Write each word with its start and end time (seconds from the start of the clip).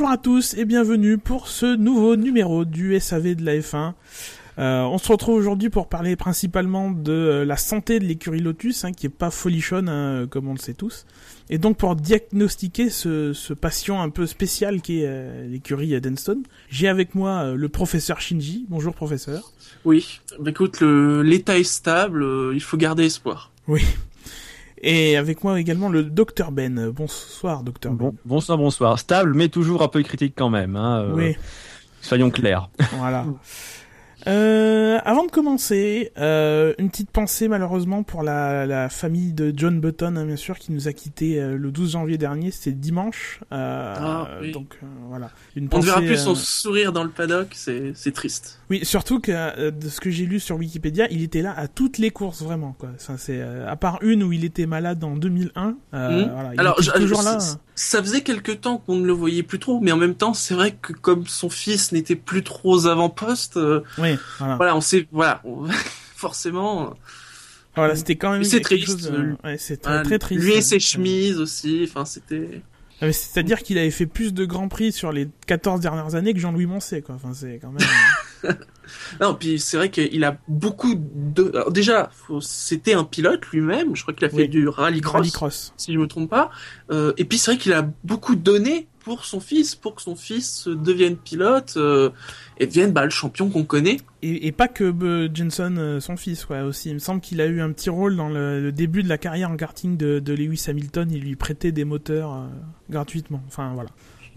Bonjour 0.00 0.12
à 0.14 0.16
tous 0.16 0.54
et 0.54 0.64
bienvenue 0.64 1.18
pour 1.18 1.46
ce 1.46 1.76
nouveau 1.76 2.16
numéro 2.16 2.64
du 2.64 2.98
SAV 2.98 3.34
de 3.34 3.44
la 3.44 3.58
F1. 3.58 3.92
Euh, 4.58 4.80
on 4.84 4.96
se 4.96 5.12
retrouve 5.12 5.34
aujourd'hui 5.34 5.68
pour 5.68 5.90
parler 5.90 6.16
principalement 6.16 6.90
de 6.90 7.12
euh, 7.12 7.44
la 7.44 7.58
santé 7.58 7.98
de 8.00 8.06
l'écurie 8.06 8.40
Lotus, 8.40 8.86
hein, 8.86 8.92
qui 8.92 9.04
est 9.04 9.10
pas 9.10 9.30
folichonne, 9.30 9.90
hein, 9.90 10.26
comme 10.30 10.48
on 10.48 10.54
le 10.54 10.58
sait 10.58 10.72
tous, 10.72 11.04
et 11.50 11.58
donc 11.58 11.76
pour 11.76 11.96
diagnostiquer 11.96 12.88
ce, 12.90 13.32
ce 13.32 13.52
patient 13.52 14.00
un 14.00 14.08
peu 14.08 14.26
spécial 14.26 14.80
qui 14.80 15.00
est 15.00 15.06
euh, 15.06 15.48
l'écurie 15.48 16.00
Denstone, 16.00 16.44
j'ai 16.70 16.86
avec 16.86 17.16
moi 17.16 17.42
euh, 17.42 17.54
le 17.56 17.68
professeur 17.68 18.20
Shinji. 18.20 18.66
Bonjour 18.68 18.94
professeur. 18.94 19.52
Oui, 19.84 20.20
bah, 20.38 20.50
écoute, 20.50 20.80
l'état 20.80 21.58
est 21.58 21.64
stable, 21.64 22.22
euh, 22.22 22.52
il 22.54 22.62
faut 22.62 22.76
garder 22.76 23.04
espoir. 23.04 23.50
Oui. 23.66 23.82
Et 24.82 25.16
avec 25.16 25.44
moi 25.44 25.60
également 25.60 25.88
le 25.88 26.02
docteur 26.04 26.52
Ben. 26.52 26.90
Bonsoir 26.90 27.62
docteur 27.62 27.92
Bon, 27.92 28.10
Ben. 28.10 28.16
bonsoir, 28.24 28.56
bonsoir. 28.58 28.98
Stable, 28.98 29.34
mais 29.34 29.48
toujours 29.48 29.82
un 29.82 29.88
peu 29.88 30.02
critique 30.02 30.34
quand 30.36 30.50
même. 30.50 30.76
Hein, 30.76 31.02
euh, 31.02 31.12
Oui. 31.14 31.36
Soyons 32.00 32.30
clairs. 32.30 32.70
Voilà. 32.98 33.26
Euh, 34.26 34.98
avant 35.04 35.24
de 35.24 35.30
commencer, 35.30 36.12
euh, 36.18 36.74
une 36.78 36.90
petite 36.90 37.10
pensée 37.10 37.48
malheureusement 37.48 38.02
pour 38.02 38.22
la, 38.22 38.66
la 38.66 38.88
famille 38.88 39.32
de 39.32 39.52
John 39.56 39.80
Button, 39.80 40.16
hein, 40.16 40.24
bien 40.26 40.36
sûr, 40.36 40.58
qui 40.58 40.72
nous 40.72 40.88
a 40.88 40.92
quitté 40.92 41.40
euh, 41.40 41.56
le 41.56 41.70
12 41.70 41.92
janvier 41.92 42.18
dernier, 42.18 42.50
c'était 42.50 42.72
dimanche. 42.72 43.40
Euh, 43.52 43.94
Ah, 43.98 44.28
oui. 44.42 44.52
Donc 44.52 44.78
euh, 44.82 44.86
voilà. 45.08 45.30
Une 45.56 45.68
On 45.72 45.78
ne 45.78 45.82
verra 45.84 46.00
plus 46.00 46.16
son 46.18 46.32
euh, 46.32 46.34
sourire 46.36 46.92
dans 46.92 47.04
le 47.04 47.10
paddock, 47.10 47.48
c'est 47.54 48.12
triste. 48.12 48.60
Oui, 48.68 48.80
surtout 48.84 49.20
que 49.20 49.32
euh, 49.32 49.70
de 49.70 49.88
ce 49.88 50.00
que 50.00 50.10
j'ai 50.10 50.26
lu 50.26 50.38
sur 50.40 50.56
Wikipédia, 50.56 51.06
il 51.10 51.22
était 51.22 51.42
là 51.42 51.54
à 51.56 51.66
toutes 51.68 51.98
les 51.98 52.10
courses 52.10 52.42
vraiment 52.42 52.74
quoi. 52.78 52.90
Enfin, 52.94 53.16
c'est 53.18 53.40
euh, 53.40 53.68
à 53.68 53.76
part 53.76 53.98
une 54.02 54.22
où 54.22 54.32
il 54.32 54.44
était 54.44 54.66
malade 54.66 55.02
en 55.02 55.16
2001. 55.16 55.76
Euh, 55.94 56.10
Hmm. 56.10 56.30
voilà, 56.32 56.54
il 56.54 56.60
Alors, 56.60 56.80
je- 56.82 56.90
toujours 56.92 57.22
là. 57.22 57.40
ça- 57.40 57.58
ça 57.74 58.02
faisait 58.02 58.20
quelque 58.20 58.52
temps 58.52 58.76
qu'on 58.78 58.96
ne 58.96 59.06
le 59.06 59.12
voyait 59.12 59.42
plus 59.42 59.58
trop, 59.58 59.80
mais 59.80 59.90
en 59.92 59.96
même 59.96 60.14
temps, 60.14 60.34
c'est 60.34 60.52
vrai 60.54 60.72
que 60.82 60.92
comme 60.92 61.26
son 61.26 61.48
fils 61.48 61.92
n'était 61.92 62.14
plus 62.16 62.42
trop 62.42 62.74
aux 62.74 62.86
avant-postes, 62.86 63.56
euh, 63.56 63.80
Oui, 64.12 64.18
voilà. 64.38 64.56
voilà, 64.56 64.76
on 64.76 64.80
sait, 64.80 65.06
voilà, 65.12 65.40
on- 65.44 65.66
forcément, 66.16 66.94
Voilà, 67.76 67.96
c'était 67.96 68.16
quand 68.16 68.32
même 68.32 68.44
c'est 68.44 68.60
triste. 68.60 69.10
euh, 69.10 69.34
ouais, 69.44 69.56
c'est 69.58 69.78
très, 69.78 69.90
voilà, 69.92 70.04
très 70.04 70.18
triste. 70.18 70.42
lui 70.42 70.52
et 70.52 70.60
ses 70.62 70.80
chemises 70.80 71.38
aussi, 71.38 71.86
enfin, 71.88 72.04
c'était. 72.04 72.62
Ah, 73.02 73.10
C'est-à-dire 73.12 73.62
qu'il 73.62 73.78
avait 73.78 73.90
fait 73.90 74.04
plus 74.04 74.34
de 74.34 74.44
grands 74.44 74.68
prix 74.68 74.92
sur 74.92 75.10
les 75.10 75.26
14 75.46 75.80
dernières 75.80 76.14
années 76.16 76.34
que 76.34 76.38
Jean-Louis 76.40 76.66
Moncey, 76.66 77.00
quoi. 77.00 77.14
Enfin, 77.14 77.32
c'est 77.32 77.58
quand 77.62 77.72
même. 77.72 78.56
Non, 79.20 79.34
puis 79.34 79.60
c'est 79.60 79.76
vrai 79.76 79.90
qu'il 79.90 80.24
a 80.24 80.36
beaucoup 80.48 80.94
de. 80.96 81.50
Alors 81.54 81.70
déjà, 81.70 82.10
faut- 82.12 82.40
c'était 82.40 82.94
un 82.94 83.04
pilote 83.04 83.46
lui-même. 83.52 83.94
Je 83.94 84.02
crois 84.02 84.12
qu'il 84.14 84.24
a 84.24 84.28
fait 84.30 84.36
Oui. 84.36 84.48
du 84.48 84.66
rallycross. 84.68 85.12
rallycross. 85.14 85.72
si 85.76 85.92
je 85.92 85.98
me 85.98 86.06
trompe 86.08 86.28
pas. 86.28 86.50
Euh, 86.90 87.12
et 87.16 87.24
puis 87.24 87.38
c'est 87.38 87.52
vrai 87.52 87.58
qu'il 87.58 87.72
a 87.72 87.88
beaucoup 88.02 88.34
donné 88.34 88.88
pour 89.10 89.24
son 89.24 89.40
fils, 89.40 89.74
pour 89.74 89.96
que 89.96 90.02
son 90.02 90.14
fils 90.14 90.68
devienne 90.68 91.16
pilote 91.16 91.74
euh, 91.76 92.10
et 92.58 92.66
devienne 92.68 92.92
bah, 92.92 93.02
le 93.02 93.10
champion 93.10 93.50
qu'on 93.50 93.64
connaît. 93.64 93.96
Et, 94.22 94.52
pas 94.52 94.68
que 94.68 94.84
euh, 94.84 95.28
Jenson, 95.34 95.74
euh, 95.78 95.98
son 95.98 96.16
fils, 96.16 96.48
ouais, 96.48 96.60
aussi. 96.60 96.90
Il 96.90 96.94
me 96.94 96.98
semble 97.00 97.20
qu'il 97.20 97.40
a 97.40 97.46
eu 97.46 97.60
un 97.60 97.72
petit 97.72 97.90
rôle 97.90 98.14
dans 98.14 98.28
le, 98.28 98.70
début 98.70 99.02
de 99.02 99.08
la 99.08 99.18
carrière 99.18 99.50
en 99.50 99.56
karting 99.56 99.96
de, 99.96 100.32
Lewis 100.32 100.64
Hamilton. 100.68 101.10
Il 101.10 101.22
lui 101.22 101.34
prêtait 101.34 101.72
des 101.72 101.84
moteurs 101.84 102.46
gratuitement. 102.88 103.42
Enfin, 103.48 103.72
voilà. 103.74 103.90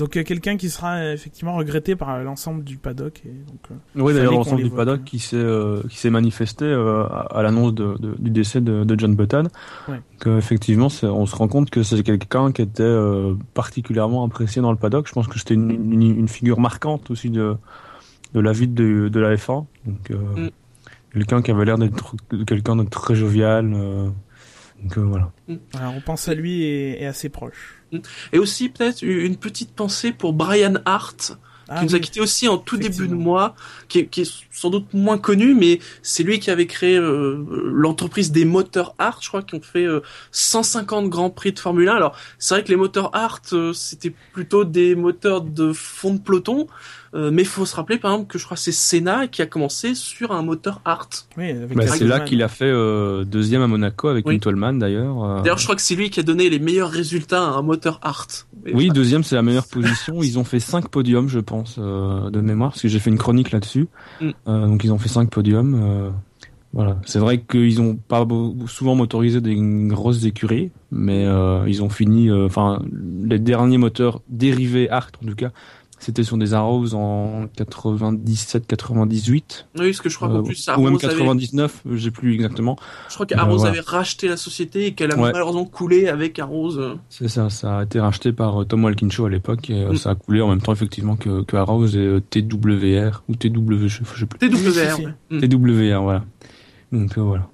Donc, 0.04 0.18
euh, 0.18 0.24
quelqu'un 0.24 0.58
qui 0.58 0.70
sera 0.70 0.96
euh, 0.96 1.14
effectivement 1.14 1.56
regretté 1.56 1.96
par 1.96 2.10
euh, 2.10 2.24
l'ensemble 2.24 2.64
du 2.64 2.78
paddock. 2.78 3.22
Et 3.26 3.30
donc, 3.30 3.60
euh, 3.72 3.76
Oui, 4.04 4.14
d'ailleurs, 4.14 4.34
l'ensemble 4.34 4.64
du 4.64 4.70
paddock 4.70 5.00
hein. 5.00 5.04
qui 5.06 5.20
s'est 5.20 5.36
euh, 5.38 5.82
qui 5.90 5.98
s'est 5.98 6.10
manifesté 6.10 6.66
euh, 6.66 7.04
à, 7.06 7.28
à 7.38 7.42
l'annonce 7.44 7.74
de, 7.74 7.96
de- 8.00 8.16
du 8.20 8.30
décès 8.32 8.60
de, 8.62 8.84
de 8.84 9.00
John 9.00 9.16
Button. 9.16 9.48
Ouais. 9.88 10.02
Effectivement, 10.38 10.88
on 11.04 11.26
se 11.26 11.36
rend 11.36 11.48
compte 11.48 11.70
que 11.70 11.84
c'est 11.84 12.02
quelqu'un 12.04 12.52
qui 12.52 12.62
était 12.62 12.84
euh, 12.84 13.34
particulièrement 13.54 14.26
apprécié 14.26 14.62
dans 14.62 14.72
le 14.72 14.78
paddock. 14.78 15.08
Je 15.08 15.14
pense 15.14 15.28
que 15.28 15.38
c'était 15.40 15.54
une, 15.54 15.72
une, 15.94 16.02
une 16.20 16.28
figure 16.28 16.60
marquante 16.60 17.10
aussi 17.12 17.30
de 17.30 17.56
de 18.34 18.40
la 18.40 18.52
vie 18.52 18.68
de, 18.68 19.10
de 19.10 19.20
la 19.20 19.36
F1. 19.36 19.66
Donc, 19.86 20.12
euh, 20.12 20.16
Mm. 20.16 20.50
quelqu'un 21.14 21.42
qui 21.44 21.52
avait 21.52 21.66
l'air 21.66 21.78
d'être 21.78 22.16
quelqu'un 22.48 22.76
de 22.76 22.84
très 22.84 23.16
jovial. 23.16 23.72
Donc 24.82 24.98
euh, 24.98 25.02
voilà. 25.02 25.32
voilà, 25.72 25.90
on 25.90 26.02
pense 26.02 26.28
à 26.28 26.34
lui 26.34 26.64
et, 26.64 27.04
et 27.04 27.06
à 27.06 27.14
ses 27.14 27.30
proches. 27.30 27.76
Et 28.32 28.40
aussi 28.40 28.70
peut-être 28.70 29.02
une 29.04 29.38
petite 29.38 29.74
pensée 29.74 30.12
pour 30.12 30.34
Brian 30.34 30.76
Hart, 30.86 31.38
Ah, 31.70 31.80
qui 31.80 31.86
nous 31.86 31.96
a 31.96 32.00
quitté 32.00 32.20
aussi 32.20 32.48
en 32.48 32.58
tout 32.58 32.78
début 32.78 33.08
de 33.08 33.14
mois, 33.14 33.56
qui 33.88 34.00
est, 34.00 34.08
qui 34.08 34.22
est 34.22 34.32
sans 34.52 34.70
doute 34.70 34.94
moins 34.94 35.18
connu, 35.18 35.54
mais 35.54 35.80
c'est 36.02 36.24
lui 36.24 36.40
qui 36.40 36.50
avait 36.52 36.66
créé 36.68 36.98
euh, 36.98 37.46
l'entreprise 37.72 38.32
des 38.32 38.46
moteurs 38.46 38.96
Hart, 38.98 39.24
je 39.24 39.28
crois, 39.30 39.44
qui 39.44 39.56
ont 39.56 39.62
fait 39.62 39.86
euh, 39.86 40.02
150 40.32 41.10
grands 41.10 41.30
prix 41.30 41.52
de 41.54 41.60
Formule 41.60 41.88
1. 41.90 41.96
Alors 41.96 42.18
c'est 42.40 42.56
vrai 42.56 42.64
que 42.64 42.70
les 42.70 42.76
moteurs 42.76 43.16
Hart, 43.16 43.54
euh, 43.54 43.74
c'était 43.74 44.14
plutôt 44.34 44.66
des 44.66 44.96
moteurs 44.96 45.42
de 45.42 45.72
fond 45.72 46.16
de 46.16 46.20
peloton, 46.20 46.68
euh, 47.16 47.30
mais 47.32 47.44
il 47.44 47.48
faut 47.48 47.66
se 47.66 47.76
rappeler 47.76 47.98
par 47.98 48.12
exemple 48.12 48.32
que 48.32 48.38
je 48.40 48.46
crois 48.46 48.56
que 48.56 48.62
c'est 48.64 48.72
Senna 48.72 49.28
qui 49.28 49.42
a 49.42 49.46
commencé 49.46 49.94
sur 49.96 50.32
un 50.32 50.42
moteur 50.42 50.82
Hart. 50.86 51.28
Oui, 51.38 51.52
avec 51.52 51.76
Bah, 51.78 51.86
c'est 51.88 52.06
là 52.06 52.20
qu'il 52.22 52.42
a 52.42 52.48
fait 52.48 52.66
euh, 52.66 53.24
deuxième 53.24 53.62
à 53.62 53.68
Monaco 53.68 54.08
avec 54.08 54.26
Oui. 54.28 54.36
une 54.36 54.40
Toleman 54.40 54.80
d'ailleurs. 54.80 55.24
euh. 55.24 55.42
D'ailleurs, 55.42 55.58
je 55.60 55.64
crois 55.64 55.76
que 55.76 55.82
c'est 55.82 55.96
lui 55.96 56.10
qui 56.10 56.20
a 56.20 56.24
donné 56.24 56.50
les 56.50 56.60
meilleurs 56.60 56.90
résultats 56.90 57.44
à 57.44 57.52
un 57.52 57.62
moteur 57.62 58.00
Hart. 58.02 58.48
Et 58.66 58.74
Oui, 58.74 58.90
deuxième, 58.90 59.24
c'est 59.24 59.36
la 59.36 59.42
meilleure 59.44 59.68
position. 59.68 60.24
Ils 60.24 60.40
ont 60.40 60.44
fait 60.44 60.60
cinq 60.60 60.90
podiums, 60.90 61.28
je 61.30 61.40
pense, 61.40 61.76
euh, 61.78 62.30
de 62.30 62.42
mémoire, 62.42 62.72
parce 62.72 62.82
que 62.82 62.88
j'ai 62.88 63.00
fait 63.00 63.10
une 63.10 63.18
chronique 63.18 63.52
là-dessus. 63.52 63.88
Mm. 64.22 64.30
Euh, 64.48 64.66
donc 64.68 64.84
ils 64.84 64.92
ont 64.92 64.98
fait 64.98 65.10
cinq 65.10 65.30
podiums. 65.30 65.76
euh, 65.76 66.10
voilà, 66.76 66.98
c'est 67.06 67.20
vrai 67.20 67.38
qu'ils 67.40 67.80
ont 67.82 67.96
pas 67.96 68.26
souvent 68.66 68.96
motorisé 68.96 69.42
des 69.42 69.56
grosses 69.88 70.26
écuries, 70.26 70.72
mais 70.92 71.24
euh, 71.28 71.64
ils 71.68 71.84
ont 71.84 71.90
fini. 71.90 72.32
euh, 72.32 72.48
Enfin, 72.48 72.82
les 73.24 73.38
derniers 73.38 73.78
moteurs 73.78 74.22
dérivés 74.28 74.90
Art, 74.90 75.10
en 75.24 75.28
tout 75.28 75.36
cas, 75.36 75.52
c'était 76.04 76.24
sur 76.24 76.38
des 76.38 76.54
Arrows 76.54 76.94
en 76.94 77.46
97-98. 77.58 79.66
Oui, 79.78 79.86
parce 79.88 80.02
que 80.02 80.10
je 80.10 80.16
crois 80.16 80.30
euh, 80.30 80.38
qu'en 80.38 80.44
plus, 80.44 80.68
ou 80.68 80.72
même 80.82 80.88
Arrows 80.96 81.06
avait, 81.06 81.18
99, 81.18 81.84
j'ai 81.94 82.12
plus 82.12 82.34
exactement. 82.34 82.78
je 83.10 83.14
crois 83.14 83.26
qu'Arrows 83.26 83.54
Euh, 83.54 83.58
voilà. 83.58 83.72
avait 83.72 83.80
racheté 83.82 84.28
la 84.28 84.38
société 84.38 84.88
et 84.88 84.94
qu'elle 84.94 85.12
a 85.14 85.18
Ouais. 85.18 85.32
malheureusement 85.32 85.66
coulé 85.66 86.08
avec 86.08 86.40
Arrows. 86.40 86.78
euh. 86.78 86.96
C'est 87.10 87.28
ça, 87.28 87.50
ça 87.50 87.80
a 87.80 87.84
été 87.84 88.00
racheté 88.00 88.34
par 88.34 88.62
euh, 88.62 88.66
Tom 88.66 88.84
Walkinshaw 88.84 89.26
à 89.26 89.30
l'époque 89.30 89.70
et 89.70 89.84
euh, 89.84 89.94
Mm. 89.94 89.98
ça 89.98 90.10
a 90.12 90.16
coulé 90.16 90.42
en 90.42 90.50
même 90.50 90.62
temps 90.62 90.74
effectivement 90.74 91.16
que, 91.16 91.44
que 91.44 91.56
Arrows 91.56 91.88
et 91.88 91.98
euh, 91.98 92.22
TWR 92.30 93.24
ou 93.30 93.36
TW, 93.36 93.88
je, 93.88 94.04
sais 94.04 94.26
plus. 94.26 94.50
TWR. 94.50 95.00
Ouais. 95.00 95.14
Mm. 95.30 95.40
TWR, 95.48 96.02
voilà. 96.04 96.24
Donc 96.92 97.18
euh, 97.18 97.22
voilà. 97.22 97.48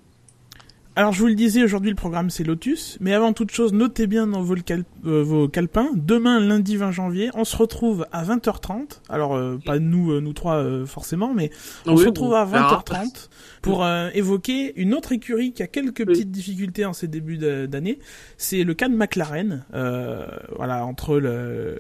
Alors 0.95 1.13
je 1.13 1.19
vous 1.21 1.27
le 1.27 1.35
disais, 1.35 1.63
aujourd'hui 1.63 1.91
le 1.91 1.95
programme 1.95 2.29
c'est 2.29 2.43
Lotus, 2.43 2.97
mais 2.99 3.13
avant 3.13 3.31
toute 3.31 3.51
chose, 3.51 3.71
notez 3.71 4.05
bien 4.05 4.27
dans 4.27 4.41
vos, 4.41 4.55
cal- 4.55 4.83
euh, 5.05 5.23
vos 5.23 5.47
calepins, 5.47 5.87
demain 5.95 6.41
lundi 6.41 6.75
20 6.75 6.91
janvier, 6.91 7.29
on 7.35 7.45
se 7.45 7.55
retrouve 7.55 8.05
à 8.11 8.25
20h30, 8.25 8.99
alors 9.07 9.33
euh, 9.37 9.57
pas 9.65 9.79
nous, 9.79 10.11
euh, 10.11 10.19
nous 10.19 10.33
trois 10.33 10.55
euh, 10.55 10.85
forcément, 10.85 11.33
mais 11.33 11.51
on 11.85 11.93
Oui, 11.95 12.01
se 12.01 12.07
retrouve 12.07 12.33
à 12.33 12.43
on 12.43 12.47
verra. 12.47 12.83
20h30 12.85 13.29
pour 13.61 13.85
euh, 13.85 14.09
évoquer 14.13 14.73
une 14.81 14.93
autre 14.93 15.13
écurie 15.13 15.53
qui 15.53 15.63
a 15.63 15.67
quelques 15.67 15.99
Oui. 15.99 16.05
petites 16.05 16.31
difficultés 16.31 16.83
en 16.83 16.91
ces 16.91 17.07
débuts 17.07 17.37
d'année, 17.37 17.99
c'est 18.37 18.65
le 18.65 18.73
cas 18.73 18.89
de 18.89 18.95
McLaren, 18.95 19.63
euh, 19.73 20.25
voilà, 20.57 20.85
entre 20.85 21.17
le, 21.17 21.77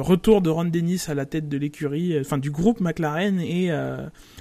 retour 0.00 0.40
de 0.40 0.48
Ron 0.48 0.64
Dennis 0.66 1.04
à 1.08 1.14
la 1.14 1.26
tête 1.26 1.48
de 1.50 1.58
l'écurie, 1.58 2.18
enfin 2.20 2.38
du 2.38 2.50
groupe 2.50 2.80
McLaren 2.80 3.38
et 3.38 3.70
euh, 3.70 3.98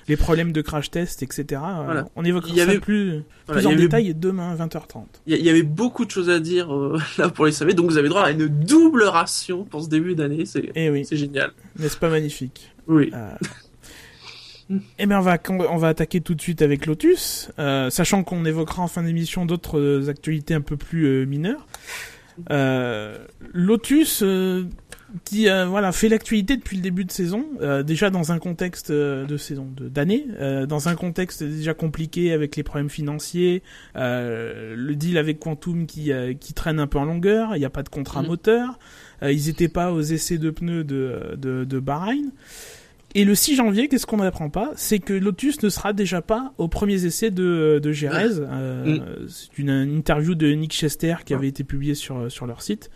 les 0.07 0.15
problèmes 0.15 0.53
de 0.53 0.61
crash 0.61 0.89
test, 0.89 1.21
etc. 1.21 1.61
Voilà. 1.83 2.05
On 2.15 2.23
évoquera 2.23 2.55
ça 2.55 2.61
avait- 2.63 2.79
plus, 2.79 3.23
Voilà, 3.47 3.61
plus 3.61 3.67
en 3.67 3.71
il 3.71 3.81
demain 4.13 4.55
20h30. 4.55 5.03
Il 5.27 5.35
y, 5.37 5.49
avait 5.49 5.63
beaucoup 5.63 6.05
de 6.05 6.11
choses 6.11 6.29
à 6.29 6.39
dire 6.39 6.73
euh, 6.73 6.99
là 7.17 7.29
pour 7.29 7.45
les 7.45 7.51
SAV, 7.51 7.73
donc 7.73 7.89
vous 7.89 7.97
avez 7.97 8.09
droit 8.09 8.23
à 8.23 8.31
une 8.31 8.47
double 8.47 9.03
ration 9.03 9.63
pour 9.63 9.83
ce 9.83 9.89
début 9.89 10.15
d'année, 10.15 10.45
c'est 10.45 10.71
Eh 10.75 10.89
oui, 10.89 11.05
génial. 11.11 11.51
n'est-ce 11.77 11.97
pas 11.97 12.09
magnifique? 12.09 12.71
Oui. 12.87 13.11
Euh, 13.13 14.77
Eh 14.99 15.05
bien, 15.05 15.19
on 15.19 15.21
va, 15.21 15.37
on 15.49 15.77
va 15.77 15.89
attaquer 15.89 16.21
tout 16.21 16.33
de 16.35 16.41
suite 16.41 16.61
avec 16.61 16.85
Lotus, 16.85 17.51
euh, 17.59 17.89
sachant 17.89 18.23
qu'on 18.23 18.45
évoquera 18.45 18.81
en 18.81 18.87
fin 18.87 19.03
d'émission 19.03 19.45
d'autres 19.45 20.09
actualités 20.09 20.53
un 20.53 20.61
peu 20.61 20.77
plus 20.77 21.25
mineures. 21.25 21.67
Lotus, 23.53 24.23
qui 25.25 25.49
euh, 25.49 25.65
voilà 25.65 25.91
fait 25.91 26.07
l'actualité 26.09 26.55
depuis 26.57 26.77
le 26.77 26.83
début 26.83 27.05
de 27.05 27.11
saison, 27.11 27.45
euh, 27.61 27.83
déjà 27.83 28.09
dans 28.09 28.31
un 28.31 28.39
contexte 28.39 28.91
euh, 28.91 29.25
de 29.25 29.37
saison 29.37 29.67
de- 29.75 29.89
d'année, 29.89 30.25
euh, 30.39 30.65
dans 30.65 30.87
un 30.89 30.95
contexte 30.95 31.43
déjà 31.43 31.73
compliqué 31.73 32.31
avec 32.33 32.55
les 32.55 32.63
problèmes 32.63 32.89
financiers, 32.89 33.61
euh, 33.95 34.75
le 34.77 34.95
deal 34.95 35.17
avec 35.17 35.39
Quantum 35.39 35.85
qui 35.85 36.11
euh, 36.11 36.33
qui 36.33 36.53
traîne 36.53 36.79
un 36.79 36.87
peu 36.87 36.97
en 36.99 37.05
longueur, 37.05 37.55
il 37.55 37.59
n'y 37.59 37.65
a 37.65 37.69
pas 37.69 37.83
de 37.83 37.89
contrat 37.89 38.21
Mhm. 38.21 38.27
moteur, 38.27 38.79
euh, 39.23 39.31
ils 39.31 39.49
étaient 39.49 39.67
pas 39.69 39.91
aux 39.91 40.01
essais 40.01 40.37
de 40.37 40.49
pneus 40.49 40.83
de 40.83 41.35
de, 41.37 41.63
de 41.65 41.79
Bahreïn. 41.79 42.31
Et 43.13 43.25
le 43.25 43.35
6 43.35 43.57
janvier, 43.57 43.89
qu'est-ce 43.89 44.05
qu'on 44.05 44.15
n'apprend 44.17 44.49
pas? 44.49 44.71
C'est 44.77 44.99
que 44.99 45.11
Lotus 45.11 45.61
ne 45.63 45.67
sera 45.67 45.91
déjà 45.91 46.21
pas 46.21 46.53
aux 46.57 46.69
premiers 46.69 47.03
essais 47.05 47.29
de, 47.29 47.81
de 47.83 47.91
Jerez. 47.91 48.39
Euh, 48.39 48.99
C'est 49.27 49.57
une, 49.57 49.69
une 49.69 49.97
interview 49.97 50.33
de 50.33 50.47
Nick 50.53 50.71
Chester 50.71 51.15
qui 51.25 51.33
avait 51.33 51.49
été 51.49 51.65
publiée 51.65 51.93
sur, 51.93 52.31
sur 52.31 52.45
leur 52.47 52.61
site, 52.61 52.89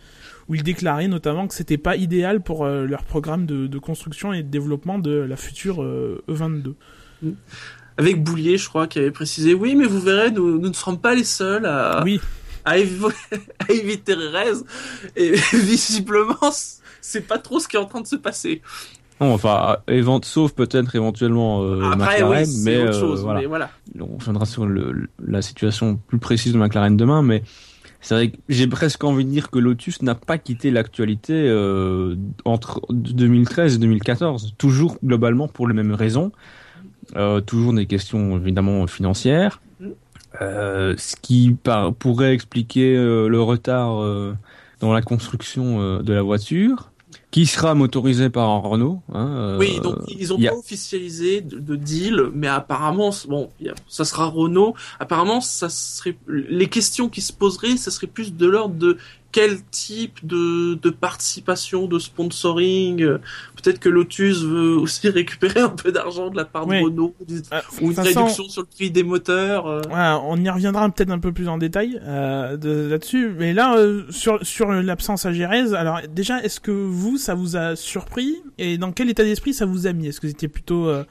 où 0.48 0.54
il 0.54 0.62
déclarait 0.62 1.08
notamment 1.08 1.46
que 1.48 1.54
c'était 1.54 1.78
pas 1.78 1.96
idéal 1.96 2.40
pour 2.42 2.64
euh, 2.64 2.84
leur 2.86 3.04
programme 3.04 3.46
de, 3.46 3.66
de 3.66 3.78
construction 3.78 4.32
et 4.32 4.42
de 4.42 4.48
développement 4.48 4.98
de 4.98 5.10
la 5.10 5.36
future 5.36 5.82
euh, 5.82 6.22
E22. 6.28 6.74
Avec 7.98 8.22
Boulier, 8.22 8.58
je 8.58 8.68
crois, 8.68 8.86
qui 8.86 8.98
avait 8.98 9.10
précisé, 9.10 9.54
oui, 9.54 9.74
mais 9.74 9.86
vous 9.86 10.00
verrez, 10.00 10.30
nous, 10.30 10.58
nous 10.58 10.68
ne 10.68 10.72
serons 10.74 10.96
pas 10.96 11.14
les 11.14 11.24
seuls 11.24 11.64
à, 11.64 12.02
Oui, 12.04 12.20
à, 12.64 12.76
évo- 12.78 13.12
à 13.68 13.72
éviter 13.72 14.12
Rez. 14.14 14.52
Et 15.16 15.30
visiblement, 15.52 16.36
c'est 17.00 17.26
pas 17.26 17.38
trop 17.38 17.58
ce 17.58 17.66
qui 17.68 17.76
est 17.76 17.80
en 17.80 17.86
train 17.86 18.02
de 18.02 18.06
se 18.06 18.16
passer. 18.16 18.60
Non, 19.18 19.32
enfin, 19.32 19.78
évent- 19.88 20.22
sauf 20.22 20.52
peut-être 20.52 20.94
éventuellement 20.94 21.62
euh, 21.64 21.90
Après, 21.90 22.20
McLaren, 22.20 22.46
oui, 22.46 22.62
mais, 22.64 22.82
autre 22.82 22.96
euh, 22.96 23.00
chose. 23.00 23.22
voilà. 23.22 23.40
Mais 23.40 23.46
voilà. 23.46 23.70
on 23.98 24.18
reviendra 24.18 24.44
sur 24.44 24.66
le- 24.66 25.08
la 25.26 25.40
situation 25.40 25.96
plus 26.06 26.18
précise 26.18 26.52
de 26.52 26.58
McLaren 26.58 26.98
demain, 26.98 27.22
mais 27.22 27.42
c'est 28.06 28.14
vrai 28.14 28.30
que 28.30 28.36
j'ai 28.48 28.68
presque 28.68 29.02
envie 29.02 29.24
de 29.24 29.30
dire 29.30 29.50
que 29.50 29.58
Lotus 29.58 30.00
n'a 30.02 30.14
pas 30.14 30.38
quitté 30.38 30.70
l'actualité 30.70 31.32
euh, 31.34 32.14
entre 32.44 32.80
2013 32.90 33.74
et 33.74 33.78
2014, 33.78 34.54
toujours 34.58 34.96
globalement 35.04 35.48
pour 35.48 35.66
les 35.66 35.74
mêmes 35.74 35.92
raisons, 35.94 36.30
Euh, 37.16 37.40
toujours 37.40 37.72
des 37.72 37.86
questions 37.86 38.36
évidemment 38.36 38.86
financières, 38.88 39.60
euh, 40.40 40.94
ce 40.98 41.14
qui 41.16 41.56
par- 41.62 41.92
pourrait 41.94 42.32
expliquer 42.34 42.94
le 42.96 43.40
retard 43.40 43.92
dans 44.80 44.92
la 44.92 45.02
construction 45.02 46.00
de 46.02 46.12
la 46.12 46.22
voiture, 46.22 46.90
qui 47.36 47.44
sera 47.44 47.74
motorisée 47.74 48.30
par 48.30 48.48
un 48.48 48.60
Renault. 48.60 49.02
Hein, 49.12 49.28
euh, 49.28 49.58
Oui, 49.58 49.78
donc 49.82 49.96
ils 50.08 50.32
ont 50.32 50.38
a- 50.42 50.48
pas 50.48 50.56
officialisé 50.56 51.42
de, 51.42 51.58
de 51.58 51.76
deal, 51.76 52.30
mais 52.32 52.46
apparemment, 52.46 53.10
bon, 53.28 53.50
ça 53.88 54.06
sera 54.06 54.24
Renault. 54.24 54.74
Apparemment, 55.00 55.42
ça 55.42 55.68
serait 55.68 56.16
les 56.26 56.68
questions 56.68 57.10
qui 57.10 57.20
se 57.20 57.34
poseraient, 57.34 57.76
ça 57.76 57.90
serait 57.90 58.06
plus 58.06 58.32
de 58.34 58.46
l'ordre 58.46 58.76
de 58.76 58.96
quel 59.36 59.62
type 59.70 60.26
de, 60.26 60.76
de 60.76 60.88
participation, 60.88 61.86
de 61.86 61.98
sponsoring. 61.98 63.02
euh, 63.02 63.18
Peut-être 63.62 63.78
que 63.80 63.90
Lotus 63.90 64.42
veut 64.42 64.76
aussi 64.76 65.08
récupérer 65.20 65.60
un 65.60 65.68
peu 65.68 65.92
d'argent 65.92 66.30
de 66.30 66.36
la 66.36 66.46
part 66.46 66.66
Oui. 66.66 66.78
de 66.80 66.84
Renault, 66.84 67.14
du- 67.28 67.42
Euh, 67.52 67.60
ou 67.82 67.90
une 67.90 67.98
réduction 68.00 68.48
sur 68.48 68.62
le 68.62 68.66
prix 68.66 68.90
des 68.90 69.02
moteurs. 69.02 69.66
euh. 69.66 69.82
Ouais, 69.90 70.20
on 70.24 70.36
y 70.42 70.48
reviendra 70.48 70.88
peut-être 70.88 71.10
un 71.10 71.18
peu 71.18 71.32
plus 71.32 71.48
en 71.48 71.58
détail 71.58 72.00
euh, 72.02 72.56
de- 72.56 72.88
là-dessus. 72.88 73.34
Mais 73.38 73.52
là, 73.52 73.76
euh, 73.76 74.04
sur 74.10 74.38
sur 74.46 74.72
l'absence 74.72 75.26
à 75.26 75.32
Gérèse, 75.32 75.74
alors 75.74 76.00
déjà, 76.08 76.42
est-ce 76.42 76.58
que 76.60 76.70
vous, 76.70 77.18
ça 77.18 77.34
vous 77.34 77.56
a 77.56 77.76
surpris? 77.76 78.36
Et 78.56 78.78
dans 78.78 78.90
quel 78.92 79.10
état 79.10 79.22
d'esprit 79.24 79.52
ça 79.52 79.66
vous 79.66 79.86
a 79.86 79.92
mis? 79.92 80.06
Est-ce 80.06 80.20
que 80.20 80.26
vous 80.28 80.32
étiez 80.32 80.48
plutôt 80.48 80.88
euh, 80.88 81.04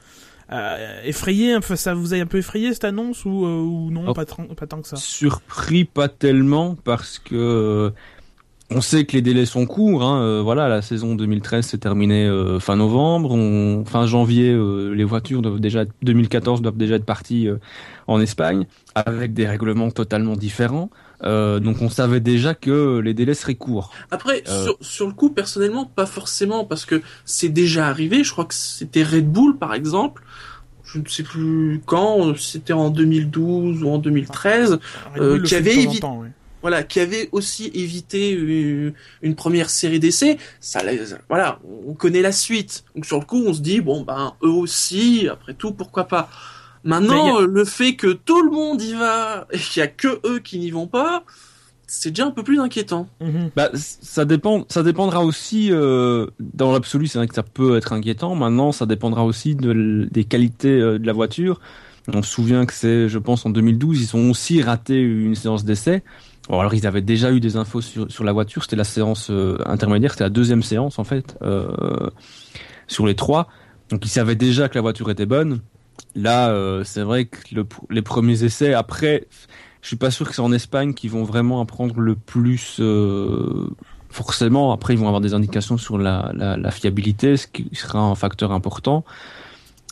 euh, 0.51 1.01
effrayé 1.04 1.56
Enfin, 1.56 1.75
ça 1.75 1.94
vous 1.94 2.13
a 2.13 2.18
un 2.18 2.25
peu 2.25 2.38
effrayé 2.38 2.72
cette 2.74 2.83
annonce 2.86 3.25
ou, 3.25 3.45
euh, 3.45 3.62
ou 3.62 3.92
non, 3.92 4.06
Oh. 4.07 4.13
pas, 4.13 4.25
tant- 4.25 4.45
pas 4.56 4.68
tant 4.68 4.81
que 4.81 4.88
ça? 4.88 4.95
Surpris 4.95 5.86
pas 5.86 6.07
tellement 6.07 6.75
parce 6.75 7.18
que 7.19 7.36
euh, 7.36 7.89
on 8.71 8.81
sait 8.81 9.06
que 9.06 9.13
les 9.13 9.21
délais 9.21 9.45
sont 9.45 9.65
courts. 9.65 10.03
Hein, 10.03 10.21
euh, 10.21 10.41
voilà, 10.41 10.67
la 10.67 10.81
saison 10.81 11.15
2013 11.15 11.65
s'est 11.65 11.77
terminée 11.77 12.25
euh, 12.25 12.59
fin 12.59 12.75
novembre. 12.75 13.31
On, 13.31 13.85
fin 13.85 14.06
janvier, 14.07 14.51
euh, 14.51 14.94
les 14.94 15.03
voitures 15.03 15.41
doivent 15.41 15.59
déjà 15.59 15.81
être- 15.83 15.94
2014 16.01 16.62
doivent 16.62 16.77
déjà 16.77 16.95
être 16.95 17.06
parties 17.06 17.47
euh, 17.47 17.57
en 18.07 18.19
Espagne 18.19 18.65
avec 18.95 19.33
des 19.33 19.45
règlements 19.47 19.91
totalement 19.91 20.35
différents. 20.35 20.89
Euh, 21.23 21.59
donc 21.59 21.81
on 21.81 21.89
savait 21.89 22.19
déjà 22.19 22.53
que 22.56 23.00
les 23.00 23.13
délais 23.13 23.35
seraient 23.35 23.56
courts. 23.56 23.91
Après, 24.12 24.44
Euh. 24.50 24.63
sur, 24.65 24.77
sur 24.81 25.07
le 25.07 25.13
coup, 25.13 25.29
personnellement, 25.29 25.85
pas 25.85 26.06
forcément, 26.06 26.65
parce 26.65 26.85
que 26.85 27.01
c'est 27.23 27.50
déjà 27.50 27.88
arrivé. 27.88 28.23
Je 28.23 28.31
crois 28.31 28.45
que 28.45 28.53
c'était 28.53 29.03
Red 29.03 29.31
Bull, 29.31 29.57
par 29.57 29.73
exemple. 29.73 30.23
Je 30.83 31.00
ne 31.00 31.06
sais 31.07 31.23
plus 31.23 31.81
quand, 31.85 32.35
c'était 32.38 32.73
en 32.73 32.89
2012 32.89 33.83
ou 33.83 33.89
en 33.89 33.97
2013. 33.97 34.71
Red 34.73 34.79
euh, 35.21 35.29
Bull 35.31 35.38
le 35.41 35.47
qui 35.47 35.56
avait 35.56 35.85
temps 36.00 36.23
Voilà, 36.65 36.81
qui 36.81 37.00
avait 37.00 37.29
aussi 37.31 37.69
évité 37.75 38.31
une 39.21 39.35
première 39.35 39.69
série 39.69 40.00
d'essais. 40.00 40.39
Ça, 40.59 40.81
voilà, 41.29 41.59
on 41.88 41.94
connaît 41.94 42.23
la 42.23 42.31
suite. 42.31 42.83
Donc 42.95 43.06
sur 43.06 43.19
le 43.19 43.25
coup, 43.25 43.44
on 43.45 43.53
se 43.53 43.62
dit 43.62 43.81
bon 43.81 44.01
ben 44.01 44.33
eux 44.41 44.50
aussi. 44.50 45.27
Après 45.31 45.53
tout, 45.53 45.73
pourquoi 45.73 46.06
pas. 46.07 46.27
Maintenant, 46.83 47.38
a- 47.38 47.41
le 47.45 47.65
fait 47.65 47.95
que 47.95 48.13
tout 48.13 48.41
le 48.41 48.50
monde 48.50 48.81
y 48.81 48.95
va 48.95 49.45
et 49.51 49.59
qu'il 49.59 49.79
y 49.79 49.83
a 49.83 49.88
que 49.88 50.19
eux 50.25 50.39
qui 50.39 50.57
n'y 50.57 50.71
vont 50.71 50.88
pas, 50.88 51.23
c'est 51.85 52.09
déjà 52.09 52.25
un 52.25 52.31
peu 52.31 52.41
plus 52.41 52.59
inquiétant. 52.59 53.07
Mhm. 53.21 53.51
Bah, 53.56 53.69
ça 53.75 54.25
dépend, 54.25 54.65
ça 54.67 54.81
dépendra 54.81 55.23
aussi 55.23 55.67
euh, 55.71 56.25
dans 56.39 56.71
l'absolu. 56.71 57.06
C'est 57.06 57.19
vrai 57.19 57.27
que 57.27 57.35
ça 57.35 57.44
peut 57.44 57.77
être 57.77 57.94
inquiétant. 57.94 58.33
Maintenant, 58.33 58.71
ça 58.71 58.88
dépendra 58.88 59.23
aussi 59.23 59.53
de 59.53 60.07
des 60.12 60.23
qualités 60.23 60.69
euh, 60.81 60.97
de 60.97 61.06
la 61.06 61.13
voiture. 61.13 61.59
On 62.12 62.21
se 62.23 62.29
souvient 62.31 62.65
que 62.67 62.73
c'est, 62.73 63.09
je 63.09 63.17
pense, 63.19 63.45
en 63.47 63.50
2012, 63.50 64.00
ils 64.01 64.15
ont 64.15 64.29
aussi 64.31 64.62
raté 64.62 65.00
une 65.00 65.33
séance 65.33 65.63
d'essai. 65.65 66.03
Bon, 66.50 66.59
alors 66.59 66.74
ils 66.75 66.86
avaient 66.86 67.01
déjà 67.01 67.31
eu 67.31 67.39
des 67.39 67.56
infos 67.57 67.81
sur, 67.81 68.12
sur 68.12 68.24
la 68.24 68.31
voiture. 68.31 68.63
C'était 68.63 68.75
la 68.75 68.83
séance 68.83 69.30
euh, 69.31 69.57
intermédiaire, 69.65 70.12
c'était 70.12 70.25
la 70.25 70.30
deuxième 70.30 70.62
séance 70.63 71.00
en 71.00 71.03
fait 71.03 71.38
euh, 71.42 72.09
sur 72.88 73.06
les 73.07 73.15
trois. 73.15 73.47
Donc 73.89 74.06
ils 74.06 74.09
savaient 74.09 74.36
déjà 74.36 74.69
que 74.69 74.75
la 74.75 74.81
voiture 74.81 75.09
était 75.09 75.25
bonne. 75.25 75.62
Là, 76.15 76.50
euh, 76.50 76.83
c'est 76.83 77.01
vrai 77.01 77.25
que 77.25 77.38
le- 77.53 77.65
les 77.89 78.01
premiers 78.01 78.44
essais, 78.44 78.74
après, 78.74 79.27
je 79.81 79.88
suis 79.88 79.95
pas 79.97 80.12
sûr 80.12 80.27
que 80.27 80.36
c'est 80.36 80.42
en 80.42 80.51
Espagne 80.51 80.94
qu'ils 80.94 81.12
vont 81.12 81.24
vraiment 81.24 81.62
apprendre 81.62 82.00
le 82.00 82.15
plus. 82.15 82.77
euh, 82.80 83.68
forcément, 84.09 84.71
après, 84.71 84.94
ils 84.94 85.00
vont 85.00 85.07
avoir 85.07 85.19
des 85.21 85.33
indications 85.33 85.77
sur 85.77 85.98
la, 85.98 86.31
la, 86.33 86.56
la 86.56 86.71
fiabilité, 86.71 87.36
ce 87.36 87.48
qui 87.48 87.69
sera 87.74 88.00
un 88.00 88.15
facteur 88.15 88.53
important. 88.53 89.03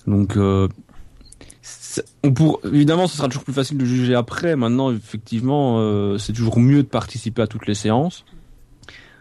Donc, 0.08 0.38
euh, 0.38 0.70
on 2.24 2.34
pour, 2.34 2.60
évidemment, 2.66 3.08
ce 3.08 3.18
sera 3.18 3.28
toujours 3.28 3.44
plus 3.44 3.54
facile 3.54 3.78
de 3.78 3.86
juger 3.86 4.16
après. 4.16 4.56
Maintenant, 4.56 4.92
effectivement, 4.92 5.80
euh, 5.80 6.18
c'est 6.18 6.34
toujours 6.34 6.60
mieux 6.60 6.84
de 6.84 6.88
participer 6.88 7.42
à 7.42 7.48
toutes 7.48 7.68
les 7.68 7.76
séances. 7.76 8.26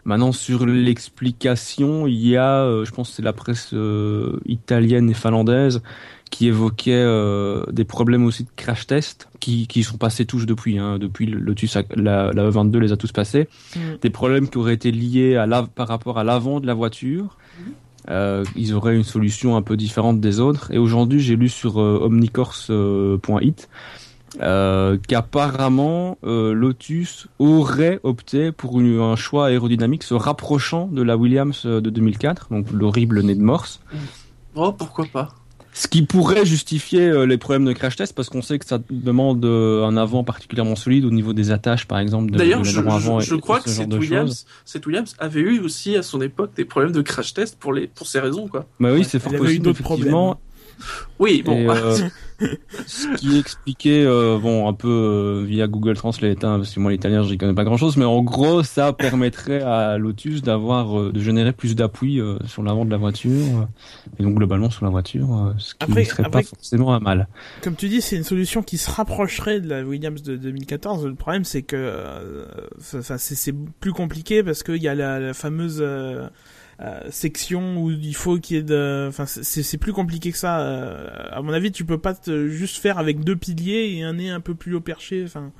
Maintenant, 0.05 0.33
sur 0.33 0.65
l'explication, 0.65 2.07
il 2.07 2.27
y 2.27 2.35
a, 2.35 2.63
euh, 2.63 2.83
je 2.83 2.91
pense, 2.91 3.09
que 3.09 3.15
c'est 3.15 3.21
la 3.21 3.33
presse 3.33 3.69
euh, 3.73 4.39
italienne 4.45 5.09
et 5.09 5.13
finlandaise 5.13 5.81
qui 6.29 6.47
évoquait 6.47 6.91
euh, 6.93 7.63
des 7.71 7.85
problèmes 7.85 8.25
aussi 8.25 8.43
de 8.43 8.49
crash 8.55 8.87
test 8.87 9.29
qui, 9.39 9.67
qui 9.67 9.83
sont 9.83 9.97
passés 9.97 10.25
tous 10.25 10.45
depuis. 10.45 10.79
Hein, 10.79 10.97
depuis 10.97 11.27
le 11.27 11.39
Lotus, 11.39 11.77
la, 11.95 12.31
la 12.33 12.49
E22 12.49 12.79
les 12.79 12.91
a 12.91 12.97
tous 12.97 13.11
passés. 13.11 13.47
Mhm. 13.75 13.81
Des 14.01 14.09
problèmes 14.09 14.49
qui 14.49 14.57
auraient 14.57 14.73
été 14.73 14.91
liés 14.91 15.35
à 15.35 15.45
la, 15.45 15.63
par 15.63 15.87
rapport 15.87 16.17
à 16.17 16.23
l'avant 16.23 16.59
de 16.59 16.67
la 16.67 16.73
voiture. 16.73 17.37
Euh, 18.09 18.43
ils 18.55 18.73
auraient 18.73 18.95
une 18.95 19.03
solution 19.03 19.55
un 19.55 19.61
peu 19.61 19.77
différente 19.77 20.19
des 20.19 20.39
autres. 20.39 20.71
Et 20.71 20.77
aujourd'hui, 20.77 21.19
j'ai 21.19 21.35
lu 21.35 21.49
sur 21.49 21.79
euh, 21.79 21.99
omnicourse.it 22.01 23.69
euh, 24.41 24.97
qu'apparemment 25.07 26.17
Lotus 26.23 27.27
aurait 27.37 27.99
opté 28.03 28.51
pour 28.51 28.79
un 28.79 29.15
choix 29.15 29.47
aérodynamique 29.47 30.03
se 30.03 30.15
rapprochant 30.15 30.87
de 30.87 31.03
la 31.03 31.17
Williams 31.17 31.65
de 31.65 31.89
2004, 31.89 32.47
donc 32.49 32.71
l'horrible 32.71 33.21
nez 33.21 33.35
de 33.35 33.43
morse. 33.43 33.79
Oh, 34.55 34.71
pourquoi 34.71 35.05
pas. 35.05 35.29
Ce 35.73 35.87
qui 35.87 36.03
pourrait 36.03 36.45
justifier 36.45 37.01
euh, 37.01 37.25
les 37.25 37.37
problèmes 37.37 37.65
de 37.65 37.73
crash 37.73 37.95
test 37.95 38.13
parce 38.13 38.29
qu'on 38.29 38.41
sait 38.41 38.59
que 38.59 38.65
ça 38.65 38.79
demande 38.89 39.43
euh, 39.43 39.83
un 39.85 39.97
avant 39.97 40.23
particulièrement 40.23 40.75
solide 40.75 41.03
au 41.05 41.09
niveau 41.09 41.33
des 41.33 41.51
attaches 41.51 41.85
par 41.87 41.99
exemple 41.99 42.31
D'ailleurs, 42.31 42.63
je, 42.63 42.79
et- 42.79 43.39
crois 43.39 43.59
ce 43.59 43.65
que 43.65 43.71
choses. 44.01 44.45
Williams, 44.85 45.15
avait 45.19 45.41
eu 45.41 45.59
aussi 45.59 45.95
à 45.95 46.03
son 46.03 46.21
époque 46.21 46.51
des 46.55 46.65
problèmes 46.65 46.91
de 46.91 47.01
crash 47.01 47.33
test 47.33 47.57
pour 47.59 47.73
les 47.73 47.87
pour 47.87 48.07
ces 48.07 48.19
raisons 48.19 48.47
quoi. 48.47 48.67
Bah 48.79 48.89
oui, 48.93 49.03
c'est 49.03 49.19
fort 49.19 49.33
elle 49.33 49.39
avait 49.39 49.45
eu 49.45 49.59
possible 49.59 49.65
d'autres 49.65 49.79
effectivement. 49.81 50.39
Oui, 51.19 51.41
bon. 51.43 51.53
Et, 51.57 51.69
euh, 51.69 51.97
ce 52.87 53.07
qui 53.15 53.37
expliquait, 53.39 54.03
euh, 54.05 54.37
bon, 54.37 54.67
un 54.67 54.73
peu 54.73 54.89
euh, 54.89 55.45
via 55.45 55.67
Google 55.67 55.95
Translate, 55.95 56.43
hein, 56.43 56.57
parce 56.57 56.73
que 56.73 56.79
moi 56.79 56.91
l'italien 56.91 57.23
j'y 57.23 57.37
connais 57.37 57.53
pas 57.53 57.63
grand 57.63 57.77
chose, 57.77 57.95
mais 57.95 58.03
en 58.05 58.21
gros 58.21 58.63
ça 58.63 58.91
permettrait 58.91 59.61
à 59.61 59.97
Lotus 59.97 60.41
d'avoir, 60.41 60.99
euh, 60.99 61.11
de 61.13 61.19
générer 61.21 61.53
plus 61.53 61.75
d'appui 61.75 62.19
euh, 62.19 62.37
sur 62.45 62.63
l'avant 62.63 62.83
de 62.83 62.91
la 62.91 62.97
voiture, 62.97 63.31
euh, 63.31 63.65
et 64.19 64.23
donc 64.23 64.35
globalement 64.35 64.69
sur 64.69 64.83
la 64.83 64.91
voiture, 64.91 65.33
euh, 65.33 65.53
ce 65.57 65.73
qui 65.75 65.83
Après- 65.83 66.01
ne 66.01 66.05
serait 66.05 66.25
après- 66.25 66.41
pas 66.41 66.47
forcément 66.47 66.93
un 66.93 66.99
mal. 66.99 67.27
Comme 67.61 67.75
tu 67.75 67.87
dis, 67.87 68.01
c'est 68.01 68.17
une 68.17 68.23
solution 68.23 68.61
qui 68.63 68.77
se 68.77 68.89
rapprocherait 68.91 69.61
de 69.61 69.69
la 69.69 69.83
Williams 69.83 70.21
de 70.23 70.35
2014. 70.35 71.05
Le 71.05 71.15
problème, 71.15 71.45
c'est 71.45 71.61
que, 71.61 71.75
euh, 71.77 72.45
enfin, 72.97 73.17
c'est 73.17 73.53
plus 73.79 73.93
compliqué 73.93 74.43
parce 74.43 74.63
qu'il 74.63 74.81
y 74.81 74.87
a 74.89 74.95
la, 74.95 75.19
la 75.19 75.33
fameuse 75.33 75.81
section 77.11 77.77
où 77.81 77.91
il 77.91 78.15
faut 78.15 78.37
qu'il 78.37 78.57
y 78.57 78.59
ait 78.59 78.63
de, 78.63 79.05
enfin, 79.09 79.25
c'est 79.25 79.63
c'est 79.63 79.77
plus 79.77 79.93
compliqué 79.93 80.31
que 80.31 80.37
ça. 80.37 80.59
euh, 80.61 81.07
à 81.31 81.41
mon 81.41 81.53
avis, 81.53 81.71
tu 81.71 81.85
peux 81.85 81.97
pas 81.97 82.13
te 82.13 82.47
juste 82.49 82.77
faire 82.77 82.97
avec 82.97 83.23
deux 83.23 83.35
piliers 83.35 83.95
et 83.95 84.03
un 84.03 84.13
nez 84.13 84.29
un 84.29 84.39
peu 84.41 84.53
plus 84.55 84.75
haut 84.75 84.81
perché. 84.81 85.23
Enfin, 85.25 85.51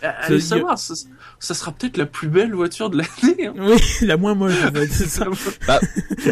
Allez 0.00 0.38
ça- 0.38 0.54
savoir, 0.54 0.78
ça, 0.78 0.94
ça 1.40 1.54
sera 1.54 1.72
peut-être 1.72 1.96
la 1.96 2.06
plus 2.06 2.28
belle 2.28 2.54
voiture 2.54 2.88
de 2.90 2.98
l'année. 2.98 3.46
hein. 3.48 3.54
oui, 3.58 3.76
la 4.06 4.16
moins 4.16 4.34
moche. 4.36 4.54
En 4.64 4.70
fait, 4.72 4.86
ça. 4.86 5.26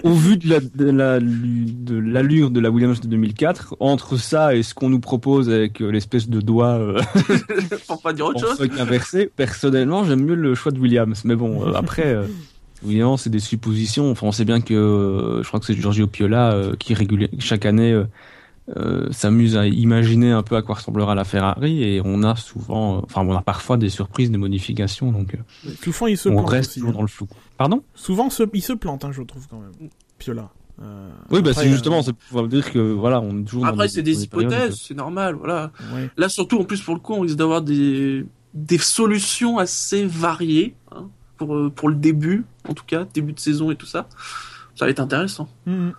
Au 0.05 0.13
vu 0.15 0.37
de 0.37 0.49
la, 0.49 0.61
de 0.61 0.89
la, 0.91 1.19
de 1.19 1.97
l'allure 1.99 2.51
de 2.51 2.61
la 2.61 2.71
Williams 2.71 3.01
de 3.01 3.09
2004, 3.09 3.77
entre 3.81 4.17
ça 4.17 4.55
et 4.55 4.63
ce 4.63 4.73
qu'on 4.75 4.89
nous 4.89 5.01
propose 5.01 5.51
avec 5.51 5.81
euh, 5.83 5.91
l'espèce 5.91 6.29
de 6.29 6.41
doigt 6.41 6.79
euh, 6.79 7.01
Pour 7.89 8.01
pas 8.01 8.13
dire 8.13 8.27
autre 8.27 8.39
chose. 8.57 8.69
inversée, 8.79 9.29
personnellement 9.35 10.05
j'aime 10.05 10.23
mieux 10.25 10.37
le 10.37 10.55
choix 10.55 10.71
de 10.71 10.79
Williams, 10.79 11.23
mais 11.25 11.35
bon, 11.35 11.67
euh, 11.69 11.73
après. 11.75 12.07
euh, 12.15 12.27
Évidemment, 12.85 13.17
c'est 13.17 13.31
des 13.31 13.39
suppositions. 13.41 14.11
Enfin, 14.11 14.27
on 14.27 14.33
sait 14.33 14.45
bien 14.45 14.61
que 14.61 14.75
euh, 14.75 15.43
je 15.43 15.49
crois 15.49 15.61
que 15.61 15.67
c'est 15.67 15.75
Giorgio 15.75 16.07
Piola 16.07 16.53
euh, 16.53 16.75
qui 16.77 16.95
régulé 16.95 17.31
chaque 17.39 17.65
année 17.67 17.93
euh, 17.93 18.05
euh, 18.77 19.07
s'amuse 19.13 19.57
à 19.57 19.67
imaginer 19.67 20.33
un 20.33 20.43
peu 20.43 20.57
à 20.57 20.63
quoi 20.63 20.75
ressemblera 20.75 21.15
la 21.15 21.25
Ferrari 21.25 21.83
et 21.85 22.03
on 22.05 22.23
a 22.25 22.35
souvent, 22.37 22.99
euh, 22.99 23.01
enfin, 23.05 23.23
on 23.27 23.35
a 23.37 23.41
parfois 23.43 23.77
des 23.77 23.89
surprises, 23.89 24.31
des 24.31 24.39
modifications, 24.39 25.13
donc 25.13 25.35
euh, 25.35 25.71
Souvent, 25.83 26.07
il 26.09 26.17
se 26.19 26.29
on 26.29 26.33
plante 26.37 26.51
reste 26.51 26.71
aussi. 26.73 26.81
toujours 26.81 26.91
hein. 26.91 26.95
dans 26.97 27.03
le 27.03 27.09
flou. 27.09 27.29
Pardon? 27.57 27.83
Souvent, 27.95 28.29
se- 28.29 28.43
il 28.53 28.63
se 28.63 28.73
plante, 28.73 29.05
hein, 29.05 29.11
je 29.13 29.23
trouve 29.23 29.47
quand 29.49 29.61
même. 29.61 29.89
Piola. 30.19 30.51
Euh, 30.83 31.09
Oui, 31.31 31.41
bah 31.43 31.51
après, 31.51 31.63
c'est 31.63 31.71
justement, 31.71 31.99
euh, 32.01 32.03
c'est 32.05 32.13
pour 32.15 32.47
dire 32.49 32.71
que 32.73 32.79
voilà, 32.93 33.21
on 33.23 33.39
est 33.41 33.45
toujours. 33.45 33.67
Après, 33.67 33.89
c'est 33.89 34.03
des 34.03 34.25
hypothèses, 34.25 34.83
c'est 34.87 34.95
normal, 34.95 35.37
voilà. 35.37 35.71
ouais. 35.95 36.11
Là, 36.19 36.29
surtout, 36.29 36.59
en 36.59 36.65
plus, 36.65 36.83
pour 36.83 36.95
le 36.95 37.01
coup, 37.01 37.15
on 37.15 37.21
risque 37.21 37.37
d'avoir 37.37 37.63
des, 37.63 38.27
des 38.53 38.79
solutions 38.79 39.57
assez 39.59 40.05
variées. 40.05 40.75
hein. 40.93 41.09
Pour 41.37 41.73
pour 41.75 41.89
le 41.89 41.95
début, 41.97 42.45
en 42.69 42.75
tout 42.75 42.85
cas 42.87 43.07
début 43.15 43.33
de 43.33 43.41
saison 43.41 43.71
et 43.71 43.77
tout 43.77 43.87
ça. 43.87 44.09
Ça 44.75 44.85
va 44.85 44.91
être 44.91 45.01
intéressant. 45.01 45.49
Mhm. 45.67 45.93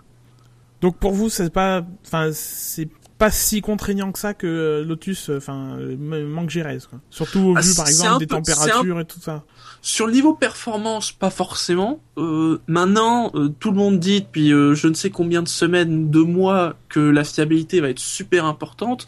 Donc 0.82 0.98
pour 0.98 1.14
vous, 1.14 1.30
c'est 1.30 1.52
pas, 1.52 1.84
enfin 2.06 2.30
c'est 2.34 2.88
pas 3.18 3.32
si 3.32 3.62
contraignant 3.62 4.12
que 4.12 4.20
ça 4.20 4.36
que 4.36 4.86
Lotus, 4.88 5.32
enfin 5.36 5.78
manque 5.98 6.52
Gérès, 6.52 6.86
quoi. 6.86 7.00
Surtout 7.10 7.40
au 7.40 7.54
Ah, 7.58 7.62
vu 7.62 7.74
par 7.76 7.88
exemple 7.88 8.20
des 8.20 8.28
peu- 8.28 8.36
températures 8.36 9.00
et 9.00 9.06
tout 9.06 9.20
ça. 9.20 9.44
Sur 9.82 10.06
le 10.06 10.14
niveau 10.14 10.36
performance, 10.36 11.12
pas 11.12 11.32
forcément. 11.32 12.00
Euh, 12.18 12.60
maintenant, 12.68 13.32
euh, 13.34 13.50
tout 13.60 13.72
le 13.72 13.78
monde 13.78 14.00
dit 14.00 14.22
depuis 14.22 14.54
euh, 14.54 14.76
je 14.76 14.88
ne 14.88 14.94
sais 14.94 15.10
combien 15.10 15.42
de 15.42 15.48
semaines, 15.48 16.12
de 16.12 16.20
mois, 16.20 16.76
que 16.90 17.00
la 17.00 17.24
fiabilité 17.24 17.80
va 17.82 17.90
être 17.90 17.98
super 18.00 18.46
importante. 18.46 19.08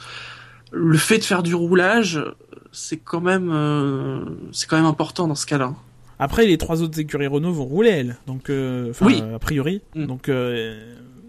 Le 0.72 0.98
fait 0.98 1.20
de 1.20 1.24
faire 1.24 1.44
du 1.44 1.54
roulage, 1.54 2.24
c'est 2.72 2.98
quand 2.98 3.22
même, 3.22 3.52
euh, 3.54 4.24
c'est 4.52 4.68
quand 4.68 4.78
même 4.78 4.86
important 4.86 5.28
dans 5.28 5.36
ce 5.36 5.46
cas-là. 5.46 5.74
Après, 6.20 6.46
les 6.46 6.58
trois 6.58 6.82
autres 6.82 7.00
écuries 7.00 7.28
Renault 7.28 7.54
vont 7.54 7.66
rouler 7.66 7.90
elles, 7.90 8.18
donc 8.28 8.50
euh, 8.50 8.92
Oui. 9.02 9.22
a 9.34 9.40
priori. 9.40 9.82
Mm. 9.96 10.06
Donc 10.06 10.28
euh, 10.30 10.80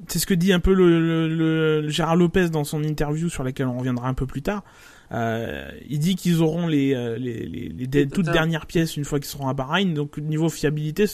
c'est 0.09 0.19
ce 0.19 0.27
que 0.27 0.35
dit 0.35 0.53
un 0.53 0.59
peu 0.61 0.75
le, 0.75 0.99
le- 1.29 1.83
le- 1.83 1.89
Gérard 1.89 2.17
Lopez 2.17 2.49
dans 2.51 2.65
son 2.65 2.83
interview 2.83 3.29
sur 3.29 3.45
laquelle 3.45 3.69
on 3.69 3.79
reviendra 3.79 4.09
un 4.09 4.15
peu 4.15 4.27
plus 4.27 4.43
tard. 4.43 4.65
Euh, 5.13 5.69
il 5.89 5.99
dit 6.01 6.15
qu'ils 6.17 6.41
auront 6.43 6.67
les, 6.67 6.95
euh, 6.95 7.17
les, 7.19 7.47
les, 7.47 7.69
les 7.93 8.09
toutes 8.09 8.27
dernières 8.31 8.67
pièces 8.67 8.97
une 8.97 9.05
fois 9.05 9.19
qu'ils 9.21 9.29
seront 9.29 9.49
à 9.49 9.55
Bahreïn. 9.55 9.95
Donc 9.95 10.19
niveau 10.19 10.49
fiabilité, 10.49 11.05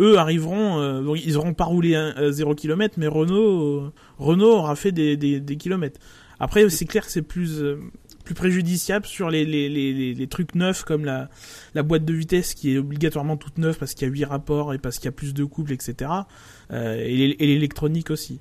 eux 0.00 0.18
arriveront, 0.18 0.78
euh, 0.80 1.02
donc, 1.02 1.18
ils 1.24 1.36
auront 1.36 1.54
pas 1.54 1.64
roulé 1.64 1.96
un, 1.96 2.14
euh, 2.18 2.30
0 2.30 2.54
km, 2.54 2.94
mais 2.98 3.08
Renault, 3.08 3.92
Renault 4.18 4.52
aura 4.58 4.76
fait 4.76 4.92
des, 4.92 5.16
des, 5.16 5.40
des 5.40 5.56
kilomètres. 5.56 5.98
Après, 6.40 6.68
c'est 6.70 6.84
clair 6.84 7.04
que 7.04 7.10
c'est 7.10 7.22
plus 7.22 7.60
euh, 7.62 7.80
plus 8.28 8.34
préjudiciable 8.34 9.06
sur 9.06 9.30
les, 9.30 9.46
les, 9.46 10.12
les, 10.12 10.26
trucs 10.26 10.54
neufs 10.54 10.84
comme 10.84 11.06
la, 11.06 11.30
la 11.74 11.82
boîte 11.82 12.04
de 12.04 12.12
vitesse 12.12 12.52
qui 12.52 12.74
est 12.74 12.78
obligatoirement 12.78 13.38
toute 13.38 13.56
neuve 13.56 13.78
parce 13.78 13.94
qu'il 13.94 14.06
y 14.06 14.10
a 14.10 14.12
8 14.12 14.24
rapports 14.26 14.74
et 14.74 14.78
parce 14.78 14.98
qu'il 14.98 15.06
y 15.06 15.08
a 15.08 15.12
plus 15.12 15.32
de 15.32 15.44
couples, 15.44 15.72
etc. 15.72 16.10
Euh, 16.70 17.02
et 17.02 17.16
l'é- 17.16 17.36
et 17.42 17.46
l'électronique 17.46 18.10
aussi. 18.10 18.38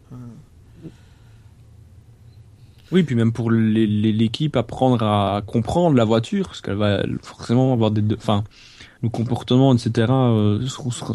Oui, 2.92 3.04
puis 3.04 3.16
même 3.16 3.32
pour 3.32 3.50
l'équipe 3.50 4.58
apprendre 4.58 5.04
à 5.06 5.42
comprendre 5.46 5.96
la 5.96 6.04
voiture, 6.04 6.48
parce 6.48 6.60
qu'elle 6.60 6.76
va 6.76 7.04
forcément 7.22 7.72
avoir 7.72 7.92
des, 7.92 8.04
enfin, 8.16 8.44
le 9.02 9.08
comportement, 9.08 9.74
etc. 9.74 10.08
euh, 10.12 10.60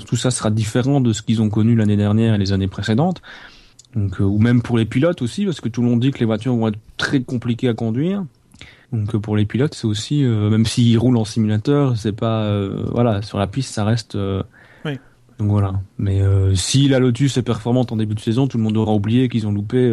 tout 0.07 0.17
ça 0.17 0.31
sera 0.31 0.51
différent 0.51 1.03
de 1.03 1.13
ce 1.13 1.21
qu'ils 1.21 1.43
ont 1.43 1.51
connu 1.51 1.75
l'année 1.75 1.99
dernière 1.99 2.35
et 2.35 2.39
les 2.39 2.53
années 2.53 2.69
précédentes. 2.69 3.21
Donc, 3.95 4.19
euh, 4.21 4.25
ou 4.25 4.39
même 4.39 4.63
pour 4.63 4.79
les 4.79 4.87
pilotes 4.87 5.21
aussi, 5.21 5.45
parce 5.45 5.61
que 5.61 5.69
tout 5.69 5.83
le 5.83 5.89
monde 5.89 6.01
dit 6.01 6.11
que 6.11 6.21
les 6.21 6.25
voitures 6.25 6.57
vont 6.57 6.69
être 6.69 6.79
très 6.97 7.21
compliquées 7.21 7.69
à 7.69 7.75
conduire. 7.75 8.25
Donc 8.93 9.15
euh, 9.15 9.19
pour 9.19 9.37
les 9.37 9.47
pilotes, 9.47 9.75
c'est 9.75 9.87
aussi, 9.87 10.25
euh, 10.25 10.51
même 10.51 10.67
s'ils 10.67 10.99
roulent 10.99 11.17
en 11.17 11.25
simulateur, 11.25 11.97
c'est 11.97 12.13
pas, 12.13 12.43
euh, 12.45 12.85
voilà, 12.93 13.23
sur 13.23 13.39
la 13.39 13.47
piste, 13.47 13.73
ça 13.75 13.85
reste. 13.85 14.17
euh, 14.17 14.43
Oui. 14.85 14.99
Donc 15.39 15.49
voilà. 15.51 15.73
Mais 15.99 16.21
si 16.55 16.89
la 16.89 16.99
Lotus 17.01 17.37
est 17.39 17.43
performante 17.43 17.91
en 17.91 17.97
début 17.97 18.15
de 18.15 18.21
saison, 18.21 18.47
tout 18.47 18.59
le 18.59 18.63
monde 18.63 18.77
aura 18.77 18.93
oublié 18.93 19.29
qu'ils 19.29 19.47
ont 19.47 19.53
loupé 19.53 19.91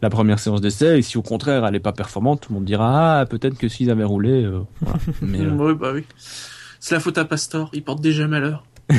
la 0.00 0.08
première 0.08 0.38
séance 0.38 0.60
d'essai. 0.62 0.98
Et 0.98 1.02
si 1.02 1.18
au 1.18 1.22
contraire 1.22 1.66
elle 1.66 1.74
est 1.74 1.80
pas 1.80 1.92
performante, 1.92 2.40
tout 2.42 2.52
le 2.52 2.54
monde 2.54 2.64
dira 2.64 3.18
ah 3.20 3.26
peut-être 3.26 3.58
que 3.58 3.68
s'ils 3.68 3.90
avaient 3.90 4.04
roulé. 4.04 4.48
voilà. 4.80 4.98
Mais 5.20 5.40
Oui, 5.40 5.74
bah 5.74 5.90
oui. 5.92 6.04
C'est 6.80 6.94
la 6.94 7.00
faute 7.00 7.18
à 7.18 7.24
Pastor. 7.26 7.68
Il 7.74 7.82
porte 7.82 8.00
déjà 8.00 8.26
malheur. 8.28 8.64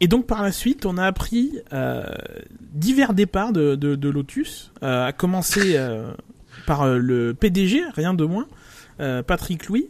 Et 0.00 0.06
donc 0.08 0.26
par 0.26 0.42
la 0.42 0.52
suite, 0.52 0.86
on 0.86 0.96
a 0.96 1.04
appris 1.04 1.58
euh, 1.72 2.04
divers 2.72 3.14
départs 3.14 3.52
de, 3.52 3.74
de, 3.74 3.94
de 3.96 4.08
Lotus, 4.08 4.70
euh, 4.82 5.06
à 5.06 5.12
commencer 5.12 5.74
euh, 5.76 6.12
par 6.66 6.86
le 6.96 7.34
PDG, 7.34 7.82
rien 7.94 8.14
de 8.14 8.24
moins, 8.24 8.46
euh, 9.00 9.22
Patrick 9.22 9.66
Louis. 9.66 9.88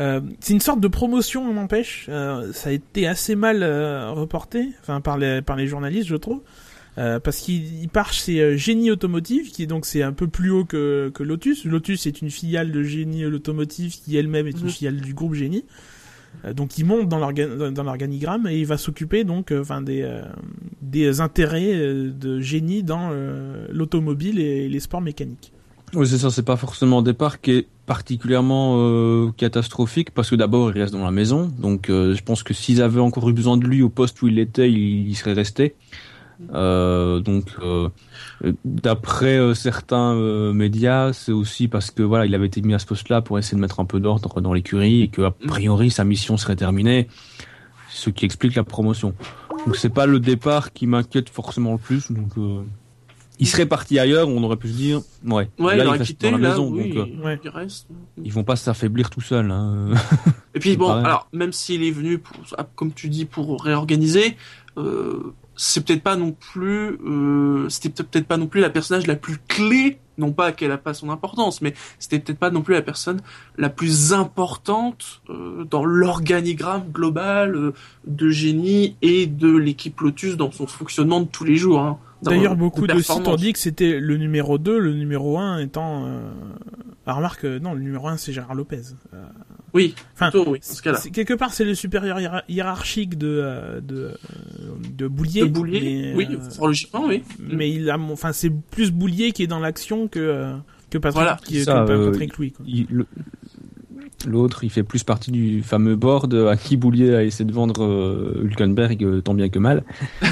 Euh, 0.00 0.20
c'est 0.40 0.52
une 0.54 0.60
sorte 0.60 0.80
de 0.80 0.88
promotion, 0.88 1.48
on 1.48 1.54
n'empêche. 1.54 2.06
Euh, 2.08 2.52
ça 2.52 2.70
a 2.70 2.72
été 2.72 3.06
assez 3.06 3.36
mal 3.36 3.62
euh, 3.62 4.10
reporté, 4.10 4.70
enfin 4.80 5.00
par 5.00 5.18
les 5.18 5.40
par 5.42 5.56
les 5.56 5.66
journalistes, 5.68 6.08
je 6.08 6.16
trouve. 6.16 6.40
Euh, 6.96 7.18
parce 7.18 7.38
qu'il 7.38 7.82
il 7.82 7.88
part 7.88 8.12
chez 8.12 8.40
euh, 8.40 8.56
Génie 8.56 8.90
Automotive, 8.92 9.50
qui 9.50 9.64
est 9.64 9.66
donc 9.66 9.84
c'est 9.86 10.02
un 10.02 10.12
peu 10.12 10.28
plus 10.28 10.50
haut 10.50 10.64
que, 10.64 11.10
que 11.12 11.22
Lotus. 11.24 11.64
Lotus 11.64 12.06
est 12.06 12.22
une 12.22 12.30
filiale 12.30 12.70
de 12.70 12.82
Génie 12.84 13.24
Automotive 13.26 13.96
qui 14.00 14.16
elle-même 14.16 14.46
est 14.46 14.52
une 14.52 14.64
Mhm. 14.64 14.70
filiale 14.70 14.96
du 15.00 15.12
groupe 15.14 15.34
Génie. 15.34 15.64
Euh, 16.44 16.52
donc 16.52 16.78
il 16.78 16.84
monte 16.84 17.08
dans 17.08 17.18
l'orga- 17.18 17.46
dans- 17.56 17.72
dans 17.72 17.82
l'organigramme 17.82 18.46
et 18.48 18.58
il 18.58 18.66
va 18.66 18.76
s'occuper 18.76 19.24
donc 19.24 19.50
euh, 19.52 19.60
enfin 19.62 19.80
des 19.82 20.02
euh, 20.02 20.22
des 20.82 21.20
intérêts 21.20 21.74
de 21.74 22.40
Génie 22.40 22.82
dans 22.82 23.10
l'automobile 23.70 24.38
et 24.38 24.68
les 24.68 24.80
sports 24.80 25.00
mécaniques. 25.00 25.52
Oui, 25.94 26.06
c'est 26.06 26.18
ça, 26.18 26.30
c'est 26.30 26.42
pas 26.44 26.56
forcément 26.56 26.98
un 26.98 27.02
départ 27.02 27.40
qui 27.40 27.52
est 27.52 27.66
particulièrement 27.86 29.30
catastrophique 29.36 30.10
parce 30.10 30.30
que 30.30 30.36
d'abord 30.36 30.70
il 30.74 30.80
reste 30.80 30.92
dans 30.92 31.04
la 31.04 31.10
maison, 31.10 31.50
donc 31.58 31.86
je 31.88 32.22
pense 32.22 32.42
que 32.42 32.52
s'ils 32.54 32.82
avaient 32.82 33.00
encore 33.00 33.28
eu 33.28 33.32
besoin 33.32 33.56
de 33.56 33.66
lui 33.66 33.82
au 33.82 33.88
poste 33.88 34.20
où 34.22 34.28
il 34.28 34.38
était, 34.38 34.70
il, 34.70 35.08
il 35.08 35.14
serait 35.14 35.32
resté. 35.34 35.74
Euh, 36.52 37.20
donc, 37.20 37.44
euh, 37.62 37.88
d'après 38.64 39.38
euh, 39.38 39.54
certains 39.54 40.14
euh, 40.14 40.52
médias, 40.52 41.12
c'est 41.12 41.32
aussi 41.32 41.68
parce 41.68 41.90
que 41.90 42.02
voilà, 42.02 42.26
il 42.26 42.34
avait 42.34 42.46
été 42.46 42.60
mis 42.62 42.74
à 42.74 42.78
ce 42.78 42.86
poste-là 42.86 43.22
pour 43.22 43.38
essayer 43.38 43.56
de 43.56 43.60
mettre 43.60 43.80
un 43.80 43.84
peu 43.84 44.00
d'ordre 44.00 44.40
dans 44.40 44.52
l'écurie 44.52 45.02
et 45.02 45.08
que 45.08 45.22
a 45.22 45.30
priori 45.30 45.90
sa 45.90 46.04
mission 46.04 46.36
serait 46.36 46.56
terminée, 46.56 47.08
ce 47.90 48.10
qui 48.10 48.24
explique 48.24 48.54
la 48.54 48.64
promotion. 48.64 49.14
Donc 49.66 49.76
c'est 49.76 49.88
pas 49.90 50.06
le 50.06 50.20
départ 50.20 50.72
qui 50.72 50.86
m'inquiète 50.86 51.28
forcément 51.28 51.72
le 51.72 51.78
plus. 51.78 52.10
Donc 52.12 52.36
euh, 52.36 52.62
il 53.40 53.48
serait 53.48 53.66
parti 53.66 53.98
ailleurs, 53.98 54.28
on 54.28 54.42
aurait 54.44 54.56
pu 54.56 54.68
se 54.68 54.74
dire, 54.76 55.00
ouais, 55.26 55.48
Ouais, 55.58 55.76
là 55.76 55.84
il 55.94 56.00
il 56.00 56.06
quitté, 56.06 56.30
dans 56.30 56.36
la 56.38 56.42
là, 56.42 56.48
maison, 56.50 56.70
oui, 56.72 56.90
donc 56.92 57.08
euh, 57.08 57.24
Ouais. 57.24 57.40
il 57.42 57.50
reste. 57.50 57.88
ils 58.22 58.32
vont 58.32 58.44
pas 58.44 58.54
s'affaiblir 58.56 59.10
tout 59.10 59.20
seuls. 59.20 59.50
Hein. 59.50 59.88
Et 60.54 60.60
puis 60.60 60.76
bon, 60.76 60.86
Pareil. 60.88 61.04
alors 61.06 61.28
même 61.32 61.52
s'il 61.52 61.82
est 61.82 61.90
venu, 61.90 62.18
pour, 62.18 62.36
comme 62.76 62.92
tu 62.92 63.08
dis, 63.08 63.24
pour 63.24 63.60
réorganiser, 63.62 64.36
c'est 65.56 65.84
peut-être 65.84 66.02
pas 66.02 66.16
non 66.16 66.32
plus, 66.32 66.98
euh, 67.06 67.68
c'était 67.68 67.90
peut- 67.90 68.04
peut-être 68.04 68.26
pas 68.26 68.36
non 68.36 68.46
plus 68.46 68.60
la 68.60 68.70
personnage 68.70 69.06
la 69.06 69.14
plus 69.16 69.38
clé, 69.46 69.98
non 70.18 70.32
pas 70.32 70.52
qu'elle 70.52 70.72
a 70.72 70.78
pas 70.78 70.94
son 70.94 71.10
importance, 71.10 71.60
mais 71.60 71.74
c'était 71.98 72.18
peut-être 72.18 72.38
pas 72.38 72.50
non 72.50 72.62
plus 72.62 72.74
la 72.74 72.82
personne 72.82 73.20
la 73.56 73.68
plus 73.70 74.12
importante 74.12 75.22
euh, 75.30 75.64
dans 75.64 75.84
l'organigramme 75.84 76.90
global 76.92 77.54
euh, 77.54 77.72
de 78.06 78.30
génie 78.30 78.96
et 79.02 79.26
de 79.26 79.56
l'équipe 79.56 80.00
Lotus 80.00 80.36
dans 80.36 80.50
son 80.50 80.66
fonctionnement 80.66 81.20
de 81.20 81.26
tous 81.26 81.44
les 81.44 81.56
jours. 81.56 81.80
hein, 81.80 81.98
D'ailleurs, 82.22 82.56
beaucoup 82.56 82.86
de, 82.86 82.92
sites 82.94 83.06
performance. 83.06 83.28
ont 83.28 83.36
dit 83.36 83.52
que 83.52 83.58
c'était 83.58 84.00
le 84.00 84.16
numéro 84.16 84.58
2, 84.58 84.78
le 84.78 84.94
numéro 84.94 85.38
1 85.38 85.58
étant... 85.58 86.04
Euh... 86.06 86.30
Ah, 87.06 87.12
remarque, 87.12 87.44
euh, 87.44 87.58
non, 87.60 87.74
le 87.74 87.80
numéro 87.80 88.08
1 88.08 88.16
c'est 88.16 88.32
Gérard 88.32 88.54
Lopez. 88.54 88.80
Oui, 89.74 89.94
Enfin, 90.14 90.30
plutôt, 90.30 90.50
oui, 90.52 90.60
dans 90.60 90.74
ce 90.74 90.82
cas-là. 90.82 90.98
quelque 91.12 91.34
part, 91.34 91.52
c'est 91.52 91.64
le 91.64 91.74
supérieur 91.74 92.18
hiéra- 92.20 92.44
hiérarchique 92.48 93.18
de, 93.18 93.26
euh, 93.42 93.80
de, 93.80 93.96
euh, 93.96 94.14
de 94.96 95.08
Boulier. 95.08 95.40
De 95.40 95.46
Boulier, 95.46 95.80
mais, 95.80 96.14
oui, 96.14 96.28
euh, 96.30 96.64
logiquement, 96.66 97.04
oui. 97.06 97.22
mais 97.40 97.70
il 97.72 97.90
a, 97.90 97.96
mon- 97.96 98.12
enfin, 98.12 98.32
c'est 98.32 98.50
plus 98.70 98.92
Boulier 98.92 99.32
qui 99.32 99.42
est 99.42 99.46
dans 99.48 99.58
l'action 99.58 100.06
que, 100.06 100.20
euh, 100.20 100.54
que 100.90 100.98
Patrick, 100.98 101.14
Voilà, 101.22 101.38
qui 101.44 101.58
est, 101.58 101.64
ça, 101.64 101.84
que 101.86 101.92
euh, 101.92 102.10
Patrick 102.12 102.38
Louis, 102.38 102.52
quoi. 102.52 102.64
Il- 102.68 102.86
le- 102.90 103.06
L'autre, 104.26 104.64
il 104.64 104.70
fait 104.70 104.84
plus 104.84 105.02
partie 105.02 105.30
du 105.32 105.62
fameux 105.62 105.96
board 105.96 106.32
à 106.34 106.56
qui 106.56 106.76
Boulier 106.78 107.14
a 107.14 107.24
essayé 107.24 107.44
de 107.44 107.52
vendre 107.52 107.84
euh, 107.84 108.40
Hülkenberg 108.44 109.04
euh, 109.04 109.20
tant 109.20 109.34
bien 109.34 109.48
que 109.48 109.58
mal. 109.58 109.84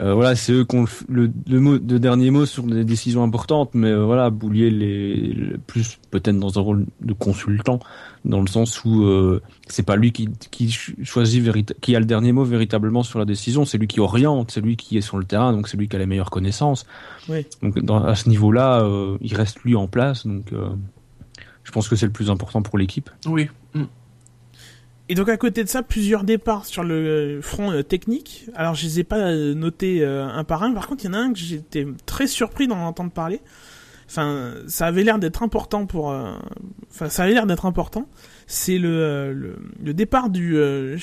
Euh, 0.00 0.14
voilà, 0.14 0.36
c'est 0.36 0.52
eux 0.52 0.64
qui 0.64 0.76
ont 0.76 0.82
le, 0.82 0.86
f- 0.86 1.02
le, 1.08 1.28
le 1.50 1.58
mot, 1.58 1.72
le 1.72 1.98
dernier 1.98 2.30
mot 2.30 2.46
sur 2.46 2.62
des 2.62 2.84
décisions 2.84 3.24
importantes, 3.24 3.70
mais 3.74 3.88
euh, 3.90 4.04
voilà, 4.04 4.30
Boulier 4.30 4.70
les, 4.70 5.16
le- 5.32 5.58
plus 5.58 5.98
peut-être 6.12 6.38
dans 6.38 6.56
un 6.56 6.62
rôle 6.62 6.86
de 7.00 7.12
consultant, 7.14 7.80
dans 8.24 8.40
le 8.40 8.46
sens 8.46 8.84
où 8.84 9.04
euh, 9.04 9.40
c'est 9.68 9.84
pas 9.84 9.96
lui 9.96 10.12
qui, 10.12 10.28
qui 10.50 10.70
ch- 10.70 10.94
choisit 11.02 11.78
qui 11.80 11.94
a 11.96 12.00
le 12.00 12.04
dernier 12.04 12.32
mot 12.32 12.44
véritablement 12.44 13.02
sur 13.02 13.18
la 13.18 13.24
décision, 13.24 13.64
c'est 13.64 13.78
lui 13.78 13.86
qui 13.86 14.00
oriente, 14.00 14.50
c'est 14.50 14.60
lui 14.60 14.76
qui 14.76 14.98
est 14.98 15.02
sur 15.02 15.18
le 15.18 15.24
terrain, 15.24 15.52
donc 15.52 15.68
c'est 15.68 15.76
lui 15.76 15.88
qui 15.88 15.96
a 15.96 15.98
les 15.98 16.06
meilleures 16.06 16.30
connaissances. 16.30 16.86
Oui. 17.28 17.46
Donc 17.62 17.78
dans, 17.78 18.02
à 18.02 18.14
ce 18.14 18.28
niveau-là, 18.28 18.82
euh, 18.82 19.16
il 19.20 19.34
reste 19.34 19.60
lui 19.64 19.76
en 19.76 19.86
place, 19.86 20.26
donc 20.26 20.52
euh, 20.52 20.68
je 21.64 21.70
pense 21.72 21.88
que 21.88 21.96
c'est 21.96 22.06
le 22.06 22.12
plus 22.12 22.30
important 22.30 22.62
pour 22.62 22.78
l'équipe. 22.78 23.10
Oui. 23.26 23.48
Mm. 23.74 23.84
Et 25.10 25.14
donc 25.14 25.30
à 25.30 25.38
côté 25.38 25.64
de 25.64 25.68
ça, 25.68 25.82
plusieurs 25.82 26.22
départs 26.22 26.66
sur 26.66 26.84
le 26.84 27.40
front 27.42 27.70
euh, 27.70 27.82
technique. 27.82 28.44
Alors 28.54 28.74
je 28.74 28.84
les 28.84 29.00
ai 29.00 29.04
pas 29.04 29.32
notés 29.34 30.02
euh, 30.02 30.26
un 30.26 30.44
par 30.44 30.62
un. 30.62 30.72
Par 30.74 30.86
contre, 30.86 31.04
il 31.04 31.06
y 31.06 31.10
en 31.10 31.14
a 31.14 31.18
un 31.18 31.32
que 31.32 31.38
j'étais 31.38 31.86
très 32.04 32.26
surpris 32.26 32.68
d'en 32.68 32.78
entendre 32.78 33.10
parler. 33.10 33.40
Enfin, 34.08 34.54
ça 34.68 34.86
avait 34.86 35.04
l'air 35.04 35.18
d'être 35.18 35.42
important 35.42 35.84
pour. 35.86 36.10
euh, 36.10 36.32
Enfin, 36.90 37.10
ça 37.10 37.24
avait 37.24 37.34
l'air 37.34 37.46
d'être 37.46 37.66
important. 37.66 38.08
C'est 38.46 38.78
le, 38.78 38.88
euh, 38.88 39.32
le 39.34 39.56
le 39.84 39.92
départ 39.94 40.30
du 40.30 40.56
euh, 40.56 40.96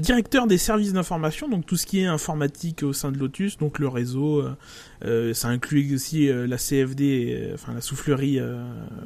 directeur 0.00 0.46
des 0.46 0.56
services 0.56 0.94
d'information, 0.94 1.48
donc 1.48 1.66
tout 1.66 1.76
ce 1.76 1.84
qui 1.84 2.00
est 2.00 2.06
informatique 2.06 2.82
au 2.82 2.94
sein 2.94 3.12
de 3.12 3.18
Lotus, 3.18 3.58
donc 3.58 3.78
le 3.78 3.88
réseau. 3.88 4.40
euh, 4.40 4.56
euh, 5.04 5.34
ça 5.34 5.48
inclut 5.48 5.94
aussi 5.94 6.28
euh, 6.30 6.46
la 6.46 6.56
CFD, 6.56 7.50
enfin 7.54 7.74
la 7.74 7.82
soufflerie 7.82 8.40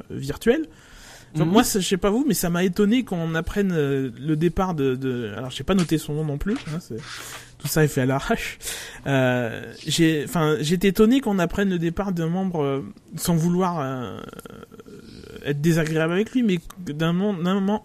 virtuelle. 0.09 0.65
Enfin, 1.35 1.45
Mhm. 1.45 1.51
Moi, 1.51 1.63
je 1.63 1.79
sais 1.79 1.95
pas 1.97 2.09
vous, 2.09 2.25
mais 2.27 2.33
ça 2.33 2.49
m'a 2.49 2.63
étonné 2.65 3.03
qu'on 3.05 3.35
apprenne 3.35 3.73
le 3.73 4.35
départ 4.35 4.73
de, 4.75 4.95
de... 4.95 5.31
Alors, 5.37 5.49
j'ai 5.49 5.63
pas 5.63 5.75
noté 5.75 5.97
son 5.97 6.13
nom 6.13 6.25
non 6.25 6.37
plus. 6.37 6.55
Hein, 6.67 6.79
c'est- 6.81 6.97
Tout 7.61 7.67
ça 7.67 7.83
est 7.83 7.87
fait 7.87 8.01
à 8.01 8.05
l'arrache. 8.05 8.57
Euh, 9.05 9.71
j'ai, 9.85 10.23
enfin, 10.25 10.57
j'étais 10.61 10.87
étonné 10.87 11.21
qu'on 11.21 11.37
apprenne 11.37 11.69
le 11.69 11.77
départ 11.77 12.11
d'un 12.11 12.27
membre 12.27 12.63
euh, 12.63 12.81
sans 13.15 13.35
vouloir 13.35 13.79
euh, 13.79 14.19
être 15.45 15.61
désagréable 15.61 16.11
avec 16.13 16.31
lui, 16.31 16.41
mais 16.41 16.59
d'un 16.79 17.13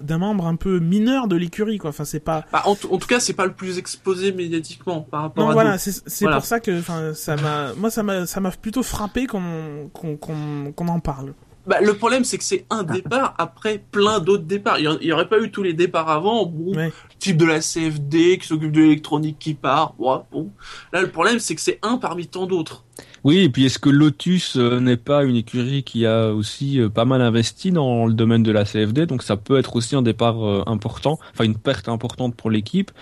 d'un 0.00 0.18
membre 0.18 0.46
un 0.46 0.56
peu 0.56 0.78
mineur 0.78 1.28
de 1.28 1.36
l'écurie, 1.36 1.76
quoi. 1.76 1.90
Enfin, 1.90 2.06
c'est 2.06 2.20
pas. 2.20 2.46
Bah, 2.52 2.62
en, 2.64 2.72
en, 2.72 2.74
tout 2.74 3.06
cas, 3.06 3.20
c'est 3.20 3.34
pas 3.34 3.44
le 3.44 3.52
plus 3.52 3.76
exposé 3.76 4.32
médiatiquement 4.32 5.02
par 5.02 5.22
rapport 5.22 5.44
non, 5.44 5.50
à. 5.50 5.52
voilà, 5.52 5.78
c'est 5.78 6.26
pour 6.26 6.44
ça 6.44 6.60
que, 6.60 6.78
enfin, 6.78 7.12
ça 7.12 7.36
m'a, 7.36 7.74
moi, 7.74 7.90
ça 7.90 8.02
m'a, 8.02 8.24
ça 8.26 8.40
m'a 8.40 8.50
plutôt 8.50 8.82
frappé 8.82 9.26
qu'on 9.26 9.90
qu'on 9.92 10.16
qu'on 10.16 10.88
en 10.88 11.00
parle. 11.00 11.34
Bah, 11.66 11.80
le 11.80 11.94
problème, 11.94 12.24
c'est 12.24 12.38
que 12.38 12.44
c'est 12.44 12.66
un 12.70 12.82
départ 12.84 13.34
après 13.38 13.82
plein 13.90 14.20
d'autres 14.20 14.44
départs. 14.44 14.78
Il 14.78 14.98
y, 15.02 15.12
aurait 15.12 15.28
pas 15.28 15.40
eu 15.40 15.50
tous 15.50 15.62
les 15.62 15.72
départs 15.72 16.08
avant. 16.08 16.46
Bon, 16.46 16.72
type 17.18 17.36
de 17.36 17.44
la 17.44 17.60
CFD 17.60 18.38
qui 18.38 18.46
s'occupe 18.46 18.72
de 18.72 18.80
l'électronique 18.80 19.38
qui 19.38 19.54
part. 19.54 19.94
bon. 19.94 20.50
Là, 20.92 21.00
le 21.02 21.10
problème, 21.10 21.38
c'est 21.38 21.54
que 21.54 21.60
c'est 21.60 21.78
un 21.82 21.98
parmi 21.98 22.26
tant 22.26 22.46
d'autres. 22.46 22.84
Oui, 23.24 23.38
et 23.38 23.48
puis 23.48 23.66
est-ce 23.66 23.80
que 23.80 23.90
Lotus 23.90 24.56
euh, 24.56 24.78
n'est 24.78 24.96
pas 24.96 25.24
une 25.24 25.34
écurie 25.34 25.82
qui 25.82 26.06
a 26.06 26.32
aussi 26.32 26.80
euh, 26.80 26.88
pas 26.88 27.04
mal 27.04 27.20
investi 27.20 27.72
dans 27.72 28.06
le 28.06 28.14
domaine 28.14 28.44
de 28.44 28.52
la 28.52 28.64
CFD, 28.64 29.06
donc 29.06 29.24
ça 29.24 29.36
peut 29.36 29.58
être 29.58 29.74
aussi 29.74 29.96
un 29.96 30.02
départ 30.02 30.46
euh, 30.46 30.62
important, 30.66 31.18
enfin 31.32 31.42
une 31.42 31.56
perte 31.56 31.88
importante 31.88 32.36
pour 32.36 32.50
l'équipe 32.50 32.92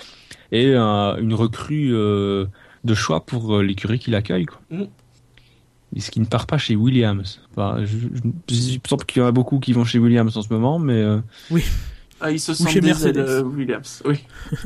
et 0.50 0.74
une 0.74 1.34
recrue 1.34 1.90
de 1.90 2.94
choix 2.94 3.26
pour 3.26 3.60
l'écurie 3.60 3.98
qui 3.98 4.10
l'accueille. 4.10 4.46
Quoi. 4.46 4.60
Mm. 4.70 4.84
Ce 6.00 6.10
qui 6.10 6.20
ne 6.20 6.26
part 6.26 6.46
pas 6.46 6.58
chez 6.58 6.76
Williams. 6.76 7.40
Enfin, 7.52 7.84
je, 7.84 7.96
je, 8.48 8.78
pense 8.78 9.04
qu'il 9.04 9.22
y 9.22 9.24
en 9.24 9.28
a 9.28 9.32
beaucoup 9.32 9.58
qui 9.58 9.72
vont 9.72 9.84
chez 9.84 9.98
Williams 9.98 10.36
en 10.36 10.42
ce 10.42 10.52
moment, 10.52 10.78
mais 10.78 11.04
oui. 11.50 11.64
Ah, 12.20 12.30
ils 12.30 12.40
se 12.40 12.54
sentent 12.54 12.70
chez 12.70 12.80
Mercedes. 12.80 13.44
Williams, 13.44 14.02
oui. 14.04 14.24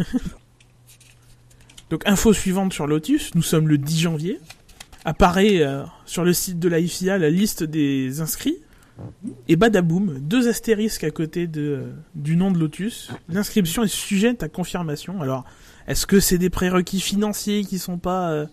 Donc 1.91 2.07
info 2.07 2.33
suivante 2.33 2.73
sur 2.73 2.87
Lotus, 2.87 3.35
nous 3.35 3.43
sommes 3.43 3.67
le 3.67 3.79
10 3.79 4.01
janvier 4.01 4.39
apparaît 5.05 5.63
euh, 5.63 5.85
sur 6.05 6.25
le 6.25 6.33
site 6.33 6.59
de 6.59 6.69
la 6.69 6.83
FIA 6.83 7.19
la 7.19 7.31
liste 7.31 7.63
des 7.63 8.21
inscrits. 8.21 8.59
Et 9.47 9.55
badaboum, 9.55 10.19
deux 10.19 10.49
astérisques 10.49 11.05
à 11.05 11.13
côté 11.13 11.47
de, 11.47 11.61
euh, 11.61 11.93
du 12.17 12.35
nom 12.35 12.51
de 12.51 12.59
Lotus. 12.59 13.13
L'inscription 13.29 13.85
est 13.85 13.93
sujette 13.93 14.43
à 14.43 14.49
confirmation. 14.49 15.23
Alors, 15.23 15.45
est-ce 15.87 16.05
que 16.05 16.19
c'est 16.19 16.37
des 16.37 16.51
prérequis 16.51 17.01
financiers 17.01 17.65
qui 17.65 17.79
sont 17.79 17.99
pas 17.99 18.31
euh, 18.31 18.47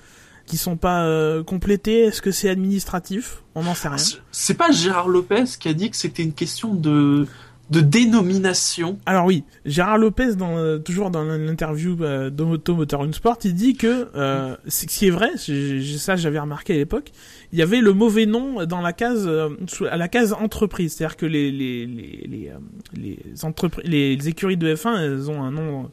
qui 0.45 0.57
sont 0.57 0.77
pas 0.77 1.43
complétés 1.43 2.01
Est-ce 2.01 2.21
que 2.21 2.31
c'est 2.31 2.49
administratif? 2.49 3.43
On 3.55 3.63
n'en 3.63 3.75
sait 3.75 3.87
rien. 3.87 3.97
C'est 4.31 4.53
pas 4.53 4.71
Gérard 4.71 5.07
Lopez 5.07 5.45
qui 5.59 5.67
a 5.69 5.73
dit 5.73 5.89
que 5.89 5.97
c'était 5.97 6.23
une 6.23 6.33
question 6.33 6.73
de 6.73 7.27
de 7.69 7.81
dénomination. 7.81 8.99
Alors 9.05 9.25
oui, 9.25 9.43
Gérard 9.65 9.97
Lopez, 9.97 10.35
dans, 10.35 10.57
euh, 10.57 10.77
toujours 10.77 11.09
dans 11.09 11.23
l'interview 11.23 11.97
euh, 12.01 12.29
d'Omoto 12.29 12.75
Motor 12.75 13.07
Sport, 13.13 13.37
il 13.43 13.55
dit 13.55 13.75
que 13.75 14.07
euh, 14.15 14.55
ce 14.67 14.85
qui 14.85 15.07
est 15.07 15.11
vrai, 15.11 15.31
ça 15.37 16.15
j'avais 16.15 16.39
remarqué 16.39 16.73
à 16.73 16.77
l'époque, 16.77 17.11
il 17.51 17.59
y 17.59 17.63
avait 17.63 17.81
le 17.81 17.93
mauvais 17.93 18.27
nom 18.27 18.65
dans 18.65 18.81
la 18.81 18.93
case 18.93 19.25
euh, 19.25 19.49
à 19.89 19.97
la 19.97 20.07
case 20.07 20.33
entreprise, 20.33 20.93
c'est-à-dire 20.93 21.17
que 21.17 21.25
les 21.25 21.51
les 21.51 21.87
les 21.87 22.27
les, 22.27 22.51
les, 22.95 23.45
entreprises, 23.45 23.89
les, 23.89 24.27
écuries 24.29 24.57
de 24.57 24.75
F1, 24.75 24.97
elles 24.99 25.31
ont 25.31 25.41
un 25.43 25.51
nom 25.51 25.89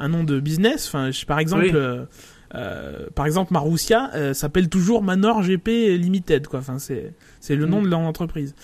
un 0.00 0.08
nom 0.08 0.24
de 0.24 0.40
business. 0.40 0.88
Enfin, 0.88 1.10
par 1.26 1.38
exemple. 1.38 2.06
Euh, 2.54 3.06
par 3.14 3.26
exemple, 3.26 3.52
Marussia 3.52 4.10
euh, 4.14 4.34
s'appelle 4.34 4.68
toujours 4.68 5.02
Manor 5.02 5.42
GP 5.42 5.96
Limited, 5.98 6.46
quoi. 6.46 6.60
Enfin, 6.60 6.78
c'est 6.78 7.14
c'est 7.40 7.56
le 7.56 7.66
nom 7.66 7.80
mm. 7.80 7.84
de 7.84 7.88
l'entreprise. 7.88 8.54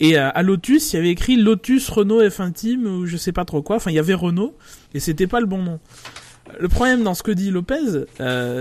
Et 0.00 0.18
euh, 0.18 0.30
à 0.34 0.42
Lotus, 0.42 0.92
il 0.92 0.96
y 0.96 0.98
avait 0.98 1.10
écrit 1.10 1.36
Lotus 1.36 1.88
Renault 1.88 2.22
F1 2.22 2.52
Team 2.52 2.86
ou 2.86 3.06
je 3.06 3.16
sais 3.16 3.32
pas 3.32 3.44
trop 3.44 3.62
quoi. 3.62 3.76
Enfin, 3.76 3.90
il 3.90 3.94
y 3.94 4.00
avait 4.00 4.14
Renault 4.14 4.56
et 4.94 5.00
c'était 5.00 5.26
pas 5.26 5.40
le 5.40 5.46
bon 5.46 5.62
nom. 5.62 5.78
Le 6.60 6.68
problème 6.68 7.02
dans 7.02 7.14
ce 7.14 7.24
que 7.24 7.32
dit 7.32 7.50
Lopez, 7.50 8.04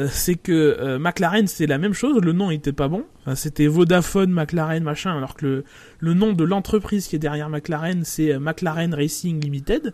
c'est 0.09 0.35
que 0.35 0.97
McLaren 0.97 1.45
c'est 1.45 1.67
la 1.67 1.77
même 1.77 1.93
chose, 1.93 2.19
le 2.19 2.33
nom 2.33 2.49
était 2.49 2.73
pas 2.73 2.87
bon. 2.87 3.05
Enfin, 3.21 3.35
c'était 3.35 3.67
Vodafone 3.67 4.31
McLaren 4.31 4.83
machin, 4.83 5.15
alors 5.15 5.35
que 5.35 5.45
le, 5.45 5.63
le 5.99 6.13
nom 6.15 6.33
de 6.33 6.43
l'entreprise 6.43 7.07
qui 7.07 7.15
est 7.15 7.19
derrière 7.19 7.47
McLaren 7.47 8.03
c'est 8.03 8.39
McLaren 8.39 8.91
Racing 8.95 9.39
Limited. 9.39 9.93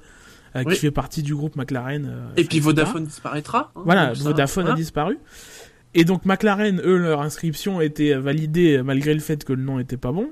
Euh, 0.55 0.63
qui 0.65 0.75
fait 0.75 0.91
partie 0.91 1.23
du 1.23 1.33
groupe 1.33 1.55
McLaren. 1.55 2.05
Euh, 2.05 2.27
et 2.35 2.43
puis 2.43 2.59
Vodafone 2.59 3.05
disparaîtra. 3.05 3.71
Hein, 3.75 3.81
voilà, 3.85 4.13
Vodafone 4.13 4.67
a 4.67 4.73
disparu. 4.73 5.17
Et 5.93 6.03
donc 6.03 6.25
McLaren, 6.25 6.81
eux, 6.83 6.97
leur 6.97 7.21
inscription 7.21 7.79
était 7.79 8.13
validée 8.15 8.81
malgré 8.83 9.13
le 9.13 9.21
fait 9.21 9.45
que 9.45 9.53
le 9.53 9.63
nom 9.63 9.79
était 9.79 9.97
pas 9.97 10.11
bon. 10.11 10.29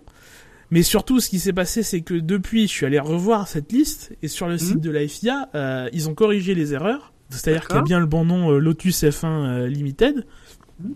Mais 0.72 0.84
surtout, 0.84 1.20
ce 1.20 1.30
qui 1.30 1.40
s'est 1.40 1.54
passé, 1.54 1.84
c'est 1.84 2.02
que 2.02 2.14
depuis, 2.14 2.68
je 2.68 2.74
suis 2.74 2.86
allé 2.86 3.00
revoir 3.00 3.48
cette 3.48 3.72
liste 3.72 4.16
et 4.22 4.28
sur 4.28 4.48
le 4.48 4.54
mhm. 4.54 4.60
site 4.60 4.82
de 4.82 4.92
la 4.92 5.08
FIA, 5.08 5.50
euh, 5.56 5.90
ils 5.94 6.10
ont 6.10 6.14
corrigé 6.14 6.54
les 6.54 6.74
erreurs. 6.74 7.14
C'est-à-dire 7.30 7.68
qu'il 7.68 7.76
y 7.76 7.80
a 7.80 7.84
bien 7.84 8.00
le 8.00 8.06
bon 8.08 8.26
nom 8.26 8.52
Lotus 8.52 9.04
F1 9.04 9.68
Limited, 9.68 10.26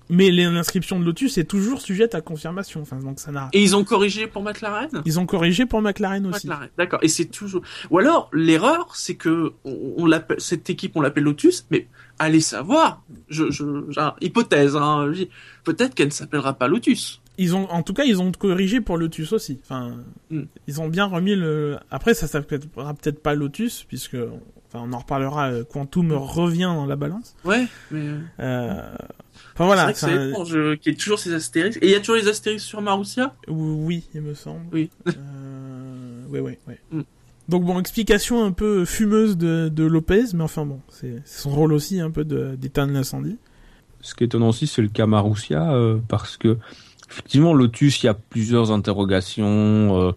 mais 0.10 0.32
l'inscription 0.32 1.00
de 1.00 1.06
Lotus 1.06 1.38
est 1.38 1.44
toujours 1.44 1.82
sujette 1.82 2.16
à 2.16 2.22
confirmation. 2.22 2.82
Enfin, 2.82 2.98
donc 2.98 3.20
ça 3.20 3.32
n'a. 3.32 3.50
Et 3.54 3.62
ils 3.62 3.76
ont 3.76 3.84
corrigé 3.84 4.28
pour 4.28 4.42
McLaren? 4.42 4.90
Ils 5.06 5.20
ont 5.20 5.26
corrigé 5.26 5.66
pour 5.66 5.82
McLaren 5.82 6.26
aussi. 6.26 6.48
McLaren, 6.48 6.70
d'accord. 6.78 7.00
Et 7.02 7.08
c'est 7.08 7.26
toujours. 7.26 7.62
Ou 7.90 8.00
alors 8.00 8.30
l'erreur, 8.34 8.96
c'est 8.96 9.16
que 9.16 9.54
on, 9.64 10.06
l'appelle 10.06 10.40
cette 10.40 10.70
équipe, 10.70 10.96
on 10.96 11.02
l'appelle 11.02 11.24
Lotus, 11.24 11.66
mais 11.72 11.88
allez 12.20 12.42
savoir. 12.42 13.04
Je, 13.30 13.52
je, 13.52 13.64
hypothèse. 14.22 14.76
Hein, 14.76 15.12
Peut-être 15.64 15.96
qu'elle 15.96 16.08
ne 16.08 16.12
s'appellera 16.12 16.54
pas 16.54 16.68
Lotus. 16.68 17.22
Ils 17.38 17.56
ont, 17.56 17.68
en 17.72 17.82
tout 17.82 17.94
cas, 17.94 18.04
ils 18.04 18.22
ont 18.22 18.32
corrigé 18.32 18.80
pour 18.80 18.98
Lotus 18.98 19.34
aussi. 19.34 19.60
Enfin, 19.64 19.98
hmm. 20.30 20.44
ils 20.68 20.82
ont 20.82 20.88
bien 20.88 21.06
remis 21.06 21.36
le. 21.36 21.78
Après, 21.90 22.14
ça 22.14 22.28
s'appellera 22.28 22.94
peut-être 22.94 23.22
pas 23.22 23.34
Lotus 23.34 23.84
puisque 23.88 24.18
Enfin, 24.74 24.86
on 24.90 24.94
en 24.94 25.00
reparlera. 25.00 25.52
Euh, 25.52 25.64
Quantum 25.64 26.12
revient 26.14 26.72
dans 26.76 26.86
la 26.86 26.96
balance. 26.96 27.36
Ouais, 27.46 27.68
mais. 27.92 28.08
Euh... 28.40 28.96
Enfin 29.54 29.66
voilà. 29.66 29.94
C'est 29.94 30.08
vrai 30.08 30.32
que 30.32 30.46
c'est 30.46 30.80
qu'il 30.80 30.92
y 30.92 30.96
ait 30.96 30.98
toujours 30.98 31.20
ces 31.20 31.34
astérisques. 31.34 31.80
Et 31.82 31.88
il 31.88 31.92
y 31.92 31.96
a 31.96 32.00
toujours 32.00 32.16
les 32.16 32.28
astérisques 32.28 32.66
sur 32.66 32.82
Marussia 32.82 33.36
Oui, 33.48 34.04
il 34.16 34.22
me 34.22 34.34
semble. 34.34 34.66
Oui. 34.72 34.90
euh... 35.08 36.24
Oui, 36.30 36.40
oui, 36.40 36.58
oui. 36.68 37.04
Donc 37.50 37.66
bon, 37.66 37.80
explication 37.80 38.44
un 38.44 38.52
peu 38.52 38.86
fumeuse 38.86 39.38
de, 39.38 39.70
de 39.70 39.84
Lopez, 39.84 40.24
mais 40.34 40.44
enfin 40.44 40.66
bon, 40.66 40.80
c'est 40.90 41.22
son 41.26 41.50
rôle 41.52 41.74
aussi 41.74 42.00
un 42.00 42.10
peu 42.10 42.24
d'éteindre 42.24 42.94
l'incendie. 42.94 43.38
Ce 44.02 44.16
qui 44.16 44.24
est 44.24 44.28
étonnant 44.28 44.50
aussi, 44.50 44.66
c'est 44.66 44.82
le 44.82 44.88
cas 44.88 45.06
Marussia, 45.06 45.74
euh, 45.74 45.98
parce 46.08 46.38
que 46.38 46.58
effectivement, 47.10 47.54
Lotus, 47.54 48.02
il 48.02 48.08
y 48.08 48.10
a 48.10 48.14
plusieurs 48.14 48.72
interrogations. 48.72 50.16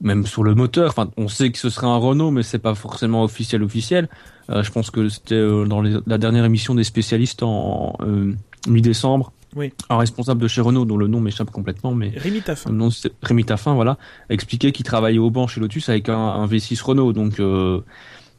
Même 0.00 0.26
sur 0.26 0.42
le 0.42 0.54
moteur. 0.54 0.90
Enfin, 0.90 1.10
on 1.16 1.28
sait 1.28 1.50
que 1.50 1.58
ce 1.58 1.68
serait 1.68 1.86
un 1.86 1.96
Renault, 1.96 2.30
mais 2.30 2.42
c'est 2.42 2.58
pas 2.58 2.74
forcément 2.74 3.22
officiel 3.22 3.62
officiel. 3.62 4.08
Euh, 4.50 4.62
je 4.62 4.72
pense 4.72 4.90
que 4.90 5.08
c'était 5.08 5.34
euh, 5.34 5.66
dans 5.66 5.82
la 5.82 6.18
dernière 6.18 6.44
émission 6.44 6.74
des 6.74 6.84
spécialistes 6.84 7.42
en, 7.42 7.96
euh, 8.00 8.32
mi-décembre. 8.66 9.32
Oui. 9.56 9.72
Un 9.88 9.98
responsable 9.98 10.40
de 10.40 10.48
chez 10.48 10.60
Renault, 10.60 10.84
dont 10.84 10.96
le 10.96 11.06
nom 11.06 11.20
m'échappe 11.20 11.50
complètement, 11.50 11.94
mais 11.94 12.12
Rémi 12.16 12.40
Taffin. 12.40 12.70
Non, 12.70 12.88
Rémi 13.22 13.44
Taffin, 13.44 13.74
voilà, 13.74 13.98
a 14.28 14.32
expliqué 14.32 14.70
qu'il 14.72 14.84
travaillait 14.84 15.18
au 15.18 15.30
banc 15.30 15.48
chez 15.48 15.60
Lotus 15.60 15.88
avec 15.88 16.08
un, 16.08 16.46
V6 16.46 16.80
Renault. 16.82 17.12
Donc 17.12 17.42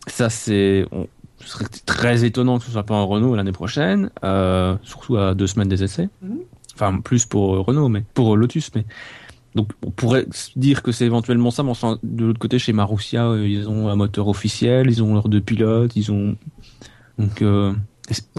ça, 0.08 0.30
c'est, 0.30 0.86
ce 1.40 1.48
serait 1.48 1.66
très 1.86 2.24
étonnant 2.24 2.60
que 2.60 2.66
ce 2.66 2.72
soit 2.72 2.84
pas 2.84 2.96
un 2.96 3.04
Renault 3.04 3.36
l'année 3.36 3.52
prochaine, 3.52 4.10
surtout 4.84 5.18
à 5.18 5.34
deux 5.34 5.48
semaines 5.48 5.68
des 5.68 5.84
essais. 5.84 6.08
Mhm. 6.22 6.40
Enfin, 6.76 7.02
plus 7.02 7.26
pour 7.26 7.66
Renault, 7.66 7.90
mais 7.90 8.04
pour 8.14 8.38
Lotus, 8.38 8.72
mais 8.74 8.86
donc 9.56 9.70
on 9.86 9.92
pourrait 9.92 10.26
dire 10.56 10.82
que 10.82 10.92
c'est 10.92 11.06
éventuellement 11.06 11.52
ça, 11.52 11.64
mais 11.64 11.74
de 12.04 12.26
l'autre 12.26 12.40
côté 12.40 12.58
chez 12.58 12.72
Marussia, 12.72 13.28
euh, 13.28 13.48
ils 13.48 13.70
ont 13.70 13.90
un 13.90 13.96
moteur 13.96 14.28
officiel, 14.28 14.90
ils 14.90 15.04
ont 15.04 15.14
leurs 15.14 15.28
deux 15.28 15.42
pilotes, 15.42 15.96
ils 15.96 16.12
ont 16.12 16.38
donc 17.18 17.42
euh, 17.42 17.74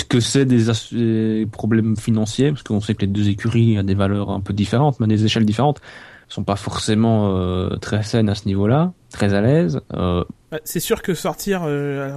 que 0.09 0.21
c'est 0.21 0.47
des, 0.47 1.47
problèmes 1.51 1.97
financiers? 1.97 2.51
Parce 2.51 2.63
qu'on 2.63 2.81
sait 2.81 2.95
que 2.95 3.03
les 3.03 3.07
deux 3.09 3.29
écuries 3.29 3.79
ont 3.79 3.83
des 3.83 3.95
valeurs 3.95 4.31
un 4.31 4.41
peu 4.41 4.55
différentes, 4.55 5.01
mais 5.01 5.07
des 5.07 5.25
échelles 5.25 5.45
différentes, 5.45 5.81
sont 6.29 6.45
pas 6.45 6.57
forcément 6.57 7.37
euh, 7.37 7.77
très 7.77 8.03
saines 8.03 8.31
à 8.31 8.35
ce 8.35 8.47
niveau-là, 8.47 8.95
très 9.11 9.35
à 9.35 9.43
l'aise. 9.43 9.81
Bah, 9.91 10.25
c'est 10.65 10.81
sûr 10.81 11.03
que 11.03 11.13
sortir, 11.13 11.67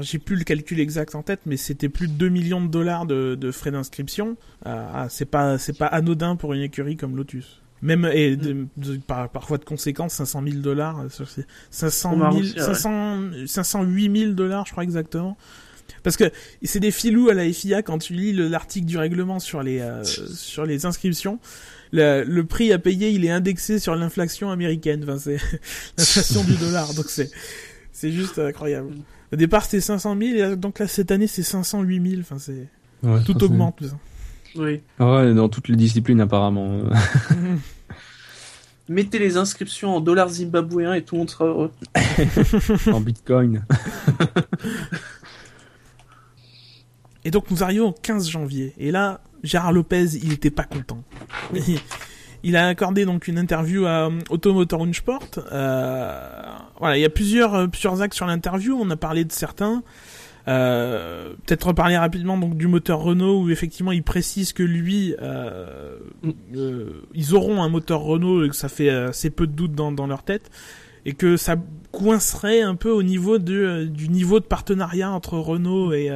j'ai 0.02 0.20
plus 0.20 0.38
le 0.38 0.44
calcul 0.46 0.80
exact 0.80 1.16
en 1.16 1.22
tête, 1.22 1.42
mais 1.46 1.58
c'était 1.58 1.90
plus 1.90 2.08
de 2.08 2.14
2 2.14 2.30
millions 2.30 2.62
de 2.62 2.70
dollars 2.70 3.06
de, 3.06 3.52
frais 3.52 3.72
d'inscription. 3.72 4.38
Ah, 4.64 5.08
c'est 5.10 5.26
pas 5.26 5.58
pas 5.78 5.88
anodin 5.88 6.38
pour 6.38 6.54
une 6.54 6.62
écurie 6.62 6.96
comme 6.96 7.18
Lotus. 7.18 7.62
Même 7.86 8.10
et 8.12 8.36
parfois 9.06 9.60
de 9.60 9.64
conséquence 9.64 10.14
500 10.14 10.42
000 10.44 10.56
dollars, 10.62 11.06
500 11.70 12.32
000, 12.32 13.46
508 13.46 14.20
000 14.20 14.32
dollars, 14.32 14.66
je 14.66 14.72
crois 14.72 14.84
exactement. 14.84 15.38
Parce 16.02 16.18
que 16.18 16.32
c'est 16.64 16.80
des 16.80 16.90
filous 16.90 17.30
à 17.30 17.36
la 17.36 17.52
FIA 17.52 17.84
quand 17.84 18.00
tu 18.00 18.14
lis 18.14 18.34
l'article 18.34 18.88
du 18.88 18.98
règlement 18.98 19.40
sur 19.40 19.62
les 19.62 19.82
euh, 19.82 20.04
sur 20.04 20.66
les 20.66 20.88
inscriptions. 20.88 21.40
Le, 21.92 22.42
prix 22.42 22.74
à 22.74 22.80
payer, 22.80 23.12
il 23.12 23.24
est 23.24 23.30
indexé 23.30 23.78
sur 23.78 23.96
l'inflation 23.96 24.50
américaine. 24.50 25.04
Enfin, 25.04 25.20
c'est 25.20 25.38
l'inflation 25.98 26.44
du 26.44 26.56
dollar. 26.56 26.92
Donc 26.96 27.06
c'est 27.10 27.30
c'est 27.92 28.12
juste 28.12 28.40
incroyable. 28.40 28.96
Au 29.32 29.36
départ, 29.36 29.64
c'était 29.64 29.82
500 29.82 30.18
000 30.20 30.54
et 30.54 30.56
donc 30.56 30.80
là 30.80 30.88
cette 30.88 31.12
année 31.12 31.28
c'est 31.28 31.44
508 31.44 32.10
000. 32.10 32.22
Enfin 32.22 32.40
c'est 32.40 32.68
tout 33.26 33.44
augmente. 33.44 33.84
Oui. 34.56 34.82
Ouais, 35.00 35.34
dans 35.36 35.50
toutes 35.50 35.68
les 35.68 35.76
disciplines 35.76 36.22
apparemment. 36.22 36.80
Mettez 38.88 39.18
les 39.18 39.38
inscriptions 39.38 39.96
en 39.96 40.00
dollars 40.00 40.30
zimbabwéens 40.30 40.94
et 40.94 41.04
tout 41.04 41.16
le 41.16 41.20
monde 41.20 41.30
sera 41.30 41.46
heureux. 41.46 41.72
en 42.92 43.02
bitcoin. 43.02 43.66
et 47.24 47.32
donc 47.32 47.50
nous 47.50 47.64
arrivons 47.64 47.88
au 47.88 47.92
15 47.94 48.30
janvier. 48.30 48.74
Et 48.78 48.92
là, 48.92 49.22
Gérard 49.44 49.74
Lopez, 49.74 50.16
il 50.22 50.34
était 50.34 50.52
pas 50.52 50.66
content. 50.66 51.04
il 52.44 52.56
a 52.56 52.68
accordé 52.68 53.06
donc 53.06 53.28
une 53.28 53.40
interview 53.40 53.86
à 53.88 54.12
Automotor 54.30 54.84
Unsport. 54.84 55.30
Euh, 55.52 56.44
voilà, 56.80 56.98
il 56.98 57.02
y 57.02 57.06
a 57.06 57.10
plusieurs 57.10 57.70
plusieurs 57.70 58.02
axes 58.02 58.18
sur 58.18 58.28
l'interview. 58.28 58.78
On 58.80 58.90
a 58.92 58.96
parlé 58.98 59.26
de 59.26 59.32
certains. 59.32 59.84
Euh, 60.48 61.34
peut-être 61.46 61.68
reparler 61.68 61.98
rapidement 61.98 62.38
donc 62.38 62.56
du 62.56 62.68
moteur 62.68 63.00
Renault 63.00 63.42
où 63.42 63.50
effectivement 63.50 63.92
il 63.92 64.04
précise 64.04 64.54
que 64.54 64.62
lui 64.62 65.16
euh, 65.20 65.98
euh, 66.56 67.02
ils 67.16 67.34
auront 67.34 67.64
un 67.64 67.70
moteur 67.70 68.02
Renault 68.02 68.46
et 68.46 68.50
que 68.50 68.56
ça 68.56 68.70
fait 68.70 68.90
assez 68.90 69.32
peu 69.32 69.48
de 69.48 69.54
doute 69.54 69.74
dans, 69.74 69.92
dans 69.92 70.06
leur 70.06 70.22
tête 70.22 70.52
et 71.04 71.14
que 71.14 71.36
ça 71.36 71.56
coincerait 71.92 72.62
un 72.62 72.76
peu 72.76 72.92
au 72.92 73.02
niveau 73.02 73.40
de, 73.40 73.86
du 73.90 74.08
niveau 74.08 74.40
de 74.40 74.46
partenariat 74.46 75.10
entre 75.10 75.40
Renault 75.40 75.94
et 75.94 76.12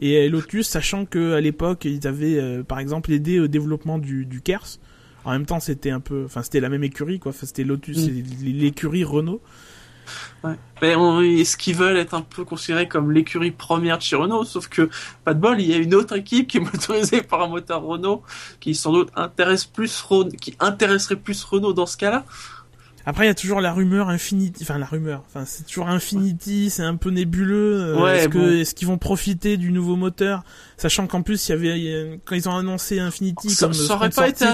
et 0.00 0.28
Lotus 0.30 0.66
sachant 0.66 1.04
que 1.04 1.34
à 1.34 1.42
l'époque 1.42 1.84
ils 1.84 2.06
avaient 2.06 2.62
par 2.64 2.78
exemple 2.78 3.12
aidé 3.12 3.38
au 3.38 3.48
développement 3.48 3.98
du, 3.98 4.24
du 4.24 4.40
Kers. 4.40 4.78
En 5.26 5.32
même 5.32 5.44
temps 5.44 5.60
c'était 5.60 5.90
un 5.90 6.00
peu 6.00 6.24
enfin 6.24 6.42
c'était 6.42 6.60
la 6.60 6.70
même 6.70 6.84
écurie 6.84 7.18
quoi. 7.18 7.30
Enfin, 7.30 7.46
c'était 7.46 7.64
Lotus 7.64 8.08
mm. 8.08 8.22
l'écurie 8.44 9.04
Renault 9.04 9.42
Ouais. 10.44 11.40
est-ce 11.40 11.56
qu'ils 11.56 11.76
veulent 11.76 11.96
être 11.96 12.14
un 12.14 12.22
peu 12.22 12.44
considérés 12.44 12.88
comme 12.88 13.12
l'écurie 13.12 13.50
première 13.50 13.98
de 13.98 14.02
chez 14.02 14.16
Renault? 14.16 14.44
Sauf 14.44 14.68
que, 14.68 14.90
pas 15.24 15.34
de 15.34 15.40
bol, 15.40 15.60
il 15.60 15.70
y 15.70 15.74
a 15.74 15.76
une 15.76 15.94
autre 15.94 16.16
équipe 16.16 16.48
qui 16.48 16.58
est 16.58 16.60
motorisée 16.72 17.22
par 17.22 17.42
un 17.42 17.48
moteur 17.48 17.82
Renault 17.82 18.22
qui 18.60 18.74
sans 18.74 18.92
doute 18.92 19.10
intéresse 19.16 19.64
plus 19.64 20.04
qui 20.40 20.56
intéresserait 20.60 21.16
plus 21.16 21.42
Renault 21.44 21.72
dans 21.72 21.86
ce 21.86 21.96
cas-là. 21.96 22.24
Après, 23.04 23.24
il 23.24 23.28
y 23.28 23.30
a 23.30 23.34
toujours 23.34 23.60
la 23.60 23.72
rumeur 23.72 24.08
Infinity, 24.08 24.62
enfin 24.62 24.78
la 24.78 24.86
rumeur, 24.86 25.24
enfin 25.26 25.44
c'est 25.44 25.64
toujours 25.64 25.88
Infinity, 25.88 26.70
c'est 26.70 26.84
un 26.84 26.94
peu 26.94 27.10
nébuleux. 27.10 27.80
Euh, 27.80 28.14
est-ce 28.14 28.28
que 28.28 28.60
est-ce 28.60 28.74
qu'ils 28.76 28.86
vont 28.86 28.98
profiter 28.98 29.56
du 29.56 29.72
nouveau 29.72 29.96
moteur, 29.96 30.44
sachant 30.76 31.08
qu'en 31.08 31.22
plus 31.22 31.48
il 31.48 31.50
y 31.50 31.54
avait 31.54 32.20
quand 32.24 32.36
ils 32.36 32.48
ont 32.48 32.56
annoncé 32.56 33.00
Infinity 33.00 33.50
ça, 33.50 33.66
comme 33.66 33.74
ça 33.74 33.94
aurait 33.96 34.10
pas 34.10 34.28
été 34.28 34.46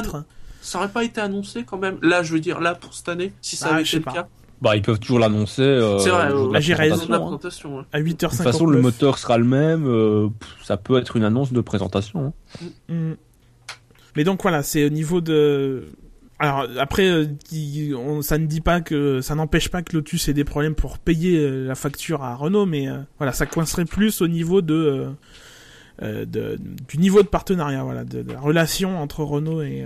ça 0.60 0.78
aurait 0.78 0.88
pas 0.88 1.04
été 1.04 1.20
annoncé 1.20 1.64
quand 1.64 1.78
même. 1.78 1.98
Là, 2.02 2.22
je 2.22 2.32
veux 2.32 2.40
dire 2.40 2.60
là 2.60 2.74
pour 2.74 2.94
cette 2.94 3.08
année, 3.08 3.32
si 3.40 3.56
ça 3.56 3.68
bah, 3.68 3.74
avait 3.74 3.82
été 3.82 3.96
le 3.98 4.02
cas. 4.04 4.28
Bah, 4.60 4.74
ils 4.74 4.82
peuvent 4.82 4.98
toujours 4.98 5.20
l'annoncer. 5.20 5.62
Euh, 5.62 5.98
c'est 5.98 6.10
vrai, 6.10 6.32
euh, 6.32 6.52
la 6.52 7.18
présentation. 7.18 7.84
À 7.92 8.00
8h50. 8.00 8.06
De 8.10 8.26
toute 8.26 8.42
façon, 8.42 8.66
le 8.66 8.80
moteur 8.80 9.18
sera 9.18 9.38
le 9.38 9.44
même. 9.44 9.86
Euh, 9.86 10.28
ça 10.64 10.76
peut 10.76 10.98
être 10.98 11.16
une 11.16 11.24
annonce 11.24 11.52
de 11.52 11.60
présentation. 11.60 12.32
Hein. 12.62 12.66
Mm. 12.88 12.94
Mm. 13.10 13.16
Mais 14.16 14.24
donc 14.24 14.42
voilà, 14.42 14.62
c'est 14.62 14.84
au 14.84 14.88
niveau 14.88 15.20
de. 15.20 15.86
Alors 16.40 16.66
après, 16.78 17.08
euh, 17.08 18.22
ça 18.22 18.38
ne 18.38 18.46
dit 18.46 18.60
pas 18.60 18.80
que 18.80 19.20
ça 19.20 19.34
n'empêche 19.34 19.68
pas 19.68 19.82
que 19.82 19.96
Lotus 19.96 20.28
ait 20.28 20.34
des 20.34 20.44
problèmes 20.44 20.74
pour 20.74 20.98
payer 20.98 21.48
la 21.48 21.74
facture 21.74 22.22
à 22.22 22.34
Renault, 22.34 22.66
mais 22.66 22.86
voilà, 23.18 23.32
ça 23.32 23.46
coincerait 23.46 23.84
plus 23.84 24.22
au 24.22 24.28
niveau 24.28 24.60
de, 24.60 25.08
de 26.00 26.58
du 26.88 26.98
niveau 26.98 27.22
de 27.22 27.26
partenariat, 27.26 27.82
voilà, 27.82 28.04
de, 28.04 28.24
la 28.32 28.38
relation 28.38 29.00
entre 29.02 29.24
Renault 29.24 29.62
et 29.62 29.84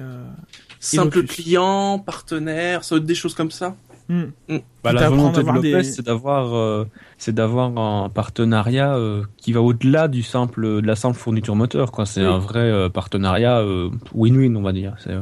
simple 0.79 1.23
client, 1.25 1.99
partenaire, 1.99 2.85
ça 2.85 2.99
des 2.99 3.15
choses 3.15 3.35
comme 3.35 3.51
ça. 3.51 3.77
Bah, 4.09 4.93
la 4.93 5.09
volonté 5.09 5.43
de 5.43 5.51
Lopez, 5.51 5.85
c'est 5.85 6.05
d'avoir, 6.05 6.55
euh, 6.55 6.87
c'est 7.19 7.35
d'avoir 7.35 7.77
un 7.79 8.09
partenariat 8.09 8.95
euh, 8.97 9.23
qui 9.37 9.53
va 9.53 9.61
au-delà 9.61 10.09
du 10.09 10.23
simple, 10.23 10.83
de 10.83 10.87
la 10.87 10.97
simple 10.97 11.17
fourniture 11.17 11.57
moteur. 11.57 11.93
Quoi. 11.93 12.07
C'est 12.07 12.25
un 12.25 12.39
vrai 12.39 12.61
euh, 12.61 12.89
partenariat 12.89 13.65
win-win, 14.15 14.57
on 14.57 14.63
va 14.63 14.73
dire. 14.73 14.97
C'est, 14.99 15.15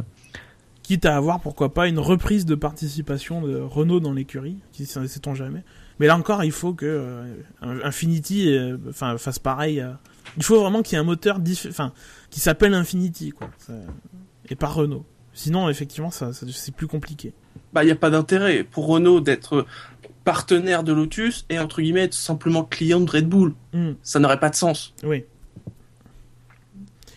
Quitte 0.83 1.07
à 1.07 1.16
avoir, 1.16 1.40
pourquoi 1.40 1.73
pas, 1.73 1.87
une 1.87 2.01
reprise 2.01 2.47
de 2.47 2.57
participation 2.57 3.43
de 3.43 3.61
Renault 3.61 4.01
dans 4.01 4.12
l'écurie, 4.12 4.59
qui 4.73 4.87
sait-on 4.87 5.35
jamais. 5.35 5.62
Mais 6.01 6.07
là 6.07 6.16
encore, 6.16 6.43
il 6.43 6.51
faut 6.51 6.73
que 6.73 7.23
Infinity, 7.62 8.59
enfin, 8.88 9.16
fasse 9.16 9.38
pareil. 9.38 9.85
il 10.37 10.43
faut 10.43 10.61
vraiment 10.61 10.83
qu'il 10.83 10.97
y 10.97 10.97
ait 10.97 11.03
un 11.03 11.07
moteur, 11.07 11.38
enfin, 11.69 11.93
qui 12.31 12.40
s'appelle 12.40 12.75
Infinity, 12.75 13.31
quoi, 13.31 13.51
et 14.49 14.57
pas 14.57 14.66
Renault. 14.66 15.05
Sinon, 15.33 15.69
effectivement, 15.69 16.11
ça 16.11 16.33
c'est 16.33 16.75
plus 16.75 16.88
compliqué 16.88 17.35
bah 17.72 17.82
il 17.82 17.86
n'y 17.86 17.92
a 17.92 17.96
pas 17.96 18.10
d'intérêt 18.10 18.64
pour 18.64 18.86
Renault 18.86 19.20
d'être 19.20 19.66
partenaire 20.24 20.82
de 20.82 20.92
Lotus 20.92 21.46
et 21.48 21.58
entre 21.58 21.80
guillemets 21.80 22.04
être 22.04 22.14
simplement 22.14 22.64
client 22.64 23.00
de 23.00 23.10
Red 23.10 23.28
Bull. 23.28 23.54
Hmm. 23.72 23.92
Ça 24.02 24.18
n'aurait 24.18 24.40
pas 24.40 24.50
de 24.50 24.54
sens. 24.54 24.94
Oui. 25.02 25.24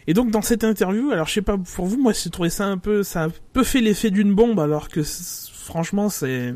Et 0.07 0.13
donc 0.13 0.31
dans 0.31 0.41
cette 0.41 0.63
interview, 0.63 1.11
alors 1.11 1.27
je 1.27 1.33
sais 1.33 1.41
pas 1.41 1.57
pour 1.57 1.85
vous, 1.85 1.97
moi 1.97 2.13
j'ai 2.13 2.29
trouvé 2.29 2.49
ça 2.49 2.65
un 2.65 2.77
peu, 2.77 3.03
ça 3.03 3.23
a 3.23 3.25
un 3.27 3.31
peu 3.53 3.63
fait 3.63 3.81
l'effet 3.81 4.11
d'une 4.11 4.33
bombe 4.33 4.59
alors 4.59 4.89
que 4.89 5.01
franchement 5.03 6.09
c'est 6.09 6.55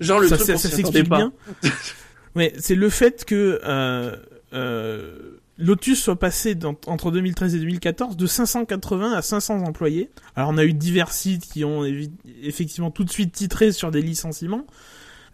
genre 0.00 0.20
le 0.20 0.28
ça, 0.28 0.36
truc 0.36 0.46
ça, 0.46 0.56
s'explique 0.56 1.08
bien. 1.08 1.32
Mais 2.36 2.52
c'est 2.58 2.74
le 2.74 2.88
fait 2.88 3.24
que 3.24 3.60
euh, 3.64 4.16
euh, 4.52 5.33
Lotus 5.56 6.02
soit 6.02 6.16
passé 6.16 6.58
entre 6.86 7.10
2013 7.10 7.54
et 7.54 7.58
2014 7.58 8.16
de 8.16 8.26
580 8.26 9.12
à 9.12 9.22
500 9.22 9.62
employés. 9.62 10.10
Alors 10.34 10.50
on 10.50 10.58
a 10.58 10.64
eu 10.64 10.72
divers 10.72 11.12
sites 11.12 11.46
qui 11.46 11.64
ont 11.64 11.84
effectivement 12.42 12.90
tout 12.90 13.04
de 13.04 13.10
suite 13.10 13.32
titré 13.32 13.70
sur 13.70 13.90
des 13.90 14.02
licenciements. 14.02 14.66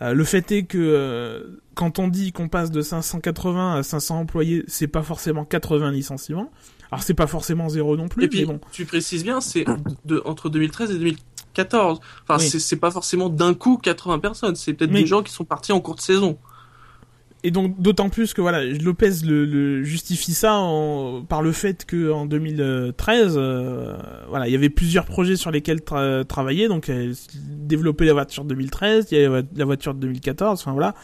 Euh, 0.03 0.15
le 0.15 0.25
fait 0.25 0.51
est 0.53 0.65
que 0.65 0.79
euh, 0.79 1.61
quand 1.75 1.99
on 1.99 2.09
dit 2.09 2.33
qu'on 2.33 2.49
passe 2.49 2.71
de 2.71 2.81
580 2.83 3.77
à 3.77 3.83
500 3.83 4.21
employés, 4.21 4.65
c'est 4.67 4.89
pas 4.89 5.03
forcément 5.03 5.45
80 5.45 5.91
licenciements. 5.91 6.51
Alors 6.91 7.03
c'est 7.03 7.15
pas 7.15 7.27
forcément 7.27 7.69
zéro 7.69 7.97
non 7.97 8.09
plus. 8.09 8.25
Et 8.25 8.29
puis 8.29 8.45
bon. 8.45 8.61
tu 8.73 8.85
précises 8.85 9.25
bien, 9.25 9.41
c'est 9.41 9.65
de, 10.05 10.23
entre 10.27 10.51
2013 10.51 10.91
et 10.91 10.99
2014. 10.99 12.01
Enfin 12.29 12.39
c'est 12.39 12.77
pas 12.77 12.91
forcément 12.91 13.31
d'un 13.31 13.55
coup 13.55 13.79
80 13.79 14.19
personnes. 14.19 14.57
C'est 14.57 14.75
peut-être 14.75 14.93
des 14.93 15.07
gens 15.07 15.23
qui 15.23 15.33
sont 15.33 15.45
partis 15.45 15.73
en 15.73 15.81
cours 15.81 15.95
de 15.95 16.01
saison 16.01 16.39
et 17.43 17.51
donc 17.51 17.81
d'autant 17.81 18.11
plus 18.11 18.35
que 18.35 18.43
voilà 18.43 18.63
Lopez 18.65 19.25
le, 19.25 19.83
justifie 19.83 20.35
ça 20.35 20.57
en, 20.57 21.23
par 21.23 21.41
le 21.41 21.53
fait 21.53 21.87
que 21.87 22.11
en 22.13 22.27
2013 22.27 23.35
euh, 23.37 23.97
voilà 24.29 24.47
il 24.47 24.53
y 24.53 24.55
avait 24.55 24.69
plusieurs 24.69 25.07
projets 25.07 25.37
sur 25.37 25.51
lesquels 25.51 25.81
travailler. 25.81 26.69
Donc 26.69 26.91
développer 27.35 28.05
la 28.05 28.13
voiture 28.13 28.45
de 28.45 28.51
2013 28.51 29.09
il 29.11 29.19
y 29.19 29.25
avait 29.25 29.43
la 29.57 29.65
voiture 29.65 29.95
de 29.95 30.01
2014 30.01 30.61
enfin 30.61 30.73
voilà. 30.73 30.95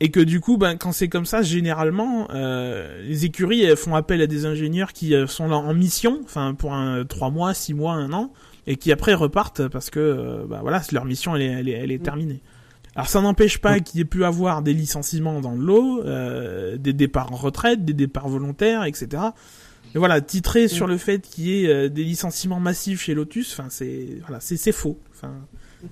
Et 0.00 0.10
que 0.10 0.20
du 0.20 0.40
coup 0.40 0.56
ben 0.56 0.76
quand 0.76 0.92
c'est 0.92 1.08
comme 1.08 1.26
ça 1.26 1.42
généralement 1.42 2.28
euh, 2.32 3.02
les 3.02 3.26
écuries 3.26 3.62
elles 3.62 3.76
font 3.76 3.94
appel 3.94 4.22
à 4.22 4.26
des 4.26 4.46
ingénieurs 4.46 4.92
qui 4.92 5.14
euh, 5.14 5.26
sont 5.26 5.48
là 5.48 5.56
en 5.56 5.74
mission 5.74 6.20
enfin 6.24 6.54
pour 6.54 6.72
un 6.72 7.04
trois 7.04 7.30
mois 7.30 7.52
six 7.52 7.74
mois 7.74 7.92
un 7.92 8.12
an 8.14 8.32
et 8.66 8.76
qui 8.76 8.92
après 8.92 9.12
repartent 9.12 9.68
parce 9.68 9.90
que 9.90 10.46
ben, 10.48 10.60
voilà 10.62 10.80
leur 10.90 11.04
mission 11.04 11.36
elle 11.36 11.42
est, 11.42 11.46
elle 11.46 11.68
est, 11.68 11.72
elle 11.72 11.92
est 11.92 12.02
terminée 12.02 12.40
alors 12.96 13.08
ça 13.08 13.20
n'empêche 13.20 13.58
pas 13.58 13.80
qu'il 13.80 13.98
y 13.98 14.02
ait 14.02 14.06
pu 14.06 14.24
avoir 14.24 14.62
des 14.62 14.72
licenciements 14.72 15.40
dans 15.40 15.52
le 15.52 15.64
lot, 15.64 16.02
euh, 16.04 16.76
des 16.76 16.92
départs 16.92 17.32
en 17.32 17.36
retraite, 17.36 17.84
des 17.84 17.92
départs 17.92 18.28
volontaires, 18.28 18.84
etc. 18.84 19.22
Mais 19.94 19.98
voilà, 19.98 20.20
titrer 20.20 20.68
sur 20.68 20.86
le 20.86 20.96
fait 20.96 21.20
qu'il 21.20 21.46
y 21.46 21.64
ait 21.64 21.68
euh, 21.68 21.88
des 21.88 22.04
licenciements 22.04 22.60
massifs 22.60 23.02
chez 23.02 23.14
Lotus, 23.14 23.52
enfin 23.52 23.68
c'est 23.68 24.20
voilà, 24.22 24.38
c'est 24.40 24.72
faux. 24.72 24.98
Enfin, 25.12 25.32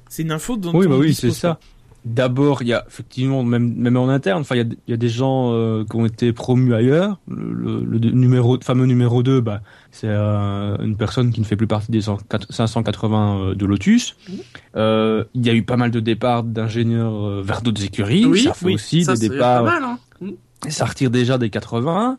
c'est 0.08 0.22
une 0.22 0.32
info 0.32 0.56
dont 0.56 0.72
oui, 0.74 0.86
bah 0.86 0.96
oui, 0.96 1.14
c'est 1.14 1.30
ça. 1.30 1.58
D'abord, 2.04 2.62
il 2.62 2.68
y 2.68 2.72
a 2.72 2.84
effectivement 2.88 3.44
même 3.44 3.74
même 3.74 3.96
en 3.96 4.08
interne, 4.08 4.40
enfin 4.40 4.56
il 4.56 4.58
y 4.58 4.64
a, 4.64 4.74
y 4.88 4.92
a 4.92 4.96
des 4.96 5.08
gens 5.08 5.52
euh, 5.52 5.84
qui 5.84 5.96
ont 5.96 6.06
été 6.06 6.32
promus 6.32 6.74
ailleurs. 6.74 7.20
Le, 7.28 7.84
le, 7.84 7.98
numéro 7.98 8.58
fameux 8.60 8.86
numéro 8.86 9.22
2, 9.22 9.40
bah 9.40 9.62
c'est 9.92 10.08
euh, 10.08 10.78
une 10.78 10.96
personne 10.96 11.32
qui 11.32 11.40
ne 11.40 11.44
fait 11.44 11.54
plus 11.54 11.66
partie 11.66 11.92
des 11.92 12.00
580 12.00 13.36
euh, 13.36 13.54
de 13.54 13.66
Lotus. 13.66 14.16
Euh, 14.74 15.24
il 15.34 15.46
y 15.46 15.50
a 15.50 15.52
eu 15.52 15.62
pas 15.62 15.76
mal 15.76 15.90
de 15.90 16.00
départs 16.00 16.44
d'ingénieurs 16.44 17.42
vers 17.42 17.60
d'autres 17.60 17.84
écuries. 17.84 18.24
Oui, 18.24 18.44
ça 18.44 18.54
fait 18.54 18.72
aussi 18.72 19.04
des 19.04 19.28
départs. 19.28 19.64
Mal, 19.64 19.84
hein. 19.84 19.98
Ça 20.68 20.86
retire 20.86 21.10
déjà 21.10 21.36
des 21.36 21.50
80. 21.50 22.16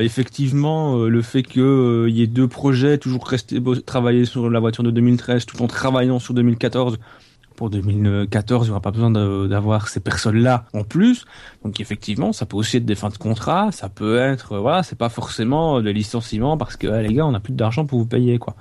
effectivement, 0.00 1.04
le 1.06 1.22
fait 1.22 1.42
qu'il 1.42 2.10
y 2.10 2.22
ait 2.22 2.28
deux 2.28 2.46
projets, 2.46 2.98
toujours 2.98 3.26
rester 3.26 3.60
travailler 3.84 4.24
sur 4.24 4.48
la 4.48 4.60
voiture 4.60 4.84
de 4.84 4.90
2013, 4.90 5.44
tout 5.46 5.60
en 5.62 5.66
travaillant 5.66 6.20
sur 6.20 6.34
2014, 6.34 6.98
pour 7.58 7.70
2014, 7.70 8.66
il 8.66 8.68
n'y 8.68 8.70
aura 8.70 8.80
pas 8.80 8.92
besoin 8.92 9.10
d'avoir 9.10 9.88
ces 9.88 9.98
personnes-là 9.98 10.64
en 10.72 10.84
plus. 10.84 11.24
Donc 11.64 11.80
effectivement, 11.80 12.32
ça 12.32 12.46
peut 12.46 12.56
aussi 12.56 12.76
être 12.76 12.86
des 12.86 12.94
fins 12.94 13.08
de 13.08 13.18
contrat, 13.18 13.72
ça 13.72 13.88
peut 13.88 14.16
être, 14.16 14.58
voilà, 14.58 14.84
c'est 14.84 14.96
pas 14.96 15.08
forcément 15.08 15.82
des 15.82 15.92
licenciements 15.92 16.56
parce 16.56 16.76
que 16.76 16.86
les 16.86 17.12
gars, 17.12 17.26
on 17.26 17.32
n'a 17.32 17.40
plus 17.40 17.52
d'argent 17.52 17.84
pour 17.84 17.98
vous 17.98 18.06
payer, 18.06 18.38
quoi. 18.38 18.54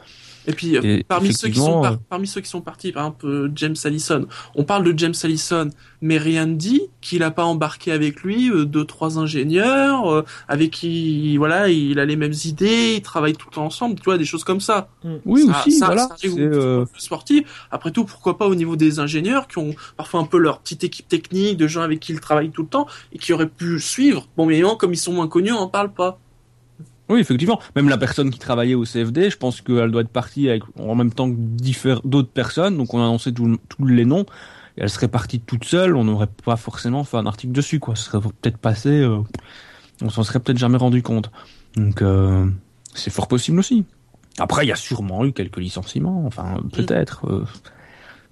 Et 0.47 0.53
puis 0.53 0.77
euh, 0.77 1.01
parmi 1.07 1.33
ceux 1.33 1.49
qui 1.49 1.59
sont 1.59 1.83
euh, 1.83 1.91
parmi 2.09 2.25
ceux 2.25 2.39
qui 2.39 2.49
sont 2.49 2.61
partis, 2.61 2.93
par 2.93 3.03
exemple 3.03 3.27
euh, 3.27 3.51
James 3.55 3.75
Allison, 3.83 4.25
on 4.55 4.63
parle 4.63 4.85
de 4.85 4.97
James 4.97 5.13
Allison, 5.21 5.69
mais 6.01 6.17
rien 6.17 6.45
ne 6.45 6.55
dit 6.55 6.81
qu'il 7.01 7.21
a 7.23 7.31
pas 7.31 7.43
embarqué 7.43 7.91
avec 7.91 8.21
lui 8.21 8.49
deux 8.65 8.85
trois 8.85 9.19
ingénieurs 9.19 10.23
avec 10.47 10.71
qui 10.71 11.35
voilà 11.35 11.67
il 11.67 11.99
a 11.99 12.05
les 12.05 12.15
mêmes 12.15 12.33
idées, 12.45 12.95
ils 12.95 13.01
travaillent 13.01 13.35
tout 13.35 13.49
le 13.49 13.55
temps 13.55 13.65
ensemble, 13.65 13.95
tu 13.95 14.05
vois 14.05 14.17
des 14.17 14.25
choses 14.25 14.45
comme 14.45 14.61
ça. 14.61 14.87
Mm. 15.03 15.15
Oui 15.25 15.43
aussi, 15.43 15.73
ça, 15.73 15.87
voilà. 15.87 16.07
sportif. 16.97 17.67
Après 17.69 17.91
tout, 17.91 18.05
pourquoi 18.05 18.37
pas 18.37 18.47
au 18.47 18.55
niveau 18.55 18.77
des 18.77 18.99
ingénieurs 18.99 19.47
qui 19.47 19.57
ont 19.57 19.75
parfois 19.97 20.21
un 20.21 20.25
peu 20.25 20.37
leur 20.37 20.59
petite 20.59 20.85
équipe 20.85 21.09
technique 21.09 21.57
de 21.57 21.67
gens 21.67 21.81
avec 21.81 21.99
qui 21.99 22.13
ils 22.13 22.21
travaillent 22.21 22.51
tout 22.51 22.63
le 22.63 22.69
temps 22.69 22.87
et 23.11 23.17
qui 23.17 23.33
auraient 23.33 23.49
pu 23.49 23.81
suivre. 23.81 24.27
Bon 24.37 24.45
mais 24.45 24.61
comme 24.79 24.93
ils 24.93 24.97
sont 24.97 25.13
moins 25.13 25.27
connus, 25.27 25.51
on 25.51 25.57
en 25.57 25.67
parle 25.67 25.91
pas. 25.91 26.19
Oui, 27.09 27.19
effectivement. 27.19 27.59
Même 27.75 27.89
la 27.89 27.97
personne 27.97 28.29
qui 28.31 28.39
travaillait 28.39 28.75
au 28.75 28.83
CFD, 28.83 29.29
je 29.29 29.37
pense 29.37 29.61
qu'elle 29.61 29.91
doit 29.91 30.01
être 30.01 30.09
partie 30.09 30.49
avec, 30.49 30.63
en 30.79 30.95
même 30.95 31.13
temps 31.13 31.29
que 31.29 32.07
d'autres 32.07 32.29
personnes. 32.29 32.77
Donc 32.77 32.93
on 32.93 32.99
a 32.99 33.03
annoncé 33.03 33.33
tous 33.33 33.85
les 33.85 34.05
noms. 34.05 34.25
Et 34.77 34.81
elle 34.81 34.89
serait 34.89 35.07
partie 35.07 35.39
toute 35.39 35.63
seule. 35.63 35.95
On 35.95 36.03
n'aurait 36.03 36.29
pas 36.45 36.55
forcément 36.57 37.03
fait 37.03 37.17
un 37.17 37.25
article 37.25 37.53
dessus, 37.53 37.79
quoi. 37.79 37.95
Ce 37.95 38.03
serait 38.05 38.19
peut-être 38.19 38.57
passé. 38.57 38.89
Euh, 38.89 39.19
on 40.01 40.09
s'en 40.09 40.23
serait 40.23 40.39
peut-être 40.39 40.57
jamais 40.57 40.77
rendu 40.77 41.01
compte. 41.01 41.31
Donc 41.75 42.01
euh, 42.01 42.45
c'est 42.93 43.09
fort 43.09 43.27
possible 43.27 43.59
aussi. 43.59 43.85
Après, 44.39 44.65
il 44.65 44.69
y 44.69 44.71
a 44.71 44.75
sûrement 44.75 45.25
eu 45.25 45.31
quelques 45.33 45.57
licenciements, 45.57 46.25
enfin 46.27 46.57
peut-être. 46.73 47.25
euh. 47.27 47.45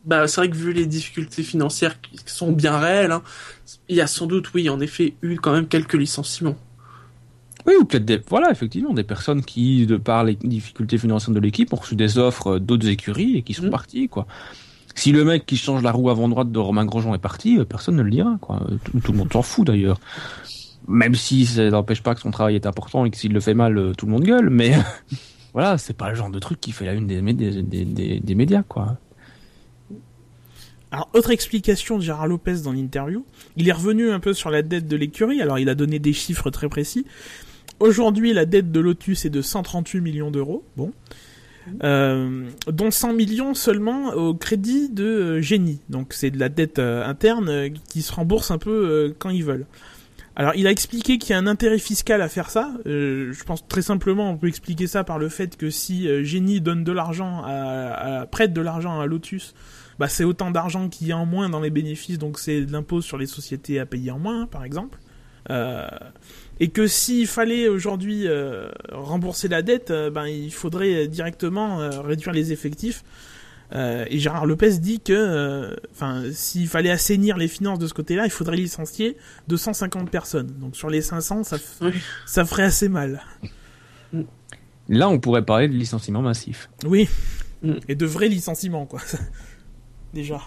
Bah, 0.06 0.28
c'est 0.28 0.42
vrai 0.42 0.50
que 0.52 0.56
vu 0.56 0.72
les 0.72 0.86
difficultés 0.86 1.42
financières 1.42 2.00
qui 2.00 2.20
sont 2.28 2.52
bien 2.52 2.78
réelles, 2.78 3.12
hein, 3.12 3.24
il 3.90 3.96
y 3.96 4.02
a 4.02 4.08
sans 4.08 4.28
doute, 4.28 4.54
oui, 4.54 4.70
en 4.70 4.80
effet, 4.80 5.16
eu 5.24 5.38
quand 5.38 5.52
même 5.52 5.68
quelques 5.68 5.96
licenciements. 5.96 6.56
Oui, 7.68 7.74
ou 7.80 7.86
peut-être 7.86 8.06
des, 8.06 8.22
voilà, 8.30 8.52
effectivement, 8.52 8.94
des 8.94 9.04
personnes 9.04 9.44
qui, 9.44 9.86
de 9.86 9.98
par 9.98 10.24
les 10.24 10.36
difficultés 10.36 10.98
financières 10.98 11.34
de 11.34 11.40
l'équipe, 11.40 11.74
ont 11.74 11.78
reçu 11.78 11.96
des 11.96 12.18
offres 12.18 12.60
d'autres 12.60 12.88
écuries 12.88 13.38
et 13.38 13.42
qui 13.42 13.54
sont 13.54 13.64
Mhm. 13.64 13.70
partis, 13.72 14.08
quoi. 14.08 14.28
Si 14.94 15.12
le 15.12 15.26
mec 15.26 15.46
qui 15.46 15.58
change 15.58 15.82
la 15.84 15.92
roue 15.92 16.10
avant 16.10 16.30
droite 16.30 16.52
de 16.52 16.60
Romain 16.60 16.86
Grosjean 16.86 17.14
est 17.16 17.20
parti, 17.20 17.58
euh, 17.60 17.66
personne 17.66 17.96
ne 17.96 18.04
le 18.04 18.12
dira, 18.12 18.38
quoi. 18.40 18.62
Euh, 18.70 18.78
Tout, 18.84 19.00
tout 19.00 19.12
le 19.12 19.18
monde 19.18 19.34
s'en 19.34 19.42
fout 19.42 19.66
d'ailleurs. 19.68 20.00
Même 20.88 21.16
si 21.16 21.46
ça 21.48 21.70
n'empêche 21.70 22.04
pas 22.04 22.14
que 22.16 22.22
son 22.22 22.32
travail 22.32 22.56
est 22.56 22.66
important 22.68 23.04
et 23.06 23.10
que 23.12 23.18
s'il 23.18 23.34
le 23.34 23.40
fait 23.40 23.56
mal, 23.56 23.78
euh, 23.78 23.94
tout 23.98 24.06
le 24.06 24.12
monde 24.12 24.24
gueule, 24.24 24.50
mais 24.52 24.72
voilà, 25.54 25.78
c'est 25.80 25.98
pas 25.98 26.10
le 26.10 26.16
genre 26.16 26.30
de 26.30 26.40
truc 26.40 26.62
qui 26.62 26.72
fait 26.72 26.86
la 26.86 26.94
une 26.94 27.08
des, 27.08 27.22
des, 27.22 27.64
des- 27.64 28.20
des 28.20 28.36
médias, 28.36 28.62
quoi. 28.64 28.98
Alors, 30.92 31.10
autre 31.14 31.32
explication 31.32 31.98
de 31.98 32.04
Gérard 32.04 32.28
Lopez 32.28 32.60
dans 32.64 32.72
l'interview. 32.72 33.26
Il 33.58 33.68
est 33.68 33.72
revenu 33.74 34.12
un 34.12 34.20
peu 34.22 34.34
sur 34.34 34.50
la 34.50 34.62
dette 34.62 34.88
de 34.88 34.96
l'écurie. 34.96 35.42
Alors, 35.42 35.60
il 35.60 35.68
a 35.68 35.76
donné 35.76 36.00
des 36.00 36.14
chiffres 36.14 36.50
très 36.52 36.70
précis. 36.70 37.06
Aujourd'hui, 37.80 38.34
la 38.34 38.46
dette 38.46 38.72
de 38.72 38.80
Lotus 38.80 39.26
est 39.26 39.30
de 39.30 39.42
138 39.42 40.02
millions 40.02 40.32
d'euros. 40.32 40.64
Bon. 40.78 40.92
Euh, 41.84 42.48
dont 42.68 42.92
100 42.92 43.14
millions 43.14 43.54
seulement 43.56 44.14
au 44.14 44.36
crédit 44.36 44.90
de 44.90 45.04
euh, 45.04 45.42
Génie. 45.42 45.82
Donc, 45.90 46.14
c'est 46.14 46.30
de 46.30 46.40
la 46.40 46.50
dette 46.50 46.78
euh, 46.80 47.04
interne 47.04 47.70
qui 47.90 48.04
se 48.04 48.14
rembourse 48.14 48.52
un 48.52 48.60
peu 48.60 49.16
quand 49.18 49.32
ils 49.32 49.44
veulent. 49.44 49.66
Alors, 50.36 50.54
il 50.56 50.68
a 50.68 50.72
expliqué 50.72 51.18
qu'il 51.18 51.32
y 51.32 51.34
a 51.34 51.40
un 51.40 51.48
intérêt 51.48 51.80
fiscal 51.80 52.22
à 52.22 52.28
faire 52.30 52.50
ça. 52.50 52.74
Je 52.86 53.44
pense 53.46 53.66
très 53.68 53.82
simplement, 53.82 54.30
on 54.32 54.38
peut 54.38 54.48
expliquer 54.48 54.86
ça 54.86 55.06
par 55.06 55.18
le 55.18 55.30
fait 55.30 55.56
que 55.56 55.70
si 55.70 56.10
Génie 56.26 56.60
donne 56.60 56.84
de 56.84 56.92
l'argent, 56.92 57.42
à- 57.46 58.28
prête 58.30 58.52
de 58.52 58.60
l'argent 58.60 59.00
à 59.00 59.06
Lotus, 59.06 59.56
bah, 59.98 60.10
c'est 60.10 60.26
autant 60.26 60.52
d'argent 60.52 60.90
qu'il 60.90 61.08
y 61.08 61.14
a 61.14 61.18
en 61.18 61.26
moins 61.26 61.48
dans 61.48 61.62
les 61.62 61.70
bénéfices, 61.70 62.18
donc 62.18 62.38
c'est 62.38 62.66
de 62.66 62.72
l'impôt 62.74 63.00
sur 63.02 63.18
les 63.18 63.28
sociétés 63.28 63.80
à 63.80 63.86
payer 63.86 64.12
en 64.12 64.20
moins, 64.20 64.46
par 64.46 64.66
exemple. 64.66 65.00
Euh, 65.52 65.88
et 66.60 66.70
que 66.70 66.88
s'il 66.88 67.28
fallait 67.28 67.68
aujourd'hui 67.68 68.28
euh, 68.28 68.70
rembourser 68.92 69.48
la 69.48 69.62
dette, 69.62 69.92
euh, 69.92 70.10
ben 70.10 70.26
il 70.28 70.52
faudrait 70.54 71.08
directement 71.08 71.82
euh, 71.82 72.02
réduire 72.02 72.34
les 72.34 72.52
effectifs. 72.52 73.04
Euh, 73.74 74.06
et 74.10 74.20
Gérard 74.20 74.46
Lopez 74.46 74.78
dit 74.78 75.00
que, 75.00 75.12
euh, 75.12 75.76
enfin, 75.92 76.24
s'il 76.32 76.68
fallait 76.68 76.92
assainir 76.92 77.36
les 77.36 77.48
finances 77.48 77.80
de 77.80 77.88
ce 77.88 77.94
côté-là, 77.96 78.26
il 78.26 78.30
faudrait 78.32 78.56
licencier 78.58 79.18
250 79.48 80.10
personnes. 80.12 80.54
Donc 80.60 80.76
sur 80.76 80.90
les 80.90 81.02
500, 81.02 81.44
ça, 81.44 81.58
f- 81.58 81.62
Oui. 81.82 81.92
ça 82.28 82.46
ferait 82.46 82.64
assez 82.64 82.90
mal. 82.90 83.22
Là, 84.88 85.10
on 85.10 85.20
pourrait 85.20 85.44
parler 85.44 85.68
de 85.68 85.74
licenciement 85.74 86.22
massif. 86.22 86.70
Oui. 86.86 87.10
Mm. 87.64 87.74
Et 87.88 87.96
de 87.96 88.06
vrais 88.06 88.28
licenciements, 88.30 88.86
quoi. 88.86 89.02
Déjà. 90.14 90.40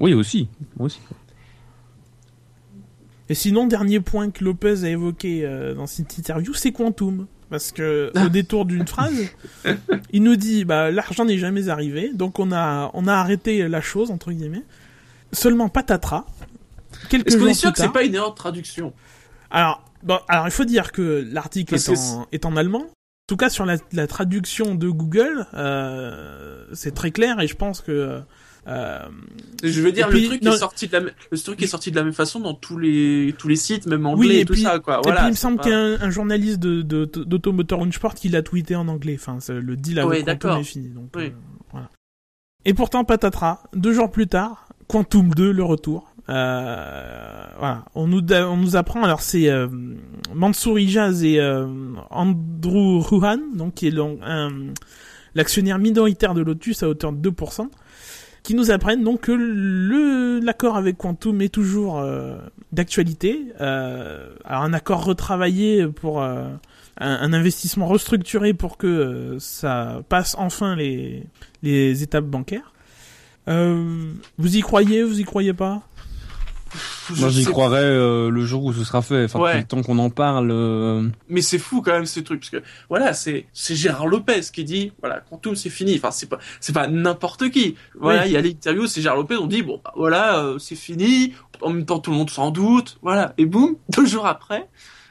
Oui, 0.00 0.12
aussi. 0.14 0.48
aussi. 0.78 0.98
Et 3.28 3.34
sinon, 3.34 3.66
dernier 3.66 4.00
point 4.00 4.30
que 4.30 4.44
Lopez 4.44 4.84
a 4.84 4.88
évoqué 4.88 5.44
euh, 5.44 5.74
dans 5.74 5.86
cette 5.86 6.16
interview, 6.18 6.54
c'est 6.54 6.72
Quantum. 6.72 7.26
Parce 7.48 7.70
que 7.70 8.10
Ah. 8.16 8.24
au 8.24 8.28
détour 8.28 8.64
d'une 8.64 8.86
phrase, 8.88 9.14
il 10.12 10.24
nous 10.24 10.34
dit 10.34 10.64
bah 10.64 10.90
l'argent 10.90 11.24
n'est 11.24 11.38
jamais 11.38 11.68
arrivé, 11.68 12.10
donc 12.12 12.40
on 12.40 12.50
a 12.50 12.90
on 12.92 13.06
a 13.06 13.14
arrêté 13.14 13.68
la 13.68 13.80
chose 13.80 14.10
entre 14.10 14.32
guillemets. 14.32 14.64
Seulement 15.32 15.68
patatras. 15.68 16.26
Est-ce 17.12 17.36
qu'on 17.36 17.46
est 17.46 17.54
sûr 17.54 17.72
que 17.72 17.78
c'est 17.78 17.92
pas 17.92 18.02
une 18.02 18.16
erreur 18.16 18.30
de 18.32 18.36
traduction? 18.36 18.92
Alors 19.52 19.84
bon, 20.02 20.18
alors 20.28 20.48
il 20.48 20.50
faut 20.50 20.64
dire 20.64 20.90
que 20.90 21.24
l'article 21.30 21.76
est, 21.76 21.88
en, 21.88 22.26
est 22.32 22.44
en 22.46 22.56
allemand. 22.56 22.82
En 22.88 23.28
tout 23.28 23.36
cas 23.36 23.48
sur 23.48 23.64
la, 23.64 23.76
la 23.92 24.08
traduction 24.08 24.74
de 24.74 24.88
Google, 24.88 25.46
euh, 25.54 26.64
c'est 26.72 26.94
très 26.96 27.12
clair 27.12 27.38
et 27.40 27.46
je 27.46 27.54
pense 27.54 27.80
que 27.80 27.92
euh, 27.92 28.20
Je 28.66 29.80
veux 29.80 29.92
dire, 29.92 30.08
Et 30.08 30.10
puis, 30.10 30.20
le 30.22 30.26
truc 30.28 30.42
non- 30.42 30.52
est 30.52 30.58
sorti 30.58 30.88
de 30.88 30.92
la, 30.92 31.00
même- 31.00 31.12
le 31.30 31.38
truc 31.38 31.62
est 31.62 31.66
sorti 31.66 31.90
de 31.90 31.96
la 31.96 32.04
même 32.04 32.12
façon 32.12 32.40
dans 32.40 32.54
tous 32.54 32.78
les 32.78 33.34
tous 33.38 33.48
les 33.48 33.56
sites, 33.56 33.86
même 33.86 34.06
anglais 34.06 34.28
Oui, 34.28 34.34
et, 34.36 34.40
et 34.40 34.44
tout 34.44 34.54
puis- 34.54 34.62
ça, 34.62 34.78
quoi. 34.80 34.98
Et 34.98 35.00
Voilà. 35.04 35.20
puis 35.20 35.28
il 35.28 35.30
me 35.30 35.36
semble 35.36 35.56
pas- 35.58 35.62
qu'il 35.64 35.72
y 35.72 35.74
a 35.74 35.78
un, 35.78 36.00
un 36.00 36.10
journaliste 36.10 36.58
de, 36.58 36.82
de, 36.82 37.04
d'Automotor 37.04 37.82
Unsport 37.82 38.14
qui 38.14 38.28
l'a 38.28 38.42
tweeté 38.42 38.74
en 38.76 38.88
anglais. 38.88 39.16
Enfin, 39.18 39.38
le 39.52 39.76
deal 39.76 39.98
avec 40.00 40.10
Ouais, 40.10 40.24
Quantum 40.24 40.60
est 40.60 40.64
fini. 40.64 40.88
Donc, 40.88 41.10
Oui. 41.16 41.26
euh, 41.26 41.30
voilà. 41.70 41.90
Et 42.64 42.74
pourtant, 42.74 43.04
patatras, 43.04 43.62
deux 43.74 43.92
jours 43.92 44.10
plus 44.10 44.26
tard, 44.26 44.68
Quantum 44.88 45.30
2, 45.30 45.52
le 45.52 45.62
retour. 45.62 46.12
Euh, 46.28 47.44
voilà. 47.58 47.84
On 47.94 48.08
nous, 48.08 48.20
on 48.32 48.56
nous 48.56 48.74
apprend, 48.76 49.02
alors 49.04 49.20
c'est 49.20 49.48
euh, 49.48 49.68
Mansour 50.34 50.78
Ijaz 50.80 51.22
et 51.24 51.38
euh, 51.38 51.66
Andrew 52.10 52.98
Ruhan, 53.00 53.38
donc 53.54 53.74
qui 53.74 53.86
est 53.86 53.94
un- 53.98 54.50
l'actionnaire 55.36 55.78
minoritaire 55.78 56.34
de 56.34 56.40
Lotus 56.42 56.82
à 56.82 56.88
hauteur 56.88 57.12
de 57.12 57.18
2%, 57.18 57.68
qui 58.46 58.54
nous 58.54 58.70
apprennent 58.70 59.02
donc 59.02 59.22
que 59.22 59.32
le 59.32 60.38
l'accord 60.38 60.76
avec 60.76 60.96
Quantum 60.96 61.42
est 61.42 61.48
toujours 61.48 61.98
euh, 61.98 62.36
d'actualité. 62.70 63.46
Euh, 63.60 64.28
alors 64.44 64.62
un 64.62 64.72
accord 64.72 65.04
retravaillé 65.04 65.88
pour 65.88 66.22
euh, 66.22 66.44
un, 66.96 67.10
un 67.10 67.32
investissement 67.32 67.88
restructuré 67.88 68.54
pour 68.54 68.76
que 68.76 69.36
ça 69.40 70.00
passe 70.08 70.36
enfin 70.38 70.76
les 70.76 71.24
les 71.64 72.04
étapes 72.04 72.26
bancaires. 72.26 72.72
Vous 73.48 74.56
y 74.56 74.60
croyez, 74.60 75.02
vous 75.02 75.18
y 75.18 75.24
croyez 75.24 75.52
pas? 75.52 75.82
Je 77.14 77.20
Moi, 77.20 77.28
j'y 77.30 77.44
sais- 77.44 77.50
croirais 77.50 77.80
euh, 77.84 78.28
le 78.28 78.44
jour 78.44 78.64
où 78.64 78.72
ce 78.72 78.82
sera 78.84 79.00
fait. 79.00 79.24
Enfin, 79.24 79.38
Ouais. 79.38 79.58
le 79.58 79.64
temps 79.64 79.82
qu'on 79.82 79.98
en 79.98 80.10
parle. 80.10 80.50
euh, 80.50 81.08
Mais 81.28 81.40
c'est 81.40 81.58
fou 81.58 81.80
quand 81.80 81.92
même 81.92 82.06
ce 82.06 82.20
truc 82.20 82.40
parce 82.40 82.50
que 82.50 82.62
voilà, 82.88 83.12
c'est 83.14 83.46
c'est 83.52 83.74
Gérard 83.76 84.08
Lopez 84.08 84.40
qui 84.52 84.64
dit 84.64 84.92
voilà, 85.00 85.20
Quantum 85.20 85.54
c'est 85.54 85.70
fini. 85.70 85.94
Enfin, 85.96 86.10
c'est 86.10 86.28
pas 86.28 86.38
c'est 86.60 86.72
pas 86.72 86.88
n'importe 86.88 87.50
qui. 87.50 87.76
Voilà, 87.98 88.22
Oui. 88.22 88.28
il 88.30 88.32
y 88.32 88.36
a 88.36 88.40
l'interview, 88.40 88.86
c'est 88.86 89.00
Gérard 89.00 89.16
Lopez, 89.18 89.36
on 89.36 89.46
dit 89.46 89.62
bon 89.62 89.80
bah, 89.84 89.92
voilà, 89.96 90.40
euh, 90.40 90.58
c'est 90.58 90.74
fini. 90.76 91.32
En 91.62 91.70
même 91.70 91.86
temps, 91.86 92.00
tout 92.00 92.10
le 92.10 92.16
monde 92.16 92.28
s'en 92.30 92.50
doute. 92.50 92.98
Voilà, 93.00 93.32
et 93.38 93.46
boum, 93.46 93.76
deux 93.96 94.04
jours 94.06 94.26
après. 94.26 94.68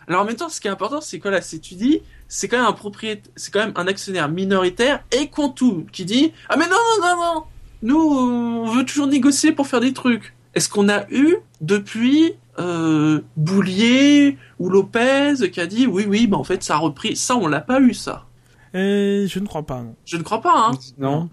Alors 0.08 0.22
en 0.22 0.26
même 0.26 0.36
temps, 0.36 0.50
ce 0.50 0.62
qui 0.62 0.68
est 0.68 0.72
important, 0.72 1.02
c'est 1.02 1.18
que 1.20 1.30
là, 1.30 1.42
c'est 1.42 1.58
tu 1.58 1.74
dis, 1.74 2.02
c'est 2.28 2.48
quand 2.48 2.58
même 2.58 2.68
un 2.68 2.74
propriétaire, 2.74 3.32
c'est 3.36 3.52
quand 3.52 3.62
même 3.62 3.74
un 3.76 3.88
actionnaire 3.88 4.30
minoritaire 4.30 5.04
et 5.12 5.30
Quantum 5.30 5.86
qui 5.92 6.06
dit 6.06 6.32
ah 6.50 6.58
mais 6.58 6.68
non 6.68 6.76
non 7.02 7.08
non 7.08 7.16
non, 7.24 7.44
nous 7.82 7.98
on 7.98 8.66
veut 8.72 8.86
toujours 8.86 9.08
négocier 9.08 9.52
pour 9.52 9.66
faire 9.66 9.80
des 9.80 9.94
trucs. 9.94 10.35
Est-ce 10.56 10.70
qu'on 10.70 10.90
a 10.90 11.10
eu 11.12 11.38
depuis 11.62 12.34
euh, 12.60 13.22
Boulier 13.36 14.38
ou 14.60 14.70
Lopez 14.70 15.50
qui 15.52 15.60
a 15.60 15.68
dit 15.68 15.86
oui 15.88 16.06
oui 16.08 16.28
bah 16.28 16.38
en 16.38 16.44
fait 16.44 16.64
ça 16.64 16.76
a 16.76 16.78
repris 16.78 17.16
ça 17.16 17.36
on 17.36 17.48
l'a 17.48 17.62
pas 17.62 17.82
eu 17.82 17.94
ça 17.94 18.26
euh, 18.74 19.28
Je 19.28 19.40
ne 19.40 19.46
crois 19.46 19.64
pas. 19.64 19.82
Non. 19.82 19.96
je 20.06 20.18
ne 20.18 20.24
crois 20.24 20.42
pas 20.42 20.70
hein 20.70 20.72
Non. 20.98 21.30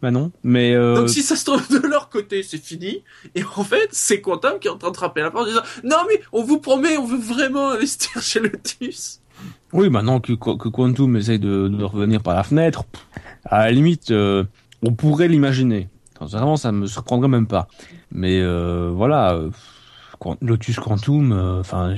Bah 0.00 0.10
non. 0.10 0.30
Mais 0.44 0.74
euh, 0.74 0.94
donc 0.94 1.08
si 1.08 1.22
ça 1.22 1.34
se 1.34 1.44
trouve 1.44 1.66
de 1.70 1.86
leur 1.86 2.08
côté 2.10 2.42
c'est 2.42 2.62
fini 2.62 3.02
et 3.34 3.42
en 3.56 3.64
fait 3.64 3.88
c'est 3.92 4.20
Quantum 4.20 4.58
qui 4.60 4.68
est 4.68 4.70
en 4.70 4.78
train 4.78 4.90
de 4.90 4.96
frapper 4.96 5.22
la 5.22 5.30
porte 5.30 5.46
en 5.46 5.48
disant 5.48 5.62
non 5.82 6.04
mais 6.08 6.20
on 6.32 6.44
vous 6.44 6.60
promet 6.60 6.96
on 6.98 7.06
veut 7.06 7.18
vraiment 7.18 7.70
investir 7.70 8.20
chez 8.22 8.40
Lotus 8.40 9.22
oui, 9.72 9.90
maintenant 9.90 10.20
que, 10.20 10.32
que 10.32 10.68
Quantum 10.68 11.16
essaye 11.16 11.38
de, 11.38 11.68
de 11.68 11.84
revenir 11.84 12.22
par 12.22 12.34
la 12.34 12.42
fenêtre, 12.42 12.84
pff, 12.84 13.02
à 13.44 13.66
la 13.66 13.70
limite, 13.70 14.10
euh, 14.10 14.44
on 14.82 14.92
pourrait 14.92 15.28
l'imaginer. 15.28 15.88
Vraiment, 16.20 16.56
ça 16.56 16.72
me 16.72 16.86
surprendrait 16.86 17.28
même 17.28 17.46
pas. 17.46 17.68
Mais 18.10 18.40
euh, 18.40 18.90
voilà, 18.94 19.34
euh, 19.34 19.50
Lotus 20.42 20.76
Quantum, 20.78 21.32
euh, 21.32 21.60
enfin, 21.60 21.94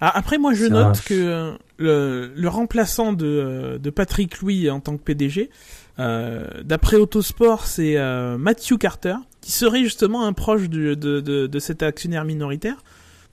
Ah, 0.00 0.10
après, 0.16 0.38
moi, 0.38 0.52
je 0.54 0.64
note 0.88 1.00
que 1.02 1.56
le, 1.78 2.32
le 2.34 2.48
remplaçant 2.48 3.12
de, 3.12 3.78
de 3.82 3.90
Patrick 3.90 4.40
Louis 4.40 4.68
en 4.70 4.80
tant 4.80 4.96
que 4.96 5.02
PDG, 5.02 5.50
euh, 5.98 6.46
d'après 6.64 6.96
Autosport, 6.96 7.66
c'est 7.66 7.96
euh, 7.96 8.36
Matthew 8.38 8.76
Carter, 8.78 9.14
qui 9.40 9.52
serait 9.52 9.82
justement 9.82 10.26
un 10.26 10.32
proche 10.32 10.68
du- 10.68 10.96
de, 10.96 11.20
de, 11.20 11.46
de 11.46 11.58
cet 11.58 11.82
actionnaire 11.82 12.24
minoritaire. 12.24 12.76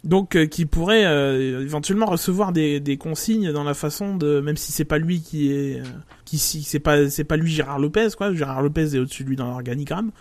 Donc, 0.03 0.35
euh, 0.35 0.47
qui 0.47 0.65
pourrait 0.65 1.05
euh, 1.05 1.61
éventuellement 1.61 2.07
recevoir 2.07 2.51
des, 2.51 2.79
des 2.79 2.97
consignes 2.97 3.51
dans 3.51 3.63
la 3.63 3.75
façon 3.75 4.15
de, 4.15 4.39
même 4.39 4.57
si 4.57 4.71
c'est 4.71 4.85
pas 4.85 4.97
lui 4.97 5.21
qui 5.21 5.51
est, 5.51 5.79
euh, 5.79 5.83
qui 6.25 6.39
si 6.39 6.63
c'est 6.63 6.79
pas 6.79 7.07
c'est 7.09 7.23
pas 7.23 7.37
lui 7.37 7.51
Gérard 7.51 7.77
Lopez 7.77 8.07
quoi, 8.17 8.33
Gérard 8.33 8.63
Lopez 8.63 8.95
est 8.95 8.97
au-dessus 8.97 9.23
de 9.23 9.29
lui 9.29 9.35
dans 9.35 9.47
l'organigramme. 9.47 10.11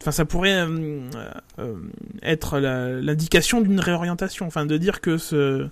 Enfin, 0.00 0.10
ça 0.10 0.24
pourrait 0.24 0.60
euh, 0.60 1.08
euh, 1.58 1.76
être 2.22 2.58
l'indication 2.58 3.60
d'une 3.60 3.80
réorientation, 3.80 4.46
enfin 4.46 4.66
de 4.66 4.76
dire 4.76 5.00
que 5.00 5.16
ce 5.16 5.68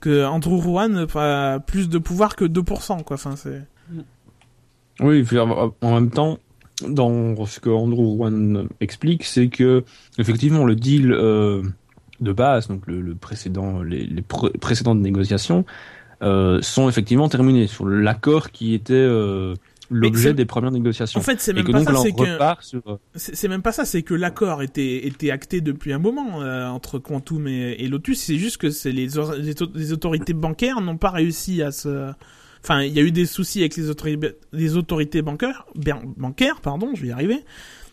que 0.00 0.24
Andrew 0.24 0.58
Rowan 0.58 1.06
a 1.14 1.60
plus 1.60 1.88
de 1.88 1.98
pouvoir 1.98 2.34
que 2.34 2.44
2%, 2.44 3.02
quoi. 3.02 3.14
Enfin, 3.14 3.36
c'est. 3.36 3.62
oui, 5.00 5.24
en 5.82 5.94
même 5.94 6.10
temps, 6.10 6.38
dans 6.88 7.44
ce 7.46 7.60
que 7.60 7.70
Andrew 7.70 8.16
Wan 8.16 8.68
explique, 8.80 9.24
c'est 9.24 9.48
que 9.48 9.84
effectivement 10.18 10.64
le 10.64 10.76
deal 10.76 11.12
euh, 11.12 11.62
de 12.24 12.32
base, 12.32 12.66
donc 12.68 12.86
le, 12.86 13.00
le 13.00 13.14
précédent, 13.14 13.82
les, 13.82 14.04
les 14.04 14.22
pr- 14.22 14.56
précédentes 14.58 14.98
négociations, 15.00 15.64
euh, 16.22 16.60
sont 16.62 16.88
effectivement 16.88 17.28
terminées 17.28 17.66
sur 17.66 17.86
l'accord 17.86 18.50
qui 18.50 18.74
était 18.74 18.94
euh, 18.94 19.54
l'objet 19.90 20.32
des 20.32 20.46
premières 20.46 20.70
négociations. 20.70 21.20
En 21.20 21.22
fait, 21.22 21.40
c'est 21.40 21.52
même 21.52 21.64
que 21.64 21.72
pas 21.72 21.78
donc 21.78 21.88
ça, 21.88 21.96
c'est 22.02 22.12
que 22.12 22.24
sur. 22.64 22.82
euh, 22.86 22.96
c'est 23.14 23.48
même 23.48 23.62
pas 23.62 23.72
ça, 23.72 23.84
c'est 23.84 24.02
que 24.02 24.14
l'accord 24.14 24.62
était 24.62 25.06
était 25.06 25.30
acté 25.30 25.60
depuis 25.60 25.92
un 25.92 25.98
moment 25.98 26.42
euh, 26.42 26.66
entre 26.66 26.98
Quantum 26.98 27.46
et, 27.46 27.76
et 27.78 27.88
Lotus. 27.88 28.20
C'est 28.20 28.38
juste 28.38 28.56
que 28.56 28.70
c'est 28.70 28.92
les, 28.92 29.18
or- 29.18 29.34
les, 29.34 29.50
auto- 29.62 29.72
les 29.74 29.92
autorités 29.92 30.32
bancaires 30.32 30.80
n'ont 30.80 30.96
pas 30.96 31.10
réussi 31.10 31.62
à 31.62 31.70
se 31.70 32.10
enfin, 32.62 32.80
il 32.82 32.94
y 32.94 32.98
a 32.98 33.02
eu 33.02 33.10
des 33.12 33.26
soucis 33.26 33.60
avec 33.60 33.76
les 33.76 33.90
autorités, 33.90 34.32
les 34.52 34.76
autorités 34.78 35.20
bancaires, 35.20 35.66
bancaires, 36.16 36.60
pardon, 36.62 36.92
je 36.94 37.02
vais 37.02 37.08
y 37.08 37.12
arriver, 37.12 37.44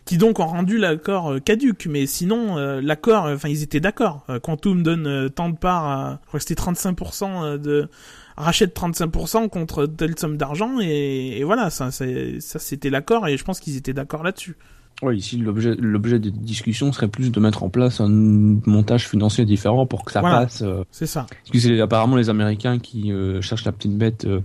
qui 0.04 0.18
donc 0.18 0.40
ont 0.40 0.46
rendu 0.46 0.78
l'accord 0.78 1.32
euh, 1.32 1.38
caduque. 1.40 1.86
Mais 1.86 2.06
sinon, 2.06 2.58
euh, 2.58 2.80
l'accord, 2.80 3.24
enfin, 3.24 3.48
ils 3.48 3.62
étaient 3.62 3.80
d'accord. 3.80 4.26
Quantum 4.42 4.82
donne 4.82 5.30
tant 5.30 5.48
de 5.48 5.56
parts, 5.56 5.86
à, 5.86 6.20
je 6.22 6.28
crois 6.28 6.40
que 6.40 6.46
c'était 6.46 6.60
35% 6.60 7.58
de 7.58 7.88
rachète 8.36 8.74
35% 8.74 9.48
contre 9.50 9.86
telle 9.86 10.18
somme 10.18 10.36
d'argent 10.38 10.80
et, 10.80 11.42
voilà, 11.44 11.68
ça, 11.68 11.90
ça 11.90 12.04
c'était 12.40 12.88
l'accord 12.88 13.28
et 13.28 13.36
je 13.36 13.44
pense 13.44 13.60
qu'ils 13.60 13.76
étaient 13.76 13.92
d'accord 13.92 14.22
là-dessus. 14.22 14.56
Oui, 15.02 15.16
ici 15.16 15.36
l'objet 15.36 16.18
des 16.20 16.30
discussions 16.30 16.92
serait 16.92 17.08
plus 17.08 17.32
de 17.32 17.40
mettre 17.40 17.64
en 17.64 17.68
place 17.68 18.00
un 18.00 18.08
montage 18.08 19.08
financier 19.08 19.44
différent 19.44 19.84
pour 19.84 20.04
que 20.04 20.12
ça 20.12 20.20
passe. 20.20 20.62
Euh, 20.62 20.84
c'est 20.92 21.06
ça. 21.06 21.26
Parce 21.28 21.50
que 21.50 21.58
c'est 21.58 21.80
apparemment 21.80 22.14
les 22.14 22.30
Américains 22.30 22.78
qui 22.78 23.10
euh, 23.10 23.40
cherchent 23.40 23.64
la 23.64 23.72
petite 23.72 23.98
bête 23.98 24.26
euh, 24.26 24.40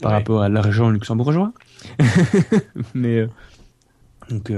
par 0.00 0.12
rapport 0.12 0.40
à 0.42 0.48
l'argent 0.48 0.88
luxembourgeois. 0.88 1.52
mais 2.94 3.26
donc 4.30 4.52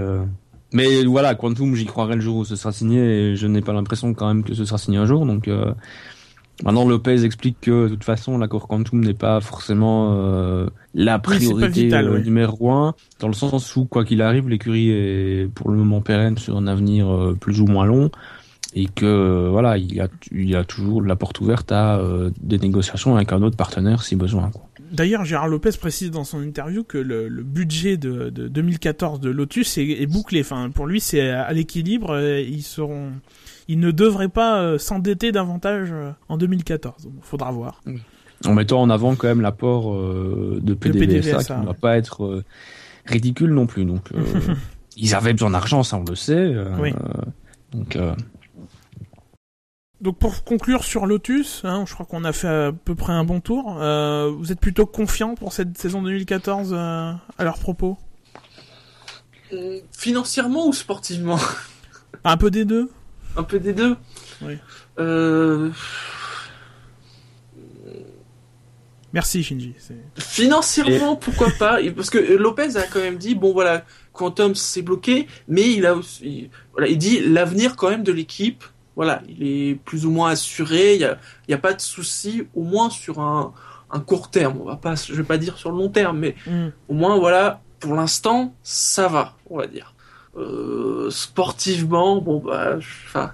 mais 0.73 1.05
voilà, 1.05 1.35
Quantum, 1.35 1.75
j'y 1.75 1.87
croirai 1.87 2.17
le 2.17 2.21
jour 2.21 2.39
où 2.39 2.45
ce 2.45 2.57
sera 2.57 2.73
signé 2.73 3.01
et 3.01 3.37
je 3.37 3.47
n'ai 3.47 3.63
pas 3.63 3.73
l'impression 3.73 4.13
quand 4.15 4.27
même 4.27 4.43
que 4.43 4.53
ce 4.53 4.65
sera 4.65 4.79
signé 4.79 4.99
un 4.99 5.07
jour. 5.07 5.25
Donc 5.25 5.49
Maintenant, 6.65 6.89
Lopez 6.89 7.25
explique 7.25 7.59
que 7.61 7.85
de 7.85 7.89
toute 7.91 8.05
façon, 8.05 8.39
l'accord 8.39 8.67
Quantum 8.67 9.05
n'est 9.05 9.15
pas 9.15 9.41
forcément 9.41 10.15
euh, 10.17 10.69
la 10.95 11.19
priorité 11.19 11.93
euh, 11.93 12.19
numéro 12.19 12.71
un, 12.71 12.95
dans 13.21 13.29
le 13.29 13.35
sens 13.35 13.77
où, 13.77 13.85
quoi 13.85 14.07
qu'il 14.07 14.23
arrive, 14.23 14.49
l'écurie 14.49 14.91
est 14.91 15.53
pour 15.55 15.71
le 15.71 15.77
moment 15.77 16.01
pérenne 16.01 16.39
sur 16.39 16.57
un 16.57 16.67
avenir 16.67 17.13
euh, 17.13 17.37
plus 17.39 17.61
ou 17.61 17.67
moins 17.67 17.85
long, 17.85 18.11
et 18.77 18.87
que 18.87 19.49
voilà, 19.49 19.79
il 19.79 19.93
y 19.93 20.01
a, 20.01 20.09
il 20.31 20.49
y 20.49 20.55
a 20.55 20.63
toujours 20.63 21.03
la 21.03 21.17
porte 21.17 21.41
ouverte 21.41 21.73
à 21.73 22.01
des 22.41 22.59
négociations 22.59 23.17
avec 23.17 23.33
un 23.33 23.43
autre 23.43 23.57
partenaire 23.57 24.03
si 24.03 24.17
besoin. 24.17 24.51
D'ailleurs, 24.93 25.25
Gérard 25.25 25.49
Lopez 25.49 25.73
précise 25.81 26.13
dans 26.13 26.25
son 26.25 26.43
interview 26.43 26.85
que 26.85 26.99
le, 26.99 27.29
budget 27.43 27.97
de, 27.97 28.29
2014 28.29 29.19
de 29.19 29.31
Lotus 29.31 29.79
est, 29.79 30.03
est, 30.03 30.07
bouclé. 30.07 30.43
Enfin, 30.43 30.71
pour 30.71 30.87
lui, 30.87 31.01
c'est 31.01 31.31
à 31.31 31.53
l'équilibre. 31.53 32.17
Ils 32.21 32.63
seront 32.63 33.13
il 33.69 33.81
ne 33.81 33.91
devrait 33.91 34.29
pas 34.29 34.61
euh, 34.61 34.79
s'endetter 34.79 35.33
davantage 35.33 35.89
euh, 35.93 36.11
en 36.29 36.37
2014. 36.37 37.09
Faudra 37.23 37.51
voir. 37.51 37.83
En 38.45 38.55
mettant 38.55 38.81
en 38.81 38.91
avant 38.91 39.17
quand 39.17 39.29
même 39.29 39.41
l'apport 39.41 39.93
euh, 39.93 40.61
de 40.63 40.75
PDVSA, 40.75 41.43
qui 41.43 41.61
ne 41.61 41.67
va 41.67 41.75
pas 41.75 41.97
être 41.97 42.45
ridicule 43.07 43.51
non 43.51 43.67
plus. 43.67 43.85
Donc, 43.85 44.11
ils 44.97 45.15
avaient 45.15 45.33
besoin 45.33 45.51
d'argent, 45.51 45.83
ça 45.83 45.97
on 45.97 46.05
le 46.05 46.15
sait. 46.15 46.55
Oui. 46.81 46.93
donc. 47.73 47.99
Donc 50.01 50.19
pour 50.19 50.45
conclure 50.45 50.85
sur 50.85 51.07
Lotus, 51.07 51.63
hein, 51.65 51.85
je 51.87 51.95
crois 51.95 52.05
qu'on 52.05 52.25
a 52.25 52.33
fait 52.33 52.49
à 52.49 52.73
peu 52.73 52.95
près 52.95 53.13
un 53.13 53.25
bon 53.25 53.41
tour. 53.41 53.75
vous 53.75 54.53
êtes 54.53 54.61
plutôt 54.61 54.87
confiant 54.87 55.35
pour 55.35 55.53
cette 55.53 55.79
saison 55.79 56.03
2014 56.03 56.75
à 56.75 57.19
leur 57.39 57.59
propos? 57.59 57.97
Financièrement 59.93 60.67
ou 60.67 60.73
sportivement? 60.73 61.39
Un 62.25 62.37
peu 62.37 62.51
des 62.51 62.65
deux 62.65 62.91
un 63.37 63.43
peu 63.43 63.59
des 63.59 63.73
deux? 63.73 63.97
Oui. 64.43 64.55
Euh, 64.99 65.71
Merci 69.13 69.43
Shinji. 69.43 69.75
Financièrement, 70.19 71.17
pourquoi 71.17 71.49
pas? 71.59 71.79
Parce 71.95 72.11
que 72.11 72.19
Lopez 72.19 72.77
a 72.77 72.83
quand 72.83 73.01
même 73.01 73.17
dit 73.17 73.35
bon 73.35 73.53
voilà, 73.53 73.85
Quantum 74.13 74.55
s'est 74.55 74.83
bloqué, 74.83 75.27
mais 75.49 75.71
il 75.73 75.87
a 75.87 75.95
aussi, 75.95 76.51
voilà, 76.73 76.89
il 76.89 76.99
dit 76.99 77.21
l'avenir 77.21 77.77
quand 77.77 77.89
même 77.89 78.03
de 78.03 78.13
l'équipe. 78.13 78.65
Voilà, 78.97 79.23
il 79.29 79.47
est 79.47 79.75
plus 79.75 80.07
ou 80.07 80.11
moins 80.11 80.31
assuré. 80.31 80.95
Il 80.95 81.01
y 81.03 81.05
a, 81.05 81.19
y 81.49 81.55
a 81.55 81.59
pas 81.59 81.75
de 81.75 81.81
souci, 81.81 82.47
au 82.55 82.63
moins 82.63 82.89
sur 82.89 83.21
un, 83.21 83.53
un, 83.91 84.01
court 84.01 84.31
terme. 84.31 84.59
On 84.63 84.65
va 84.65 84.77
pas, 84.77 84.95
je 84.95 85.13
vais 85.13 85.23
pas 85.23 85.39
dire 85.39 85.59
sur 85.59 85.71
le 85.71 85.77
long 85.77 85.91
terme, 85.91 86.19
mais 86.19 86.35
mm. 86.47 86.69
au 86.89 86.95
moins 86.95 87.19
voilà, 87.19 87.61
pour 87.79 87.95
l'instant, 87.95 88.55
ça 88.63 89.07
va, 89.09 89.37
on 89.51 89.59
va 89.59 89.67
dire. 89.67 89.95
Euh, 90.37 91.09
sportivement, 91.11 92.21
bon 92.21 92.41
bah, 92.41 92.77
enfin, 92.77 93.33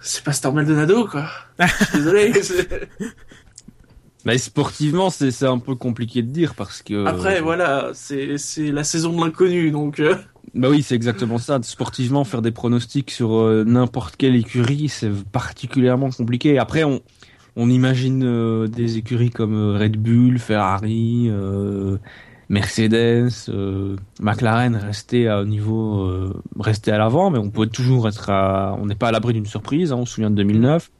c'est 0.00 0.24
pas 0.24 0.32
Star 0.32 0.52
Maldonado 0.52 1.06
quoi. 1.06 1.26
Désolé. 1.92 2.32
Mais 4.24 4.36
sportivement, 4.38 5.10
c'est 5.10 5.44
un 5.44 5.58
peu 5.58 5.74
compliqué 5.74 6.22
de 6.22 6.28
dire 6.28 6.54
parce 6.54 6.82
que. 6.82 7.06
Après, 7.06 7.40
voilà, 7.40 7.90
c'est 7.94 8.36
la 8.58 8.84
saison 8.84 9.16
de 9.16 9.24
l'inconnu, 9.24 9.70
donc. 9.70 10.00
Euh. 10.00 10.16
Bah 10.54 10.68
oui, 10.70 10.82
c'est 10.82 10.94
exactement 10.94 11.38
ça. 11.38 11.58
Sportivement, 11.62 12.24
faire 12.24 12.42
des 12.42 12.50
pronostics 12.50 13.10
sur 13.10 13.36
euh, 13.36 13.64
n'importe 13.64 14.16
quelle 14.16 14.36
écurie, 14.36 14.88
c'est 14.88 15.10
particulièrement 15.30 16.10
compliqué. 16.10 16.58
Après, 16.58 16.84
on, 16.84 17.00
imagine 17.56 18.68
des 18.68 18.98
écuries 18.98 19.30
comme 19.30 19.76
Red 19.76 19.96
Bull, 19.96 20.38
Ferrari, 20.38 21.28
Mercedes, 22.48 23.50
euh, 23.50 23.96
McLaren 24.20 24.74
rester 24.76 25.28
à 25.28 25.44
niveau, 25.44 26.00
euh, 26.00 26.42
rester 26.58 26.90
à 26.90 26.98
l'avant, 26.98 27.30
mais 27.30 27.38
on 27.38 27.50
peut 27.50 27.66
toujours 27.66 28.08
être 28.08 28.30
à, 28.30 28.76
on 28.80 28.86
n'est 28.86 28.94
pas 28.94 29.08
à 29.08 29.12
l'abri 29.12 29.34
d'une 29.34 29.46
surprise. 29.46 29.92
Hein, 29.92 29.96
on 29.96 30.06
se 30.06 30.14
souvient 30.14 30.30
de 30.30 30.36
2009 30.36 30.90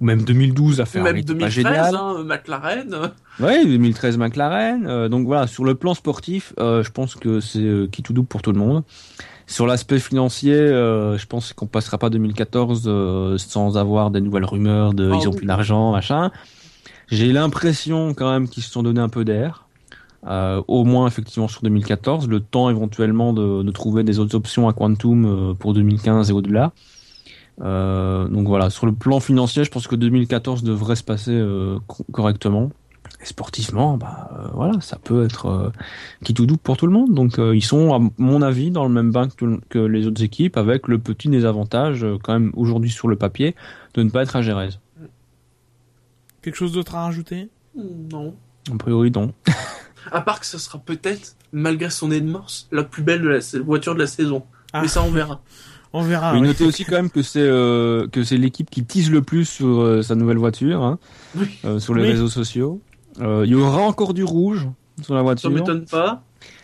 ou 0.00 0.04
même 0.04 0.22
2012 0.22 0.80
à 0.80 0.84
faire 0.84 1.02
même 1.02 1.20
2013, 1.22 1.62
pas 1.64 1.98
hein, 1.98 2.24
McLaren. 2.24 3.12
Oui, 3.40 3.66
2013 3.66 4.18
McLaren. 4.18 4.86
Euh, 4.86 5.08
donc 5.08 5.26
voilà, 5.26 5.46
sur 5.46 5.64
le 5.64 5.74
plan 5.74 5.94
sportif, 5.94 6.52
euh, 6.60 6.82
je 6.82 6.90
pense 6.90 7.14
que 7.14 7.40
c'est 7.40 7.88
qui 7.90 8.02
tout 8.02 8.12
double 8.12 8.28
pour 8.28 8.42
tout 8.42 8.52
le 8.52 8.58
monde. 8.58 8.84
Sur 9.46 9.66
l'aspect 9.66 9.98
financier, 9.98 10.54
je 10.54 11.26
pense 11.26 11.54
qu'on 11.54 11.66
passera 11.66 11.96
pas 11.96 12.10
2014 12.10 13.38
sans 13.38 13.78
avoir 13.78 14.10
des 14.10 14.20
nouvelles 14.20 14.44
rumeurs 14.44 14.92
de 14.92 15.10
oh, 15.10 15.18
ils 15.18 15.26
ont 15.26 15.32
plus 15.32 15.46
d'argent, 15.46 15.92
machin. 15.92 16.30
J'ai 17.10 17.32
l'impression 17.32 18.12
quand 18.12 18.30
même 18.30 18.46
qu'ils 18.46 18.62
se 18.62 18.70
sont 18.70 18.82
donné 18.82 19.00
un 19.00 19.08
peu 19.08 19.24
d'air. 19.24 19.68
Euh, 20.26 20.62
au 20.66 20.84
moins 20.84 21.06
effectivement 21.06 21.48
sur 21.48 21.62
2014, 21.62 22.28
le 22.28 22.40
temps 22.40 22.70
éventuellement 22.70 23.32
de, 23.32 23.62
de 23.62 23.70
trouver 23.70 24.02
des 24.02 24.18
autres 24.18 24.34
options 24.34 24.68
à 24.68 24.72
Quantum 24.72 25.24
euh, 25.24 25.54
pour 25.54 25.74
2015 25.74 26.30
et 26.30 26.32
au-delà. 26.32 26.72
Euh, 27.60 28.28
donc 28.28 28.46
voilà, 28.46 28.70
sur 28.70 28.86
le 28.86 28.92
plan 28.92 29.20
financier, 29.20 29.64
je 29.64 29.70
pense 29.70 29.86
que 29.86 29.96
2014 29.96 30.62
devrait 30.62 30.96
se 30.96 31.02
passer 31.02 31.32
euh, 31.32 31.78
correctement. 32.12 32.70
Et 33.20 33.24
sportivement, 33.24 33.96
bah 33.96 34.30
euh, 34.32 34.48
voilà, 34.52 34.80
ça 34.80 34.96
peut 35.02 35.24
être 35.24 35.72
qui 36.24 36.34
tout 36.34 36.46
doute 36.46 36.60
pour 36.60 36.76
tout 36.76 36.86
le 36.86 36.92
monde. 36.92 37.14
Donc 37.14 37.38
ils 37.38 37.64
sont, 37.64 37.94
à 37.94 38.00
mon 38.18 38.42
avis, 38.42 38.70
dans 38.70 38.84
le 38.84 38.90
même 38.90 39.10
bain 39.10 39.28
que, 39.28 39.58
que 39.68 39.78
les 39.78 40.06
autres 40.06 40.22
équipes, 40.22 40.56
avec 40.56 40.88
le 40.88 40.98
petit 40.98 41.28
désavantage 41.28 42.06
quand 42.22 42.34
même 42.34 42.52
aujourd'hui 42.54 42.90
sur 42.90 43.08
le 43.08 43.16
papier 43.16 43.56
de 43.94 44.02
ne 44.02 44.10
pas 44.10 44.22
être 44.22 44.36
à 44.36 44.42
Gérèse. 44.42 44.78
Quelque 46.42 46.56
chose 46.56 46.72
d'autre 46.72 46.94
à 46.94 47.04
rajouter? 47.04 47.48
Non. 47.74 48.34
A 48.72 48.76
priori, 48.76 49.10
non. 49.10 49.32
À 50.10 50.22
part 50.22 50.40
que 50.40 50.46
ce 50.46 50.56
sera 50.56 50.78
peut-être, 50.78 51.36
malgré 51.52 51.90
son 51.90 52.08
nez 52.08 52.20
de 52.20 52.30
morse, 52.30 52.68
la 52.72 52.82
plus 52.82 53.02
belle 53.02 53.20
de 53.20 53.28
la 53.28 53.40
voiture 53.62 53.94
de 53.94 53.98
la 53.98 54.06
saison. 54.06 54.44
Ah. 54.72 54.80
Mais 54.80 54.88
ça, 54.88 55.02
on 55.02 55.10
verra. 55.10 55.42
on 55.92 56.02
verra. 56.02 56.34
Oui, 56.34 56.40
Notez 56.40 56.64
aussi 56.64 56.84
quand 56.84 56.96
même 56.96 57.10
que 57.10 57.22
c'est 57.22 57.40
euh, 57.40 58.06
que 58.08 58.22
c'est 58.22 58.36
l'équipe 58.36 58.68
qui 58.70 58.84
tease 58.84 59.10
le 59.10 59.22
plus 59.22 59.46
sur 59.46 59.80
euh, 59.80 60.02
sa 60.02 60.14
nouvelle 60.14 60.36
voiture, 60.36 60.82
hein, 60.82 60.98
euh, 61.64 61.78
sur 61.78 61.94
les 61.94 62.02
réseaux 62.02 62.28
sociaux. 62.28 62.80
Il 63.20 63.46
y 63.46 63.54
aura 63.54 63.82
encore 63.82 64.14
du 64.14 64.22
rouge 64.22 64.68
sur 65.02 65.14
la 65.14 65.22
voiture. 65.22 65.50
Ça 65.50 65.54
m'étonne 65.54 65.84
pas. 65.86 66.22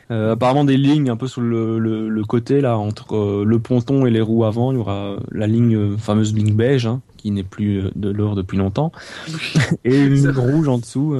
apparemment 0.08 0.64
des 0.64 0.76
lignes 0.76 1.10
un 1.10 1.16
peu 1.16 1.26
sur 1.26 1.40
le, 1.40 1.78
le, 1.80 2.24
côté 2.24 2.60
là 2.60 2.78
entre 2.78 3.44
le 3.44 3.58
ponton 3.58 4.06
et 4.06 4.10
les 4.10 4.20
roues 4.20 4.44
avant. 4.44 4.70
Il 4.70 4.76
y 4.76 4.78
aura 4.78 5.16
la 5.32 5.48
ligne 5.48 5.96
fameuse 5.96 6.32
ligne 6.32 6.54
beige 6.54 6.86
hein, 6.86 7.00
qui 7.16 7.32
n'est 7.32 7.42
plus 7.42 7.90
de 7.96 8.08
l'or 8.08 8.36
depuis 8.36 8.56
longtemps 8.56 8.92
et 9.84 9.98
une 9.98 10.14
ligne 10.14 10.30
rouge 10.30 10.68
en 10.68 10.78
dessous. 10.78 11.16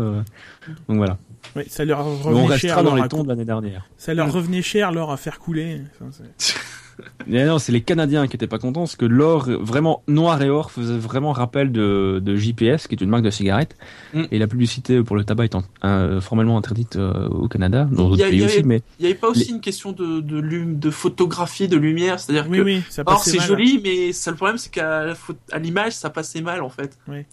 donc 0.88 0.98
voilà. 0.98 1.18
Oui, 1.56 1.64
ça 1.68 1.84
leur 1.84 2.04
revenait 2.04 2.40
on 2.40 2.46
restera 2.46 2.82
dans 2.82 2.94
les 2.94 3.08
tons 3.08 3.24
de 3.24 3.28
l'année 3.28 3.44
dernière. 3.44 3.88
Ça 3.96 4.14
leur 4.14 4.32
revenait 4.32 4.62
cher 4.62 4.92
l'or 4.92 5.10
à 5.10 5.16
faire 5.16 5.38
couler. 5.38 5.80
Mais 7.26 7.44
non, 7.44 7.58
c'est 7.58 7.72
les 7.72 7.80
Canadiens 7.80 8.26
qui 8.26 8.36
étaient 8.36 8.46
pas 8.46 8.58
contents 8.58 8.82
parce 8.82 8.96
que 8.96 9.04
l'or 9.04 9.48
vraiment 9.48 10.02
noir 10.08 10.40
et 10.42 10.50
or 10.50 10.70
faisait 10.70 10.96
vraiment 10.96 11.32
rappel 11.32 11.72
de, 11.72 12.20
de 12.22 12.36
JPS, 12.36 12.86
qui 12.88 12.94
est 12.94 13.00
une 13.00 13.08
marque 13.08 13.24
de 13.24 13.30
cigarettes, 13.30 13.76
mm. 14.12 14.24
et 14.30 14.38
la 14.38 14.46
publicité 14.46 15.02
pour 15.02 15.16
le 15.16 15.24
tabac 15.24 15.46
étant 15.46 15.62
euh, 15.84 16.20
formellement 16.20 16.58
interdite 16.58 16.96
euh, 16.96 17.28
au 17.28 17.48
Canada, 17.48 17.88
dans 17.90 18.08
d'autres 18.08 18.28
pays 18.28 18.44
aussi. 18.44 18.62
Mais 18.62 18.82
il 18.98 19.02
n'y 19.02 19.10
avait 19.10 19.18
pas 19.18 19.28
aussi 19.28 19.50
une 19.50 19.60
question 19.60 19.92
de, 19.92 20.20
de, 20.20 20.40
de, 20.40 20.90
photographie, 20.90 21.68
de 21.68 21.76
lumière, 21.76 22.20
c'est-à-dire 22.20 22.46
oui, 22.48 22.58
que 22.58 22.62
oui, 22.62 22.82
ça 22.88 23.02
or 23.06 23.24
c'est 23.24 23.40
joli, 23.40 23.80
mais 23.82 24.12
ça, 24.12 24.30
le 24.30 24.36
problème 24.36 24.58
c'est 24.58 24.70
qu'à 24.70 25.14
l'image 25.58 25.92
ça 25.92 26.10
passait 26.10 26.42
mal 26.42 26.62
en 26.62 26.70
fait. 26.70 26.98
Oui. 27.08 27.24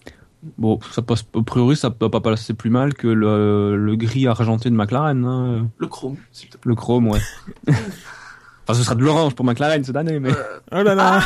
Bon, 0.58 0.80
ça 0.90 1.02
passe, 1.02 1.24
a 1.36 1.42
priori, 1.42 1.76
ça 1.76 1.90
peut 1.90 2.08
pas 2.10 2.20
passer 2.20 2.52
plus 2.52 2.70
mal 2.70 2.94
que 2.94 3.06
le, 3.06 3.76
le 3.76 3.96
gris 3.96 4.26
argenté 4.26 4.70
de 4.70 4.74
McLaren. 4.74 5.24
Hein. 5.24 5.68
Le 5.78 5.86
chrome, 5.86 6.16
s'il 6.32 6.48
te 6.48 6.56
plaît. 6.56 6.70
Le 6.70 6.74
chrome, 6.74 7.08
ouais. 7.08 7.20
enfin, 8.72 8.78
ce 8.78 8.84
sera 8.84 8.94
de 8.94 9.02
l'orange 9.02 9.34
pour 9.34 9.44
McLaren 9.44 9.84
cette 9.84 9.96
année, 9.96 10.18
mais. 10.18 10.30
Euh, 10.30 10.58
oh 10.72 10.82
là 10.82 10.94
là 10.94 11.22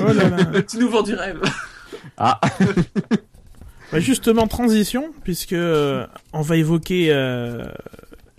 Oh 0.00 0.12
là 0.12 0.28
là 0.28 0.62
Tu 0.62 0.78
nous 0.78 0.88
vends 0.88 1.02
du 1.02 1.14
rêve 1.14 1.40
Ah 2.16 2.40
bah 3.92 4.00
Justement, 4.00 4.46
transition, 4.46 5.12
puisque 5.24 5.52
euh, 5.52 6.06
on 6.32 6.42
va 6.42 6.56
évoquer 6.56 7.08
euh, 7.10 7.66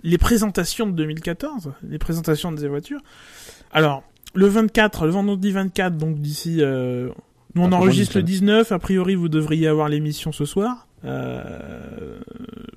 les 0.02 0.18
présentations 0.18 0.86
de 0.86 0.92
2014, 0.92 1.72
les 1.82 1.98
présentations 1.98 2.52
des 2.52 2.68
voitures. 2.68 3.00
Alors, 3.72 4.02
le 4.34 4.46
24, 4.46 5.06
le 5.06 5.12
vendredi 5.12 5.50
24, 5.50 5.96
donc 5.96 6.20
d'ici 6.20 6.58
euh, 6.60 7.10
nous, 7.54 7.62
on 7.62 7.72
enregistre 7.72 8.16
le 8.16 8.22
19. 8.22 8.72
A 8.72 8.78
priori, 8.78 9.14
vous 9.14 9.28
devriez 9.28 9.68
avoir 9.68 9.88
l'émission 9.88 10.32
ce 10.32 10.44
soir. 10.44 10.86
Euh, 11.04 12.18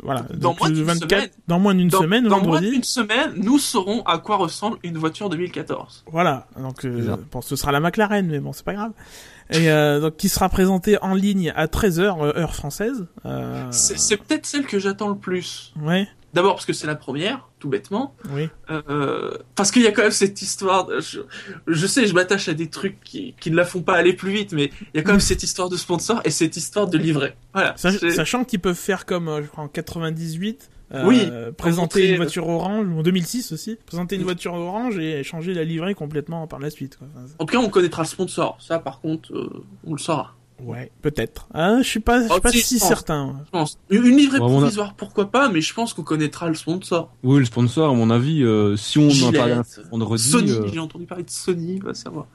voilà. 0.01 0.21
Dans 0.33 0.49
Donc, 0.49 0.59
moins 0.59 0.69
d'une 0.69 0.83
24, 0.83 1.09
semaine. 1.09 1.29
dans 1.47 1.59
moins 1.59 1.75
d'une 1.75 1.87
Dans, 1.89 2.01
semaine, 2.01 2.23
dans 2.23 2.29
moins 2.29 2.39
vendredi. 2.43 2.71
d'une 2.71 2.83
semaine, 2.83 3.33
nous 3.37 3.59
saurons 3.59 4.01
à 4.03 4.17
quoi 4.19 4.37
ressemble 4.37 4.77
une 4.83 4.97
voiture 4.97 5.29
2014. 5.29 6.05
Voilà, 6.11 6.47
donc 6.59 6.85
euh, 6.85 7.15
bon, 7.31 7.41
ce 7.41 7.55
sera 7.55 7.71
la 7.71 7.79
McLaren, 7.79 8.27
mais 8.27 8.39
bon, 8.39 8.53
c'est 8.53 8.65
pas 8.65 8.73
grave. 8.73 8.91
Et 9.51 9.69
euh, 9.71 9.99
donc 9.99 10.17
qui 10.17 10.27
sera 10.29 10.49
présentée 10.49 10.97
en 11.03 11.13
ligne 11.13 11.53
à 11.55 11.67
13h 11.67 12.35
heure 12.37 12.55
française. 12.55 13.05
Euh, 13.25 13.65
C'est 13.71 14.17
peut-être 14.17 14.45
celle 14.45 14.65
que 14.65 14.79
j'attends 14.79 15.09
le 15.09 15.17
plus. 15.17 15.73
Ouais, 15.81 16.07
D'abord 16.33 16.55
parce 16.55 16.65
que 16.65 16.73
c'est 16.73 16.87
la 16.87 16.95
première, 16.95 17.47
tout 17.59 17.69
bêtement. 17.69 18.13
oui. 18.31 18.49
Euh, 18.69 19.37
parce 19.55 19.71
qu'il 19.71 19.83
y 19.83 19.87
a 19.87 19.91
quand 19.91 20.01
même 20.01 20.11
cette 20.11 20.41
histoire. 20.41 20.85
de- 20.85 20.99
je, 20.99 21.19
je 21.67 21.87
sais, 21.87 22.07
je 22.07 22.13
m'attache 22.13 22.49
à 22.49 22.53
des 22.53 22.69
trucs 22.69 22.99
qui, 23.05 23.35
qui 23.39 23.51
ne 23.51 23.55
la 23.55 23.63
font 23.63 23.81
pas 23.81 23.93
aller 23.93 24.11
plus 24.13 24.31
vite, 24.31 24.51
mais 24.51 24.71
il 24.93 24.97
y 24.97 24.99
a 24.99 25.03
quand 25.03 25.11
même 25.13 25.21
cette 25.21 25.43
histoire 25.43 25.69
de 25.69 25.77
sponsor 25.77 26.19
et 26.25 26.31
cette 26.31 26.57
histoire 26.57 26.87
de 26.87 26.97
livret. 26.97 27.37
Voilà. 27.53 27.73
Sachant 27.77 28.43
qu'ils 28.43 28.59
peuvent 28.59 28.75
faire 28.75 29.05
comme 29.05 29.29
euh, 29.29 29.41
je 29.43 29.47
crois 29.47 29.63
en 29.63 29.67
98. 29.69 30.69
Euh, 30.93 31.05
Oui, 31.05 31.21
présenter 31.57 32.09
une 32.09 32.17
voiture 32.17 32.47
orange, 32.47 32.87
en 32.87 33.01
2006 33.01 33.51
aussi, 33.51 33.77
présenter 33.85 34.15
une 34.15 34.23
voiture 34.23 34.53
orange 34.53 34.97
et 34.99 35.23
changer 35.23 35.53
la 35.53 35.63
livrée 35.63 35.95
complètement 35.95 36.45
par 36.47 36.59
la 36.59 36.69
suite. 36.69 36.97
Quoi. 36.97 37.07
Enfin, 37.15 37.25
En 37.39 37.45
tout 37.45 37.57
cas, 37.57 37.63
on 37.63 37.69
connaîtra 37.69 38.03
le 38.03 38.07
sponsor. 38.07 38.57
Ça, 38.59 38.79
par 38.79 39.01
contre, 39.01 39.33
euh, 39.33 39.63
on 39.85 39.93
le 39.93 39.97
saura. 39.99 40.35
ouais, 40.63 40.91
peut-être. 41.01 41.47
Ah, 41.53 41.77
je 41.81 41.87
suis 41.87 41.99
pas, 41.99 42.19
je 42.21 42.25
suis 42.27 42.33
Oh, 42.37 42.39
pas 42.41 42.51
si, 42.51 42.61
si 42.61 42.75
je 42.75 42.79
pense. 42.79 42.87
certain. 42.87 43.41
Je 43.45 43.51
pense. 43.51 43.77
Une, 43.89 44.03
livrée 44.15 44.39
on 44.39 44.45
a- 44.45 44.49
provisoire, 44.59 44.93
pourquoi 44.93 45.29
pas, 45.31 45.49
mais 45.49 45.59
je 45.61 45.73
pense 45.73 45.93
qu'on 45.93 46.03
connaîtra 46.03 46.47
le 46.47 46.55
sponsor. 46.55 47.11
Oui, 47.23 47.39
le 47.39 47.45
sponsor, 47.45 47.89
à 47.89 47.93
mon 47.93 48.09
avis, 48.09 48.43
euh, 48.43 48.75
si 48.77 48.97
on 48.99 49.07
en 49.07 49.09
Gillette, 49.09 49.35
parle 49.35 49.63
vendredi, 49.91 50.23
Sony, 50.23 50.51
euh, 50.51 50.67
j'ai 50.71 50.79
entendu 50.79 51.05
parler 51.05 51.23
de 51.25 51.29
Sony, 51.29 51.79
va 51.79 51.93
savoir. 51.93 52.27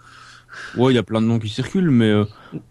Ouais, 0.77 0.93
il 0.93 0.97
y 0.97 0.99
a 0.99 1.03
plein 1.03 1.21
de 1.21 1.27
noms 1.27 1.39
qui 1.39 1.49
circulent, 1.49 1.91
mais 1.91 2.09
euh, 2.11 2.25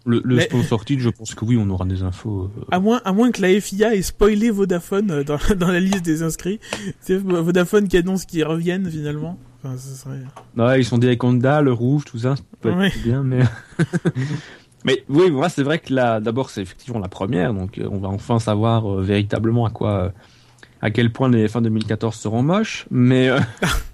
le, 0.06 0.20
le 0.24 0.36
Mais- 0.36 0.42
sponsor 0.42 0.84
titre, 0.84 1.02
je 1.02 1.08
pense 1.10 1.34
que 1.34 1.44
oui, 1.44 1.56
on 1.60 1.68
aura 1.70 1.84
des 1.84 2.02
infos. 2.02 2.50
euh. 2.56 2.64
À 2.70 2.80
moins, 2.80 3.00
à 3.04 3.12
moins 3.12 3.30
que 3.30 3.40
la 3.42 3.60
FIA 3.60 3.94
ait 3.94 4.02
spoilé 4.02 4.50
Vodafone 4.50 5.10
euh, 5.10 5.24
dans, 5.24 5.38
dans 5.56 5.68
la 5.72 5.80
liste 5.80 6.04
des 6.04 6.22
inscrits. 6.22 6.60
C'est 7.00 7.16
Vodafone 7.16 7.88
qui 7.88 7.96
annonce 7.96 8.24
qu'ils 8.24 8.44
reviennent 8.44 8.90
finalement. 8.90 9.38
Enfin, 9.62 9.76
ce 9.76 9.94
serait... 9.94 10.20
Ouais, 10.56 10.80
ils 10.80 10.84
sont 10.84 10.96
des 10.98 11.18
Honda, 11.22 11.60
le 11.60 11.72
rouge, 11.72 12.04
tout 12.06 12.18
ça, 12.18 12.36
ça 12.36 12.42
peut 12.60 12.70
Ouais. 12.72 12.86
être 12.88 13.02
bien, 13.02 13.22
mais. 13.22 13.40
mais 14.84 15.04
oui, 15.08 15.30
moi, 15.30 15.48
c'est 15.48 15.62
vrai 15.62 15.78
que 15.78 15.92
là, 15.92 16.20
d'abord, 16.20 16.48
c'est 16.50 16.62
effectivement 16.62 16.98
la 17.00 17.08
première, 17.08 17.52
donc 17.52 17.78
on 17.90 17.98
va 17.98 18.08
enfin 18.08 18.38
savoir 18.38 18.90
euh, 18.90 19.02
véritablement 19.02 19.66
à 19.66 19.70
quoi, 19.70 20.12
à 20.80 20.90
quel 20.90 21.12
point 21.12 21.28
les 21.28 21.46
F1 21.46 21.62
2014 21.62 22.14
seront 22.16 22.42
moches, 22.42 22.86
mais. 22.90 23.28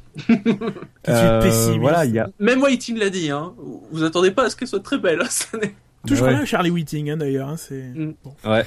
euh, 1.08 1.42
pessimiste. 1.42 1.80
voilà, 1.80 2.04
il 2.04 2.12
y 2.14 2.18
a. 2.18 2.28
Même 2.38 2.62
Whiting 2.62 2.98
l'a 2.98 3.10
dit, 3.10 3.30
hein. 3.30 3.52
Vous 3.92 4.02
attendez 4.04 4.30
pas 4.30 4.44
à 4.44 4.50
ce 4.50 4.56
qu'elle 4.56 4.68
soit 4.68 4.82
très 4.82 4.98
belle, 4.98 5.20
hein. 5.22 5.58
Toujours 6.06 6.26
Ouais. 6.28 6.34
là, 6.34 6.44
Charlie 6.44 6.70
Whiting, 6.70 7.10
hein, 7.10 7.16
d'ailleurs. 7.16 7.48
Hein, 7.48 7.56
c'est... 7.56 7.82
Mm. 7.94 8.14
Bon. 8.24 8.32
Ouais, 8.50 8.64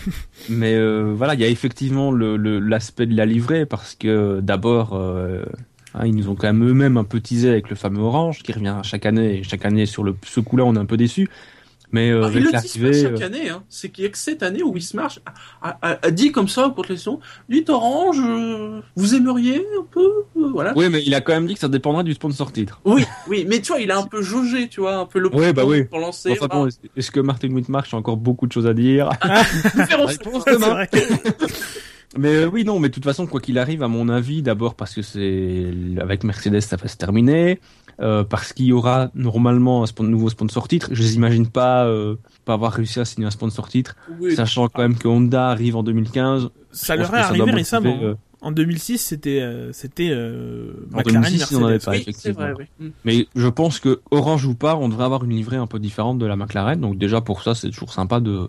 mais 0.49 0.75
euh, 0.75 1.13
voilà, 1.15 1.35
il 1.35 1.39
y 1.39 1.45
a 1.45 1.47
effectivement 1.47 2.11
le 2.11 2.35
le- 2.35 2.59
l'aspect 2.59 3.05
de 3.05 3.15
la 3.15 3.25
livrée 3.25 3.65
parce 3.65 3.95
que 3.95 4.41
d'abord, 4.41 4.93
euh, 4.93 5.45
hein, 5.93 6.05
ils 6.05 6.13
nous 6.15 6.27
ont 6.29 6.35
quand 6.35 6.47
même 6.47 6.67
eux-mêmes 6.67 6.97
un 6.97 7.05
peu 7.05 7.21
teasé 7.21 7.49
avec 7.49 7.69
le 7.69 7.77
fameux 7.77 8.01
orange 8.01 8.39
qui 8.43 8.51
revient 8.51 8.75
chaque 8.83 9.05
année. 9.05 9.37
Et 9.39 9.43
chaque 9.43 9.63
année 9.65 9.85
sur 9.85 10.03
le 10.03 10.15
ce 10.25 10.41
coup-là, 10.41 10.65
on 10.65 10.75
est 10.75 10.79
un 10.79 10.85
peu 10.85 10.97
déçu. 10.97 11.29
Mais 11.91 12.11
euh, 12.11 12.21
Ah, 12.23 12.29
il 12.31 12.37
avec 12.37 12.45
dit 12.47 12.51
l'arrivée, 12.51 13.01
chaque 13.03 13.21
euh, 13.21 13.25
année, 13.25 13.49
hein. 13.49 13.63
C'est 13.67 13.89
qu'il 13.89 14.03
y 14.03 14.07
a 14.07 14.11
que 14.11 14.17
cette 14.17 14.43
année 14.43 14.61
où 14.61 14.71
Wismarch 14.73 15.19
a, 15.25 15.69
a, 15.69 15.91
a- 15.93 16.05
a 16.07 16.11
dit 16.11 16.31
comme 16.31 16.47
ça 16.47 16.69
pour 16.69 16.85
les 16.87 16.97
sons, 16.97 17.19
dites 17.49 17.69
Orange, 17.69 18.19
euh, 18.19 18.81
vous 18.95 19.15
aimeriez 19.15 19.65
un 19.79 19.83
peu, 19.89 19.99
euh, 20.37 20.49
voilà. 20.53 20.73
oui, 20.75 20.87
mais 20.91 21.01
il 21.03 21.15
a 21.15 21.21
quand 21.21 21.33
même 21.33 21.47
dit 21.47 21.55
que 21.55 21.59
ça 21.59 21.67
dépendra 21.67 22.03
du 22.03 22.13
sponsor 22.13 22.51
titre. 22.51 22.79
Oui, 22.85 23.03
oui, 23.27 23.45
mais 23.49 23.59
tu 23.59 23.71
vois, 23.71 23.81
il 23.81 23.89
a 23.89 23.97
un 23.97 24.05
peu 24.05 24.21
jaugé, 24.21 24.67
tu 24.67 24.81
vois, 24.81 24.97
un 24.97 25.05
peu 25.05 25.17
le 25.19 25.33
Ouais, 25.35 25.51
bah 25.51 25.63
oui. 25.65 25.83
pour 25.85 25.99
lancer. 25.99 26.31
Enfin 26.31 26.47
bon, 26.47 26.67
est-ce- 26.67 26.77
est-ce 26.95 27.09
que 27.09 27.19
Martin 27.19 27.49
Whitmarsh 27.51 27.93
a 27.93 27.97
encore 27.97 28.17
beaucoup 28.17 28.45
de 28.45 28.51
choses 28.51 28.67
à 28.67 28.73
dire? 28.75 29.09
Verrons 29.73 30.07
ça. 30.07 30.13
Réponse 30.13 30.45
demain. 30.45 30.85
Mais 32.17 32.35
euh, 32.37 32.45
oui, 32.51 32.63
non, 32.65 32.79
mais 32.79 32.89
de 32.89 32.93
toute 32.95 33.03
façon, 33.05 33.27
quoi 33.27 33.39
qu'il 33.39 33.59
arrive, 33.59 33.83
à 33.83 33.87
mon 33.87 34.09
avis, 34.09 34.41
d'abord 34.41 34.73
parce 34.73 34.95
que 34.95 35.03
c'est 35.03 35.71
avec 36.01 36.23
Mercedes, 36.23 36.59
ça 36.61 36.75
va 36.75 36.87
se 36.87 36.97
terminer, 36.97 37.59
euh, 38.01 38.23
parce 38.23 38.53
qu'il 38.53 38.65
y 38.65 38.71
aura 38.73 39.11
normalement 39.15 39.83
un 39.83 39.85
spon- 39.85 40.03
nouveau 40.03 40.29
sponsor 40.29 40.67
titre. 40.67 40.89
Je 40.91 41.01
les 41.03 41.15
imagine 41.15 41.47
pas 41.47 41.85
euh, 41.85 42.15
pas 42.45 42.53
avoir 42.53 42.71
réussi 42.73 42.99
à 42.99 43.05
signer 43.05 43.27
un 43.27 43.31
sponsor 43.31 43.67
titre, 43.69 43.95
Oui. 44.19 44.35
sachant 44.35 44.67
quand 44.69 44.81
même 44.81 44.97
que 44.97 45.07
Honda 45.07 45.49
arrive 45.49 45.75
en 45.75 45.83
2015. 45.83 46.49
Ça 46.71 46.95
leur 46.95 47.13
est 47.13 47.19
arrivé 47.19 47.51
récemment. 47.51 47.97
euh, 48.01 48.15
En 48.41 48.51
2006, 48.51 48.99
c'était 48.99 49.41
euh, 49.41 49.73
c'était 49.73 50.09
euh, 50.11 50.71
En 50.93 50.97
McLaren 50.97 51.23
2006, 51.23 51.47
ils 51.51 51.57
en 51.57 51.63
avaient 51.65 51.73
Mercedes. 51.73 51.85
pas. 51.85 51.91
Oui, 51.91 51.97
effectivement. 52.01 52.39
vrai, 52.39 52.53
oui. 52.79 52.85
Mm. 52.87 52.91
Mais 53.05 53.27
je 53.35 53.47
pense 53.47 53.79
que 53.79 53.99
Orange 54.11 54.45
ou 54.45 54.55
pas, 54.55 54.75
on 54.77 54.87
devrait 54.87 55.03
avoir 55.05 55.23
une 55.25 55.31
livrée 55.31 55.57
un 55.57 55.67
peu 55.67 55.79
différente 55.79 56.19
de 56.19 56.25
la 56.25 56.35
McLaren. 56.37 56.79
Donc 56.79 56.97
déjà 56.97 57.19
pour 57.21 57.43
ça, 57.43 57.53
c'est 57.55 57.69
toujours 57.69 57.91
sympa 57.91 58.19
de 58.21 58.47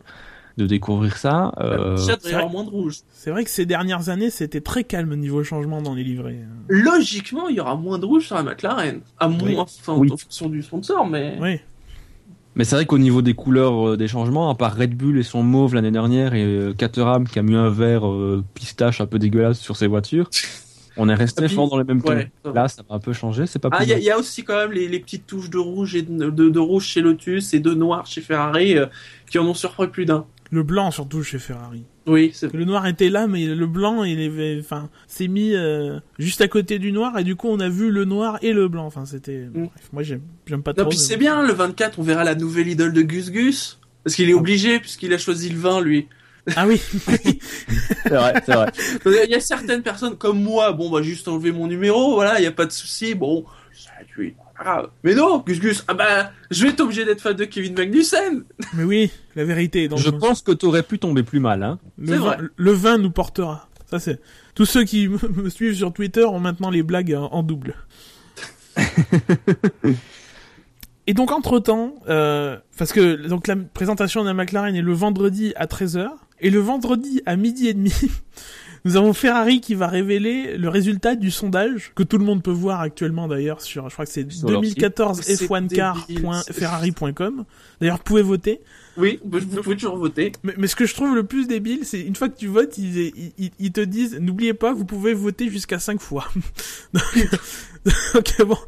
de 0.61 0.67
découvrir 0.67 1.17
ça. 1.17 1.53
Euh, 1.59 1.97
c'est 1.97 2.31
vrai. 2.33 2.49
moins 2.49 2.65
de 2.65 2.71
rouge. 2.71 2.99
C'est 3.13 3.31
vrai 3.31 3.45
que 3.45 3.51
ces 3.51 3.67
dernières 3.67 4.09
années, 4.09 4.31
c'était 4.31 4.61
très 4.61 4.85
calme 4.85 5.15
niveau 5.17 5.43
changement 5.43 5.83
dans 5.83 5.95
les 5.95 6.05
livrets. 6.05 6.39
Logiquement, 6.69 7.49
il 7.49 7.57
y 7.57 7.61
aura 7.61 7.77
moins 7.77 7.99
de 7.99 8.07
rouge 8.07 8.27
sur 8.27 8.37
la 8.37 8.43
McLaren. 8.43 9.01
À 9.19 9.29
moins, 9.29 9.49
Oui. 9.49 9.57
enfin, 9.59 9.95
Oui. 9.97 10.11
en 10.13 10.17
fonction 10.17 10.49
du 10.49 10.63
sponsor, 10.63 11.07
mais. 11.07 11.37
Oui. 11.41 11.59
Mais 12.57 12.65
c'est 12.65 12.75
vrai 12.75 12.85
qu'au 12.85 12.99
niveau 12.99 13.23
des 13.23 13.35
couleurs 13.35 13.91
euh, 13.91 13.97
des 13.97 14.09
changements, 14.09 14.51
à 14.51 14.55
part 14.57 14.77
Red 14.77 14.97
Bull 14.97 15.19
et 15.19 15.23
son 15.23 15.43
mauve 15.43 15.75
l'année 15.75 15.93
dernière 15.93 16.35
et 16.35 16.43
euh, 16.45 16.73
Caterham 16.75 17.27
qui 17.29 17.39
a 17.39 17.43
mis 17.43 17.55
un 17.55 17.71
vert 17.71 18.07
euh, 18.09 18.45
pistache 18.55 19.01
un 19.01 19.07
peu 19.07 19.21
dégueulasse 19.21 19.61
sur 19.61 19.77
ses 19.77 19.87
voitures, 19.87 20.29
on 20.97 21.09
est 21.09 21.15
resté 21.15 21.43
Ah, 21.45 21.47
puis- 21.47 21.55
fort 21.55 21.69
dans 21.71 21.79
les 21.79 21.85
mêmes 21.85 22.03
tons. 22.03 22.13
Ouais. 22.13 22.29
Là, 22.53 22.67
ça 22.67 22.83
va 22.89 22.97
un 22.97 22.99
peu 22.99 23.13
changer, 23.13 23.47
c'est 23.47 23.61
pas 23.61 23.69
Ah, 23.71 23.85
il 23.85 23.89
y, 23.89 23.93
a- 23.93 23.99
il 23.99 24.05
y 24.05 24.11
a 24.11 24.19
aussi 24.19 24.43
quand 24.43 24.57
même 24.57 24.73
les, 24.73 24.89
les 24.89 24.99
petites 24.99 25.29
touches 25.29 25.49
de 25.49 25.59
rouge 25.59 25.95
et 25.95 26.03
de, 26.03 26.29
de, 26.31 26.49
de 26.49 26.59
rouge 26.59 26.87
chez 26.87 27.01
Lotus 27.03 27.55
et 27.55 27.61
de 27.61 27.73
noir 27.73 28.05
chez 28.07 28.21
Ferrari 28.21 28.77
euh, 28.77 28.87
qui 29.31 29.39
en 29.39 29.47
ont 29.47 29.55
surpris 29.55 29.87
plus 29.87 30.05
d'un. 30.05 30.27
Le 30.51 30.63
blanc 30.63 30.91
surtout 30.91 31.23
chez 31.23 31.39
Ferrari. 31.39 31.85
Oui, 32.07 32.33
c'est 32.35 32.53
Le 32.53 32.65
noir 32.65 32.87
était 32.87 33.09
là, 33.09 33.27
mais 33.29 33.47
le 33.47 33.67
blanc, 33.67 34.03
il 34.03 34.21
avait, 34.21 34.59
enfin, 34.59 34.89
s'est 35.07 35.29
mis 35.29 35.55
euh, 35.55 36.01
juste 36.19 36.41
à 36.41 36.49
côté 36.49 36.79
du 36.81 36.91
noir, 36.91 37.17
et 37.19 37.25
du 37.25 37.37
coup, 37.37 37.49
on 37.49 37.61
a 37.61 37.69
vu 37.69 37.91
le 37.91 38.05
noir 38.05 38.39
et 38.43 38.53
le 38.53 38.67
blanc. 38.67 38.87
Enfin, 38.87 39.05
c'était. 39.05 39.47
Mm. 39.53 39.67
Bref, 39.67 39.89
moi, 39.93 40.03
j'aime, 40.03 40.23
j'aime 40.47 40.63
pas 40.63 40.73
Non, 40.73 40.83
trop. 40.83 40.89
puis 40.91 40.99
mais 40.99 41.05
c'est 41.05 41.15
bon. 41.15 41.21
bien, 41.21 41.47
le 41.47 41.53
24, 41.53 41.99
on 41.99 42.03
verra 42.03 42.25
la 42.25 42.35
nouvelle 42.35 42.67
idole 42.69 42.93
de 42.93 43.03
Gus 43.03 43.31
Gus. 43.31 43.79
Parce 44.03 44.17
qu'il 44.17 44.29
est 44.31 44.35
obligé, 44.35 44.81
puisqu'il 44.81 45.13
a 45.13 45.19
choisi 45.19 45.51
le 45.51 45.59
vin, 45.59 45.81
lui. 45.81 46.09
Ah 46.57 46.67
oui. 46.67 46.79
C'est 48.03 48.09
vrai, 48.09 48.33
c'est 48.45 48.55
vrai. 48.55 48.73
Il 49.05 49.31
y 49.31 49.35
a 49.35 49.41
certaines 49.41 49.83
personnes 49.83 50.17
comme 50.17 50.43
moi, 50.43 50.73
bon, 50.73 50.91
bah, 50.91 51.03
juste 51.03 51.29
enlever 51.29 51.53
mon 51.53 51.67
numéro, 51.67 52.15
voilà, 52.15 52.39
il 52.39 52.43
n'y 52.43 52.47
a 52.49 52.53
pas 52.53 52.65
de 52.65 52.73
souci, 52.73 53.15
bon, 53.15 53.45
ça 53.73 53.91
lui, 54.17 54.35
pas 54.65 54.71
grave. 54.73 54.91
Mais 55.05 55.15
non, 55.15 55.43
Gus 55.47 55.59
Gus, 55.61 55.85
ah 55.89 55.95
bah, 55.95 56.31
je 56.51 56.63
vais 56.65 56.71
être 56.71 56.81
obligé 56.81 57.05
d'être 57.05 57.21
fan 57.21 57.35
de 57.35 57.45
Kevin 57.45 57.75
Magnussen. 57.75 58.45
mais 58.75 58.85
oui, 58.85 59.11
la 59.37 59.45
vérité 59.45 59.85
est 59.85 59.89
dans 59.89 59.97
Je 59.97 60.11
le- 60.11 60.19
pense 60.19 60.43
que 60.43 60.53
t'aurais 60.53 60.83
pu 60.83 60.99
tomber 60.99 61.23
plus 61.23 61.41
mal, 61.41 61.63
hein. 61.63 61.79
le 61.99 62.07
c'est 62.07 62.17
vin, 62.17 62.25
vrai. 62.25 62.39
le 62.57 62.73
vin 62.73 62.99
nous 62.99 63.11
portera. 63.11 63.69
Ça 63.91 63.99
c'est. 63.99 64.21
Tous 64.55 64.67
ceux 64.67 64.85
qui 64.85 65.09
me 65.35 65.49
suivent 65.49 65.75
sur 65.77 65.93
Twitter 65.93 66.25
ont 66.25 66.41
maintenant 66.41 66.71
les 66.71 66.83
blagues 66.83 67.15
en, 67.15 67.43
double. 67.43 67.75
Et 71.07 71.15
donc 71.15 71.33
entre 71.33 71.59
temps, 71.59 71.95
parce 72.07 72.93
que 72.93 73.27
donc 73.27 73.47
la 73.49 73.57
présentation 73.57 74.23
de 74.23 74.27
la 74.29 74.35
McLaren 74.35 74.77
est 74.77 74.83
le 74.83 74.93
vendredi 74.93 75.53
à 75.57 75.67
13h 75.67 76.09
et 76.41 76.51
le 76.51 76.61
vendredi 76.61 77.21
à 77.27 77.37
midi 77.37 77.69
et 77.69 77.75
demi, 77.75 77.93
nous 78.85 78.97
avons 78.97 79.13
Ferrari 79.13 79.61
qui 79.61 79.75
va 79.75 79.87
révéler 79.89 80.57
le 80.57 80.69
résultat 80.69 81.15
du 81.15 81.31
sondage 81.31 81.93
que 81.95 82.03
tout 82.03 82.19
le 82.19 82.25
monde 82.25 82.43
peut 82.43 82.51
voir 82.51 82.81
actuellement 82.81 83.29
d'ailleurs 83.29 83.61
sur, 83.61 83.89
je 83.89 83.95
crois 83.95 84.07
que 84.07 84.13
c'est 84.13 84.31
Sur 84.33 84.49
leur 84.51 84.65
site. 84.65 84.75
2014 84.79 85.21
C'est 85.23 85.47
f1car.ferrari.com. 85.47 87.45
D'ailleurs, 87.81 87.97
vous 87.97 88.03
pouvez 88.03 88.23
voter. 88.23 88.61
Oui, 88.97 89.21
vous 89.25 89.41
pouvez 89.63 89.77
toujours 89.77 89.97
voter. 89.97 90.33
Mais, 90.43 90.55
mais 90.59 90.67
ce 90.67 90.77
que 90.77 90.85
je 90.87 90.95
trouve 90.95 91.15
le 91.15 91.25
plus 91.25 91.47
débile, 91.47 91.81
c'est 91.85 92.01
une 92.01 92.17
fois 92.17 92.29
que 92.29 92.37
tu 92.37 92.49
votes, 92.49 92.77
ils, 92.79 92.99
ils, 92.99 93.33
ils- 93.39 93.51
ils 93.59 93.73
te 93.73 93.81
disent, 93.81 94.19
n'oubliez 94.21 94.55
pas, 94.55 94.73
vous 94.73 94.85
pouvez 94.85 95.15
voter 95.15 95.49
jusqu'à 95.49 95.79
5 95.79 96.01
fois. 96.01 96.29
donc, 96.93 97.29
donc, 98.15 98.43
bon. 98.47 98.59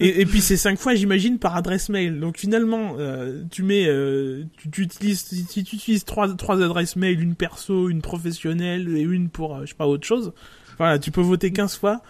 Et, 0.00 0.20
et 0.20 0.26
puis 0.26 0.40
c'est 0.40 0.56
5 0.56 0.78
fois, 0.78 0.94
j'imagine, 0.94 1.38
par 1.38 1.56
adresse 1.56 1.88
mail. 1.88 2.20
Donc 2.20 2.38
finalement, 2.38 2.96
euh, 2.98 3.42
tu 3.50 3.62
mets, 3.62 3.86
euh, 3.86 4.44
tu, 4.58 4.70
tu 4.70 4.82
utilises, 4.82 5.24
si 5.24 5.64
tu 5.64 5.76
utilises 5.76 6.04
trois, 6.04 6.34
trois 6.36 6.62
adresses 6.62 6.96
mail, 6.96 7.20
une 7.20 7.34
perso, 7.34 7.88
une 7.88 8.02
professionnelle 8.02 8.88
et 8.96 9.00
une 9.00 9.28
pour, 9.28 9.56
euh, 9.56 9.60
je 9.62 9.70
sais 9.70 9.74
pas, 9.74 9.86
autre 9.86 10.06
chose. 10.06 10.32
Voilà, 10.78 10.98
tu 10.98 11.10
peux 11.10 11.22
voter 11.22 11.52
15 11.52 11.76
fois. 11.76 12.02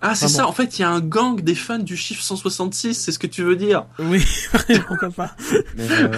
Ah, 0.00 0.14
c'est 0.14 0.28
ça, 0.28 0.46
en 0.46 0.52
fait, 0.52 0.78
il 0.78 0.82
y 0.82 0.84
a 0.84 0.90
un 0.90 1.00
gang 1.00 1.40
des 1.40 1.54
fans 1.54 1.78
du 1.78 1.96
chiffre 1.96 2.22
166, 2.22 2.94
c'est 2.94 3.12
ce 3.12 3.18
que 3.18 3.26
tu 3.26 3.42
veux 3.42 3.56
dire. 3.56 3.86
Oui, 3.98 4.24
pourquoi 4.88 5.10
pas. 5.10 5.36
Mais, 5.76 5.86
euh, 5.90 6.10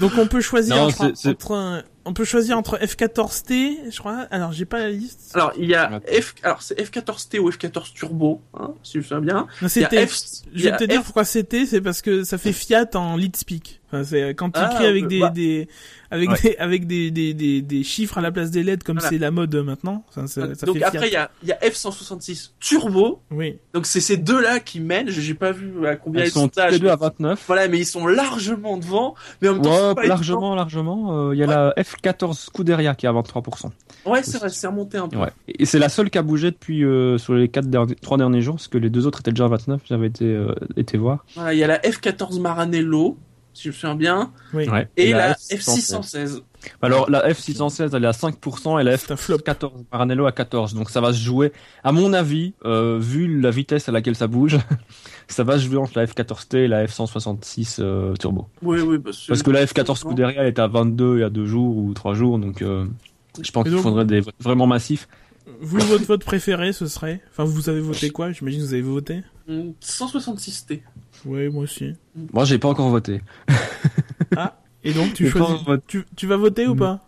Donc 0.00 0.12
on 0.18 0.26
peut 0.26 0.40
choisir 0.40 0.76
Non, 0.76 0.82
entre, 0.84 1.06
c'est- 1.08 1.16
c'est- 1.16 1.28
entre 1.30 1.52
un- 1.54 1.82
on 2.04 2.12
peut 2.14 2.24
choisir 2.24 2.58
entre 2.58 2.78
F14T, 2.78 3.90
je 3.90 3.98
crois. 3.98 4.26
Alors 4.30 4.52
j'ai 4.52 4.64
pas 4.64 4.78
la 4.80 4.90
liste. 4.90 5.30
Alors, 5.34 5.52
il 5.56 5.66
y 5.66 5.74
a. 5.74 6.00
F, 6.20 6.34
alors 6.42 6.62
c'est 6.62 6.74
F14T 6.80 7.38
ou 7.38 7.50
F14 7.50 7.92
Turbo, 7.92 8.40
hein, 8.54 8.72
si 8.82 8.94
je 8.94 8.98
me 8.98 9.02
souviens 9.04 9.20
bien. 9.20 9.34
Non, 9.34 9.46
Il 9.60 9.62
y 9.82 9.84
a 9.84 9.88
c'était. 9.90 10.06
F, 10.06 10.18
Je 10.54 10.68
vais 10.68 10.76
te 10.76 10.84
dire 10.84 11.00
F- 11.00 11.04
pourquoi 11.04 11.24
c'était, 11.24 11.66
c'est 11.66 11.80
parce 11.80 12.02
que 12.02 12.24
ça 12.24 12.38
fait 12.38 12.52
Fiat 12.52 12.88
en 12.94 13.16
lead 13.16 13.36
speak. 13.36 13.80
Enfin, 13.92 14.04
c'est 14.04 14.30
quand 14.34 14.50
tu 14.50 14.58
Ah, 14.62 14.70
écris 14.72 14.86
avec 14.86 15.04
euh, 15.04 15.08
des, 15.08 15.20
bah. 15.20 15.30
des 15.30 15.68
avec 16.10 16.30
Ouais. 16.30 16.36
des 16.42 16.56
avec 16.56 16.86
des, 16.86 17.10
des, 17.10 17.34
des, 17.34 17.60
des 17.62 17.82
chiffres 17.84 18.16
à 18.18 18.20
la 18.22 18.32
place 18.32 18.50
des 18.50 18.62
lettres 18.62 18.84
comme 18.86 18.96
Voilà. 18.96 19.10
c'est 19.10 19.18
la 19.18 19.30
mode 19.30 19.54
maintenant. 19.56 20.04
Ça, 20.10 20.26
ça, 20.26 20.54
ça 20.54 20.66
Donc 20.66 20.78
fait 20.78 20.82
après, 20.84 21.08
il 21.08 21.12
y 21.12 21.16
a, 21.16 21.30
il 21.42 21.48
y 21.48 21.52
a 21.52 21.58
F166 21.58 22.52
Turbo. 22.60 23.20
Oui. 23.30 23.58
Donc 23.74 23.86
c'est 23.86 24.00
ces 24.00 24.16
deux-là 24.16 24.60
qui 24.60 24.80
mènent. 24.80 25.08
J'ai 25.10 25.34
pas 25.34 25.52
vu 25.52 25.86
à 25.86 25.96
combien 25.96 26.22
elles 26.22 26.28
ils 26.28 26.32
sont 26.32 26.50
sont 26.54 26.66
les 26.70 26.78
deux 26.78 26.88
à 26.88 26.96
29. 26.96 27.44
Voilà, 27.46 27.68
mais 27.68 27.78
ils 27.78 27.84
sont 27.86 28.06
largement 28.06 28.78
devant. 28.78 29.14
Mais 29.40 29.48
en 29.48 29.54
même 29.54 29.62
temps, 29.62 29.92
Ouais, 29.94 30.06
largement, 30.06 30.54
largement. 30.54 31.28
Euh, 31.28 31.34
Il 31.34 31.38
y 31.38 31.42
a 31.42 31.46
la 31.46 31.74
F14 31.76 32.34
Scuderia 32.38 32.94
qui 32.94 33.06
est 33.06 33.08
à 33.08 33.12
23%. 33.12 33.70
Ouais, 34.06 34.22
c'est 34.22 34.38
vrai, 34.38 34.48
c'est 34.48 34.66
remonté 34.66 34.98
un 34.98 35.08
peu. 35.08 35.18
Ouais. 35.18 35.28
Et 35.48 35.64
c'est 35.66 35.78
la 35.78 35.88
seule 35.88 36.10
qui 36.10 36.18
a 36.18 36.22
bougé 36.22 36.50
depuis 36.50 36.84
euh, 36.84 37.18
sur 37.18 37.34
les 37.34 37.48
quatre 37.48 37.68
derniers, 37.68 37.94
trois 37.96 38.16
derniers 38.18 38.40
jours, 38.42 38.56
parce 38.56 38.68
que 38.68 38.78
les 38.78 38.90
deux 38.90 39.06
autres 39.06 39.20
étaient 39.20 39.32
déjà 39.32 39.44
à 39.44 39.48
29. 39.48 39.80
J'avais 39.84 40.06
été 40.08 40.24
euh, 40.24 40.54
été 40.76 40.98
voir. 40.98 41.24
Voilà, 41.34 41.52
il 41.54 41.58
y 41.58 41.64
a 41.64 41.66
la 41.66 41.78
F14 41.78 42.40
Maranello, 42.40 43.16
si 43.54 43.64
je 43.64 43.68
me 43.68 43.72
souviens 43.72 43.94
bien, 43.94 44.32
Oui. 44.54 44.68
Ouais. 44.68 44.88
et, 44.96 45.12
la, 45.12 45.34
F616. 45.34 45.60
F616. 45.60 46.40
Alors 46.80 47.10
la 47.10 47.28
F616 47.28 47.90
elle 47.96 48.04
est 48.04 48.06
à 48.06 48.12
5% 48.12 48.80
et 48.80 48.84
la 48.84 48.96
C'est 48.96 49.12
un 49.12 49.16
flop. 49.16 49.38
F14 49.38 49.72
Maranello 49.92 50.26
à 50.26 50.32
14. 50.32 50.74
Donc 50.74 50.90
ça 50.90 51.00
va 51.00 51.12
se 51.12 51.18
jouer. 51.18 51.52
À 51.82 51.90
mon 51.92 52.12
avis, 52.12 52.54
euh, 52.64 52.98
vu 53.00 53.40
la 53.40 53.50
vitesse 53.50 53.88
à 53.88 53.92
laquelle 53.92 54.14
ça 54.14 54.28
bouge, 54.28 54.58
ça 55.28 55.42
va 55.42 55.58
se 55.58 55.64
jouer 55.64 55.78
entre 55.78 55.92
la 55.96 56.06
F14T 56.06 56.56
et 56.58 56.68
la 56.68 56.86
F166 56.86 57.78
euh, 57.80 58.14
Turbo. 58.14 58.46
Oui, 58.62 58.80
oui, 58.80 58.98
bah, 58.98 59.10
Parce 59.26 59.42
que 59.42 59.50
la 59.50 59.64
F14 59.64 59.96
Scuderia 59.96 60.42
elle 60.42 60.48
était 60.48 60.62
à 60.62 60.68
22 60.68 61.16
il 61.16 61.20
y 61.20 61.24
a 61.24 61.30
deux 61.30 61.46
jours 61.46 61.76
ou 61.76 61.92
trois 61.94 62.14
jours, 62.14 62.38
donc 62.38 62.62
euh, 62.62 62.86
je 63.42 63.50
pense 63.50 63.64
qu'il 63.64 63.76
faudrait 63.78 64.04
des 64.04 64.20
votes 64.20 64.34
vraiment 64.40 64.66
massifs. 64.66 65.08
Vous, 65.60 65.78
votre 65.80 66.04
vote 66.04 66.24
préféré, 66.24 66.72
ce 66.72 66.86
serait 66.86 67.20
Enfin, 67.32 67.42
vous 67.42 67.68
avez 67.68 67.80
voté 67.80 68.10
quoi? 68.10 68.30
J'imagine 68.30 68.60
que 68.60 68.66
vous 68.66 68.74
avez 68.74 68.82
voté 68.82 69.22
Mm, 69.48 69.72
166T. 69.82 70.82
Oui, 71.24 71.48
moi 71.48 71.64
aussi. 71.64 71.94
Moi 72.32 72.44
j'ai 72.44 72.58
pas 72.58 72.68
encore 72.68 72.88
voté. 72.90 73.20
Ah, 74.34 74.56
et 74.82 74.94
donc 74.94 75.12
tu 75.12 75.28
choisis. 75.28 75.58
Tu, 75.86 76.04
tu 76.16 76.26
vas 76.26 76.38
voter 76.38 76.66
ou 76.66 76.74
pas? 76.74 77.04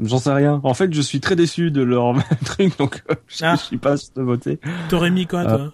J'en 0.00 0.18
sais 0.18 0.32
rien. 0.32 0.60
En 0.64 0.74
fait, 0.74 0.92
je 0.92 1.00
suis 1.00 1.20
très 1.20 1.36
déçu 1.36 1.70
de 1.70 1.82
leur 1.82 2.14
truc, 2.44 2.76
donc 2.78 3.00
euh, 3.10 3.14
je, 3.28 3.44
Ah. 3.44 3.54
je 3.54 3.60
suis 3.62 3.76
pas 3.76 3.96
sûr 3.96 4.10
de 4.16 4.22
voter. 4.22 4.58
T'aurais 4.88 5.12
mis 5.12 5.24
quoi, 5.26 5.44
toi? 5.44 5.72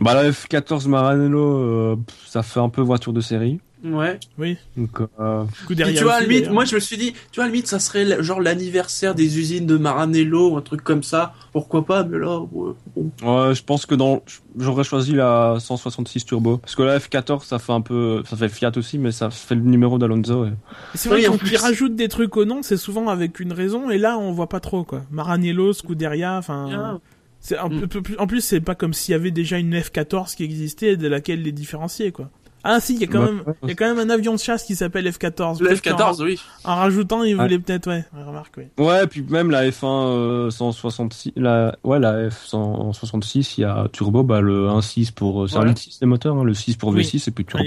Bah 0.00 0.14
la 0.14 0.30
F14 0.30 0.88
Maranello, 0.88 1.58
euh, 1.58 1.96
ça 2.26 2.42
fait 2.42 2.60
un 2.60 2.70
peu 2.70 2.80
voiture 2.80 3.12
de 3.12 3.20
série. 3.20 3.60
Ouais. 3.92 4.18
Oui. 4.38 4.56
Donc 4.76 5.00
euh, 5.20 5.44
Coup 5.66 5.72
Et 5.72 5.76
derrière. 5.76 5.96
tu 5.98 6.04
vois, 6.04 6.14
à 6.14 6.18
aussi, 6.18 6.26
limite, 6.26 6.40
d'ailleurs. 6.42 6.54
moi 6.54 6.64
je 6.64 6.74
me 6.74 6.80
suis 6.80 6.96
dit, 6.96 7.12
tu 7.12 7.36
vois, 7.36 7.44
à 7.44 7.46
limite, 7.46 7.66
ça 7.66 7.78
serait 7.78 8.04
le- 8.04 8.22
genre 8.22 8.40
l'anniversaire 8.40 9.14
des 9.14 9.38
usines 9.38 9.66
de 9.66 9.76
Maranello 9.76 10.50
ou 10.52 10.56
un 10.56 10.62
truc 10.62 10.82
comme 10.82 11.02
ça. 11.02 11.34
Pourquoi 11.52 11.84
pas, 11.84 12.04
mais 12.04 12.18
là, 12.18 12.38
ouais, 12.40 12.72
bon. 12.96 13.10
Ouais, 13.22 13.54
je 13.54 13.62
pense 13.62 13.86
que 13.86 13.94
dans, 13.94 14.22
j'aurais 14.58 14.84
choisi 14.84 15.12
la 15.12 15.56
166 15.60 16.24
turbo. 16.24 16.58
Parce 16.58 16.74
que 16.74 16.82
la 16.82 16.98
F14, 16.98 17.44
ça 17.44 17.58
fait 17.58 17.72
un 17.72 17.80
peu, 17.80 18.22
ça 18.28 18.36
fait 18.36 18.48
Fiat 18.48 18.72
aussi, 18.76 18.98
mais 18.98 19.12
ça 19.12 19.30
fait 19.30 19.54
le 19.54 19.62
numéro 19.62 19.98
d'Alonso. 19.98 20.46
C'est 20.94 21.08
vrai 21.08 21.20
Oui, 21.20 21.26
quand 21.26 21.38
plus. 21.38 21.52
ils 21.52 21.56
rajoutent 21.56 21.96
des 21.96 22.08
trucs 22.08 22.36
au 22.36 22.44
nom, 22.44 22.62
c'est 22.62 22.76
souvent 22.76 23.08
avec 23.08 23.40
une 23.40 23.52
raison, 23.52 23.90
et 23.90 23.98
là 23.98 24.18
on 24.18 24.32
voit 24.32 24.48
pas 24.48 24.60
trop 24.60 24.84
quoi. 24.84 25.02
Maranello, 25.10 25.72
Scuderia, 25.72 26.36
enfin. 26.38 26.68
Ah. 26.72 26.98
C'est 27.38 27.58
un 27.58 27.68
Mm. 27.68 27.86
peu 27.86 28.02
plus. 28.02 28.16
En 28.18 28.26
plus, 28.26 28.40
c'est 28.40 28.60
pas 28.60 28.74
comme 28.74 28.92
s'il 28.92 29.12
y 29.12 29.14
avait 29.14 29.30
déjà 29.30 29.58
une 29.58 29.72
F14 29.74 30.34
qui 30.34 30.42
existait 30.42 30.92
et 30.92 30.96
de 30.96 31.06
laquelle 31.06 31.42
les 31.42 31.52
différencier 31.52 32.10
quoi. 32.10 32.28
Ah 32.68 32.80
si, 32.80 32.94
il 32.94 33.00
y 33.00 33.04
a 33.04 33.06
quand 33.06 33.22
même, 33.22 33.42
ouais. 33.46 33.54
il 33.62 33.68
y 33.68 33.72
a 33.72 33.74
quand 33.76 33.86
même 33.94 33.98
un 33.98 34.12
avion 34.12 34.34
de 34.34 34.38
chasse 34.40 34.64
qui 34.64 34.74
s'appelle 34.74 35.06
F14. 35.08 35.60
Le 35.62 35.68
Peut-être 35.68 35.82
qu'en- 35.82 35.96
F14, 36.12 36.22
oui. 36.24 36.40
En, 36.64 36.74
rajoutant, 36.76 37.22
ils 37.22 37.36
Ouais. 37.36 37.42
voulaient 37.44 37.58
peut-être, 37.60 37.86
ouais. 37.88 38.04
ouais, 38.14 38.22
Remarque, 38.24 38.54
oui. 38.58 38.64
Ouais, 38.84 39.06
puis 39.06 39.22
même 39.28 39.50
la 39.50 39.68
F1 39.70 39.86
euh, 39.86 40.50
166, 40.50 41.32
la, 41.36 41.76
ouais, 41.84 42.00
la 42.00 42.28
F166, 42.28 43.54
il 43.58 43.60
y 43.60 43.64
a 43.64 43.86
turbo, 43.92 44.22
bah, 44.24 44.40
le 44.40 44.68
1.6 44.68 45.12
pour, 45.12 45.44
euh, 45.44 45.46
c'est 45.46 45.58
Ouais. 45.58 45.68
un 45.68 45.76
6 45.76 45.98
les 46.00 46.06
moteurs, 46.06 46.36
hein, 46.36 46.44
le 46.44 46.54
6 46.54 46.76
pour 46.76 46.90
Oui. 46.90 47.02
V6 47.02 47.28
et 47.28 47.30
puis 47.30 47.44
turbo. 47.44 47.64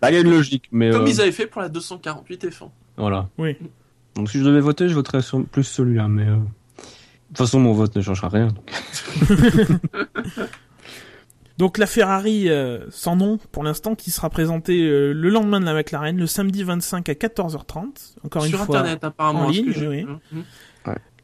Là, 0.00 0.10
il 0.10 0.14
y 0.14 0.16
a 0.16 0.20
une 0.20 0.30
logique, 0.30 0.64
mais, 0.72 0.90
Comme 0.90 1.02
euh, 1.04 1.08
ils 1.10 1.20
avaient 1.20 1.32
fait 1.32 1.46
pour 1.46 1.60
la 1.60 1.68
248 1.68 2.46
F1. 2.48 2.68
voilà. 2.96 3.28
Oui. 3.38 3.56
Donc 4.14 4.30
si 4.30 4.38
je 4.38 4.44
devais 4.44 4.60
voter, 4.60 4.88
je 4.88 4.94
voterais 4.94 5.22
sur- 5.22 5.44
plus 5.44 5.64
celui-là, 5.64 6.08
mais, 6.08 6.24
euh, 6.26 6.36
de 6.36 6.40
toute 7.28 7.38
façon, 7.38 7.60
mon 7.60 7.72
vote 7.72 7.94
ne 7.96 8.02
changera 8.02 8.28
rien. 8.28 8.48
donc. 8.48 8.70
Donc 11.62 11.78
la 11.78 11.86
Ferrari 11.86 12.48
euh, 12.48 12.80
sans 12.90 13.14
nom 13.14 13.38
pour 13.52 13.62
l'instant 13.62 13.94
qui 13.94 14.10
sera 14.10 14.28
présentée 14.30 14.82
euh, 14.82 15.12
le 15.12 15.30
lendemain 15.30 15.60
de 15.60 15.64
la 15.64 15.74
McLaren, 15.74 16.16
le 16.16 16.26
samedi 16.26 16.64
25 16.64 17.08
à 17.08 17.12
14h30. 17.12 17.84
Encore 18.24 18.42
Sur 18.42 18.58
une 18.58 18.66
fois. 18.66 18.78
Internet, 18.80 19.04
apparemment. 19.04 19.42
en 19.42 19.48
ligne, 19.48 19.68
oui. 19.68 20.02
vu. 20.02 20.06
Mhm. 20.32 20.44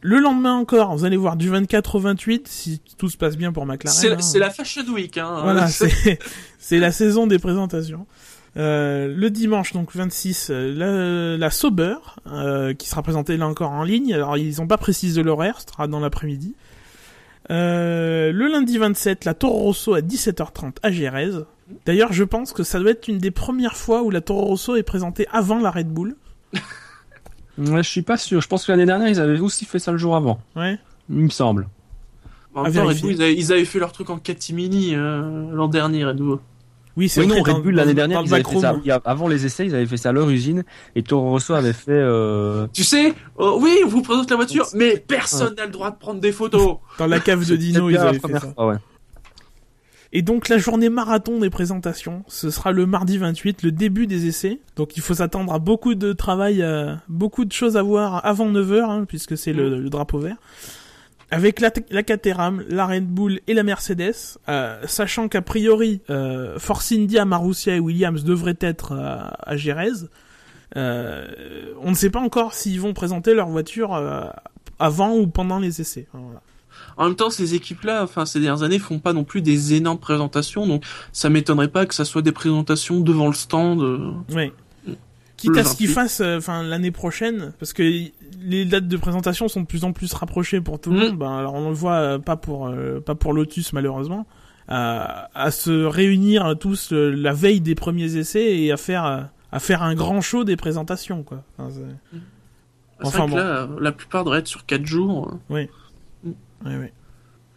Le 0.01 0.20
lendemain 0.20 0.55
encore, 0.55 0.97
vous 0.97 1.05
allez 1.05 1.16
voir 1.16 1.34
du 1.34 1.49
24 1.49 1.97
au 1.97 1.99
28 1.99 2.47
si 2.47 2.80
tout 2.99 3.09
se 3.09 3.16
passe 3.16 3.36
bien 3.36 3.53
pour 3.53 3.66
McLaren. 3.66 4.20
C'est 4.20 4.36
hein. 4.36 4.39
la 4.39 4.51
Fashion 4.51 4.84
Week, 4.93 5.18
hein. 5.18 5.41
Voilà, 5.43 5.66
c'est 5.66 6.20
c'est 6.61 6.78
la 6.78 6.93
saison 6.93 7.26
des 7.26 7.41
présentations. 7.41 8.07
Euh, 8.57 9.12
le 9.12 9.30
dimanche, 9.30 9.72
donc 9.72 9.93
26, 9.93 10.51
euh, 10.51 10.72
la, 10.72 11.36
la 11.36 11.51
Sauber, 11.51 11.97
euh, 12.28 12.74
qui 12.74 12.89
sera 12.89 13.03
présentée 13.03 13.36
là 13.36 13.49
encore 13.49 13.72
en 13.72 13.82
ligne. 13.82 14.14
Alors, 14.14 14.36
ils 14.36 14.59
n'ont 14.59 14.68
pas 14.68 14.78
précisé 14.78 15.20
l'horaire, 15.24 15.61
ce 15.61 15.66
sera 15.66 15.89
dans 15.89 15.99
l'après-midi. 15.99 16.55
Euh, 17.51 18.32
le 18.32 18.49
lundi 18.49 18.78
27, 18.78 19.24
la 19.24 19.34
Toro 19.34 19.59
Rosso 19.59 19.94
à 19.94 20.01
17h30 20.01 20.76
à 20.82 20.90
Gérez. 20.90 21.30
D'ailleurs, 21.86 22.12
je 22.12 22.24
pense 22.24 22.53
que 22.53 22.62
ça 22.62 22.78
doit 22.78 22.90
être 22.90 23.09
une 23.09 23.18
des 23.18 23.30
premières 23.30 23.76
fois 23.76 24.03
où 24.03 24.11
la 24.11 24.20
Toro 24.20 24.44
Rosso 24.44 24.76
est 24.76 24.82
présentée 24.82 25.26
avant 25.32 25.59
la 25.59 25.70
Red 25.70 25.88
Bull. 25.88 26.16
Ouais, 27.59 27.82
je 27.82 27.88
suis 27.88 28.03
pas 28.03 28.16
sûr. 28.16 28.40
Je 28.40 28.46
pense 28.46 28.64
que 28.64 28.70
l'année 28.70 28.86
dernière, 28.86 29.09
ils 29.09 29.18
avaient 29.18 29.40
aussi 29.40 29.64
fait 29.64 29.80
ça 29.80 29.90
le 29.90 29.99
jour 29.99 30.14
avant. 30.14 30.38
Ouais. 30.55 30.78
Il 31.11 31.16
me 31.16 31.28
semble. 31.28 31.66
En 32.55 32.62
même 32.62 32.72
temps, 32.72 32.86
Red. 32.86 33.01
Bull, 33.01 33.12
ils, 33.14 33.20
avaient, 33.20 33.34
ils 33.34 33.53
avaient 33.53 33.64
fait 33.64 33.80
leur 33.80 33.90
truc 33.90 34.11
en 34.11 34.18
catimini 34.18 34.94
euh, 34.94 35.51
l'an 35.53 35.66
dernier, 35.66 36.05
Red 36.05 36.18
Bull. 36.18 36.38
Oui, 36.99 37.09
c'est 37.09 37.20
Oui, 37.20 37.28
non, 37.28 37.40
Red 37.42 37.62
Bull, 37.62 37.76
l'année 37.76 37.94
dernière, 37.94 38.22
ils 38.24 38.34
avaient 38.34 38.42
fait 38.42 38.59
ça. 38.59 38.76
Il 38.84 38.88
y 38.88 38.90
a- 38.90 39.01
Avant 39.05 39.28
les 39.28 39.46
essais, 39.46 39.64
ils 39.66 39.74
avaient 39.74 39.86
fait 39.86 39.96
ça 39.96 40.09
à 40.09 40.12
leur 40.12 40.28
usine. 40.28 40.64
Et 40.96 41.05
Toro 41.05 41.30
Rosso 41.30 41.55
avait 41.55 41.72
fait, 41.72 41.92
euh, 41.92 42.66
Tu 42.72 42.82
sais, 42.82 43.14
oh, 43.36 43.59
oui, 43.62 43.70
on 43.84 43.88
vous 43.88 44.03
présente 44.03 44.28
la 44.28 44.34
voiture, 44.36 44.66
mais 44.74 44.96
personne 45.07 45.55
n'a 45.55 45.66
le 45.66 45.70
droit 45.70 45.92
de 45.92 45.96
prendre 45.96 46.20
des 46.20 46.32
photos. 46.32 46.78
Dans 46.99 47.07
la 47.07 47.20
cave 47.20 47.49
de 47.49 47.55
Dino, 47.55 47.88
ils 47.88 47.94
la 47.94 48.09
avaient 48.09 48.18
fait 48.18 48.32
ça. 48.32 48.40
fois, 48.40 48.66
ouais. 48.66 48.74
Et 50.12 50.22
donc 50.22 50.49
la 50.49 50.57
journée 50.57 50.88
marathon 50.88 51.38
des 51.38 51.51
présentations, 51.51 52.24
ce 52.28 52.51
sera 52.51 52.72
le 52.72 52.86
mardi 52.86 53.18
28, 53.18 53.62
le 53.62 53.70
début 53.72 54.07
des 54.07 54.26
essais. 54.26 54.59
Donc 54.74 54.96
il 54.96 55.03
faut 55.03 55.12
s'attendre 55.14 55.53
à 55.53 55.59
beaucoup 55.59 55.94
de 55.94 56.14
travail, 56.14 56.62
euh, 56.62 56.94
beaucoup 57.09 57.44
de 57.44 57.53
choses 57.53 57.76
à 57.76 57.82
voir 57.82 58.24
avant 58.24 58.51
9h, 58.51 58.84
hein, 58.90 59.05
puisque 59.07 59.36
c'est 59.36 59.53
le, 59.53 59.78
le 59.78 59.90
drapeau 59.90 60.18
vert. 60.18 60.36
Avec 61.30 61.60
la, 61.60 61.70
la 61.90 62.02
Caterham, 62.02 62.64
la 62.70 62.86
Red 62.86 63.06
Bull 63.06 63.40
et 63.46 63.54
la 63.54 63.62
Mercedes, 63.62 64.38
euh, 64.48 64.80
sachant 64.86 65.28
qu'a 65.28 65.42
priori 65.42 66.00
euh, 66.08 66.58
Force 66.58 66.90
India, 66.92 67.24
Marussia 67.26 67.76
et 67.76 67.80
Williams 67.80 68.24
devraient 68.24 68.56
être 68.60 68.92
à, 68.92 69.36
à 69.46 69.56
Jerez. 69.56 70.06
Euh, 70.76 71.26
on 71.82 71.90
ne 71.90 71.94
sait 71.94 72.10
pas 72.10 72.20
encore 72.20 72.54
s'ils 72.54 72.80
vont 72.80 72.94
présenter 72.94 73.34
leur 73.34 73.48
voiture 73.48 73.94
euh, 73.94 74.22
avant 74.78 75.14
ou 75.16 75.26
pendant 75.26 75.58
les 75.58 75.80
essais. 75.80 76.06
Voilà. 76.12 76.40
En 76.96 77.06
même 77.06 77.16
temps, 77.16 77.30
ces 77.30 77.54
équipes-là, 77.54 78.02
enfin, 78.04 78.24
ces 78.26 78.40
dernières 78.40 78.62
années, 78.62 78.78
font 78.78 78.98
pas 78.98 79.12
non 79.12 79.24
plus 79.24 79.40
des 79.42 79.74
énormes 79.74 79.98
présentations, 79.98 80.66
donc 80.66 80.84
ça 81.12 81.28
m'étonnerait 81.28 81.68
pas 81.68 81.86
que 81.86 81.94
ça 81.94 82.04
soit 82.04 82.22
des 82.22 82.32
présentations 82.32 83.00
devant 83.00 83.26
le 83.28 83.34
stand. 83.34 83.82
euh. 83.82 84.12
Ouais. 84.34 84.52
Quitte 85.36 85.56
à 85.56 85.62
ce 85.62 85.76
qu'ils 85.76 85.86
28. 85.86 85.94
fassent, 85.94 86.20
euh, 86.20 86.38
enfin 86.38 86.64
l'année 86.64 86.90
prochaine, 86.90 87.52
parce 87.60 87.72
que 87.72 87.82
les 88.41 88.64
dates 88.64 88.89
de 88.89 88.97
présentation 88.97 89.49
sont 89.49 89.62
de 89.62 89.66
plus 89.66 89.84
en 89.84 89.93
plus 89.93 90.12
rapprochées 90.12 90.61
pour 90.61 90.80
tout 90.80 90.91
le 90.91 90.97
Mm. 90.97 91.01
monde. 91.11 91.18
Ben 91.18 91.36
alors 91.39 91.55
on 91.55 91.68
le 91.68 91.74
voit 91.74 91.95
euh, 91.95 92.18
pas 92.18 92.36
pour 92.36 92.66
euh, 92.68 93.01
pas 93.01 93.14
pour 93.14 93.32
Lotus 93.32 93.72
malheureusement, 93.72 94.26
à, 94.68 95.28
à 95.34 95.51
se 95.51 95.84
réunir 95.84 96.45
euh, 96.47 96.55
tous 96.55 96.93
euh, 96.93 97.11
la 97.11 97.32
veille 97.32 97.61
des 97.61 97.74
premiers 97.74 98.16
essais 98.16 98.59
et 98.61 98.72
à 98.72 98.76
faire 98.76 99.05
euh, 99.07 99.20
à 99.53 99.59
faire 99.61 99.82
un 99.82 99.95
grand 99.95 100.20
show 100.20 100.45
des 100.45 100.57
présentations 100.57 101.22
quoi. 101.22 101.43
Enfin, 103.01 103.26
vrai 103.26 103.36
que 103.36 103.41
là, 103.41 103.68
la 103.80 103.93
plupart 103.93 104.24
devraient 104.24 104.41
être 104.41 104.47
sur 104.49 104.66
4 104.66 104.84
jours. 104.84 105.39
ouais, 105.51 105.70
ouais. 106.64 106.93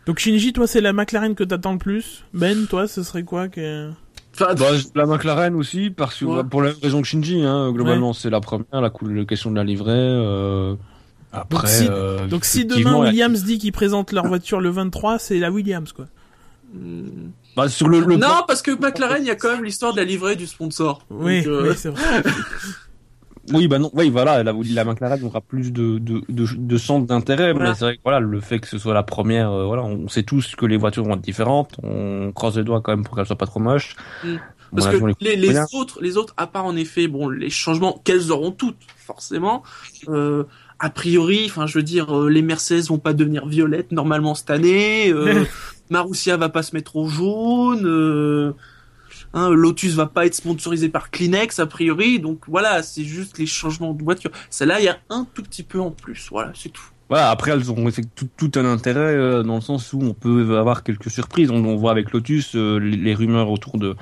Donc 0.06 0.20
Shinji, 0.20 0.54
toi 0.54 0.68
c'est 0.68 0.82
la 0.82 0.94
McLaren 0.94 1.36
que 1.36 1.44
t'attends 1.44 1.74
le 1.74 1.78
plus. 1.80 2.24
Ben, 2.34 2.66
toi 2.68 2.88
ce 2.88 3.04
serait 3.04 3.24
quoi 3.24 3.50
que 3.50 3.92
Enfin, 4.34 4.54
Bah, 4.56 4.76
je- 4.76 4.88
la 4.96 5.06
McLaren 5.06 5.56
aussi, 5.56 5.90
parce 5.90 6.16
que 6.20 6.26
Ouais. 6.26 6.44
pour 6.44 6.62
la 6.62 6.70
même 6.70 6.78
raison 6.82 7.02
que 7.02 7.08
Shinji, 7.08 7.44
hein, 7.44 7.72
globalement, 7.72 8.14
c'est 8.14 8.30
la 8.30 8.40
première, 8.40 8.82
la, 8.82 8.90
question 9.26 9.52
de 9.52 9.56
la 9.56 9.64
livrée. 9.64 9.92
Euh... 9.94 10.76
Après, 11.34 11.60
Donc 11.60 11.68
si- 11.70 11.88
euh, 11.90 12.28
Donc 12.28 12.46
si 12.46 12.66
demain 12.66 12.98
Williams 12.98 13.44
dit 13.44 13.58
qu'ils 13.58 13.72
présentent 13.72 14.12
leur 14.12 14.28
voiture 14.28 14.60
le 14.60 14.70
23, 14.70 15.18
c'est 15.18 15.40
la 15.40 15.50
Williams 15.52 15.92
quoi. 15.94 16.06
hmm. 16.74 17.30
Bah, 17.56 17.68
sur 17.68 17.90
le, 17.90 18.00
le 18.00 18.16
Non, 18.16 18.44
parce 18.48 18.62
que 18.62 18.72
McLaren, 18.72 19.22
il 19.22 19.28
y 19.28 19.32
a 19.32 19.36
quand 19.36 19.52
même 19.52 19.64
l'histoire 19.64 19.92
de 19.94 19.98
la 19.98 20.06
livrée 20.06 20.36
du 20.38 20.48
sponsor. 20.48 21.06
Oui, 21.10 21.44
euh, 21.46 21.70
oui 21.70 21.76
c'est 21.78 21.90
vrai. 21.90 22.02
Oui, 23.54 23.68
bah 23.68 23.80
non, 23.80 23.89
oui, 23.93 24.10
voilà, 24.10 24.43
la, 24.43 24.54
la 24.54 24.86
McLaren 24.86 25.24
aura 25.24 25.41
plus 25.41 25.72
de, 25.72 25.99
de, 25.99 26.22
de, 26.30 26.45
de 26.56 26.78
centres 26.78 27.08
d'intérêt, 27.08 27.54
Voilà. 27.54 27.70
mais 27.70 27.76
c'est 27.76 27.86
vrai 27.86 27.95
que 27.97 28.02
voilà, 28.04 28.20
le 28.20 28.39
fait 28.39 28.60
que 28.60 28.68
ce 28.68 28.78
soit 28.78 28.93
la 28.93 29.04
première, 29.04 29.52
euh, 29.52 29.66
voilà, 29.66 29.84
on 29.84 30.08
sait 30.08 30.24
tous 30.24 30.56
que 30.56 30.66
les 30.66 30.78
voitures 30.78 31.04
vont 31.04 31.16
être 31.16 31.22
différentes, 31.22 31.76
on 31.84 32.32
croise 32.34 32.58
les 32.58 32.64
doigts 32.64 32.82
quand 32.82 32.91
même 32.91 33.04
pour 33.04 33.16
qu'elles 33.16 33.26
soient 33.26 33.38
pas 33.38 33.45
trop 33.45 33.60
moches. 33.60 33.95
Mm. 34.24 34.28
Bon, 34.72 34.82
Parce 34.82 34.93
là, 34.93 34.99
que 34.99 35.26
les 35.26 35.58
autres, 35.74 36.02
les 36.02 36.16
autres, 36.16 36.34
à 36.38 36.47
part 36.47 36.64
en 36.64 36.78
effet, 36.78 37.08
bon, 37.08 37.28
les 37.28 37.49
changements 37.49 37.99
qu'elles 38.06 38.32
auront 38.32 38.52
toutes, 38.52 38.78
forcément. 38.95 39.64
Euh, 40.08 40.45
a 40.80 40.89
priori, 40.89 41.43
enfin, 41.45 41.68
je 41.68 41.78
veux 41.78 41.84
dire, 41.84 42.18
euh, 42.18 42.30
les 42.30 42.41
Mercedes 42.41 42.88
vont 42.88 42.97
pas 42.97 43.12
devenir 43.14 43.45
violettes 43.45 43.91
normalement 43.91 44.34
cette 44.34 44.49
année. 44.49 45.12
Euh, 45.12 45.43
Marussia 45.89 46.38
va 46.38 46.47
pas 46.47 46.64
se 46.64 46.74
mettre 46.74 46.95
au 46.95 47.08
jaune. 47.10 48.54
Euh, 49.36 49.40
hein, 49.40 49.50
Lotus 49.50 49.94
va 49.96 50.06
pas 50.08 50.26
être 50.26 50.36
sponsorisé 50.36 50.90
par 50.90 51.12
Kleenex 51.12 51.60
a 51.60 51.66
priori. 51.66 52.20
Donc 52.20 52.44
voilà, 52.48 52.84
c'est 52.84 53.04
juste 53.04 53.38
les 53.38 53.46
changements 53.46 53.94
de 53.94 54.04
voiture. 54.04 54.32
Celle-là, 54.50 54.80
il 54.80 54.86
y 54.86 54.90
a 54.90 54.98
un 55.10 55.28
tout 55.34 55.44
petit 55.44 55.64
peu 55.64 55.80
en 55.80 55.92
plus. 55.92 56.28
Voilà, 56.32 56.52
c'est 56.56 56.70
tout. 56.70 56.84
Voilà, 57.10 57.30
après 57.30 57.52
elles 57.52 57.70
ont 57.70 57.92
fait 57.92 58.06
tout, 58.16 58.30
tout 58.38 58.52
un 58.56 58.64
intérêt 58.66 59.00
euh, 59.00 59.44
dans 59.44 59.56
le 59.56 59.62
sens 59.62 59.92
où 59.92 60.00
on 60.02 60.14
peut 60.14 60.58
avoir 60.58 60.84
quelques 60.84 61.10
surprises. 61.12 61.52
On, 61.52 61.64
on 61.66 61.76
voit 61.76 61.92
avec 61.92 62.12
Lotus 62.12 62.56
euh, 62.56 62.78
les, 62.78 62.96
les 62.96 63.14
rumeurs 63.14 63.50
autour 63.50 63.78
de 63.78 63.96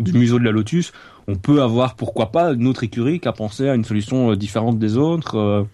du 0.00 0.12
museau 0.12 0.38
de 0.38 0.44
la 0.44 0.52
Lotus. 0.52 0.92
on 1.26 1.34
peut 1.34 1.60
avoir 1.60 1.96
pourquoi 1.96 2.30
pas 2.30 2.52
une 2.52 2.68
autre 2.68 2.84
écurie 2.84 3.18
qui 3.18 3.26
a 3.26 3.32
pensé 3.32 3.68
à 3.68 3.74
une 3.74 3.84
solution 3.84 4.32
différente 4.36 4.78
des 4.78 4.96
autres. 4.96 5.66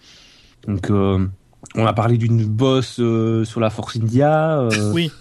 donc 0.67 0.89
on 0.89 1.85
a 1.85 1.93
parlé 1.93 2.17
d'une 2.17 2.43
bosse 2.43 2.95
sur 2.95 3.59
la 3.59 3.69
Force 3.69 3.97
India. 3.97 4.67
oui. 4.93 5.11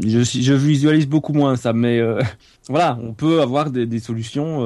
Je, 0.00 0.22
je, 0.22 0.52
visualise 0.52 1.08
beaucoup 1.08 1.32
moins 1.32 1.56
ça, 1.56 1.72
mais 1.72 2.00
voilà, 2.68 2.98
on 3.02 3.12
peut 3.12 3.42
avoir 3.42 3.70
des, 3.70 3.86
des 3.86 3.98
solutions. 3.98 4.60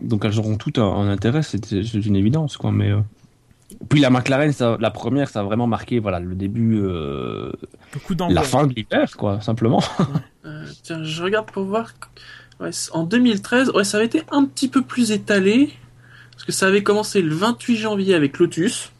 donc 0.00 0.24
elles 0.24 0.38
auront 0.38 0.56
toutes 0.56 0.78
un, 0.78 1.08
intérêt, 1.08 1.42
c'est 1.42 1.94
une 1.94 2.16
évidence, 2.16 2.56
quoi. 2.56 2.72
Mais 2.72 2.92
puis 3.88 4.00
la 4.00 4.10
McLaren, 4.10 4.52
ça, 4.52 4.76
la 4.80 4.90
première, 4.90 5.28
ça 5.28 5.40
a 5.40 5.42
vraiment 5.42 5.66
marqué 5.66 5.98
voilà 5.98 6.20
le 6.20 6.34
début, 6.34 6.80
euh, 6.82 7.52
la 8.28 8.42
fin 8.42 8.66
de 8.66 8.74
l'hiver, 8.74 9.16
quoi, 9.16 9.40
simplement. 9.40 9.82
Euh, 10.46 10.64
tiens, 10.82 11.04
je 11.04 11.22
regarde 11.22 11.50
pour 11.50 11.64
voir. 11.64 11.92
en 12.92 13.04
2013, 13.04 13.72
ouais, 13.72 13.84
ça 13.84 13.98
avait 13.98 14.06
été 14.06 14.22
un 14.32 14.46
petit 14.46 14.68
peu 14.68 14.80
plus 14.80 15.12
étalé 15.12 15.70
parce 16.32 16.44
que 16.44 16.52
ça 16.52 16.66
avait 16.66 16.82
commencé 16.82 17.20
le 17.20 17.34
28 17.34 17.76
janvier 17.76 18.14
avec 18.14 18.38
Lotus. 18.38 18.90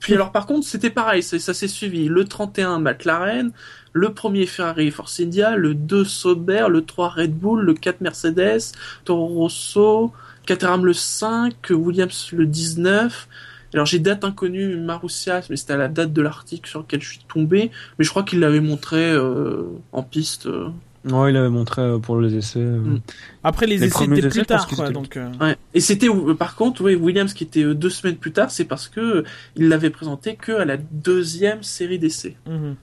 Puis 0.00 0.14
alors 0.14 0.32
par 0.32 0.44
contre, 0.44 0.66
c'était 0.66 0.90
pareil, 0.90 1.22
ça, 1.22 1.38
ça 1.38 1.54
s'est 1.54 1.68
suivi. 1.68 2.08
Le 2.08 2.24
31 2.24 2.80
McLaren, 2.80 3.52
le 3.96 4.08
1er 4.08 4.46
Ferrari 4.46 4.90
Force 4.90 5.20
India, 5.20 5.56
le 5.56 5.74
2 5.74 6.04
Sauber, 6.04 6.66
le 6.68 6.84
3 6.84 7.08
Red 7.08 7.34
Bull, 7.34 7.62
le 7.62 7.72
4 7.72 8.02
Mercedes, 8.02 8.72
Toro 9.04 9.26
Rosso, 9.26 10.12
Caterham 10.44 10.84
le 10.84 10.92
5, 10.92 11.54
Williams 11.70 12.28
le 12.32 12.46
19, 12.46 13.26
alors 13.74 13.86
j'ai 13.86 13.98
date 13.98 14.24
inconnue 14.24 14.76
Marussia, 14.76 15.40
mais 15.50 15.56
c'était 15.56 15.72
à 15.72 15.76
la 15.76 15.88
date 15.88 16.12
de 16.12 16.22
l'article 16.22 16.68
sur 16.68 16.80
lequel 16.80 17.02
je 17.02 17.08
suis 17.08 17.20
tombé, 17.28 17.70
mais 17.98 18.04
je 18.04 18.10
crois 18.10 18.22
qu'il 18.22 18.40
l'avait 18.40 18.60
montré 18.60 19.10
euh, 19.12 19.62
en 19.92 20.02
piste. 20.02 20.46
Euh. 20.46 20.68
Non, 21.04 21.26
il 21.26 21.34
l'avait 21.34 21.50
montré 21.50 21.82
euh, 21.82 21.98
pour 21.98 22.20
les 22.20 22.36
essais. 22.36 22.60
Mm. 22.60 23.00
Après 23.44 23.66
les, 23.66 23.82
essais 23.84 24.04
étaient 24.04 24.28
plus 24.28 24.46
tard, 24.46 24.66
quoi, 24.68 24.90
donc. 24.90 25.18
Ouais. 25.40 25.56
Et 25.74 25.80
c'était 25.80 26.08
par 26.38 26.54
contre, 26.54 26.82
ouais, 26.82 26.94
Williams 26.94 27.32
qui 27.32 27.44
était 27.44 27.74
deux 27.74 27.90
semaines 27.90 28.16
plus 28.16 28.32
tard, 28.32 28.50
c'est 28.50 28.64
parce 28.64 28.88
que 28.88 29.24
il 29.56 29.68
l'avait 29.68 29.90
présenté 29.90 30.36
que 30.36 30.52
à 30.52 30.64
la 30.64 30.76
deuxième 30.76 31.62
série 31.62 31.98
d'essais. 31.98 32.36
Mhm. 32.46 32.76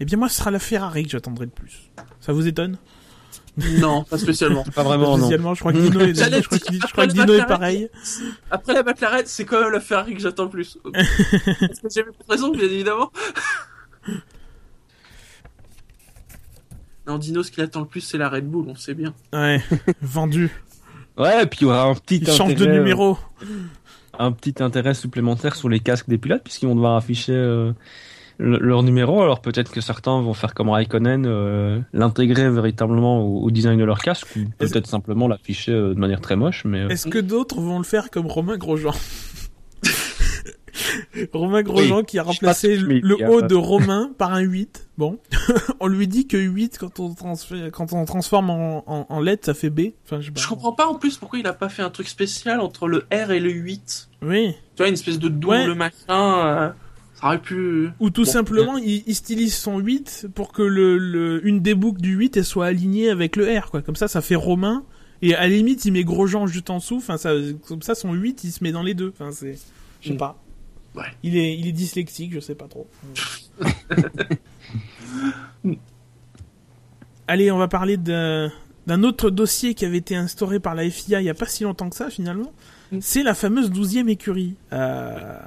Eh 0.00 0.04
bien 0.04 0.18
moi, 0.18 0.28
ce 0.28 0.36
sera 0.36 0.50
la 0.50 0.58
Ferrari 0.58 1.04
que 1.04 1.10
j'attendrai 1.10 1.46
le 1.46 1.50
plus. 1.50 1.90
Ça 2.20 2.32
vous 2.32 2.46
étonne? 2.46 2.76
Non, 3.80 4.04
pas 4.04 4.18
spécialement. 4.18 4.64
pas 4.74 4.82
vraiment, 4.82 5.16
spécialement, 5.16 5.54
Je 5.54 5.60
crois 5.60 5.72
que 5.72 5.78
Dino 5.78 6.00
est, 6.00 6.14
je 6.14 6.92
crois 6.92 7.06
que, 7.06 7.12
Dino 7.12 7.32
est 7.32 7.46
pareil. 7.46 7.88
Après 8.50 8.74
la 8.74 8.82
McLaren, 8.82 9.24
c'est 9.24 9.44
quand 9.44 9.60
même 9.60 9.72
la 9.72 9.80
Ferrari 9.80 10.14
que 10.14 10.20
j'attends 10.20 10.44
le 10.44 10.50
plus. 10.50 10.78
Parce 10.92 11.80
que 11.80 11.88
j'ai 11.94 12.04
raison, 12.28 12.50
bien 12.50 12.64
évidemment. 12.64 13.10
non, 17.06 17.16
Dino, 17.16 17.42
ce 17.42 17.50
qu'il 17.50 17.62
attend 17.62 17.80
le 17.80 17.86
plus, 17.86 18.02
c'est 18.02 18.18
la 18.18 18.28
Red 18.28 18.46
Bull, 18.46 18.66
on 18.68 18.74
sait 18.74 18.94
bien. 18.94 19.14
Ouais, 19.32 19.62
vendu. 20.02 20.50
Ouais, 21.16 21.44
et 21.44 21.46
puis 21.46 21.60
il 21.62 21.64
y 21.64 21.66
aura 21.66 21.84
un 21.84 21.94
petit 21.94 22.16
il 22.16 22.30
change 22.30 22.54
de 22.54 22.66
numéro. 22.66 23.16
Un 24.18 24.32
petit 24.32 24.62
intérêt 24.62 24.92
supplémentaire 24.92 25.56
sur 25.56 25.70
les 25.70 25.80
casques 25.80 26.08
des 26.08 26.18
pilotes, 26.18 26.42
puisqu'ils 26.42 26.66
vont 26.66 26.74
devoir 26.74 26.96
afficher 26.96 27.32
euh, 27.32 27.72
leur 28.38 28.82
numéro. 28.82 29.22
Alors 29.22 29.40
peut-être 29.40 29.70
que 29.70 29.80
certains 29.80 30.20
vont 30.20 30.34
faire 30.34 30.54
comme 30.54 30.68
Raikkonen, 30.68 31.26
euh, 31.26 31.80
l'intégrer 31.92 32.50
véritablement 32.50 33.24
au, 33.24 33.50
design 33.50 33.78
de 33.78 33.84
leur 33.84 33.98
casque, 33.98 34.28
ou 34.36 34.40
peut-être 34.58 34.86
simplement 34.86 35.28
l'afficher 35.28 35.72
euh, 35.72 35.94
de 35.94 35.98
manière 35.98 36.20
très 36.20 36.36
moche. 36.36 36.64
Mais 36.64 36.80
euh. 36.80 36.88
est-ce 36.88 37.08
que 37.08 37.18
d'autres 37.18 37.60
vont 37.60 37.78
le 37.78 37.84
faire 37.84 38.10
comme 38.10 38.26
Romain 38.26 38.56
Grosjean 38.56 38.94
Romain 41.32 41.62
Grosjean 41.62 42.02
qui 42.02 42.18
a 42.18 42.22
remplacé 42.22 42.76
le 42.76 43.30
haut 43.30 43.40
de 43.40 43.54
Romain 43.54 44.10
par 44.18 44.34
un 44.34 44.40
8. 44.40 44.90
Bon, 44.98 45.18
on 45.80 45.86
lui 45.86 46.06
dit 46.06 46.26
que 46.26 46.36
8 46.36 46.78
quand 46.78 47.00
on, 47.00 47.14
quand 47.72 47.92
on 47.92 48.04
transforme 48.04 48.50
en, 48.50 48.84
en, 48.86 49.20
LED 49.20 49.44
ça 49.44 49.54
fait 49.54 49.70
B. 49.70 49.92
Enfin, 50.04 50.20
je, 50.20 50.30
je 50.34 50.48
comprends 50.48 50.72
pas 50.72 50.86
en 50.86 50.94
plus 50.94 51.16
pourquoi 51.16 51.38
il 51.38 51.46
a 51.46 51.52
pas 51.52 51.68
fait 51.68 51.82
un 51.82 51.90
truc 51.90 52.08
spécial 52.08 52.60
entre 52.60 52.88
le 52.88 53.06
R 53.12 53.30
et 53.30 53.40
le 53.40 53.50
8. 53.50 54.08
Oui. 54.22 54.54
Tu 54.74 54.82
vois 54.82 54.88
une 54.88 54.94
espèce 54.94 55.18
de 55.18 55.28
double 55.28 55.74
machin. 55.74 55.94
Ça 56.06 56.74
aurait 57.26 57.40
pu... 57.40 57.90
Ou 58.00 58.10
tout 58.10 58.24
simplement, 58.24 58.76
il, 58.78 59.02
il, 59.06 59.14
stylise 59.14 59.54
son 59.54 59.78
8 59.78 60.28
pour 60.34 60.52
que 60.52 60.62
le, 60.62 60.98
le, 60.98 61.46
une 61.46 61.60
des 61.60 61.74
boucles 61.74 62.00
du 62.00 62.14
8 62.14 62.36
elle 62.36 62.44
soit 62.44 62.66
alignée 62.66 63.10
avec 63.10 63.36
le 63.36 63.58
R, 63.58 63.70
quoi. 63.70 63.82
Comme 63.82 63.96
ça, 63.96 64.08
ça 64.08 64.20
fait 64.20 64.34
Romain. 64.34 64.84
Et 65.22 65.34
à 65.34 65.42
la 65.42 65.48
limite, 65.48 65.84
il 65.84 65.92
met 65.92 66.04
Grosjean 66.04 66.46
juste 66.46 66.70
en 66.70 66.78
dessous. 66.78 66.96
Enfin, 66.96 67.16
ça, 67.16 67.32
comme 67.66 67.82
ça, 67.82 67.94
son 67.94 68.12
8, 68.12 68.44
il 68.44 68.52
se 68.52 68.62
met 68.62 68.72
dans 68.72 68.82
les 68.82 68.94
deux. 68.94 69.08
Enfin, 69.08 69.32
c'est, 69.32 69.58
je 70.00 70.08
sais 70.08 70.14
mm. 70.14 70.18
pas. 70.18 70.42
Ouais. 70.94 71.04
Il 71.22 71.36
est, 71.36 71.58
il 71.58 71.66
est 71.66 71.72
dyslexique, 71.72 72.32
je 72.32 72.40
sais 72.40 72.54
pas 72.54 72.68
trop. 72.68 72.86
Allez, 77.28 77.50
on 77.50 77.58
va 77.58 77.68
parler 77.68 77.96
d'un 77.96 79.02
autre 79.02 79.30
dossier 79.30 79.74
qui 79.74 79.84
avait 79.84 79.98
été 79.98 80.16
instauré 80.16 80.60
par 80.60 80.74
la 80.74 80.88
FIA 80.88 81.20
il 81.20 81.24
y 81.24 81.30
a 81.30 81.34
pas 81.34 81.46
si 81.46 81.64
longtemps 81.64 81.90
que 81.90 81.96
ça, 81.96 82.08
finalement. 82.08 82.52
Mm. 82.92 82.98
C'est 83.00 83.22
la 83.22 83.34
fameuse 83.34 83.70
12e 83.70 84.08
écurie. 84.08 84.54
Euh, 84.72 85.38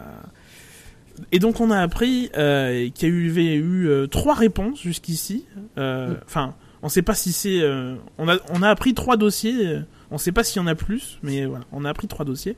et 1.32 1.40
donc 1.40 1.60
on 1.60 1.72
a 1.72 1.80
appris 1.80 2.30
euh, 2.38 2.90
qu'il 2.94 3.28
y 3.28 3.30
avait 3.30 3.56
eu 3.56 3.88
euh, 3.88 4.08
trois 4.08 4.34
réponses 4.34 4.82
jusqu'ici. 4.82 5.46
Euh, 5.78 6.16
enfin, 6.26 6.56
on 6.82 6.88
ne 6.88 6.92
sait 6.92 7.02
pas 7.02 7.16
si 7.16 7.32
c'est. 7.32 7.62
on 8.18 8.28
a 8.30 8.38
on 8.52 8.62
a 8.62 8.70
appris 8.70 8.94
trois 8.94 9.18
dossiers. 9.18 9.80
on 10.12 10.16
ne 10.16 10.20
sait 10.20 10.32
pas 10.32 10.44
s'il 10.44 10.62
y 10.62 10.64
en 10.66 10.68
a 10.68 10.76
plus, 10.76 11.20
mais 11.24 11.46
voilà, 11.46 11.66
on 11.72 11.86
a 11.86 11.90
appris 11.90 12.08
trois 12.08 12.26
dossiers. 12.26 12.56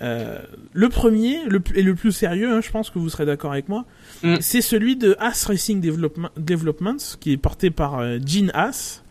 le 0.00 0.88
premier, 0.88 1.44
le, 1.46 1.62
et 1.74 1.82
le 1.82 1.94
plus 1.94 2.12
sérieux, 2.12 2.52
hein, 2.52 2.60
je 2.60 2.70
pense 2.70 2.90
que 2.90 2.98
vous 2.98 3.08
serez 3.08 3.26
d'accord 3.26 3.52
avec 3.52 3.68
moi, 3.68 3.84
mm. 4.22 4.36
c'est 4.40 4.60
celui 4.60 4.96
de 4.96 5.16
As 5.18 5.44
Racing 5.46 5.80
Developments, 5.80 7.16
qui 7.20 7.32
est 7.32 7.36
porté 7.36 7.70
par 7.70 8.02
Gene 8.24 8.50
As. 8.54 9.02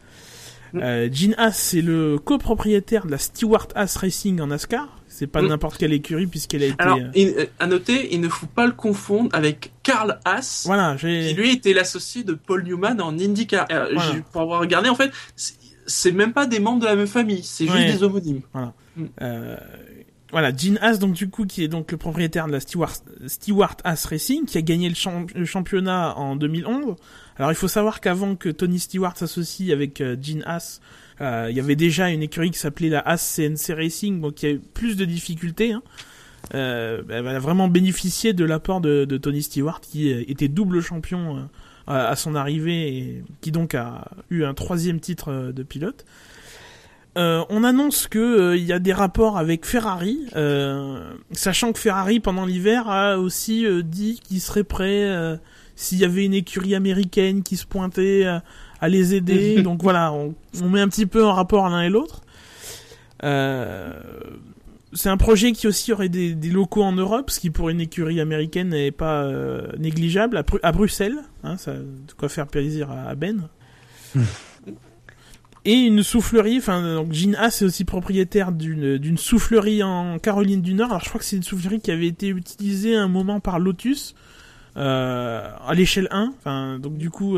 Mm. 0.73 1.11
Gene 1.11 1.35
As, 1.37 1.53
c'est 1.53 1.81
le 1.81 2.19
copropriétaire 2.19 3.05
de 3.05 3.11
la 3.11 3.17
Stewart 3.17 3.67
As 3.75 3.97
Racing 3.97 4.39
en 4.41 4.47
NASCAR. 4.47 5.01
C'est 5.15 5.27
pas 5.27 5.41
n'importe 5.41 5.77
quelle 5.77 5.93
écurie 5.93 6.27
puisqu'elle 6.27 6.63
a 6.63 6.65
été. 6.65 6.75
Alors, 6.77 6.97
euh, 6.97 7.09
euh, 7.15 7.45
à 7.59 7.67
noter, 7.67 8.13
il 8.13 8.19
ne 8.19 8.27
faut 8.27 8.47
pas 8.47 8.65
le 8.65 8.73
confondre 8.73 9.29
avec 9.31 9.71
Karl 9.81 10.19
Haas. 10.25 10.63
Voilà, 10.65 10.97
qui 10.99 11.33
lui 11.33 11.51
était 11.51 11.71
l'associé 11.71 12.25
de 12.25 12.33
Paul 12.33 12.65
Newman 12.65 12.99
en 12.99 13.17
IndyCar. 13.17 13.65
Euh, 13.71 13.95
pour 14.33 14.41
avoir 14.41 14.59
regardé, 14.59 14.89
en 14.89 14.95
fait, 14.95 15.11
c'est 15.85 16.11
même 16.11 16.33
pas 16.33 16.47
des 16.47 16.59
membres 16.59 16.81
de 16.81 16.85
la 16.85 16.97
même 16.97 17.07
famille, 17.07 17.43
c'est 17.43 17.65
juste 17.65 17.97
des 17.97 18.03
homonymes. 18.03 18.41
Voilà. 18.51 18.73
Mm. 18.97 19.05
voilà, 20.31 20.53
Gene 20.53 20.79
Haas, 20.81 20.97
donc 20.97 21.13
du 21.13 21.29
coup, 21.29 21.45
qui 21.45 21.63
est 21.63 21.69
donc 21.69 21.93
le 21.93 21.97
propriétaire 21.97 22.47
de 22.47 22.51
la 22.51 22.59
Stewart, 22.59 22.95
Stewart 23.27 23.77
Haas 23.85 24.07
Racing, 24.09 24.43
qui 24.43 24.57
a 24.57 24.61
gagné 24.61 24.89
le, 24.89 25.45
championnat 25.45 26.13
en 26.17 26.35
2011. 26.35 26.97
Alors, 27.37 27.53
il 27.53 27.55
faut 27.55 27.69
savoir 27.69 28.01
qu'avant 28.01 28.35
que 28.35 28.49
Tony 28.49 28.79
Stewart 28.79 29.15
s'associe 29.15 29.71
avec 29.71 30.03
Gene 30.21 30.43
Haas, 30.45 30.81
euh, 31.21 31.47
il 31.49 31.55
y 31.55 31.59
avait 31.59 31.75
déjà 31.75 32.09
une 32.09 32.23
écurie 32.23 32.51
qui 32.51 32.59
s'appelait 32.59 32.89
la 32.89 32.99
AS 32.99 33.35
CNC 33.35 33.73
Racing, 33.75 34.21
donc 34.21 34.35
qui 34.35 34.45
a 34.45 34.51
eu 34.51 34.59
plus 34.59 34.95
de 34.95 35.05
difficultés. 35.05 35.73
Hein. 35.73 35.83
Euh, 36.53 37.01
elle 37.09 37.27
a 37.27 37.39
vraiment 37.39 37.67
bénéficié 37.67 38.33
de 38.33 38.45
l'apport 38.45 38.81
de, 38.81 39.05
de, 39.05 39.17
Tony 39.17 39.41
Stewart, 39.41 39.81
qui 39.81 40.11
euh, 40.11 40.23
était 40.27 40.47
double 40.47 40.81
champion 40.81 41.47
à 41.87 42.15
son 42.15 42.33
arrivée 42.33 42.97
et 42.97 43.23
qui 43.41 43.51
donc 43.51 43.75
a 43.75 44.07
eu 44.31 44.43
un 44.43 44.55
troisième 44.55 44.99
titre 44.99 45.51
de 45.51 45.63
pilote. 45.63 46.03
Euh, 47.15 47.45
on 47.49 47.63
annonce 47.63 48.07
que 48.07 48.55
il 48.57 48.63
y 48.63 48.73
a 48.73 48.79
des 48.79 48.91
rapports 48.91 49.37
avec 49.37 49.67
Ferrari, 49.67 50.19
euh, 50.35 51.13
sachant 51.31 51.73
que 51.73 51.79
Ferrari 51.79 52.19
pendant 52.19 52.43
l'hiver 52.43 52.89
a 52.89 53.19
aussi 53.19 53.67
dit 53.83 54.19
qu'il 54.23 54.41
serait 54.41 54.63
prêt 54.63 55.37
s'il 55.75 55.99
y 55.99 56.05
avait 56.05 56.25
une 56.25 56.33
écurie 56.33 56.73
américaine 56.73 57.43
qui 57.43 57.55
se 57.55 57.67
pointait 57.67 58.25
à 58.81 58.89
les 58.89 59.15
aider. 59.15 59.61
donc 59.63 59.81
voilà, 59.81 60.13
on, 60.13 60.33
met 60.69 60.81
un 60.81 60.87
petit 60.87 61.05
peu 61.05 61.25
en 61.25 61.33
rapport 61.33 61.67
l'un 61.69 61.81
et 61.81 61.89
l'autre. 61.89 62.21
Euh, 63.23 63.93
c'est 64.93 65.09
un 65.09 65.17
projet 65.17 65.51
qui 65.51 65.67
aussi 65.67 65.91
aurait 65.91 66.09
des, 66.09 66.35
locaux 66.49 66.83
en 66.83 66.93
Europe, 66.93 67.29
ce 67.29 67.39
qui 67.39 67.49
pour 67.49 67.69
une 67.69 67.81
écurie 67.81 68.21
américaine 68.21 68.69
n'est 68.69 68.91
pas 68.91 69.23
euh, 69.23 69.67
négligeable. 69.77 70.43
À, 70.63 70.71
Bruxelles, 70.71 71.17
hein, 71.43 71.57
ça 71.57 71.73
de 71.73 72.11
quoi 72.17 72.29
faire 72.29 72.47
plaisir 72.47 72.89
à, 72.91 73.13
Ben. 73.15 73.49
et 75.65 75.73
une 75.73 76.03
soufflerie, 76.03 76.59
enfin 76.59 76.95
donc 76.95 77.11
Gina 77.11 77.49
c'est 77.49 77.65
aussi 77.65 77.83
propriétaire 77.83 78.51
d'une 78.53 78.97
d'une 78.97 79.17
soufflerie 79.17 79.83
en 79.83 80.19
Caroline 80.19 80.61
du 80.61 80.73
Nord. 80.73 80.91
Alors 80.91 81.03
je 81.03 81.09
crois 81.09 81.19
que 81.19 81.25
c'est 81.25 81.35
une 81.35 81.43
soufflerie 81.43 81.81
qui 81.81 81.91
avait 81.91 82.07
été 82.07 82.29
utilisée 82.29 82.95
un 82.95 83.09
moment 83.09 83.41
par 83.41 83.59
Lotus 83.59 84.15
à 84.75 85.73
l'échelle 85.73 86.07
1. 86.11 86.33
Enfin 86.37 86.79
donc 86.79 86.97
du 86.97 87.09
coup 87.09 87.37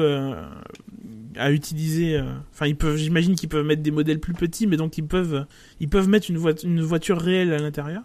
à 1.38 1.52
utiliser. 1.52 2.18
Euh, 2.18 2.24
enfin, 2.54 2.68
ils 2.68 2.76
peuvent, 2.76 2.98
j'imagine 2.98 3.36
qu'ils 3.36 3.50
peuvent 3.50 3.66
mettre 3.66 3.82
des 3.82 3.92
modèles 3.92 4.20
plus 4.20 4.34
petits, 4.34 4.68
mais 4.68 4.78
donc 4.78 4.98
ils 4.98 5.06
peuvent, 5.06 5.46
ils 5.80 5.90
peuvent 5.90 6.10
mettre 6.10 6.30
une, 6.30 6.42
une 6.64 6.82
voiture 6.82 7.20
réelle 7.20 7.54
à 7.54 7.60
l'intérieur. 7.60 8.04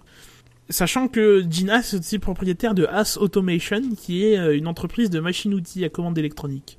Sachant 0.69 1.09
que 1.09 1.45
Gina 1.49 1.81
est 1.81 1.95
aussi 1.95 2.19
propriétaire 2.19 2.75
de 2.75 2.87
As 2.87 3.19
Automation, 3.19 3.81
qui 3.97 4.25
est 4.25 4.39
euh, 4.39 4.57
une 4.57 4.67
entreprise 4.67 5.11
de 5.11 5.21
machines-outils 5.21 5.85
à 5.85 5.89
commande 5.89 6.17
électronique. 6.19 6.79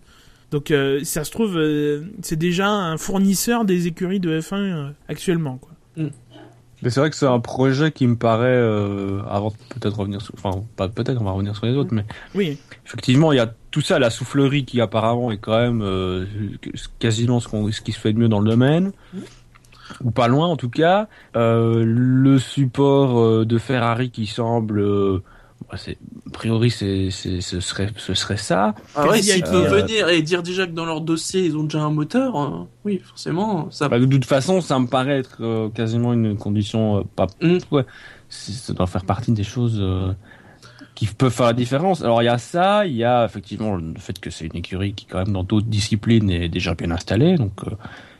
Donc, 0.52 0.72
euh, 0.72 1.04
ça 1.04 1.24
se 1.24 1.32
trouve, 1.32 1.60
c'est 2.22 2.36
déjà 2.36 2.70
un 2.70 2.98
fournisseur 2.98 3.66
des 3.66 3.88
écuries 3.88 4.20
de 4.20 4.40
F1 4.40 4.94
actuellement, 5.08 5.58
quoi. 5.58 5.72
Mm. 5.98 6.08
Mais 6.84 6.90
c'est 6.90 7.00
vrai 7.00 7.10
que 7.10 7.16
c'est 7.16 7.28
un 7.28 7.40
projet 7.40 7.92
qui 7.92 8.06
me 8.08 8.16
paraît, 8.16 8.48
euh, 8.48 9.22
avant 9.30 9.52
peut-être 9.52 9.98
revenir 9.98 10.22
sur, 10.22 10.34
enfin 10.38 10.62
pas 10.76 10.90
peut-être, 10.90 11.22
on 11.22 11.26
va 11.26 11.32
revenir 11.32 11.56
sur 11.56 11.66
les 11.66 11.76
autres, 11.76 11.94
mais 11.94 12.06
oui. 12.36 12.58
effectivement 12.86 13.32
il 13.32 13.38
y 13.38 13.40
a 13.40 13.54
tout 13.72 13.82
ça, 13.82 14.00
la 14.00 14.10
soufflerie 14.10 14.66
qui 14.66 14.82
apparemment 14.82 15.32
est 15.32 15.38
quand 15.38 15.58
même 15.58 15.82
euh, 15.82 16.26
quasiment 17.00 17.40
ce, 17.40 17.50
ce 17.72 17.82
qui 17.82 17.92
se 17.92 18.00
fait 18.00 18.14
de 18.14 18.20
mieux 18.20 18.30
dans 18.30 18.40
le 18.40 18.50
domaine. 18.50 18.92
ou 20.04 20.12
pas 20.12 20.28
loin 20.28 20.48
en 20.48 20.56
tout 20.56 20.70
cas. 20.70 21.08
Euh, 21.36 21.84
le 21.86 22.40
support 22.40 23.20
euh, 23.20 23.46
de 23.46 23.58
Ferrari 23.58 24.12
qui 24.12 24.28
semble, 24.28 24.80
euh, 24.80 25.24
a 25.76 26.30
priori, 26.32 26.70
c'est, 26.72 27.10
c'est, 27.12 27.42
ce 27.42 27.60
serait, 27.60 27.90
ce 27.98 28.14
serait 28.14 28.38
ça. 28.38 28.74
Ah 28.96 29.08
ouais, 29.08 29.22
s'ils 29.22 29.44
peuvent 29.44 29.74
euh. 29.74 29.82
venir 29.82 30.10
et 30.10 30.22
dire 30.22 30.44
déjà 30.44 30.66
que 30.66 30.72
dans 30.72 30.86
leur 30.86 31.02
dossier 31.02 31.46
ils 31.46 31.56
ont 31.58 31.64
déjà 31.64 31.82
un 31.82 31.90
moteur, 31.92 32.36
euh, 32.42 32.50
oui, 32.86 33.02
forcément, 33.04 33.70
ça. 33.72 33.90
Bah, 33.90 34.00
de 34.00 34.06
toute 34.06 34.26
façon, 34.26 34.62
ça 34.62 34.80
me 34.80 34.88
paraît 34.88 35.20
être 35.20 35.38
euh, 35.42 35.70
quasiment 35.70 36.14
une 36.14 36.38
condition 36.38 37.00
euh, 37.00 37.04
pas. 37.16 37.28
Mm. 37.42 37.58
Ouais, 37.72 37.86
ça 38.30 38.74
doit 38.74 38.88
faire 38.88 39.06
partie 39.06 39.32
des 39.32 39.44
choses 39.44 39.78
euh, 39.80 40.12
qui 40.96 41.08
peuvent 41.08 41.34
faire 41.34 41.48
la 41.48 41.54
différence. 41.54 42.02
Alors 42.04 42.22
il 42.22 42.26
y 42.26 42.30
a 42.30 42.38
ça, 42.38 42.86
il 42.86 42.94
y 42.96 43.04
a 43.04 43.26
effectivement 43.26 43.76
le 43.76 43.94
fait 43.98 44.20
que 44.20 44.30
c'est 44.30 44.46
une 44.46 44.56
écurie 44.56 44.94
qui 44.94 45.06
quand 45.06 45.20
même 45.20 45.34
dans 45.34 45.44
d'autres 45.44 45.68
disciplines 45.68 46.30
est 46.30 46.50
déjà 46.50 46.74
bien 46.76 46.92
installée, 46.92 47.36
donc 47.38 47.54
euh, 47.66 47.72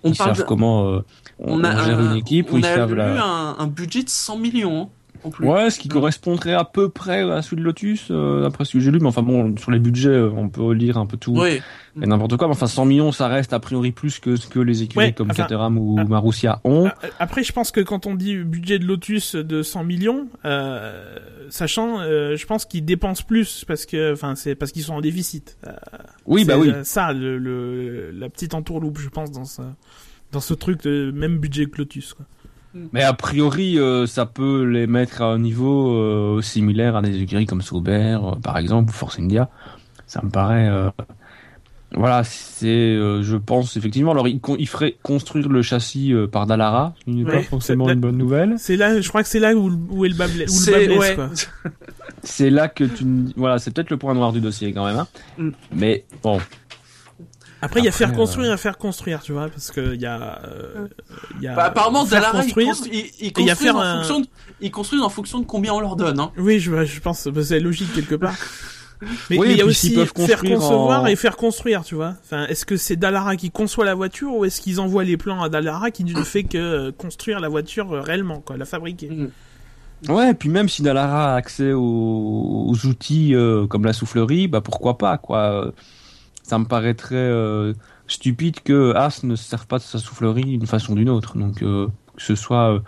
on 0.04 0.10
ils 0.10 0.16
savent 0.16 0.40
de- 0.40 0.44
comment 0.44 0.90
euh, 0.90 1.00
on, 1.40 1.60
on 1.60 1.64
a 1.64 1.76
on 1.76 1.84
gère 1.84 2.00
un, 2.00 2.12
une 2.12 2.18
équipe, 2.18 2.48
on 2.52 2.58
ils 2.58 2.66
a 2.66 2.88
eu 2.88 2.96
la. 2.96 3.24
un, 3.24 3.60
un 3.60 3.68
budget 3.68 4.04
de 4.04 4.10
100 4.10 4.38
millions 4.38 4.84
hein, 4.84 4.90
en 5.24 5.30
plus. 5.30 5.48
Ouais, 5.48 5.70
ce 5.70 5.80
qui 5.80 5.88
correspondrait 5.88 6.54
à 6.54 6.64
peu 6.66 6.90
près 6.90 7.22
à 7.22 7.42
celui 7.42 7.58
de 7.58 7.62
Lotus, 7.64 8.08
euh, 8.12 8.42
d'après 8.44 8.66
ce 8.66 8.74
que 8.74 8.80
j'ai 8.80 8.92
lu. 8.92 9.00
Mais 9.00 9.08
enfin 9.08 9.22
bon, 9.22 9.56
sur 9.58 9.72
les 9.72 9.80
budgets, 9.80 10.10
euh, 10.10 10.30
on 10.36 10.50
peut 10.50 10.74
lire 10.74 10.98
un 10.98 11.06
peu 11.06 11.18
tout 11.18 11.34
Ouais. 11.38 11.62
et 12.02 12.06
n'importe 12.06 12.38
quoi. 12.38 12.48
Mais 12.48 12.54
enfin, 12.54 12.68
100 12.68 12.86
millions, 12.86 13.12
ça 13.12 13.28
reste 13.28 13.54
a 13.54 13.60
priori 13.60 13.92
plus 13.92 14.20
que 14.20 14.36
ce 14.36 14.48
que 14.48 14.60
les 14.60 14.84
écuries 14.84 15.06
Ouais, 15.08 15.14
comme 15.14 15.32
enfin, 15.32 15.44
Caterham 15.44 15.78
ou 15.78 15.96
ah. 16.00 16.04
Marussia 16.06 16.60
ont. 16.64 16.88
Euh, 16.88 17.08
Après, 17.20 17.44
je 17.44 17.52
pense 17.54 17.72
que 17.72 17.82
quand 17.82 18.06
on 18.06 18.16
dit 18.16 18.36
budget 18.38 18.80
de 18.80 18.86
Lotus 18.86 19.36
de 19.36 19.62
100 19.64 19.84
millions, 19.84 20.28
euh, 20.46 21.18
sachant, 21.50 22.00
euh, 22.02 22.36
je 22.36 22.46
pense 22.46 22.66
qu'ils 22.66 22.86
dépensent 22.86 23.24
plus 23.28 23.64
parce 23.68 23.86
que, 23.86 24.14
enfin, 24.14 24.36
c'est 24.36 24.56
parce 24.56 24.72
qu'ils 24.72 24.84
sont 24.84 24.94
en 24.96 25.02
déficit. 25.02 25.58
Euh, 25.68 25.72
oui, 26.26 26.46
bah 26.46 26.58
oui. 26.58 26.72
Ça, 26.84 27.14
le, 27.14 27.38
le- 27.38 28.12
la 28.12 28.30
petite 28.30 28.54
entourloupe, 28.54 28.98
je 29.00 29.10
pense, 29.10 29.32
dans 29.32 29.46
ce, 29.46 29.62
dans 30.32 30.40
ce 30.40 30.54
truc 30.54 30.84
de 30.84 31.12
même 31.14 31.38
budget 31.38 31.66
que 31.68 31.78
Lotus. 31.78 32.14
Quoi. 32.14 32.26
Mais 32.92 33.04
a 33.04 33.14
priori, 33.14 33.78
euh, 33.78 34.08
ça 34.08 34.26
peut 34.26 34.64
les 34.64 34.88
mettre 34.88 35.22
à 35.22 35.26
un 35.26 35.40
niveau 35.40 35.96
euh, 35.96 36.42
similaire 36.42 36.96
à 36.96 37.02
des 37.02 37.22
écuries 37.22 37.46
comme 37.46 37.62
Sauber, 37.62 38.18
euh, 38.22 38.36
par 38.42 38.58
exemple, 38.58 38.90
ou 38.90 38.94
Force 38.94 39.20
India. 39.20 39.50
Ça 40.08 40.22
me 40.24 40.30
paraît. 40.30 40.70
Voilà, 41.96 42.24
c'est, 42.24 42.96
je 42.96 43.36
pense 43.38 43.78
effectivement. 43.78 44.12
Alors, 44.12 44.28
il, 44.28 44.40
il 44.58 44.68
ferait 44.68 44.96
construire 45.04 45.48
le 45.50 45.62
châssis 45.62 46.12
par 46.32 46.48
Dallara, 46.48 46.94
ce 47.00 47.04
qui 47.06 47.12
n'est 47.12 47.24
Ouais, 47.24 47.38
pas 47.38 47.44
forcément 47.44 47.90
une 47.90 48.00
bonne 48.00 48.18
nouvelle. 48.18 48.56
C'est 48.58 48.76
là, 48.76 49.00
je 49.00 49.08
crois 49.10 49.22
que 49.22 49.30
c'est 49.30 49.40
là 49.40 49.56
où, 49.56 49.72
où 49.90 50.06
est 50.06 50.10
le 50.10 50.16
bas, 50.16 50.26
C'est 50.48 50.90
ouais. 50.90 51.16
là 52.50 52.68
que 52.68 52.84
tu, 52.84 53.06
voilà, 53.36 53.60
c'est 53.60 53.72
peut-être 53.72 53.92
le 53.92 53.98
point 53.98 54.16
noir 54.16 54.34
du 54.34 54.42
dossier 54.42 54.74
quand 54.74 54.86
même. 54.86 54.98
Hein. 54.98 55.08
Mm. 55.38 55.50
Mais 55.74 56.06
bon, 56.24 56.40
Après, 57.66 57.80
il 57.80 57.86
y 57.86 57.88
a 57.88 57.92
faire 57.92 58.10
euh, 58.10 58.14
construire 58.14 58.54
et 58.54 58.58
faire 58.58 58.78
construire, 58.78 59.22
tu 59.22 59.32
vois, 59.32 59.48
parce 59.50 59.72
que 59.72 59.94
il 59.96 60.02
y 60.02 60.06
a, 60.06 60.40
euh, 60.46 60.88
il 61.38 61.44
y 61.44 61.48
a 61.48 61.56
Bah, 61.56 61.64
apparemment, 61.66 62.06
faire 62.06 62.22
Dallara, 62.22 62.44
ils 62.46 62.54
construisent 63.34 63.70
en 63.72 63.80
un- 63.80 63.96
fonction 63.98 64.20
de- 64.22 64.28
ils 64.62 64.72
construisent 64.72 65.02
en 65.02 65.10
fonction 65.10 65.40
de 65.40 65.46
combien 65.46 65.74
on 65.74 65.80
leur 65.80 65.96
donne. 65.96 66.20
Hein. 66.20 66.32
Oui, 66.38 66.60
je, 66.60 66.86
je 66.86 67.00
pense 67.00 67.24
que 67.34 67.42
c'est 67.42 67.60
logique 67.60 67.94
quelque 67.94 68.16
part. 68.16 68.36
Mais 69.30 69.38
Oui, 69.38 69.48
il 69.52 69.58
y 69.58 69.62
a 69.62 69.66
aussi 69.66 69.94
faire 70.16 70.42
concevoir 70.42 71.04
en- 71.04 71.06
et 71.08 71.16
faire 71.18 71.36
construire, 71.36 71.84
tu 71.84 71.96
vois. 71.96 72.16
Enfin, 72.24 72.46
est-ce 72.48 72.66
que 72.66 72.78
c'est 72.78 72.96
Dallara 72.96 73.36
qui 73.36 73.52
conçoit 73.52 73.84
la 73.84 73.96
voiture 73.96 74.34
ou 74.34 74.46
est-ce 74.46 74.62
qu'ils 74.62 74.80
envoient 74.80 75.04
les 75.04 75.18
plans 75.18 75.42
à 75.44 75.50
Dallara 75.50 75.92
qui 75.92 76.06
ne 76.06 76.24
fait 76.24 76.44
que 76.46 76.58
euh, 76.58 76.92
construire 76.98 77.42
la 77.42 77.50
voiture 77.50 77.92
euh, 77.94 78.00
réellement, 78.02 78.40
quoi, 78.40 78.56
la 78.56 78.64
fabriquer? 78.66 79.10
Ouais, 80.08 80.32
et 80.32 80.34
puis 80.34 80.48
même 80.50 80.70
si 80.70 80.84
Dallara 80.84 81.34
a 81.34 81.36
accès 81.36 81.74
aux, 81.74 81.82
aux 82.70 82.86
outils 82.86 83.36
euh, 83.36 83.68
comme 83.68 83.84
la 83.86 83.94
soufflerie, 83.94 84.48
bah 84.48 84.62
pourquoi 84.62 84.98
pas 84.98 85.18
quoi. 85.18 85.74
Ça 86.44 86.60
me 86.60 86.66
paraîtrait 86.66 87.16
euh, 87.16 87.74
stupide 88.08 88.60
que 88.62 88.94
As 88.96 89.24
ne 89.24 89.36
se 89.36 89.44
serve 89.44 89.66
pas 89.66 89.78
de 89.78 89.84
sa 89.84 89.98
soufflerie 89.98 90.44
d'une 90.44 90.68
façon 90.68 90.94
ou 90.94 90.96
d'une 90.96 91.10
autre. 91.10 91.38
Donc 91.38 91.62
euh, 91.64 91.88
que 92.16 92.22
ce 92.22 92.36
soit, 92.36 92.74
euh, 92.76 92.80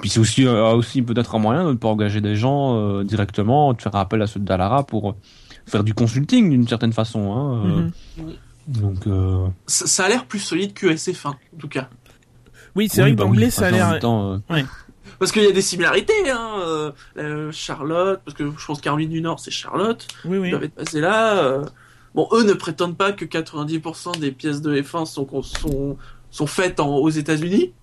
puis 0.00 0.08
c'est 0.08 0.18
aussi 0.18 0.46
euh, 0.46 0.72
aussi 0.72 1.02
peut-être 1.02 1.34
un 1.34 1.38
moyen 1.38 1.64
de 1.64 1.70
ne 1.72 1.76
pas 1.76 1.88
engager 1.88 2.20
des 2.20 2.36
gens 2.36 2.76
euh, 2.76 3.04
directement, 3.04 3.74
de 3.74 3.80
faire 3.82 3.94
appel 3.94 4.22
à 4.22 4.26
ceux 4.26 4.40
de 4.40 4.44
Dallara 4.44 4.84
pour 4.84 5.14
faire 5.66 5.84
du 5.84 5.94
consulting 5.94 6.50
d'une 6.50 6.66
certaine 6.66 6.92
façon. 6.92 7.32
Hein, 7.32 7.66
euh. 7.66 8.22
Mhm. 8.22 8.32
Donc 8.68 9.06
euh, 9.06 9.46
Ça, 9.66 9.86
ça 9.86 10.04
a 10.04 10.08
l'air 10.08 10.24
plus 10.24 10.38
solide 10.38 10.72
que 10.72 10.86
SF1, 10.86 11.28
en 11.28 11.34
tout 11.58 11.68
cas. 11.68 11.88
Oui, 12.74 12.88
c'est 12.88 13.02
oui, 13.02 13.12
vrai 13.12 13.16
que 13.16 13.16
bah 13.16 13.28
oui, 13.30 13.50
ça 13.50 13.66
a 13.66 13.70
l'air. 13.70 14.00
Parce 15.18 15.30
qu'il 15.30 15.42
y 15.42 15.46
a 15.46 15.52
des 15.52 15.62
similarités, 15.62 16.30
hein. 16.30 16.92
Charlotte, 17.52 18.20
parce 18.24 18.36
que 18.36 18.50
je 18.56 18.66
pense 18.66 18.80
Caroline 18.80 19.10
du 19.10 19.20
Nord, 19.20 19.38
c'est 19.40 19.50
Charlotte. 19.50 20.08
Oui, 20.24 20.38
oui. 20.38 20.48
Ils 20.48 20.50
doivent 20.52 20.64
être 20.64 20.74
passés 20.74 21.00
là. 21.00 21.60
Bon, 22.14 22.28
eux 22.32 22.44
ne 22.44 22.52
prétendent 22.52 22.96
pas 22.96 23.12
que 23.12 23.24
90% 23.24 24.18
des 24.18 24.32
pièces 24.32 24.60
de 24.60 24.74
F1 24.80 25.06
sont, 25.06 25.42
sont, 25.42 25.96
sont 26.30 26.46
faites 26.46 26.80
en, 26.80 26.96
aux 26.96 27.10
États-Unis. 27.10 27.72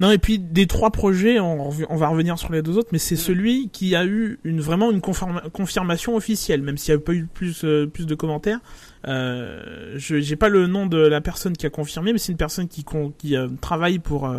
Non, 0.00 0.12
et 0.12 0.18
puis 0.18 0.38
des 0.38 0.68
trois 0.68 0.90
projets, 0.90 1.40
on, 1.40 1.70
va 1.70 2.08
revenir 2.08 2.38
sur 2.38 2.52
les 2.52 2.62
deux 2.62 2.78
autres, 2.78 2.90
mais 2.92 2.98
c'est 2.98 3.16
celui 3.16 3.68
qui 3.70 3.96
a 3.96 4.04
eu 4.06 4.38
une 4.44 4.60
vraiment 4.60 4.92
une 4.92 5.00
confirmation 5.00 6.14
officielle, 6.14 6.62
même 6.62 6.76
s'il 6.76 6.94
n'y 6.94 7.00
a 7.00 7.04
pas 7.04 7.14
eu 7.14 7.26
plus 7.26 7.64
euh, 7.64 7.86
plus 7.86 8.06
de 8.06 8.14
commentaires. 8.14 8.60
Euh, 9.08 9.94
je 9.96 10.20
j'ai 10.20 10.36
pas 10.36 10.48
le 10.48 10.68
nom 10.68 10.86
de 10.86 10.98
la 10.98 11.20
personne 11.20 11.56
qui 11.56 11.66
a 11.66 11.70
confirmé, 11.70 12.12
mais 12.12 12.18
c'est 12.18 12.30
une 12.30 12.38
personne 12.38 12.68
qui 12.68 13.36
euh, 13.36 13.48
travaille 13.60 13.98
pour 13.98 14.32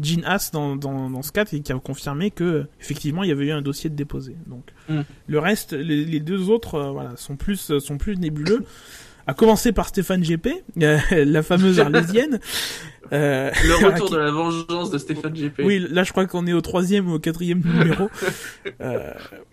Gene 0.00 0.24
Haas 0.24 0.50
dans, 0.52 0.76
dans 0.76 1.08
dans 1.10 1.22
ce 1.22 1.30
cas 1.32 1.44
et 1.52 1.60
qui 1.60 1.72
a 1.72 1.78
confirmé 1.78 2.30
que 2.30 2.66
effectivement 2.80 3.22
il 3.22 3.28
y 3.28 3.32
avait 3.32 3.46
eu 3.46 3.52
un 3.52 3.62
dossier 3.62 3.90
de 3.90 3.94
déposé. 3.94 4.36
Donc 4.46 4.64
Mm. 4.88 5.00
le 5.28 5.38
reste, 5.38 5.72
les, 5.72 6.04
les 6.04 6.20
deux 6.20 6.50
autres, 6.50 6.74
euh, 6.74 6.90
voilà, 6.90 7.16
sont 7.16 7.36
plus 7.36 7.70
euh, 7.70 7.80
sont 7.80 7.96
plus 7.96 8.16
nébuleux. 8.18 8.64
À 9.26 9.32
commencer 9.32 9.72
par 9.72 9.88
Stéphane 9.88 10.20
GP, 10.22 10.48
euh, 10.82 10.98
la 11.24 11.42
fameuse 11.42 11.80
arlésienne. 11.80 12.38
Euh, 13.12 13.50
Le 13.64 13.74
retour 13.92 14.10
de 14.10 14.16
la 14.16 14.30
vengeance 14.30 14.90
de 14.90 14.98
Stéphane 14.98 15.32
GP. 15.34 15.60
oui, 15.64 15.86
là 15.90 16.04
je 16.04 16.12
crois 16.12 16.26
qu'on 16.26 16.46
est 16.46 16.52
au 16.52 16.60
troisième 16.60 17.10
ou 17.10 17.14
au 17.14 17.18
quatrième 17.18 17.62
numéro. 17.64 18.08
Euh, 18.80 19.12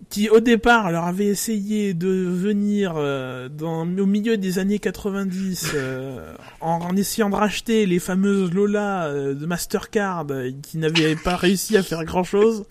qui 0.10 0.30
au 0.30 0.39
départ 0.39 0.91
leur 0.91 1.06
avait 1.06 1.26
essayé 1.28 1.93
de 1.93 2.08
venir 2.08 2.93
euh, 2.95 3.49
dans, 3.49 3.82
au 3.82 4.06
milieu 4.06 4.38
des 4.38 4.58
années 4.60 4.80
90 4.80 5.72
euh, 5.76 6.34
en, 6.60 6.80
en 6.82 6.95
essayant 6.95 7.30
de 7.30 7.36
racheter 7.36 7.86
les 7.86 7.99
fameuses 7.99 8.52
Lola 8.54 9.06
euh, 9.06 9.34
de 9.34 9.45
Mastercard 9.45 10.26
qui 10.64 10.78
n'avaient 10.78 11.16
pas 11.16 11.36
réussi 11.36 11.78
à 11.78 11.84
faire 11.84 12.04
grand 12.06 12.24
chose. 12.24 12.64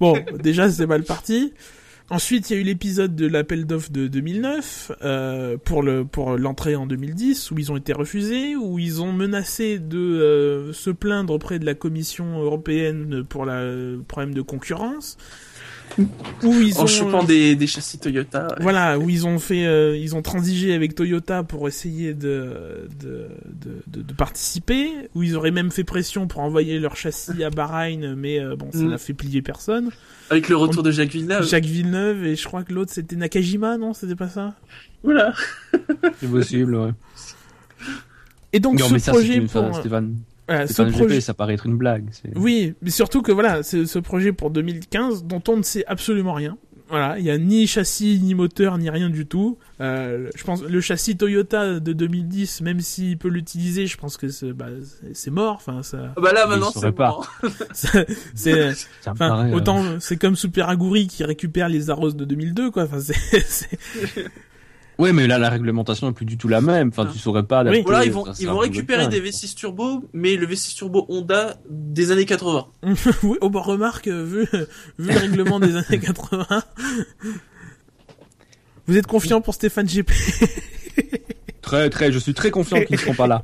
Bon, 0.00 0.14
déjà 0.42 0.68
c'est 0.70 0.86
mal 0.86 1.04
parti. 1.04 1.52
Ensuite, 2.12 2.50
il 2.50 2.52
y 2.52 2.56
a 2.58 2.60
eu 2.60 2.64
l'épisode 2.64 3.16
de 3.16 3.26
l'appel 3.26 3.64
d'offres 3.64 3.90
de 3.90 4.06
2009 4.06 4.92
euh, 5.00 5.56
pour 5.56 5.82
pour 6.10 6.36
l'entrée 6.36 6.76
en 6.76 6.86
2010 6.86 7.50
où 7.50 7.58
ils 7.58 7.72
ont 7.72 7.76
été 7.78 7.94
refusés, 7.94 8.54
où 8.54 8.78
ils 8.78 9.00
ont 9.00 9.14
menacé 9.14 9.78
de 9.78 9.96
euh, 9.96 10.72
se 10.74 10.90
plaindre 10.90 11.32
auprès 11.32 11.58
de 11.58 11.64
la 11.64 11.74
Commission 11.74 12.38
européenne 12.42 13.24
pour 13.26 13.46
le 13.46 14.02
problème 14.06 14.34
de 14.34 14.42
concurrence. 14.42 15.16
Où 15.98 16.52
ils 16.54 16.78
En 16.78 16.84
ont 16.84 16.86
chopant 16.86 17.22
des, 17.22 17.54
des 17.54 17.66
châssis 17.66 17.98
Toyota. 17.98 18.48
ouais. 18.48 18.62
voilà, 18.62 18.98
où 18.98 19.10
ils 19.10 19.26
ont 19.26 19.38
fait, 19.38 19.66
euh, 19.66 19.96
ils 19.96 20.14
ont 20.16 20.22
transigé 20.22 20.72
avec 20.74 20.94
Toyota 20.94 21.42
pour 21.42 21.68
essayer 21.68 22.14
de 22.14 22.88
de, 23.00 23.26
de, 23.46 23.82
de, 23.98 24.02
de 24.02 24.12
participer, 24.14 24.88
où 25.14 25.22
ils 25.22 25.36
auraient 25.36 25.50
même 25.50 25.70
fait 25.70 25.84
pression 25.84 26.26
pour 26.28 26.40
envoyer 26.40 26.78
leur 26.78 26.96
châssis 26.96 27.44
à 27.44 27.50
Bahreïn, 27.50 28.14
mais 28.16 28.40
euh, 28.40 28.56
bon, 28.56 28.70
ça 28.72 28.78
Mm. 28.78 28.88
n'a 28.88 28.98
fait 28.98 29.12
plier 29.12 29.42
personne. 29.42 29.90
Avec 30.30 30.48
le 30.48 30.56
retour 30.56 30.82
de 30.82 30.90
Jacques 30.90 31.10
Villeneuve. 31.10 31.46
Jacques 31.46 31.64
Villeneuve 31.66 32.24
et 32.24 32.36
je 32.36 32.44
crois 32.46 32.62
que 32.62 32.72
l'autre 32.72 32.92
c'était 32.92 33.16
Nakajima, 33.16 33.76
non 33.76 33.92
C'était 33.92 34.16
pas 34.16 34.28
ça? 34.28 34.54
Voilà. 35.02 35.34
c'est 36.20 36.30
possible. 36.30 36.74
Ouais. 36.74 36.90
Et 38.52 38.60
donc 38.60 38.78
non, 38.78 38.88
ce 38.88 38.92
mais 38.92 38.98
ça, 38.98 39.12
projet 39.12 39.36
une, 39.36 39.48
pour 39.48 39.62
enfin, 39.64 39.80
Stéphane, 39.80 40.16
voilà, 40.52 40.66
ce 40.66 40.82
projet 40.82 41.16
GP, 41.16 41.20
ça 41.22 41.34
paraît 41.34 41.54
être 41.54 41.66
une 41.66 41.76
blague. 41.76 42.10
Oui, 42.36 42.74
mais 42.82 42.90
surtout 42.90 43.22
que 43.22 43.32
voilà, 43.32 43.62
c'est 43.62 43.86
ce 43.86 43.98
projet 43.98 44.32
pour 44.32 44.50
2015 44.50 45.24
dont 45.24 45.42
on 45.48 45.56
ne 45.56 45.62
sait 45.62 45.84
absolument 45.86 46.34
rien. 46.34 46.56
Voilà, 46.88 47.18
il 47.18 47.24
y 47.24 47.30
a 47.30 47.38
ni 47.38 47.66
châssis, 47.66 48.20
ni 48.22 48.34
moteur, 48.34 48.76
ni 48.76 48.90
rien 48.90 49.08
du 49.08 49.24
tout. 49.24 49.56
Euh, 49.80 50.28
je 50.36 50.44
pense 50.44 50.62
le 50.62 50.78
châssis 50.82 51.16
Toyota 51.16 51.80
de 51.80 51.92
2010, 51.94 52.60
même 52.60 52.80
s'il 52.80 53.16
peut 53.16 53.28
l'utiliser, 53.28 53.86
je 53.86 53.96
pense 53.96 54.18
que 54.18 54.28
c'est 54.28 54.52
bah, 54.52 54.66
c'est- 55.14 55.30
mort. 55.30 55.54
Enfin, 55.54 55.82
ça, 55.82 56.12
Ah 56.16 56.20
Bah 56.20 56.34
là, 56.34 56.46
maintenant, 56.46 56.70
c'est 56.70 56.92
pas. 56.92 57.08
mort. 57.08 57.32
c'est 58.34 58.52
euh, 58.52 59.54
autant 59.54 59.82
c'est 60.00 60.18
comme 60.18 60.36
Super 60.36 60.68
Aguri 60.68 61.06
qui 61.06 61.24
récupère 61.24 61.70
les 61.70 61.88
Arros 61.88 62.12
de 62.12 62.26
2002 62.26 62.70
quoi. 62.70 62.82
Enfin, 62.82 62.98
c'est 63.00 63.78
Ouais, 64.98 65.12
mais 65.12 65.26
là, 65.26 65.38
la 65.38 65.48
réglementation 65.48 66.08
est 66.08 66.12
plus 66.12 66.26
du 66.26 66.36
tout 66.36 66.48
la 66.48 66.60
même. 66.60 66.88
Enfin, 66.88 67.06
tu 67.06 67.18
saurais 67.18 67.42
pas 67.42 67.60
adapter. 67.60 67.78
Oui. 67.78 67.84
Voilà, 67.84 68.04
ils 68.04 68.12
vont, 68.12 68.24
ils 68.38 68.46
vont 68.46 68.58
récupérer 68.58 69.08
des 69.08 69.20
plein, 69.20 69.30
V6 69.30 69.54
turbo, 69.54 70.04
mais 70.12 70.36
le 70.36 70.46
V6 70.46 70.74
turbo 70.74 71.06
Honda 71.08 71.56
des 71.68 72.10
années 72.10 72.26
80. 72.26 72.66
oui, 73.22 73.38
oh 73.40 73.50
bah 73.50 73.60
remarque 73.60 74.08
euh, 74.08 74.24
vu 74.24 74.44
vu 74.98 75.12
le 75.12 75.18
règlement 75.18 75.60
des 75.60 75.76
années 75.76 75.98
80. 76.00 76.46
Vous 78.86 78.96
êtes 78.96 79.06
confiant 79.06 79.40
pour 79.40 79.54
Stéphane 79.54 79.86
GP 79.86 80.10
Très, 81.62 81.88
très, 81.88 82.12
je 82.12 82.18
suis 82.18 82.34
très 82.34 82.50
confiant 82.50 82.80
qu'ils 82.82 82.96
ne 82.96 83.00
seront 83.00 83.14
pas 83.14 83.26
là. 83.28 83.40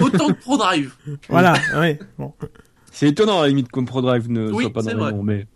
Autant 0.00 0.28
que 0.28 0.40
ProDrive. 0.40 0.92
Voilà, 1.28 1.54
ouais. 1.76 1.98
Bon. 2.16 2.32
C'est 2.92 3.08
étonnant, 3.08 3.40
à 3.40 3.42
la 3.42 3.48
limite, 3.48 3.68
comme 3.68 3.84
ProDrive 3.84 4.30
ne 4.30 4.50
Oui, 4.50 4.64
soit 4.64 4.72
pas 4.72 4.82
dans 4.82 4.96
vrai. 4.96 5.12
noms, 5.12 5.22
mais. 5.22 5.46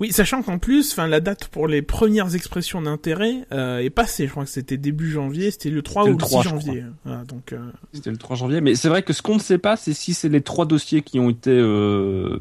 Oui, 0.00 0.12
sachant 0.12 0.42
qu'en 0.42 0.58
plus, 0.58 0.92
enfin, 0.92 1.06
la 1.06 1.20
date 1.20 1.46
pour 1.48 1.68
les 1.68 1.82
premières 1.82 2.34
expressions 2.34 2.82
d'intérêt 2.82 3.46
euh, 3.52 3.78
est 3.78 3.90
passée. 3.90 4.26
Je 4.26 4.30
crois 4.32 4.44
que 4.44 4.50
c'était 4.50 4.76
début 4.76 5.10
janvier, 5.10 5.50
c'était 5.50 5.70
le 5.70 5.82
3 5.82 6.04
C'était 6.04 6.14
ou 6.14 6.18
le 6.18 6.22
le 6.22 6.28
3, 6.28 6.42
6 6.42 6.48
je 6.48 6.50
janvier. 6.50 6.84
Voilà, 7.04 7.24
donc, 7.24 7.52
euh, 7.52 7.58
C'était 7.92 8.10
le 8.10 8.16
3 8.16 8.36
janvier. 8.36 8.60
Mais 8.60 8.74
c'est 8.74 8.88
vrai 8.88 9.02
que 9.02 9.12
ce 9.12 9.22
qu'on 9.22 9.34
ne 9.34 9.40
sait 9.40 9.58
pas, 9.58 9.76
c'est 9.76 9.94
si 9.94 10.14
c'est 10.14 10.28
les 10.28 10.40
trois 10.40 10.66
dossiers 10.66 11.02
qui 11.02 11.20
ont 11.20 11.30
été 11.30 11.50
euh, 11.50 12.38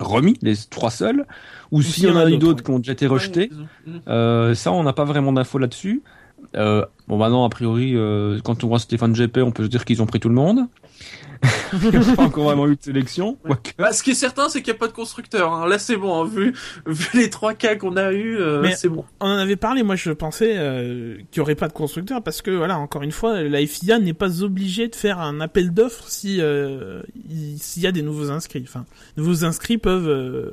remis, 0.00 0.36
les 0.42 0.54
trois 0.70 0.90
seuls, 0.90 1.26
ou 1.70 1.82
s'il 1.82 2.04
y 2.04 2.10
en 2.10 2.16
a 2.16 2.28
eu 2.28 2.38
d'autres 2.38 2.62
qui 2.62 2.70
ont 2.70 2.78
déjà 2.78 2.92
été 2.92 3.06
rejetés. 3.06 3.50
Ouais, 3.86 3.92
Euh, 4.08 4.54
ça, 4.54 4.72
on 4.72 4.82
n'a 4.82 4.92
pas 4.92 5.04
vraiment 5.04 5.32
d'infos 5.32 5.58
là-dessus. 5.58 6.02
Euh, 6.56 6.84
bon, 7.08 7.16
maintenant, 7.16 7.44
a 7.44 7.48
priori, 7.48 7.92
euh, 7.94 8.38
quand 8.44 8.64
on 8.64 8.68
voit 8.68 8.78
Stéphane 8.78 9.12
GP, 9.12 9.38
on 9.38 9.50
peut 9.50 9.64
se 9.64 9.68
dire 9.68 9.84
qu'ils 9.84 10.02
ont 10.02 10.06
pris 10.06 10.20
tout 10.20 10.28
le 10.28 10.34
monde. 10.34 10.60
Il 11.72 11.90
n'y 11.90 11.96
a 11.96 12.14
pas 12.16 12.22
encore 12.24 12.44
vraiment 12.44 12.66
eu 12.66 12.76
de 12.76 12.82
sélection. 12.82 13.38
Ouais. 13.44 13.56
Bah, 13.78 13.92
ce 13.92 14.02
qui 14.02 14.10
est 14.12 14.14
certain, 14.14 14.48
c'est 14.48 14.62
qu'il 14.62 14.72
n'y 14.72 14.76
a 14.76 14.80
pas 14.80 14.86
de 14.88 14.92
constructeur. 14.92 15.52
hein. 15.52 15.66
Là, 15.68 15.78
c'est 15.78 15.96
bon. 15.96 16.22
hein. 16.22 16.26
Vu, 16.26 16.54
vu 16.86 17.08
les 17.20 17.30
trois 17.30 17.54
cas 17.54 17.76
qu'on 17.76 17.96
a 17.96 18.12
eu, 18.12 18.38
Mais- 18.62 18.74
c'est 18.76 18.88
bon. 18.88 19.04
on 19.20 19.26
en 19.26 19.36
avait 19.38 19.56
parlé. 19.56 19.82
Moi, 19.82 19.96
je 19.96 20.10
pensais 20.12 20.54
euh, 20.56 21.16
qu'il 21.30 21.38
y 21.38 21.40
aurait 21.40 21.54
pas 21.54 21.68
de 21.68 21.72
constructeur 21.72 22.22
parce 22.22 22.42
que 22.42 22.50
voilà, 22.50 22.78
encore 22.78 23.02
une 23.02 23.12
fois, 23.12 23.42
la 23.42 23.66
FIA 23.66 23.98
n'est 23.98 24.12
pas 24.14 24.42
obligée 24.42 24.88
de 24.88 24.94
faire 24.96 25.20
un 25.20 25.40
appel 25.40 25.72
d'offres 25.72 26.08
si 26.08 26.38
euh, 26.40 27.02
il- 27.28 27.58
s'il 27.58 27.82
y 27.82 27.86
a 27.86 27.92
des 27.92 28.02
nouveaux 28.02 28.30
inscrits. 28.30 28.64
Enfin, 28.66 28.84
les 29.16 29.22
nouveaux 29.22 29.44
inscrits 29.44 29.78
peuvent. 29.78 30.08
euh, 30.08 30.50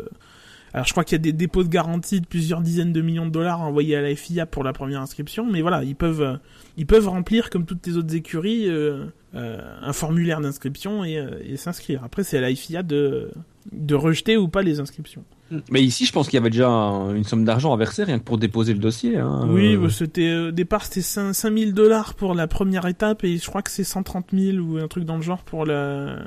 Alors, 0.74 0.86
je 0.86 0.92
crois 0.94 1.04
qu'il 1.04 1.18
y 1.18 1.20
a 1.20 1.24
des 1.24 1.34
dépôts 1.34 1.64
de 1.64 1.70
garantie 1.70 2.22
de 2.22 2.26
plusieurs 2.26 2.62
dizaines 2.62 2.94
de 2.94 3.02
millions 3.02 3.26
de 3.26 3.32
dollars 3.32 3.60
envoyés 3.62 3.96
à 3.98 4.02
la 4.02 4.16
FIA 4.16 4.46
pour 4.46 4.64
la 4.64 4.72
première 4.72 5.02
inscription, 5.02 5.46
mais 5.46 5.62
voilà, 5.62 5.84
ils 5.84 5.96
peuvent, 5.98 6.22
euh, 6.22 6.36
ils 6.78 6.86
peuvent 6.86 7.08
remplir 7.08 7.50
comme 7.50 7.66
toutes 7.66 7.86
les 7.88 7.98
autres 7.98 8.16
écuries 8.16 8.68
euh, 8.70 9.06
euh, 9.36 9.58
un 9.82 9.94
formulaire 9.94 10.42
d'inscription 10.42 11.04
et, 11.04 11.18
euh, 11.18 11.40
et 11.44 11.58
s'inscrire. 11.58 12.04
Après, 12.04 12.24
c'est 12.24 12.38
à 12.38 12.42
la 12.42 12.54
FIA 12.56 12.84
de 12.84 13.30
de 13.72 13.94
rejeter 13.94 14.38
ou 14.38 14.48
pas 14.48 14.64
les 14.64 14.80
inscriptions. 14.80 15.24
Mais 15.70 15.84
ici, 15.84 16.06
je 16.08 16.12
pense 16.14 16.28
qu'il 16.28 16.36
y 16.36 16.42
avait 16.42 16.50
déjà 16.50 16.68
un- 16.70 17.14
une 17.14 17.26
somme 17.26 17.46
d'argent 17.46 17.72
à 17.74 17.78
verser 17.78 18.04
rien 18.06 18.18
que 18.18 18.24
pour 18.24 18.40
déposer 18.40 18.74
le 18.74 18.80
dossier. 18.80 19.18
Hein. 19.18 19.46
Oui, 19.52 19.76
Euh, 19.76 19.82
bah, 19.82 19.90
c'était 19.92 20.34
au 20.36 20.52
départ 20.52 20.84
c'était 20.86 21.02
5 21.02 21.34
5000 21.34 21.74
dollars 21.76 22.16
pour 22.16 22.34
la 22.34 22.48
première 22.48 22.88
étape 22.88 23.24
et 23.24 23.38
je 23.38 23.46
crois 23.46 23.62
que 23.62 23.70
c'est 23.70 23.84
130 23.84 24.28
000 24.34 24.58
ou 24.58 24.78
un 24.78 24.88
truc 24.88 25.04
dans 25.04 25.18
le 25.18 25.22
genre 25.22 25.44
pour 25.44 25.66
la 25.66 26.24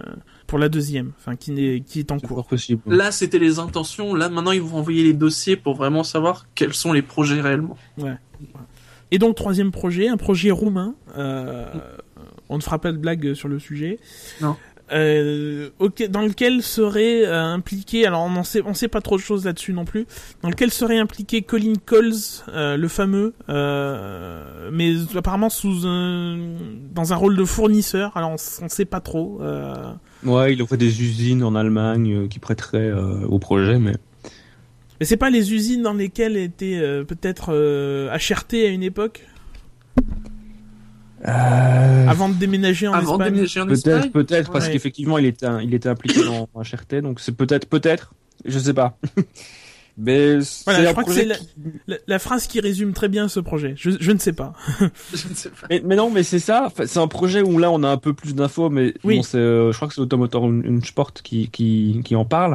pour 0.47 0.59
la 0.61 0.69
deuxième, 0.69 1.11
enfin 1.19 1.35
qui 1.35 1.51
n'est 1.51 1.81
qui 1.81 1.99
est 1.99 2.13
en 2.13 2.21
cours. 2.21 2.47
possible. 2.47 2.83
Là, 2.87 3.11
c'était 3.11 3.39
les 3.41 3.59
intentions. 3.59 4.15
Là, 4.15 4.29
maintenant, 4.29 4.53
ils 4.53 4.63
vont 4.63 4.79
envoyer 4.79 5.03
les 5.03 5.15
dossiers 5.15 5.57
pour 5.57 5.75
vraiment 5.75 6.05
savoir 6.05 6.47
quels 6.55 6.75
sont 6.75 6.93
les 6.93 7.03
projets 7.03 7.41
réellement. 7.41 7.77
Et 9.15 9.19
donc 9.19 9.37
troisième 9.37 9.71
projet, 9.71 10.09
un 10.09 10.17
projet 10.17 10.51
roumain. 10.51 10.97
Euh, 11.17 11.67
on 12.49 12.57
ne 12.57 12.63
fera 12.63 12.81
pas 12.81 12.91
de 12.91 12.99
blague 12.99 13.35
sur 13.35 13.47
le 13.49 13.61
sujet. 13.61 14.01
Non. 14.41 14.57
Euh, 14.93 15.71
ok, 15.79 16.09
dans 16.11 16.23
lequel 16.23 16.61
serait 16.63 17.25
euh, 17.25 17.43
impliqué, 17.43 18.07
alors 18.07 18.23
on 18.25 18.31
ne 18.31 18.43
sait, 18.43 18.61
on 18.67 18.75
sait 18.75 18.89
pas 18.89 19.01
trop 19.01 19.17
de 19.17 19.23
choses 19.23 19.45
là-dessus 19.45 19.73
non 19.73 19.85
plus, 19.85 20.05
dans 20.43 20.51
lequel 20.51 20.73
serait 20.73 20.99
impliqué 20.99 21.43
Colin 21.43 21.75
Coles, 21.87 22.13
euh, 22.49 22.77
le 22.77 22.89
fameux, 22.89 23.35
euh, 23.51 24.69
mais 24.73 24.95
apparemment 25.17 25.49
sous 25.49 25.87
un, 25.87 26.37
dans 26.93 27.13
un 27.13 27.17
rôle 27.17 27.37
de 27.37 27.45
fournisseur. 27.45 28.17
Alors 28.17 28.31
on, 28.31 28.65
on 28.65 28.69
sait 28.69 28.85
pas 28.85 29.01
trop. 29.01 29.39
Euh, 29.43 29.93
Ouais, 30.25 30.55
il 30.55 30.63
aurait 30.63 30.77
des 30.79 31.03
usines 31.03 31.45
en 31.45 31.55
Allemagne 31.55 32.15
euh, 32.15 32.29
qui 32.29 32.39
prêteraient 32.41 32.91
euh, 32.91 33.25
au 33.27 33.39
projet, 33.39 33.79
mais 33.79 33.95
mais 35.05 35.07
c'est 35.07 35.19
pas 35.19 35.29
les 35.29 35.53
usines 35.53 35.83
dans 35.83 35.93
lesquelles 35.93 36.39
était 36.39 36.79
euh, 36.81 37.05
peut-être 37.05 37.51
euh, 37.53 38.09
HRT 38.17 38.55
à 38.55 38.69
une 38.69 38.83
époque, 38.83 39.27
avant 41.23 42.31
de 42.31 42.35
déménager 42.35 42.89
en 42.89 42.95
Avant 42.95 43.13
Espagne. 43.13 43.33
déménager 43.33 43.61
en 43.61 43.69
Espagne. 43.69 44.01
peut-être, 44.01 44.13
peut-être, 44.13 44.51
parce 44.51 44.67
Ouais. 44.67 44.73
qu'effectivement, 44.73 45.19
il 45.19 45.27
était, 45.27 45.47
il 45.63 45.75
était 45.75 45.91
impliqué 45.91 46.25
dans 46.25 46.49
HRT, 46.55 47.03
donc 47.03 47.21
c'est 47.21 47.37
peut-être, 47.37 47.67
peut-être, 47.69 48.15
je 48.47 48.59
sais 48.59 48.73
pas. 48.73 48.99
mais 49.99 50.39
Voilà, 50.65 50.85
je 50.85 50.89
un 50.89 50.93
crois 50.93 51.05
que 51.05 51.13
c'est 51.13 51.27
la, 51.27 51.37
qui- 51.37 51.49
la- 51.87 51.99
la 52.07 52.19
phrase 52.19 52.47
qui 52.47 52.61
résume 52.61 52.95
très 52.95 53.09
bien 53.09 53.29
ce 53.29 53.41
projet. 53.41 53.75
Je, 53.77 53.91
je 54.01 54.11
ne 54.11 54.19
sais 54.19 54.33
pas. 54.33 54.55
Je 55.15 55.29
ne 55.29 55.35
sais 55.35 55.51
pas. 55.51 55.67
Mais, 55.69 55.83
mais 55.85 55.97
non, 55.97 56.11
mais 56.11 56.23
c'est 56.23 56.39
ça. 56.39 56.73
C'est 56.87 56.99
un 56.99 57.09
projet 57.09 57.43
où 57.43 57.59
là, 57.59 57.71
on 57.71 57.83
a 57.83 57.89
un 57.91 57.99
peu 57.99 58.15
plus 58.15 58.35
d'infos, 58.35 58.71
mais 58.71 58.95
Oui. 59.05 59.17
bon, 59.17 59.23
c'est, 59.23 59.37
euh, 59.37 59.71
je 59.71 59.77
crois 59.77 59.89
que 59.89 59.95
c'est 59.95 60.01
l'Automotor 60.01 60.51
Sport 60.85 61.13
qui, 61.13 61.49
qui, 61.51 62.01
qui 62.05 62.17
en 62.17 62.25
parle. 62.25 62.55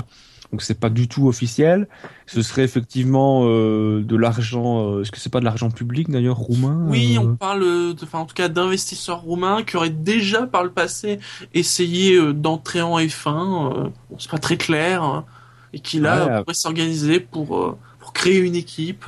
Donc 0.52 0.64
c'est 0.64 0.80
pas 0.80 0.90
du 0.90 1.08
tout 1.08 1.28
officiel. 1.28 1.88
Ce 2.26 2.42
serait 2.42 2.64
effectivement 2.64 3.44
euh, 3.46 4.02
de 4.04 4.16
l'argent. 4.16 4.94
euh, 4.96 5.02
Est-ce 5.04 5.12
que 5.12 5.20
c'est 5.20 5.30
pas 5.32 5.40
de 5.40 5.46
l'argent 5.46 5.70
public 5.70 6.10
d'ailleurs 6.10 6.38
roumain 6.38 6.86
Oui, 6.88 7.18
euh, 7.18 7.22
on 7.22 7.36
parle, 7.36 7.60
de- 7.62 7.96
enfin 8.04 8.20
en 8.20 8.26
tout 8.26 8.34
cas 8.34 8.50
d'investisseurs 8.50 9.22
roumains 9.22 9.62
qui 9.64 9.78
auraient 9.78 9.92
déjà 9.92 10.48
par 10.48 10.64
le 10.64 10.72
passé 10.72 11.20
essayé 11.54 12.16
euh, 12.16 12.34
d'entrer 12.34 12.82
en 12.82 12.98
F1. 13.00 13.28
euh, 13.28 13.84
bon, 14.10 14.18
c'est 14.18 14.32
pas 14.32 14.40
très 14.40 14.58
clair, 14.58 15.04
hein, 15.04 15.26
et 15.74 15.80
qui 15.80 16.00
là 16.00 16.26
Ouais. 16.26 16.44
pourraient 16.44 16.54
s'organiser 16.56 17.20
pour 17.20 17.56
euh, 17.58 17.78
pour 18.00 18.12
créer 18.14 18.40
une 18.40 18.56
équipe. 18.56 19.08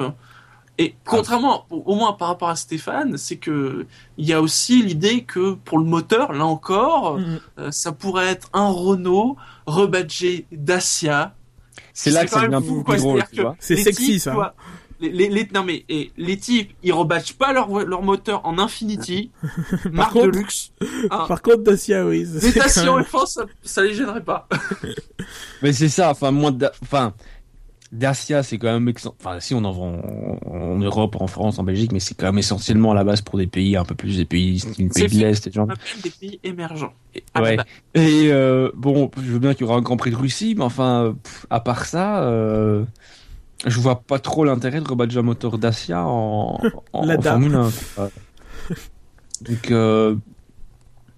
Et 0.78 0.96
contrairement, 1.06 1.66
au 1.70 1.94
moins 1.96 2.14
par 2.14 2.30
rapport 2.30 2.50
à 2.50 2.56
Stéphane, 2.56 3.18
c'est 3.18 3.36
que 3.38 3.86
il 4.18 4.26
y 4.26 4.34
a 4.34 4.42
aussi 4.42 4.82
l'idée 4.82 5.24
que 5.24 5.54
pour 5.54 5.78
le 5.78 5.86
moteur, 5.86 6.34
là 6.34 6.46
encore, 6.46 7.20
Mhm. 7.20 7.40
euh, 7.60 7.72
ça 7.72 7.92
pourrait 7.92 8.28
être 8.28 8.50
un 8.54 8.70
Renault 8.70 9.36
rebadgé 9.68 10.48
Dacia. 10.52 11.36
C'est 11.94 12.10
là 12.10 12.24
que 12.26 12.32
ça 12.32 12.42
quand 12.42 12.50
même 12.50 12.62
devient 12.62 12.84
plus 12.84 12.98
drôle. 12.98 13.24
C'est 13.60 13.76
sexy, 13.76 14.06
types, 14.14 14.22
ça. 14.22 14.32
tu 14.32 14.36
vois, 14.38 14.56
Les, 15.02 15.10
les, 15.10 15.30
les- 15.30 15.50
non 15.54 15.64
mais 15.64 15.84
et, 15.90 16.12
les 16.18 16.38
types, 16.38 16.74
ils 16.84 16.94
rebadgent 16.94 17.34
pas 17.34 17.54
leur, 17.54 17.70
moteur 18.04 18.46
en 18.46 18.58
Infinity, 18.60 19.32
marque 19.92 20.14
contre- 20.14 20.28
de 20.32 20.38
luxe. 20.38 20.72
hein. 21.10 21.26
Par 21.28 21.42
contre, 21.42 21.64
Dacia, 21.64 22.06
oui. 22.06 22.20
Les 22.32 22.40
c'est 22.40 22.60
Dacia 22.60 22.92
en 22.94 23.02
F1, 23.02 23.26
ça, 23.26 23.46
ça 23.64 23.82
les 23.84 23.94
gênerait 23.96 24.24
pas. 24.24 24.48
Mais 25.62 25.74
c'est 25.74 25.90
ça. 25.90 26.12
Enfin, 26.12 26.32
moi, 26.32 26.52
Da- 26.52 26.72
enfin, 26.84 27.14
Dacia, 27.92 28.42
c'est 28.42 28.58
quand 28.58 28.72
même, 28.72 28.94
enfin, 29.20 29.40
si 29.42 29.54
on 29.54 29.64
en 29.66 29.72
vend 29.72 30.02
en, 30.46 30.78
Europe, 30.80 31.18
en 31.20 31.28
France, 31.28 31.60
en 31.60 31.64
Belgique, 31.64 31.92
mais 31.92 32.00
c'est 32.00 32.16
quand 32.16 32.28
même 32.28 32.38
essentiellement 32.38 32.92
à 32.92 32.96
la 32.96 33.04
base 33.04 33.22
pour 33.22 33.38
des 33.38 33.48
pays 33.48 33.76
un 33.76 33.84
peu 33.84 33.96
plus 33.96 34.16
des 34.18 34.24
pays, 34.26 34.60
style 34.60 34.90
C'est 34.94 35.08
pays 35.10 35.18
de 35.20 35.26
l'Est, 35.26 35.48
et 35.48 35.60
appelle 35.60 35.78
des 36.02 36.10
pays 36.10 36.40
émergents. 36.44 36.94
Ah, 37.34 37.42
Ouais. 37.42 37.58
bah, 37.58 37.66
Et 37.96 38.32
euh, 38.32 38.72
bon, 38.76 39.12
je 39.18 39.32
veux 39.34 39.40
bien 39.40 39.54
qu'il 39.54 39.66
y 39.66 39.70
aura 39.70 39.78
un 39.78 39.82
Grand 39.82 39.98
Prix 39.98 40.12
de 40.12 40.16
Russie, 40.16 40.56
mais 40.58 40.64
enfin, 40.64 41.16
pff, 41.22 41.46
à 41.50 41.60
part 41.60 41.84
ça, 41.86 42.24
euh, 42.24 42.86
je 43.66 43.80
vois 43.80 44.02
pas 44.02 44.20
trop 44.20 44.46
l'intérêt 44.46 44.80
de 44.80 44.88
rebadger 44.88 45.20
un 45.20 45.24
moteur 45.24 45.58
Dacia 45.58 46.06
en, 46.06 46.60
en. 46.94 47.22
Formule 47.22 47.56
1. 47.56 47.70
quoi. 47.96 48.10
Donc, 49.42 49.72
euh, 49.72 50.16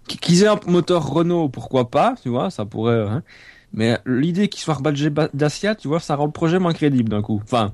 qu'ils 0.07 0.43
aient 0.43 0.47
un 0.47 0.59
moteur 0.67 1.07
Renault, 1.07 1.49
pourquoi 1.49 1.89
pas, 1.91 2.15
tu 2.21 2.29
vois, 2.29 2.49
ça 2.49 2.65
pourrait. 2.65 3.01
hein. 3.07 3.23
Mais 3.73 3.97
l'idée 4.05 4.47
qu'il 4.49 4.61
soit 4.61 4.75
rebadgé 4.75 5.09
ba- 5.09 5.29
Dacia, 5.33 5.73
tu 5.75 5.87
vois, 5.87 5.99
ça 5.99 6.15
rend 6.15 6.25
le 6.25 6.31
projet 6.31 6.59
moins 6.59 6.73
crédible 6.73 7.09
d'un 7.09 7.21
coup. 7.23 7.41
Enfin, 7.43 7.73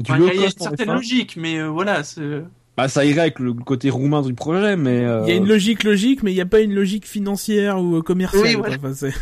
il 0.00 0.08
y 0.08 0.12
a 0.12 0.16
une 0.46 0.50
certaine 0.50 0.88
F1, 0.88 0.94
logique, 0.94 1.36
mais 1.36 1.58
euh, 1.58 1.68
voilà, 1.68 2.02
c'est. 2.02 2.42
bah, 2.76 2.88
ça 2.88 3.04
irait 3.04 3.20
avec 3.22 3.38
le 3.38 3.54
côté 3.54 3.90
roumain 3.90 4.22
du 4.22 4.34
projet, 4.34 4.76
mais 4.76 5.04
euh, 5.04 5.22
Il 5.24 5.30
y 5.30 5.32
a 5.32 5.36
une 5.36 5.46
logique 5.48 5.84
logique, 5.84 6.22
mais 6.22 6.32
il 6.32 6.34
n'y 6.34 6.40
a 6.40 6.46
pas 6.46 6.60
une 6.60 6.74
logique 6.74 7.06
financière 7.06 7.80
ou 7.80 7.96
euh, 7.96 8.02
commerciale. 8.02 8.42
Oui, 8.44 8.52
quoi. 8.54 8.60
voilà. 8.68 8.76
Enfin, 8.76 8.92
c'est- 8.94 9.14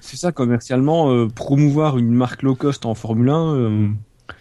ça, 0.16 0.32
commercialement, 0.32 1.10
euh, 1.10 1.28
promouvoir 1.28 1.98
une 1.98 2.12
marque 2.12 2.42
low 2.42 2.54
cost 2.54 2.84
en 2.86 2.94
Formule 2.94 3.30
1, 3.30 3.54
euh, 3.54 3.88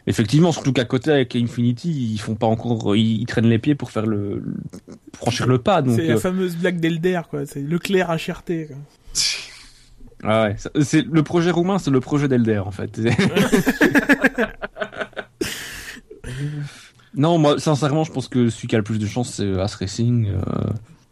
effectivement, 0.07 0.51
surtout 0.51 0.73
qu'à 0.73 0.85
côté 0.85 1.09
avec 1.11 1.35
Infinity, 1.35 1.89
ils 2.13 2.19
font 2.19 2.35
pas 2.35 2.47
encore, 2.47 2.95
ils, 2.95 3.21
ils 3.21 3.25
traînent 3.25 3.47
les 3.49 3.59
pieds 3.59 3.75
pour 3.75 3.89
faire 3.91 4.05
le, 4.05 4.35
le- 4.45 4.55
franchir 5.15 5.47
le 5.47 5.57
pas, 5.57 5.81
donc. 5.81 5.95
c'est 5.95 6.05
la 6.07 6.15
euh, 6.15 6.19
fameuse 6.19 6.57
blague 6.57 6.79
d'Elder, 6.79 7.21
quoi. 7.29 7.45
C'est 7.45 7.61
Leclerc 7.61 8.09
HRT. 8.09 8.67
Quoi. 8.67 8.75
Ah 10.24 10.43
ouais, 10.47 10.55
c'est 10.84 11.05
le 11.05 11.24
projet 11.24 11.51
roumain, 11.51 11.78
c'est 11.80 11.91
le 11.91 11.99
projet 11.99 12.28
d'Elder 12.28 12.59
en 12.59 12.72
fait. 12.72 12.99
non, 17.15 17.38
moi, 17.38 17.59
sincèrement, 17.59 18.03
je 18.03 18.11
pense 18.11 18.28
que 18.28 18.49
celui 18.49 18.68
qui 18.68 18.76
a 18.76 18.80
le 18.80 18.84
plus 18.84 18.99
de 18.99 19.07
chance, 19.07 19.34
c'est 19.36 19.59
As 19.59 19.74
Racing. 19.76 20.28
euh, 20.28 20.41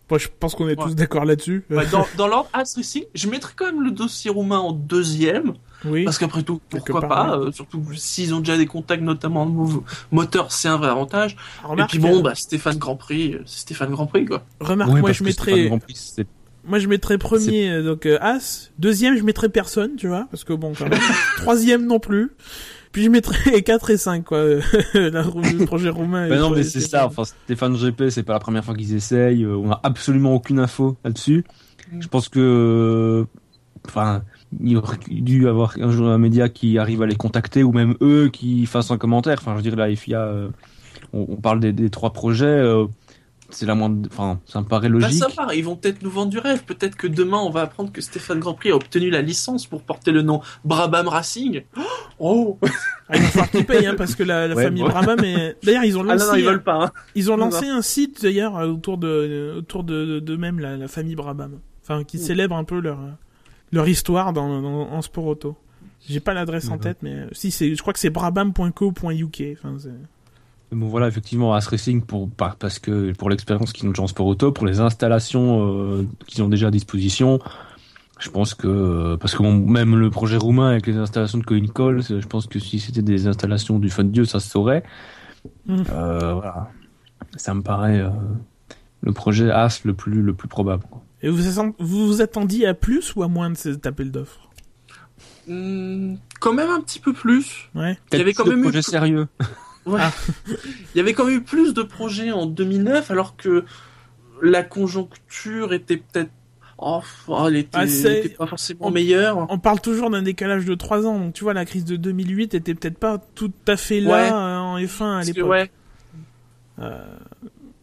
Bon, 0.08 0.20
je 0.20 0.28
pense 0.39 0.53
qu'on 0.53 0.70
est 0.70 0.76
tous 0.76 0.93
d'accord 0.93 1.26
là-dessus. 1.26 1.64
Ouais, 1.72 1.88
dans 1.88 2.06
dans 2.16 2.28
l'ordre 2.28 2.47
As 2.53 2.76
Racing, 2.76 3.06
je 3.16 3.28
mettrais 3.28 3.53
quand 3.56 3.66
même 3.66 3.82
le 3.84 3.89
dossier 3.89 4.30
roumain 4.30 4.60
en 4.60 4.72
deuxième, 4.72 5.53
oui. 5.84 6.03
parce 6.03 6.20
qu'après 6.20 6.43
tout, 6.43 6.62
pourquoi 6.70 7.01
part, 7.01 7.10
pas, 7.10 7.38
euh, 7.39 7.51
surtout 7.51 7.84
s'ils 7.95 8.32
ont 8.36 8.39
déjà 8.39 8.56
des 8.56 8.68
contacts, 8.68 9.01
notamment 9.01 9.41
en 9.43 9.45
mou- 9.47 9.84
moteur, 10.12 10.51
c'est 10.51 10.68
un 10.68 10.78
vrai 10.78 10.89
avantage. 10.89 11.36
Remarque, 11.64 11.95
Et 11.95 11.97
puis 11.97 12.08
bon, 12.08 12.20
euh, 12.20 12.22
bah 12.22 12.36
Stéphane 12.36 12.78
Grand 12.78 12.95
Prix, 12.95 13.34
euh, 13.34 13.41
c'est 13.47 13.62
Stéphane 13.62 13.89
Grand 13.89 14.06
Prix, 14.06 14.26
quoi. 14.26 14.43
remarque, 14.60 14.91
moi 14.91 15.12
je 15.12 15.24
mettrais, 15.24 15.70
Grand 15.70 15.80
Prix, 15.80 15.95
c'est- 15.95 16.28
moi 16.68 16.80
je 16.80 16.88
mettrais 16.88 17.18
premier 17.18 17.70
euh, 17.70 17.84
donc 17.84 18.05
euh, 18.05 18.18
As, 18.22 18.72
deuxième 18.80 19.18
je 19.18 19.24
mettrais 19.24 19.49
personne, 19.49 19.95
tu 19.97 20.07
vois, 20.07 20.28
parce 20.32 20.43
que 20.43 20.53
bon, 20.53 20.74
quand 20.78 20.89
même. 20.89 20.99
troisième 21.38 21.86
non 21.86 21.99
plus. 21.99 22.32
Puis 22.91 23.03
je 23.03 23.09
mettrais 23.09 23.61
4 23.63 23.89
et 23.89 23.97
5 23.97 24.24
quoi. 24.24 24.41
La- 24.93 25.24
le 25.24 25.66
projet 25.66 25.89
roumain. 25.89 26.30
Ben 26.30 26.36
est 26.38 26.39
non, 26.39 26.49
mais 26.49 26.63
c'est 26.63 26.80
ça. 26.80 27.05
Enfin, 27.07 27.24
Stéphane 27.26 27.76
GP, 27.76 28.09
c'est 28.09 28.24
pas 28.24 28.34
la 28.34 28.39
première 28.39 28.63
fois 28.63 28.74
qu'ils 28.76 28.95
essayent. 28.95 29.43
euh, 29.43 29.55
On 29.57 29.70
a 29.72 29.80
absolument 29.84 30.34
aucune 30.34 30.59
info 30.59 30.95
là-dessus. 31.03 31.43
Mm. 31.91 32.01
Je 32.01 32.07
pense 32.07 32.30
que, 32.30 33.26
enfin, 33.86 34.24
il 34.63 34.78
aurait 34.78 34.97
dû 35.09 35.47
avoir 35.49 35.76
un 35.82 35.91
jour 35.91 36.07
un 36.07 36.18
média 36.18 36.47
qui 36.47 36.78
arrive 36.78 37.01
à 37.01 37.05
les 37.05 37.16
contacter 37.16 37.63
ou 37.63 37.74
même 37.74 37.95
eux 38.01 38.30
qui 38.32 38.66
fassent 38.66 38.91
un 38.91 38.97
commentaire. 38.97 39.39
Enfin, 39.41 39.51
je 39.51 39.57
veux 39.57 39.61
dire, 39.63 39.76
la 39.76 39.93
FIA, 39.93 40.22
euh, 40.22 40.49
on, 41.11 41.26
on 41.30 41.36
parle 41.36 41.59
des, 41.59 41.74
des 41.74 41.89
trois 41.89 42.13
projets. 42.13 42.45
Euh, 43.47 43.51
c'est 43.51 43.65
la 43.65 43.75
moindre. 43.75 44.07
Enfin, 44.11 44.39
ça 44.45 44.59
me 44.61 44.65
paraît 44.65 44.89
Bah, 44.89 44.99
logique. 44.99 45.19
ça 45.23 45.27
va, 45.35 45.53
ils 45.55 45.63
vont 45.63 45.75
peut-être 45.75 46.01
nous 46.01 46.09
vendre 46.09 46.31
du 46.31 46.39
rêve. 46.39 46.63
Peut-être 46.65 46.95
que 46.95 47.07
demain, 47.07 47.37
on 47.39 47.49
va 47.49 47.61
apprendre 47.61 47.91
que 47.91 48.01
Stéphane 48.01 48.39
Grandprix 48.39 48.71
a 48.71 48.75
obtenu 48.75 49.09
la 49.09 49.21
licence 49.21 49.67
pour 49.67 49.81
porter 49.83 50.11
le 50.11 50.21
nom 50.21 50.41
Brabham 50.63 51.07
Racing. 51.07 51.63
Oh 52.19 52.57
Ah, 53.09 53.17
il 53.17 53.21
va 53.21 53.27
falloir 53.27 53.51
qu'ils 53.51 53.65
payent, 53.65 53.85
hein, 53.85 53.95
parce 53.97 54.15
que 54.15 54.23
la, 54.23 54.47
la 54.47 54.55
Ouais, 54.55 54.63
famille 54.63 54.81
bon. 54.81 54.89
Brabham 54.89 55.23
est... 55.23 55.57
D'ailleurs, 55.63 55.83
ils 55.83 55.97
ont 55.97 56.01
Ah 56.09 56.13
lancé, 56.13 56.25
non, 56.25 56.31
non, 56.31 56.37
ils 56.37 56.45
veulent 56.45 56.63
pas. 56.63 56.85
Hein. 56.85 56.91
ils 57.13 57.29
ont 57.31 57.37
Non, 57.37 57.45
lancé 57.45 57.67
un 57.67 57.81
site, 57.81 58.23
d'ailleurs, 58.23 58.55
euh, 58.57 58.67
autour 58.67 58.97
de, 58.97 59.55
autour 59.57 59.83
de, 59.83 60.19
de 60.19 60.35
même 60.37 60.59
la, 60.59 60.75
la 60.77 60.87
famille 60.87 61.15
Brabham. 61.15 61.59
Enfin, 61.83 62.03
qui 62.03 62.17
Ouh. 62.17 62.21
célèbre 62.21 62.55
un 62.55 62.63
peu 62.63 62.79
leur, 62.79 62.99
euh, 62.99 63.09
leur 63.73 63.87
histoire 63.87 64.33
dans, 64.33 64.61
dans, 64.61 64.89
en 64.91 65.01
sport 65.03 65.25
auto. 65.27 65.55
J'ai 66.07 66.19
pas 66.19 66.33
l'adresse 66.33 66.65
en 66.65 66.77
D'accord. 66.77 66.83
tête, 66.83 66.97
mais 67.01 67.13
euh, 67.13 67.27
si, 67.33 67.51
c'est, 67.51 67.75
je 67.75 67.81
crois 67.81 67.93
que 67.93 67.99
c'est 67.99 68.09
brabham.co.uk. 68.09 69.43
Enfin, 69.53 69.75
c'est... 69.77 69.89
Bon 70.72 70.88
voilà, 70.88 71.07
effectivement, 71.07 71.53
As 71.53 71.68
Racing 71.68 72.01
pour 72.01 72.30
par- 72.30 72.55
parce 72.57 72.80
que 72.80 73.13
pour 73.13 73.30
l'expérience 73.30 73.72
qu'ils 73.72 73.88
ont 73.88 73.93
en 73.97 74.07
sport 74.07 74.26
auto, 74.28 74.51
pour 74.51 74.66
les 74.66 74.80
installations 74.80 75.66
euh, 75.68 76.07
qu'ils 76.28 76.43
ont 76.43 76.49
déjà 76.49 76.68
à 76.68 76.72
disposition, 76.72 77.39
je 78.20 78.30
pense 78.30 78.53
que 78.55 78.68
euh, 78.68 79.18
parce 79.18 79.36
que 79.36 79.43
bon, 79.43 79.53
même 79.53 79.95
le 79.95 80.09
projet 80.09 80.38
roumain 80.38 80.72
avec 80.72 80.88
les 80.88 80.97
installations 80.97 81.38
de 81.38 81.43
Coin 81.45 81.66
Call, 81.68 82.03
c'est- 82.03 82.20
je 82.20 82.28
pense 82.28 82.47
que 82.47 82.59
si 82.59 82.80
c'était 82.80 83.01
des 83.03 83.28
installations 83.28 83.78
du 83.80 83.89
Fun 83.89 84.05
Dieu, 84.05 84.26
ça 84.26 84.39
se 84.39 84.49
saurait. 84.49 84.84
Mm. 85.68 85.84
Euh, 85.91 86.34
voilà, 86.34 86.70
ça 87.38 87.53
me 87.53 87.61
paraît 87.61 87.99
euh, 88.01 88.09
le 89.01 89.13
projet 89.13 89.51
As 89.51 89.84
le 89.86 89.93
plus 89.93 90.22
le 90.22 90.34
plus 90.34 90.47
probable. 90.47 90.84
quoi. 90.89 91.03
Et 91.22 91.30
vous 91.30 91.38
vous 91.38 91.49
atten- 91.49 91.74
vous 91.80 92.07
vous 92.07 92.22
attendiez 92.22 92.66
à 92.68 92.74
plus 92.74 93.16
ou 93.16 93.24
à 93.24 93.28
moins 93.28 93.49
de 93.49 93.55
cet 93.55 93.86
appel 93.86 94.11
d'offres? 94.11 94.49
Hmm, 95.47 96.16
quand 96.41 96.53
même 96.53 96.70
un 96.72 96.82
petit 96.82 96.99
peu 96.99 97.13
plus. 97.13 97.70
Ouais. 97.76 97.97
Il 98.11 98.18
y 98.18 98.22
avait 98.22 98.34
quand 98.34 98.45
de 98.45 98.49
même 98.49 98.66
eu 98.66 98.72
plus- 98.72 98.82
sérieux. 98.82 99.28
Ouais. 99.86 100.01
Il 100.47 100.97
y 100.97 100.99
avait 100.99 101.13
quand 101.13 101.25
même 101.25 101.36
eu 101.38 101.41
plus 101.43 101.73
de 101.73 101.83
projets 101.83 102.31
en 102.31 102.45
2009, 102.45 103.11
alors 103.11 103.36
que 103.38 103.65
la 104.41 104.63
conjoncture 104.63 105.73
était 105.73 105.97
peut-être. 105.97 106.31
Oh, 106.77 107.01
oh, 107.29 107.45
elle 107.47 107.55
était, 107.55 107.77
Ah, 107.77 107.86
était 107.86 108.29
pas 108.29 108.47
forcément 108.47 108.88
on- 108.88 108.91
meilleure. 108.91 109.45
On 109.49 109.57
parle 109.59 109.79
toujours 109.79 110.09
d'un 110.09 110.21
décalage 110.23 110.65
de 110.65 110.75
3 110.75 111.05
ans, 111.05 111.17
donc 111.19 111.33
tu 111.33 111.43
vois, 111.45 111.53
la 111.53 111.63
crise 111.63 111.86
de 111.86 111.95
2008 111.95 112.53
était 112.53 112.73
peut-être 112.73 112.97
pas 112.97 113.17
tout 113.33 113.53
à 113.67 113.77
fait 113.77 114.01
là 114.01 114.11
Ouais. 114.11 114.29
euh, 114.31 114.57
en 114.59 114.77
F1 114.79 115.19
à 115.19 115.23
l'époque. 115.23 115.49
ouais, 115.49 115.71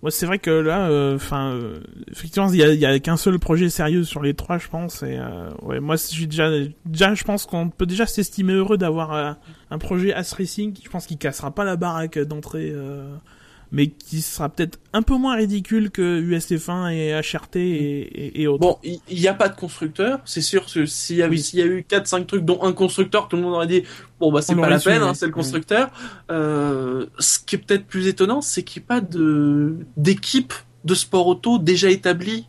Ouais, 0.03 0.11
c'est 0.11 0.27
vrai 0.27 0.41
que 0.41 0.51
là, 0.51 0.91
enfin, 1.15 1.53
euh, 1.53 1.79
effectivement, 2.11 2.51
il 2.51 2.57
y 2.57 2.63
a, 2.65 2.73
y 2.75 2.85
a 2.85 2.99
qu'un 2.99 3.17
seul 3.17 3.39
projet 3.39 3.71
sérieux 3.71 4.03
sur 4.03 4.21
les 4.21 4.35
trois, 4.35 4.59
je 4.59 4.67
pense. 4.67 5.05
Et 5.05 5.17
euh, 5.17 5.49
ouais, 5.63 5.79
moi, 5.79 5.95
je 5.95 6.03
suis 6.03 6.27
déjà, 6.27 6.51
déjà, 6.85 7.15
je 7.15 7.23
pense 7.23 7.47
qu'on 7.47 7.71
peut 7.71 7.87
déjà 7.87 8.07
s'estimer 8.07 8.55
heureux 8.55 8.77
d'avoir 8.77 9.13
euh, 9.15 9.33
un 9.71 9.79
projet 9.79 10.13
As 10.13 10.33
Racing. 10.33 10.75
Je 10.83 10.89
pense 10.91 11.07
qu'il 11.07 11.19
cassera 11.19 11.55
pas 11.55 11.63
la 11.63 11.77
baraque 11.77 12.19
d'entrée, 12.19 12.73
euh, 12.75 13.15
mais 13.75 13.89
qui 13.89 14.21
sera 14.21 14.51
peut-être 14.51 14.79
un 14.93 15.01
peu 15.03 15.17
moins 15.17 15.35
ridicule 15.35 15.91
que 15.91 16.21
USF1 16.21 16.93
et 16.93 17.19
HRT 17.19 17.57
et, 17.57 17.61
et, 18.27 18.43
et 18.43 18.47
autres. 18.47 18.61
Bon, 18.61 18.79
il 18.85 19.01
n'y 19.19 19.27
a 19.29 19.33
pas 19.35 19.49
de 19.49 19.57
constructeur. 19.57 20.21
C'est 20.27 20.43
sûr 20.43 20.67
que 20.67 20.85
s'il 20.85 21.17
y, 21.17 21.23
avait- 21.23 21.31
Oui. 21.37 21.41
s'il 21.43 21.59
y 21.59 21.63
a 21.63 21.67
eu 21.67 21.85
4-5 21.89 22.27
trucs, 22.27 22.45
dont 22.45 22.63
un 22.63 22.73
constructeur, 22.73 23.29
tout 23.29 23.37
le 23.37 23.43
monde 23.43 23.55
aurait 23.55 23.67
dit 23.67 23.83
bon, 24.21 24.31
bah, 24.31 24.43
c'est 24.43 24.55
On 24.55 24.61
pas 24.61 24.69
la 24.69 24.79
peine, 24.79 25.01
hein, 25.03 25.15
c'est 25.15 25.25
le 25.27 25.33
constructeur. 25.33 25.91
Euh, 26.31 27.07
ce 27.19 27.39
qui 27.39 27.57
est 27.57 27.59
peut-être 27.59 27.87
plus 27.87 28.07
étonnant, 28.09 28.43
c'est 28.43 28.63
qu'il 28.63 28.83
n'y 28.83 28.85
a 28.87 28.89
pas 28.89 29.01
de, 29.01 29.77
d'équipe 29.97 30.53
de 30.85 30.95
sport 30.95 31.27
auto 31.27 31.59
déjà 31.59 31.89
établie. 31.91 32.47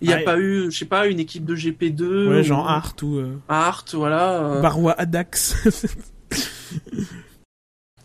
Il 0.00 0.08
n'y 0.08 0.14
a 0.14 0.18
pas 0.20 0.38
eu, 0.38 0.70
je 0.70 0.78
sais 0.78 0.84
pas, 0.84 1.06
une 1.06 1.18
équipe 1.18 1.44
de 1.46 1.56
GP2. 1.56 2.28
ouais, 2.28 2.42
genre 2.44 2.68
Art 2.68 2.94
ou 3.02 3.16
euh, 3.16 3.36
Art, 3.48 3.84
voilà. 3.94 4.32
euh, 4.44 4.60
Barwa 4.60 4.92
Adax. 4.98 5.56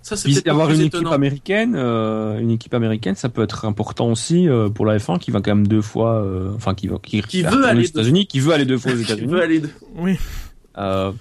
ça, 0.10 0.16
c'est 0.16 0.30
peut-être 0.44 0.72
une 0.72 0.82
équipe 0.82 1.08
américaine, 1.08 1.74
euh, 1.76 2.40
une 2.40 2.52
équipe 2.52 2.74
américaine, 2.74 3.16
ça 3.16 3.30
peut 3.30 3.44
être 3.44 3.66
important 3.66 4.08
aussi 4.10 4.48
euh, 4.48 4.70
pour 4.70 4.86
la 4.86 4.98
F1 4.98 5.20
qui 5.20 5.32
va 5.32 5.42
quand 5.42 5.54
même 5.56 5.68
deux 5.68 5.82
fois, 5.82 6.16
euh, 6.16 6.52
enfin 6.56 6.74
qui 6.74 6.88
va 6.88 6.98
qui, 7.02 7.22
Qui 7.22 7.44
veut 7.44 7.66
aller 7.66 7.82
aux 7.82 7.88
États-Unis, 7.88 8.26
qui 8.28 8.40
veut 8.40 8.54
aller 8.54 8.66
deux 8.66 8.78
fois 8.78 8.92
aux 8.92 8.96
Qui 8.98 9.02
États-Unis. 9.04 9.32
veut 9.32 9.42
aller 9.42 9.60
de- 9.60 9.70
oui. 9.98 10.18
Euh, 10.78 11.12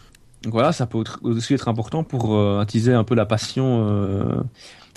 donc 0.42 0.52
voilà, 0.52 0.72
ça 0.72 0.86
peut 0.86 1.02
aussi 1.22 1.54
être 1.54 1.68
important 1.68 2.04
pour 2.04 2.34
euh, 2.36 2.60
attiser 2.60 2.92
un 2.94 3.04
peu 3.04 3.14
la 3.14 3.26
passion 3.26 3.86
euh, 3.88 4.40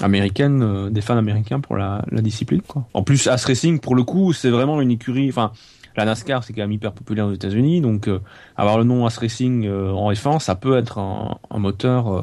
américaine 0.02 0.62
euh, 0.64 0.90
des 0.90 1.02
fans 1.02 1.18
américains 1.18 1.60
pour 1.60 1.76
la, 1.78 2.04
la 2.12 2.22
discipline. 2.22 2.62
Quoi. 2.68 2.86
En 2.94 3.04
plus, 3.04 3.28
As 3.28 3.44
Racing, 3.46 3.80
pour 3.80 3.96
le 3.96 4.04
coup, 4.04 4.34
c'est 4.34 4.50
vraiment 4.50 4.82
une 4.82 4.92
écurie. 4.92 5.30
Enfin, 5.30 5.52
la 5.98 6.06
NASCAR, 6.06 6.44
c'est 6.44 6.54
quand 6.54 6.62
même 6.62 6.72
hyper 6.72 6.94
populaire 6.94 7.26
aux 7.28 7.34
États-Unis, 7.34 7.82
donc 7.82 8.08
euh, 8.08 8.20
avoir 8.56 8.78
le 8.78 8.84
nom 8.86 9.06
As 9.06 9.18
Racing 9.18 9.66
euh, 9.66 9.92
en 9.92 10.12
F1, 10.12 10.40
ça 10.40 10.56
peut 10.56 10.78
être 10.78 11.00
un, 11.00 11.38
un 11.50 11.60
moteur 11.60 12.08
euh, 12.08 12.22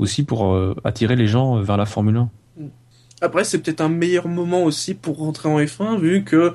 aussi 0.00 0.24
pour 0.24 0.52
euh, 0.52 0.74
attirer 0.82 1.14
les 1.14 1.26
gens 1.26 1.58
euh, 1.58 1.62
vers 1.62 1.76
la 1.76 1.86
Formule 1.86 2.16
1. 2.16 2.30
Après, 3.22 3.44
c'est 3.44 3.58
peut-être 3.58 3.82
un 3.82 3.90
meilleur 3.90 4.28
moment 4.28 4.64
aussi 4.64 4.94
pour 4.94 5.18
rentrer 5.18 5.48
en 5.48 5.60
F1, 5.60 6.00
vu 6.00 6.24
que, 6.24 6.54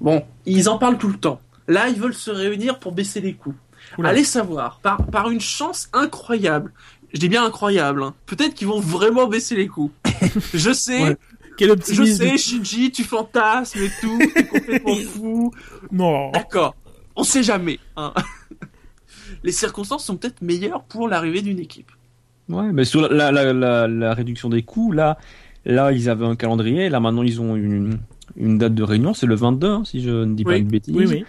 bon, 0.00 0.24
ils 0.46 0.68
en 0.70 0.78
parlent 0.78 0.96
tout 0.96 1.08
le 1.08 1.18
temps. 1.18 1.40
Là, 1.68 1.88
ils 1.88 2.00
veulent 2.00 2.14
se 2.14 2.30
réunir 2.30 2.78
pour 2.78 2.92
baisser 2.92 3.20
les 3.20 3.34
coûts. 3.34 3.54
Oula. 3.98 4.08
Allez 4.08 4.24
savoir, 4.24 4.80
par, 4.80 5.04
par 5.06 5.30
une 5.30 5.40
chance 5.40 5.90
incroyable, 5.92 6.72
je 7.12 7.20
dis 7.20 7.28
bien 7.28 7.44
incroyable, 7.44 8.02
hein, 8.02 8.14
peut-être 8.24 8.54
qu'ils 8.54 8.66
vont 8.66 8.80
vraiment 8.80 9.26
baisser 9.26 9.56
les 9.56 9.68
coûts. 9.68 9.92
je 10.54 10.72
sais, 10.72 11.02
Ouais. 11.02 11.16
Quel 11.58 11.74
je 11.90 12.04
sais, 12.04 12.36
Shinji, 12.36 12.92
tu 12.92 13.02
fantasmes 13.02 13.80
et 13.80 13.90
tout, 14.00 14.18
t'es 14.18 14.46
complètement 14.46 14.96
fou. 15.14 15.52
Non. 15.90 16.30
D'accord, 16.30 16.74
on 17.14 17.24
sait 17.24 17.42
jamais. 17.42 17.78
Hein. 17.96 18.12
Les 19.42 19.52
circonstances 19.52 20.04
sont 20.04 20.16
peut-être 20.16 20.42
meilleures 20.42 20.82
pour 20.84 21.08
l'arrivée 21.08 21.40
d'une 21.40 21.58
équipe. 21.58 21.90
Ouais, 22.48 22.72
mais 22.72 22.84
sur 22.84 23.08
la, 23.12 23.32
la, 23.32 23.52
la, 23.52 23.88
la 23.88 24.14
réduction 24.14 24.48
des 24.48 24.62
coûts, 24.62 24.92
là, 24.92 25.18
là, 25.64 25.90
ils 25.92 26.08
avaient 26.08 26.26
un 26.26 26.36
calendrier, 26.36 26.88
là 26.88 27.00
maintenant 27.00 27.22
ils 27.24 27.40
ont 27.40 27.56
une, 27.56 27.98
une 28.36 28.58
date 28.58 28.74
de 28.74 28.82
réunion, 28.82 29.14
c'est 29.14 29.26
le 29.26 29.34
22, 29.34 29.66
hein, 29.68 29.82
si 29.84 30.00
je 30.02 30.10
ne 30.10 30.34
dis 30.34 30.44
pas 30.44 30.50
Oui. 30.50 30.58
une 30.60 30.68
bêtise. 30.68 30.94
Oui, 30.94 31.06
oui. 31.08 31.24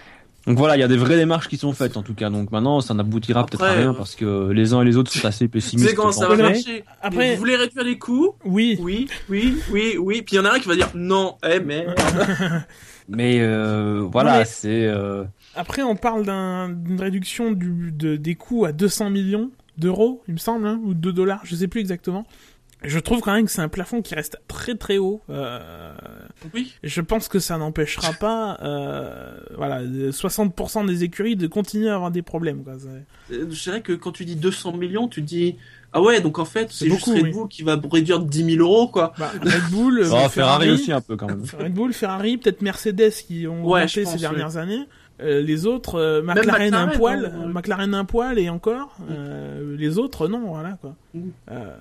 Donc 0.46 0.58
voilà, 0.58 0.78
il 0.78 0.80
y 0.80 0.84
a 0.84 0.88
des 0.88 0.96
vraies 0.96 1.18
démarches 1.18 1.50
qui 1.50 1.58
sont 1.58 1.74
faites 1.74 1.98
en 1.98 2.04
tout 2.04 2.14
cas. 2.14 2.30
Donc 2.30 2.52
maintenant, 2.54 2.80
ça 2.80 2.94
n'aboutira 2.94 3.46
peut-être 3.46 3.64
à 3.64 3.68
Après, 3.68 3.80
rien 3.82 3.90
euh, 3.90 3.94
parce 3.94 4.16
que 4.16 4.50
les 4.52 4.74
uns 4.74 4.82
et 4.82 4.86
les 4.86 4.96
autres 4.96 5.12
sont 5.12 5.28
assez 5.28 5.50
pessimistes. 5.50 5.90
sais 5.90 5.94
comment 5.96 6.14
ça 6.14 6.22
va 6.22 6.36
pour 6.36 6.44
vrai. 6.46 6.54
marcher 6.54 6.84
Après- 7.02 7.34
Vous 7.34 7.40
voulez 7.40 7.58
réduire 7.58 7.84
les 7.84 7.98
coûts 7.98 8.34
Oui. 8.46 8.78
Oui, 8.82 9.08
oui, 9.30 9.58
oui, 9.74 9.98
oui. 10.00 10.22
Puis 10.22 10.36
il 10.36 10.38
y 10.38 10.40
en 10.40 10.46
a 10.46 10.54
un 10.54 10.60
qui 10.60 10.70
va 10.70 10.76
dire 10.76 10.90
non, 10.96 11.36
eh 11.46 11.60
merde. 11.60 11.96
Mais 13.10 13.40
euh, 13.42 14.06
voilà, 14.12 14.40
mais- 14.40 14.46
c'est 14.46 14.86
euh, 14.88 15.24
Après, 15.56 15.82
on 15.82 15.96
parle 15.96 16.26
d'un- 16.26 16.70
d'une 16.70 17.00
réduction 17.02 17.52
du, 17.52 17.92
de, 17.92 18.16
des 18.18 18.36
coûts 18.36 18.64
à 18.66 18.72
200 18.72 19.10
millions 19.10 19.50
d'euros, 19.78 20.24
il 20.28 20.34
me 20.36 20.40
semble, 20.40 20.68
hein, 20.68 20.80
ou 20.84 20.94
de 20.94 21.12
dollars, 21.12 21.42
je 21.44 21.56
sais 21.56 21.68
plus 21.68 21.80
exactement. 21.82 22.26
Je 22.84 23.00
trouve 23.00 23.22
quand 23.22 23.34
même 23.34 23.46
que 23.46 23.52
c'est 23.52 23.62
un 23.64 23.70
plafond 23.70 24.04
qui 24.04 24.14
reste 24.14 24.38
très 24.48 24.76
très 24.76 25.00
haut. 25.00 25.22
Euh, 25.32 25.94
Oui. 26.54 26.74
je 26.84 27.02
pense 27.02 27.28
que 27.28 27.40
ça 27.40 27.58
n'empêchera 27.58 28.14
pas, 28.14 28.60
euh, 28.62 29.36
voilà, 29.56 29.82
60% 30.12 30.86
des 30.86 31.04
écuries 31.04 31.36
de 31.36 31.48
continuer 31.48 31.90
à 31.90 31.96
avoir 31.96 32.12
des 32.12 32.22
problèmes. 32.22 32.64
Quoi. 32.64 32.74
C'est- 32.80 33.34
Euh, 33.36 33.48
Je 33.50 33.64
dirais 33.64 33.82
que 33.82 33.94
quand 33.94 34.12
tu 34.12 34.26
dis 34.26 34.36
200 34.36 34.74
millions, 34.78 35.08
tu 35.08 35.24
dis 35.24 35.56
ah 35.92 36.02
ouais, 36.04 36.22
donc 36.22 36.38
en 36.38 36.46
fait 36.46 36.68
C'est 36.70 36.86
c'est 36.86 36.92
juste 36.92 37.06
beaucoup, 37.08 37.18
Red 37.18 37.24
oui. 37.24 37.32
Bull 37.32 37.48
qui 37.48 37.64
va 37.64 37.82
réduire 37.92 38.20
de 38.20 38.30
10 38.30 38.44
000 38.58 38.60
euros 38.60 38.88
quoi. 38.90 39.12
Bah, 39.18 39.32
Red 39.42 39.72
Bull, 39.72 40.02
oh, 40.04 40.14
euh, 40.16 40.30
Ferrari 40.30 40.70
aussi 40.70 40.92
un 40.92 41.02
peu 41.02 41.16
quand 41.18 41.26
même. 41.28 41.44
Red 41.60 41.74
Bull, 41.74 41.94
Ferrari, 41.94 42.38
peut-être 42.38 42.62
Mercedes 42.62 43.10
qui 43.28 43.48
ont 43.48 43.66
Ouais, 43.68 43.88
ces 43.88 44.04
dernières 44.18 44.58
années. 44.58 44.84
Euh, 45.22 45.42
les 45.42 45.66
autres, 45.66 45.96
euh, 45.96 46.22
McLaren, 46.22 46.74
un 46.74 46.88
poil, 46.90 47.26
hein, 47.34 47.48
ouais. 47.48 47.54
McLaren 47.54 47.94
un 47.94 48.06
poil 48.06 48.38
et 48.40 48.50
encore. 48.50 48.96
Euh, 49.10 49.76
les 49.78 49.98
autres, 49.98 50.28
non, 50.28 50.48
voilà 50.48 50.78
quoi. 50.80 50.96
Mm. 51.14 51.22
Euh, 51.52 51.76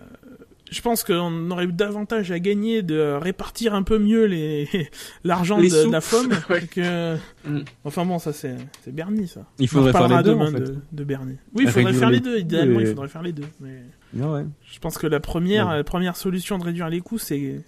je 0.71 0.81
pense 0.81 1.05
qu'on 1.05 1.51
aurait 1.53 1.67
eu 1.67 1.73
davantage 1.73 2.33
à 2.33 2.41
gagner 2.41 2.83
de 2.83 3.13
répartir 3.21 3.73
un 3.75 3.83
peu 3.85 3.99
mieux 3.99 4.25
les 4.25 4.69
l'argent 5.25 5.59
de, 5.59 5.63
Les 5.63 5.69
de 5.71 5.83
sous. 5.83 5.91
la 5.91 6.01
FOM 6.01 6.29
Ouais. 6.51 6.63
que. 6.67 7.15
Mm. 7.47 7.61
Enfin 7.85 8.05
bon, 8.07 8.19
ça 8.19 8.33
c'est 8.33 8.57
c'est 8.83 8.93
Bernie 8.95 9.29
ça. 9.29 9.43
Il 9.59 9.69
faudrait 9.69 9.93
faire 9.93 10.09
les 10.09 10.17
deux 10.23 10.31
demain 10.31 10.49
en 10.49 10.53
fait. 10.53 10.61
de, 10.61 10.77
de 10.93 11.05
Bernie. 11.05 11.37
Oui, 11.55 11.65
il 11.67 11.71
faudrait 11.71 11.93
faire 11.93 12.11
les 12.11 12.21
deux. 12.21 12.39
Idéalement, 12.39 12.81
il 12.81 12.87
faudrait 12.87 13.09
faire 13.09 13.23
les 13.23 13.33
deux. 13.33 13.45
Mais 13.61 14.25
ouais. 14.25 14.45
je 14.73 14.79
pense 14.81 14.97
que 14.99 15.07
la 15.07 15.21
première, 15.21 15.69
Ouais. 15.69 15.77
la 15.77 15.85
première 15.85 16.17
solution 16.17 16.59
de 16.59 16.65
réduire 16.65 16.89
les 16.89 17.01
coûts, 17.01 17.19
c'est 17.19 17.63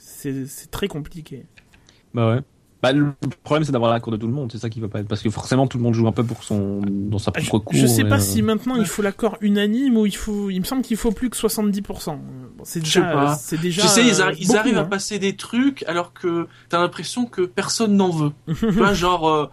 très 0.70 0.88
compliqué. 0.88 1.44
Bah 2.14 2.34
ouais. 2.34 2.40
Bah, 2.80 2.92
le 2.92 3.12
problème 3.42 3.64
c'est 3.64 3.72
d'avoir 3.72 3.90
l'accord 3.90 4.12
de 4.12 4.16
tout 4.16 4.28
le 4.28 4.32
monde, 4.32 4.52
c'est 4.52 4.58
ça 4.58 4.70
qui 4.70 4.78
va 4.78 4.86
pas 4.88 5.00
être 5.00 5.08
parce 5.08 5.20
que 5.20 5.30
forcément 5.30 5.66
tout 5.66 5.78
le 5.78 5.82
monde 5.82 5.94
joue 5.94 6.06
un 6.06 6.12
peu 6.12 6.22
pour 6.22 6.44
son 6.44 6.80
dans 6.86 7.18
sa 7.18 7.32
Ah, 7.34 7.40
propre 7.40 7.64
cour. 7.64 7.74
Je, 7.76 7.86
sais 7.86 8.04
pas 8.04 8.16
euh, 8.16 8.20
si 8.20 8.40
maintenant 8.40 8.76
il 8.76 8.86
faut 8.86 9.02
l'accord 9.02 9.36
unanime 9.40 9.96
ou 9.96 10.06
il 10.06 10.14
faut. 10.14 10.48
Il 10.50 10.60
me 10.60 10.64
semble 10.64 10.82
qu'il 10.82 10.96
faut 10.96 11.10
plus 11.10 11.28
que 11.28 11.36
70%. 11.36 11.82
Bon, 11.82 12.18
c'est 12.62 12.84
Je 12.86 12.90
sais 12.92 13.00
déjà. 13.00 13.12
pas. 13.12 13.34
C'est 13.34 13.60
déjà. 13.60 13.82
tu 13.82 13.88
sais, 13.88 14.06
ils, 14.06 14.20
euh, 14.20 14.26
arri- 14.26 14.36
ils 14.38 14.46
beaucoup, 14.46 14.58
arrivent 14.58 14.78
à 14.78 14.82
hein. 14.82 14.84
passer 14.84 15.18
des 15.18 15.34
trucs 15.34 15.82
alors 15.88 16.12
que 16.12 16.46
t'as 16.68 16.78
l'impression 16.78 17.26
que 17.26 17.42
personne 17.42 17.96
n'en 17.96 18.10
veut. 18.10 18.30
tu 18.58 18.70
vois, 18.70 18.94
genre, 18.94 19.28
euh, 19.28 19.46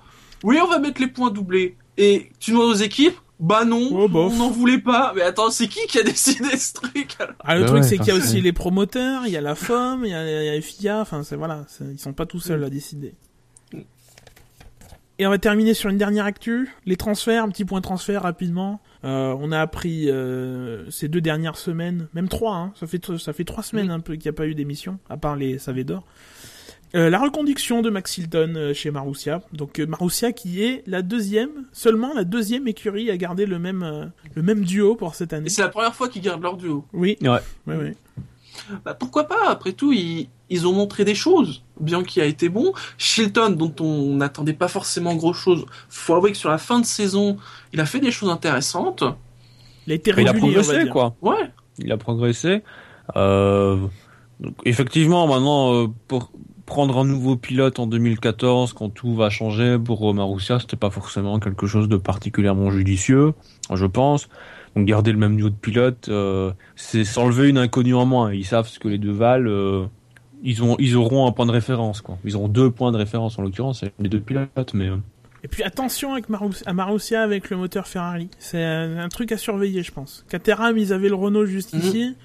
oui, 0.43 0.59
on 0.63 0.67
va 0.67 0.78
mettre 0.78 1.01
les 1.01 1.07
points 1.07 1.32
doublés. 1.32 1.78
Et 1.97 2.30
tu 2.39 2.51
demandes 2.51 2.69
aux 2.71 2.73
équipes, 2.76 3.15
bah 3.40 3.66
non, 3.66 3.90
Oh, 3.92 4.10
on 4.14 4.30
n'en 4.36 4.50
voulait 4.50 4.78
pas. 4.80 5.12
Mais 5.16 5.22
attends, 5.22 5.50
c'est 5.52 5.68
qui 5.68 5.86
qui 5.88 6.00
a 6.00 6.04
décidé 6.04 6.56
ce 6.58 6.74
truc 6.74 7.16
alors 7.20 7.36
Ah, 7.44 7.56
le 7.56 7.62
Bah 7.62 7.68
truc, 7.68 7.82
ouais, 7.82 7.88
c'est 7.88 7.98
qu'il 7.98 8.08
y 8.08 8.12
a 8.12 8.16
aussi 8.16 8.40
les 8.42 8.54
promoteurs, 8.54 9.24
il 9.26 9.32
y 9.34 9.38
a 9.38 9.42
la 9.42 9.56
FOM, 9.56 10.06
il 10.06 10.12
y 10.12 10.14
a, 10.14 10.44
il 10.44 10.46
y 10.54 10.58
a 10.58 10.62
FIA, 10.62 11.02
enfin, 11.02 11.24
c'est 11.24 11.36
voilà, 11.36 11.66
c'est- 11.68 11.84
ils 11.92 12.00
sont 12.00 12.14
pas 12.14 12.26
tout 12.26 12.40
seuls 12.40 12.64
à 12.64 12.70
décider. 12.70 13.14
Et 15.18 15.26
on 15.26 15.30
va 15.30 15.38
terminer 15.38 15.74
sur 15.74 15.90
une 15.90 15.98
dernière 15.98 16.26
actu, 16.26 16.70
les 16.86 16.98
transferts, 16.98 17.42
un 17.44 17.48
petit 17.50 17.64
point 17.64 17.80
transfert 17.80 18.24
rapidement. 18.24 18.82
Euh, 19.06 19.34
on 19.40 19.54
a 19.54 19.62
appris 19.62 20.10
euh, 20.10 20.90
ces 20.92 21.08
deux 21.08 21.22
dernières 21.22 21.56
semaines, 21.56 22.10
même 22.14 22.28
trois, 22.28 22.56
hein, 22.56 22.74
ça 22.78 22.86
fait 22.86 23.00
ça 23.18 23.32
fait 23.32 23.46
trois 23.46 23.64
semaines 23.64 23.92
un 23.92 24.02
peu 24.02 24.14
qu'il 24.16 24.24
n'y 24.30 24.36
a 24.36 24.38
pas 24.38 24.46
eu 24.46 24.56
d'émission, 24.56 25.00
à 25.10 25.16
part 25.16 25.38
les 25.38 25.58
Savédor, 25.58 26.04
Euh, 26.94 27.10
la 27.10 27.20
reconduction 27.20 27.82
de 27.82 27.90
Max 27.90 28.18
Hilton 28.18 28.54
euh, 28.56 28.74
chez 28.74 28.92
Marussia. 28.92 29.42
Donc 29.54 29.80
euh, 29.80 29.86
Marussia 29.88 30.32
qui 30.32 30.64
est 30.64 30.84
la 30.88 31.02
deuxième, 31.02 31.50
seulement 31.74 32.14
la 32.14 32.24
deuxième 32.24 32.68
écurie 32.68 33.10
à 33.12 33.18
garder 33.18 33.46
le 33.46 33.60
même, 33.60 33.84
euh, 33.84 34.06
le 34.36 34.42
même 34.44 34.64
duo 34.64 34.96
pour 34.96 35.16
cette 35.16 35.34
année. 35.34 35.48
Et 35.48 35.50
c'est 35.50 35.62
la 35.64 35.70
première 35.70 35.94
fois 35.96 36.08
qu'ils 36.08 36.22
gardent 36.22 36.44
leur 36.44 36.56
duo. 36.58 36.86
Oui, 36.94 37.18
Ouais. 37.22 37.40
oui, 37.68 37.76
oui. 37.82 37.90
Bah, 38.86 38.94
pourquoi 38.94 39.26
pas? 39.26 39.50
Après 39.50 39.74
tout, 39.74 39.92
ils, 39.92 40.30
ils 40.50 40.66
ont 40.66 40.72
montré 40.72 41.04
des 41.04 41.16
choses. 41.16 41.64
Bien 41.82 42.04
qu'il 42.04 42.22
a 42.22 42.26
été 42.26 42.48
bon. 42.48 42.72
Shilton, 42.98 43.50
dont 43.50 43.74
on 43.82 44.16
n'attendait 44.16 44.54
pas 44.54 44.70
forcément 44.70 45.14
gros 45.16 45.34
chose. 45.34 45.66
Faut 45.90 46.14
avouer 46.16 46.32
que 46.32 46.38
sur 46.38 46.50
la 46.50 46.58
fin 46.58 46.80
de 46.80 46.86
saison, 46.86 47.36
il 47.74 47.82
a 47.82 47.86
fait 47.86 48.00
des 48.00 48.12
choses 48.12 48.30
intéressantes. 48.30 49.04
Il 49.86 49.92
a 49.92 49.96
été 49.96 50.12
Il 50.12 50.14
a 50.14 50.32
régulier, 50.32 50.40
on 50.42 50.48
va 50.48 50.54
progressé, 50.64 50.84
dire. 50.86 50.94
quoi. 50.94 51.16
Ouais. 51.22 51.52
Il 51.80 51.92
a 51.92 51.98
progressé. 51.98 52.64
Euh, 53.18 53.86
donc, 54.40 54.56
effectivement, 54.64 55.28
maintenant, 55.28 55.74
euh, 55.84 55.88
pour 56.08 56.32
prendre 56.66 56.97
un 56.97 57.05
nouveau 57.05 57.36
pilote 57.36 57.80
en 57.80 57.88
2014, 57.88 58.74
quand 58.74 58.89
tout 58.89 59.13
va 59.16 59.30
changer 59.30 59.78
pour 59.78 60.09
euh, 60.09 60.13
Marussia, 60.13 60.59
c'était 60.59 60.76
pas 60.76 60.89
forcément 60.89 61.39
quelque 61.39 61.68
chose 61.68 61.88
de 61.88 61.97
particulièrement 61.97 62.72
judicieux, 62.72 63.34
je 63.74 63.86
pense. 63.86 64.28
Donc 64.76 64.86
garder 64.86 65.11
le 65.11 65.18
même 65.18 65.36
niveau 65.36 65.49
de 65.49 65.55
pilote, 65.55 66.07
euh, 66.09 66.51
c'est 66.76 67.03
s'enlever 67.05 67.49
une 67.49 67.57
inconnue 67.57 67.95
en 67.95 68.05
moins. 68.05 68.34
Ils 68.34 68.45
savent 68.45 68.68
ce 68.68 68.80
que 68.80 68.88
les 68.88 68.97
deux 68.97 69.11
valent. 69.11 69.49
euh, 69.49 69.86
ils 70.43 70.61
ont, 70.63 70.76
ils 70.80 70.95
auront 70.95 71.28
un 71.28 71.32
point 71.32 71.45
de 71.45 71.51
référence, 71.51 72.01
quoi. 72.01 72.18
Ils 72.26 72.36
auront 72.36 72.49
deux 72.49 72.70
points 72.70 72.91
de 72.91 72.97
référence 72.97 73.39
en 73.39 73.41
l'occurrence, 73.41 73.84
les 73.99 74.09
deux 74.09 74.20
pilotes, 74.20 74.74
mais 74.74 74.89
euh, 74.89 74.97
Et 75.43 75.47
puis 75.47 75.63
attention 75.63 76.11
avec 76.13 76.30
Marus- 76.30 76.63
à 76.66 76.74
Marussia 76.74 77.22
avec 77.22 77.49
le 77.49 77.57
moteur 77.57 77.88
Ferrari. 77.88 78.30
C'est 78.38 78.63
un, 78.63 78.97
un 78.97 79.09
truc 79.09 79.32
à 79.32 79.38
surveiller, 79.38 79.82
je 79.82 79.91
pense. 79.91 80.26
Caterham, 80.30 80.78
ils 80.78 80.91
avaient 80.93 81.09
le 81.09 81.16
Renault 81.16 81.45
juste 81.45 81.74
Mhm. 81.74 81.80
ici. 81.82 82.16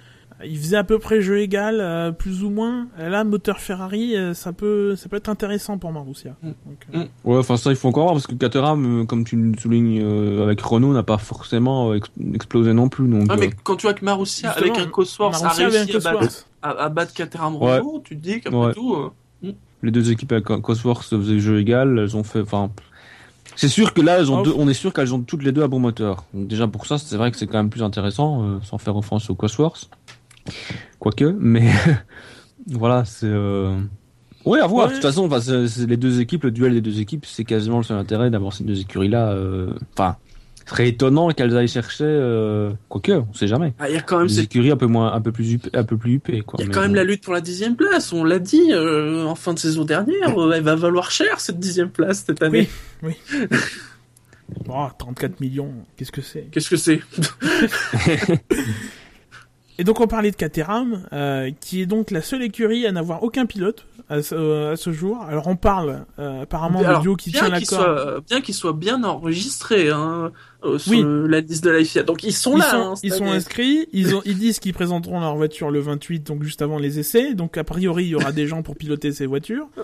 Ils 0.44 0.56
faisaient 0.58 0.76
à 0.76 0.84
peu 0.84 0.98
près 0.98 1.20
jeu 1.20 1.40
égal, 1.40 1.78
euh, 1.80 2.12
plus 2.12 2.42
ou 2.44 2.50
moins. 2.50 2.86
Là, 2.98 3.24
moteur 3.24 3.58
Ferrari, 3.60 4.16
euh, 4.16 4.32
ça 4.34 4.52
peut, 4.52 4.96
ça 4.96 5.08
peut 5.08 5.16
être 5.16 5.28
intéressant 5.28 5.76
pour 5.78 5.92
Marussia. 5.92 6.34
Donc, 6.42 6.54
euh, 6.94 7.04
Ouais, 7.24 7.36
enfin 7.38 7.56
ça 7.56 7.70
il 7.70 7.76
faut 7.76 7.88
encore 7.88 8.04
voir 8.04 8.14
parce 8.14 8.26
que 8.26 8.34
Caterham, 8.34 9.06
comme 9.06 9.24
tu 9.24 9.36
le 9.36 9.58
soulignes 9.58 10.00
euh, 10.02 10.42
avec 10.42 10.60
Renault, 10.60 10.92
n'a 10.94 11.02
pas 11.02 11.18
forcément 11.18 11.90
euh, 11.90 11.96
ex- 11.96 12.10
explosé 12.34 12.72
non 12.72 12.88
plus. 12.88 13.06
Donc, 13.08 13.30
euh, 13.30 13.36
mais 13.38 13.50
quand 13.64 13.76
tu 13.76 13.86
vois 13.86 13.94
que 13.94 14.04
Marussia, 14.04 14.50
avec 14.50 14.78
un 14.78 14.86
Cosworth, 14.86 15.42
a 15.42 15.48
réussi 15.50 15.96
à 15.96 15.98
battre, 15.98 16.18
Cosworth. 16.20 16.46
à, 16.62 16.70
à 16.70 16.88
battre 16.88 17.12
Caterham 17.12 17.56
Ouais. 17.56 17.78
Renault, 17.78 18.00
tu 18.04 18.16
te 18.16 18.22
dis 18.22 18.40
qu'après 18.40 18.58
Ouais. 18.58 18.74
tout... 18.74 18.94
euh, 18.94 19.52
les 19.82 19.90
deux 19.90 20.10
équipes 20.12 20.32
avec 20.32 20.44
Cosworth 20.44 21.02
faisaient 21.04 21.38
jeu 21.38 21.58
égal, 21.58 21.98
elles 21.98 22.16
ont 22.16 22.22
fait. 22.24 22.40
Enfin, 22.40 22.70
c'est 23.56 23.68
sûr 23.68 23.92
que 23.94 24.00
là, 24.00 24.18
elles 24.18 24.30
ont 24.30 24.40
Oh. 24.40 24.42
deux, 24.42 24.52
on 24.56 24.68
est 24.68 24.74
sûr 24.74 24.92
qu'elles 24.92 25.12
ont 25.14 25.20
toutes 25.20 25.42
les 25.42 25.52
deux 25.52 25.62
un 25.62 25.68
bon 25.68 25.78
moteur. 25.80 26.24
Donc 26.34 26.48
déjà 26.48 26.66
pour 26.66 26.86
ça, 26.86 26.98
c'est 26.98 27.16
vrai 27.16 27.30
que 27.30 27.36
c'est 27.38 27.46
quand 27.46 27.58
même 27.58 27.70
plus 27.70 27.82
intéressant, 27.82 28.42
euh, 28.44 28.58
sans 28.62 28.78
faire 28.78 28.96
offense 28.96 29.28
aux 29.30 29.34
Cosworth. 29.34 29.88
Quoique, 30.98 31.24
mais 31.38 31.68
voilà, 32.68 33.04
c'est. 33.04 33.26
Euh... 33.26 33.76
Ouais, 34.44 34.60
à 34.60 34.66
voir. 34.66 34.86
Ouais. 34.86 34.90
De 34.92 34.94
toute 34.96 35.02
façon, 35.06 35.26
enfin, 35.26 35.40
c'est- 35.40 35.68
c'est 35.68 35.86
les 35.86 35.96
deux 35.96 36.20
équipes, 36.20 36.44
le 36.44 36.50
duel 36.50 36.72
des 36.72 36.80
deux 36.80 37.00
équipes, 37.00 37.26
c'est 37.26 37.44
quasiment 37.44 37.78
le 37.78 37.84
seul 37.84 37.98
intérêt 37.98 38.30
d'avoir 38.30 38.52
ces 38.52 38.64
deux 38.64 38.80
écuries-là. 38.80 39.32
euh, 39.32 39.72
Enfin, 39.92 40.16
ce 40.64 40.70
serait 40.76 40.88
étonnant 40.88 41.28
qu'elles 41.30 41.56
aillent 41.56 41.68
chercher. 41.68 42.04
Euh... 42.06 42.70
Quoique, 42.88 43.12
on 43.12 43.32
sait 43.34 43.46
jamais. 43.48 43.74
ah, 43.78 43.88
Il 43.90 43.94
y 43.94 43.98
a 43.98 44.02
quand 44.02 44.18
même, 44.18 44.28
Des 44.28 44.34
cette- 44.34 44.44
écuries 44.44 44.70
un 44.70 44.76
peu 44.76 44.86
moins, 44.86 45.12
un 45.12 45.20
peu 45.20 45.30
plus, 45.32 45.52
huppées- 45.54 45.76
un 45.76 45.84
peu 45.84 45.96
plus 45.98 46.14
huppées, 46.14 46.40
quoi. 46.42 46.56
il 46.58 46.62
y 46.62 46.64
a 46.64 46.68
Mais 46.68 46.74
quand 46.74 46.80
même 46.82 46.94
la 46.94 47.04
lutte 47.04 47.22
pour 47.24 47.34
la 47.34 47.40
dixième 47.42 47.76
place. 47.76 48.12
On 48.12 48.24
l'a 48.24 48.38
dit 48.38 48.72
euh, 48.72 49.24
en 49.26 49.34
fin 49.34 49.52
de 49.52 49.58
saison 49.58 49.84
dernière. 49.84 50.34
elle 50.54 50.62
va 50.62 50.74
valoir 50.74 51.10
cher 51.10 51.38
cette 51.40 51.58
dixième 51.58 51.90
place 51.90 52.24
cette 52.26 52.42
année. 52.42 52.68
Oui. 53.02 53.14
oh, 54.68 54.86
34 54.98 55.40
millions, 55.40 55.72
qu'est-ce 55.96 56.12
que 56.12 56.22
c'est? 56.22 56.48
Qu'est-ce 56.50 56.70
que 56.70 56.76
c'est? 56.76 57.00
Et 59.80 59.84
donc 59.84 59.98
on 59.98 60.06
parlait 60.06 60.30
de 60.30 60.36
Caterham, 60.36 61.04
euh, 61.14 61.50
qui 61.58 61.80
est 61.80 61.86
donc 61.86 62.10
la 62.10 62.20
seule 62.20 62.42
écurie 62.42 62.86
à 62.86 62.92
n'avoir 62.92 63.22
aucun 63.22 63.46
pilote 63.46 63.86
à 64.10 64.22
ce, 64.22 64.34
euh, 64.34 64.72
à 64.72 64.76
ce 64.76 64.92
jour. 64.92 65.22
Alors 65.22 65.46
on 65.46 65.56
parle 65.56 66.04
euh, 66.18 66.42
apparemment 66.42 66.80
Alors, 66.80 66.98
de 66.98 67.02
duo 67.02 67.16
qui 67.16 67.32
tient 67.32 67.48
la 67.48 67.62
corde. 67.62 68.22
bien 68.28 68.42
qu'il 68.42 68.54
soit 68.54 68.74
bien 68.74 69.02
enregistré 69.04 69.88
hein, 69.88 70.32
euh, 70.64 70.76
sur 70.76 70.92
Oui. 70.92 71.02
la 71.30 71.40
liste 71.40 71.64
de 71.64 71.70
la 71.70 71.82
FIA. 71.82 72.02
Donc 72.02 72.24
ils 72.24 72.34
sont 72.34 72.56
Ils 72.56 72.58
là. 72.58 72.70
sont, 72.70 72.76
hein, 72.90 72.94
ils 73.02 73.12
sont 73.14 73.24
inscrits, 73.24 73.88
ils, 73.94 74.14
ont, 74.14 74.20
ils 74.26 74.36
disent 74.36 74.58
qu'ils 74.58 74.74
présenteront 74.74 75.18
leur 75.18 75.34
voiture 75.36 75.70
le 75.70 75.80
28, 75.80 76.26
donc 76.26 76.42
juste 76.42 76.60
avant 76.60 76.78
les 76.78 76.98
essais. 76.98 77.32
Donc 77.32 77.56
a 77.56 77.64
priori, 77.64 78.04
il 78.04 78.10
y 78.10 78.14
aura 78.14 78.32
des 78.32 78.46
gens 78.46 78.62
pour 78.62 78.76
piloter 78.76 79.12
ces 79.12 79.24
voitures. 79.24 79.66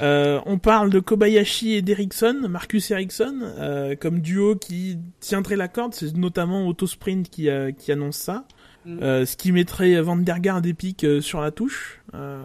Euh, 0.00 0.40
on 0.46 0.58
parle 0.58 0.90
de 0.90 1.00
Kobayashi 1.00 1.74
et 1.74 1.82
d'Ericsson, 1.82 2.46
Marcus 2.48 2.90
Ericsson, 2.90 3.40
euh, 3.42 3.94
comme 3.94 4.20
duo 4.20 4.56
qui 4.56 4.98
tiendrait 5.20 5.56
la 5.56 5.68
corde. 5.68 5.94
C'est 5.94 6.16
notamment 6.16 6.66
Autosprint 6.66 7.28
qui, 7.28 7.48
euh, 7.48 7.72
qui 7.72 7.92
annonce 7.92 8.16
ça. 8.16 8.46
Mm. 8.86 8.98
Euh, 9.02 9.26
ce 9.26 9.36
qui 9.36 9.50
mettrait 9.52 10.00
Van 10.00 10.16
der 10.16 10.38
Garde 10.40 10.64
et 10.66 10.72
Pic 10.74 11.02
euh, 11.04 11.20
sur 11.20 11.40
la 11.40 11.50
touche. 11.50 12.00
Euh, 12.14 12.42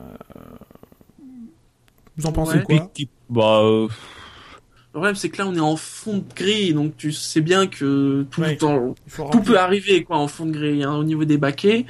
Vous 2.18 2.26
en 2.26 2.32
pensez 2.32 2.58
Ouais. 2.58 2.64
quoi? 2.64 2.92
Qui- 2.94 3.10
Bah, 3.30 3.60
euh, 3.64 3.88
Le 3.88 4.94
problème 4.94 5.16
c'est 5.16 5.30
que 5.30 5.38
là 5.38 5.48
on 5.48 5.56
est 5.56 5.60
en 5.60 5.78
fond 5.78 6.18
de 6.18 6.34
grille, 6.36 6.74
donc 6.74 6.98
tu 6.98 7.12
sais 7.14 7.40
bien 7.42 7.68
que 7.68 8.26
tout, 8.30 8.42
Ouais. 8.42 8.52
le 8.52 8.58
temps- 8.58 8.96
tout 9.32 9.42
peut 9.42 9.58
arriver 9.58 10.04
quoi 10.04 10.18
en 10.18 10.28
fond 10.28 10.46
de 10.46 10.52
grille 10.52 10.84
hein, 10.84 10.96
au 10.96 11.04
niveau 11.04 11.24
des 11.26 11.38
baquets. 11.38 11.86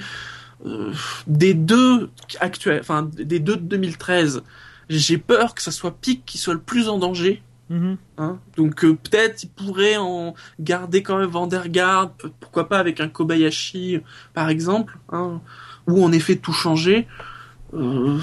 Euh, 0.66 0.94
des 1.26 1.56
deux 1.56 2.12
actuels, 2.40 2.80
enfin 2.82 3.10
des 3.14 3.40
deux 3.40 3.56
de 3.56 3.62
2013, 3.62 4.44
j'ai 4.90 5.18
peur 5.18 5.56
que 5.56 5.62
ça 5.64 5.72
soit 5.72 5.98
Pic 5.98 6.24
qui 6.26 6.38
soit 6.38 6.54
le 6.54 6.60
plus 6.60 6.88
en 6.90 7.00
danger. 7.00 7.42
Mhm. 7.72 7.98
Hein. 8.18 8.40
Donc 8.58 8.84
euh, 8.84 8.94
peut-être 8.96 9.44
il 9.44 9.50
pourrait 9.50 9.98
en 9.98 10.34
garder 10.60 11.02
quand 11.04 11.18
même 11.18 11.30
Vandergaard, 11.30 12.12
p- 12.12 12.28
pourquoi 12.40 12.68
pas 12.70 12.78
avec 12.80 13.00
un 13.00 13.08
Kobayashi 13.08 14.00
par 14.34 14.50
exemple, 14.50 14.98
hein, 15.10 15.40
ou 15.88 16.04
en 16.04 16.12
effet 16.12 16.36
tout 16.36 16.54
changer. 16.54 17.08
Euh, 17.74 18.20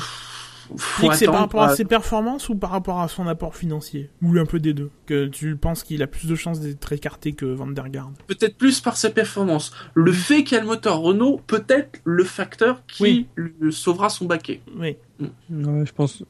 c'est 1.14 1.24
par 1.24 1.36
rapport 1.36 1.62
à 1.62 1.70
euh, 1.72 1.74
ses 1.74 1.86
performances 1.86 2.50
ou 2.50 2.54
par 2.54 2.68
rapport 2.68 3.00
à 3.00 3.08
son 3.08 3.26
apport 3.26 3.56
financier? 3.56 4.10
Ou 4.20 4.36
un 4.38 4.44
peu 4.44 4.60
des 4.60 4.74
deux? 4.74 4.90
Que 5.06 5.26
tu 5.26 5.56
penses 5.56 5.82
qu'il 5.82 6.02
a 6.02 6.06
plus 6.06 6.26
de 6.28 6.34
chances 6.34 6.60
d'être 6.60 6.92
écarté 6.92 7.32
que 7.32 7.46
Van 7.46 7.66
der 7.68 7.88
Garde 7.88 8.12
peut-être 8.26 8.58
plus 8.58 8.80
par 8.82 8.98
ses 8.98 9.08
performances. 9.14 9.72
Le 9.94 10.12
fait 10.12 10.44
qu'il 10.44 10.56
y 10.56 10.58
a 10.58 10.60
le 10.62 10.66
moteur 10.68 10.98
Renault, 10.98 11.40
peut-être 11.46 12.00
le 12.04 12.22
facteur 12.22 12.82
qui 12.86 13.02
Oui. 13.02 13.26
lui 13.36 13.72
sauvera 13.72 14.10
son 14.10 14.26
baquet. 14.26 14.60
Oui. 14.76 14.96
Ouais, 15.20 15.86
je 15.86 15.92
pense. 15.94 16.22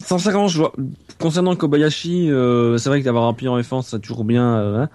Sincèrement, 0.00 0.48
je 0.48 0.58
vois. 0.58 0.72
Concernant 1.20 1.56
Kobayashi, 1.56 2.30
euh, 2.30 2.76
c'est 2.78 2.88
vrai 2.88 3.00
que 3.00 3.04
d'avoir 3.04 3.24
un 3.24 3.32
pied 3.34 3.48
en 3.48 3.58
F1, 3.58 3.82
c'est 3.82 4.00
toujours 4.00 4.24
bien. 4.24 4.56
euh, 4.58 4.82
hein. 4.82 4.88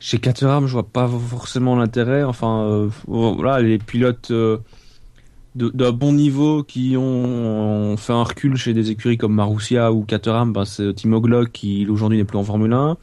Chez 0.00 0.18
Caterham, 0.18 0.66
je 0.66 0.72
vois 0.72 0.82
pas 0.86 1.08
forcément 1.08 1.76
l'intérêt. 1.76 2.24
Enfin, 2.24 2.62
euh, 2.64 2.88
voilà, 3.06 3.60
les 3.62 3.78
pilotes 3.78 4.30
euh, 4.32 4.58
de- 5.54 5.70
d'un 5.72 5.92
bon 5.92 6.12
niveau 6.12 6.62
qui 6.64 6.96
ont, 6.98 7.02
ont 7.92 7.96
fait 7.96 8.12
un 8.12 8.24
recul 8.24 8.56
chez 8.56 8.74
des 8.74 8.90
écuries 8.90 9.16
comme 9.16 9.34
Marussia 9.34 9.92
ou 9.92 10.02
Caterham, 10.02 10.52
ben, 10.52 10.64
c'est 10.64 10.92
Timo 10.94 11.20
Glock 11.20 11.52
qui 11.52 11.86
aujourd'hui 11.88 12.18
n'est 12.18 12.24
plus 12.24 12.36
en 12.38 12.44
Formule 12.44 12.72
1. 12.72 12.96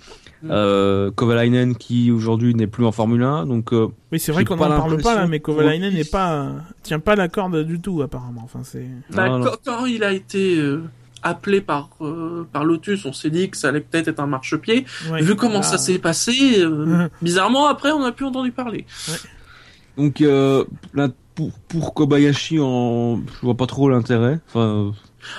Mm. 0.44 0.48
Euh, 0.52 1.12
Kovalainen 1.12 1.76
qui 1.76 2.12
aujourd'hui 2.12 2.54
n'est 2.54 2.68
plus 2.68 2.86
en 2.86 2.92
Formule 2.92 3.24
1. 3.24 3.46
Donc, 3.46 3.74
euh, 3.74 3.88
Oui, 4.12 4.20
c'est 4.20 4.32
vrai 4.32 4.44
qu'on 4.44 4.58
n'en 4.58 4.68
parle 4.68 5.02
pas 5.02 5.16
là, 5.16 5.26
mais 5.28 5.40
Kovalainen 5.40 5.94
n'est 5.94 6.04
pas, 6.04 6.50
tient 6.84 7.00
pas 7.00 7.16
la 7.16 7.30
corde 7.30 7.64
du 7.64 7.80
tout 7.80 8.02
apparemment. 8.02 8.42
Enfin, 8.44 8.60
c'est. 8.64 8.86
Bah, 9.16 9.40
quand, 9.42 9.58
quand 9.66 9.86
il 9.86 10.04
a 10.04 10.12
été 10.12 10.58
euh, 10.58 10.84
appelé 11.24 11.62
par 11.62 11.90
euh, 12.02 12.48
par 12.52 12.64
Lotus, 12.66 13.06
on 13.06 13.14
s'est 13.14 13.30
dit 13.30 13.50
que 13.50 13.58
ça 13.58 13.70
allait 13.70 13.82
peut-être 13.82 14.08
être 14.08 14.20
un 14.20 14.28
marchepied. 14.28 14.86
Ouais. 15.10 15.22
Vu 15.22 15.36
comment 15.36 15.60
Ah. 15.60 15.64
ça 15.64 15.78
s'est 15.78 16.00
passé, 16.00 16.60
euh, 16.62 17.08
bizarrement 17.22 17.68
après 17.68 17.92
on 17.92 18.00
n'a 18.02 18.12
plus 18.12 18.26
entendu 18.26 18.52
parler. 18.52 18.86
donc 19.98 20.22
euh, 20.22 20.66
là, 20.94 21.10
pour, 21.36 21.52
pour 21.68 21.94
Kobayashi, 21.94 22.60
en, 22.60 23.18
je 23.18 23.42
vois 23.46 23.56
pas 23.56 23.68
trop 23.68 23.90
l'intérêt. 23.90 24.40
Enfin, 24.50 24.94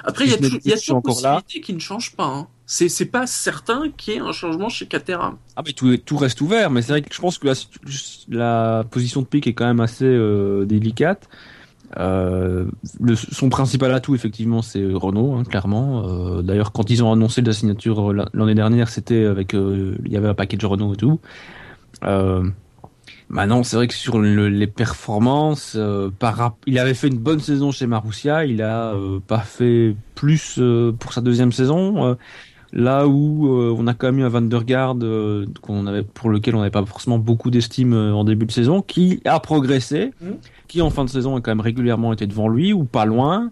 Après, 0.04 0.24
il 0.26 0.30
y 0.30 0.34
a 0.34 0.38
il 0.38 0.70
y 0.70 0.72
a 0.72 0.76
toujours 0.78 1.02
possibilité 1.02 1.60
qui 1.60 1.74
ne 1.74 1.78
change 1.80 2.14
pas. 2.16 2.26
Hein. 2.26 2.46
C'est, 2.64 2.88
c'est 2.88 3.06
pas 3.06 3.26
certain 3.26 3.90
qu'il 3.94 4.14
y 4.14 4.16
ait 4.16 4.20
un 4.20 4.32
changement 4.32 4.70
chez 4.70 4.86
Caterham. 4.86 5.36
Ah 5.56 5.62
mais 5.66 5.72
tout, 5.72 5.94
tout 5.98 6.16
reste 6.16 6.40
ouvert, 6.40 6.70
mais 6.70 6.80
c'est 6.80 6.92
vrai 6.92 7.02
que 7.02 7.14
je 7.14 7.20
pense 7.20 7.36
que 7.38 7.46
la, 7.48 7.54
la 8.28 8.84
position 8.84 9.20
de 9.20 9.26
pique 9.26 9.46
est 9.46 9.52
quand 9.52 9.66
même 9.66 9.80
assez 9.80 10.06
euh, 10.06 10.64
délicate. 10.64 11.28
Euh, 11.98 12.64
son 13.14 13.48
principal 13.48 13.92
atout, 13.92 14.14
effectivement, 14.14 14.62
c'est 14.62 14.84
Renault, 14.92 15.34
hein, 15.34 15.44
clairement. 15.44 16.04
Euh, 16.08 16.42
D'ailleurs, 16.42 16.72
quand 16.72 16.88
ils 16.90 17.02
ont 17.04 17.12
annoncé 17.12 17.42
la 17.42 17.52
signature 17.52 18.10
euh, 18.12 18.24
l'année 18.32 18.54
dernière, 18.54 18.88
c'était 18.88 19.24
avec, 19.26 19.52
il 19.52 20.10
y 20.10 20.16
avait 20.16 20.28
un 20.28 20.34
package 20.34 20.64
Renault 20.64 20.94
et 20.94 20.96
tout. 20.96 21.20
Maintenant, 23.28 23.62
c'est 23.62 23.76
vrai 23.76 23.88
que 23.88 23.94
sur 23.94 24.18
le- 24.18 24.48
les 24.48 24.66
performances, 24.66 25.78
il 26.66 26.78
avait 26.78 26.94
fait 26.94 27.08
une 27.08 27.18
bonne 27.18 27.40
saison 27.40 27.70
chez 27.70 27.86
Marussia, 27.86 28.44
il 28.44 28.60
a 28.62 28.94
pas 29.26 29.38
fait 29.40 29.94
plus 30.14 30.60
pour 30.98 31.12
sa 31.12 31.20
deuxième 31.22 31.52
saison. 31.52 32.16
Là 32.74 33.06
où 33.06 33.48
on 33.48 33.86
a 33.86 33.92
quand 33.94 34.06
même 34.08 34.20
eu 34.20 34.24
un 34.24 34.28
Van 34.28 34.40
der 34.42 34.62
euh, 35.02 35.44
qu'on 35.60 35.86
avait, 35.86 36.02
pour 36.02 36.30
lequel 36.30 36.54
on 36.56 36.58
n'avait 36.58 36.70
pas 36.70 36.84
forcément 36.86 37.18
beaucoup 37.18 37.50
d'estime 37.50 37.92
en 37.94 38.24
début 38.24 38.46
de 38.46 38.52
saison, 38.52 38.80
qui 38.82 39.20
a 39.26 39.38
progressé, 39.40 40.12
Mhm. 40.22 40.36
Qui 40.72 40.82
en 40.82 40.90
fin 40.90 41.04
de 41.04 41.10
saison 41.10 41.36
a 41.36 41.40
quand 41.40 41.50
même 41.50 41.60
régulièrement 41.60 42.12
été 42.12 42.26
devant 42.26 42.48
lui 42.48 42.72
ou 42.72 42.84
pas 42.84 43.04
loin. 43.04 43.50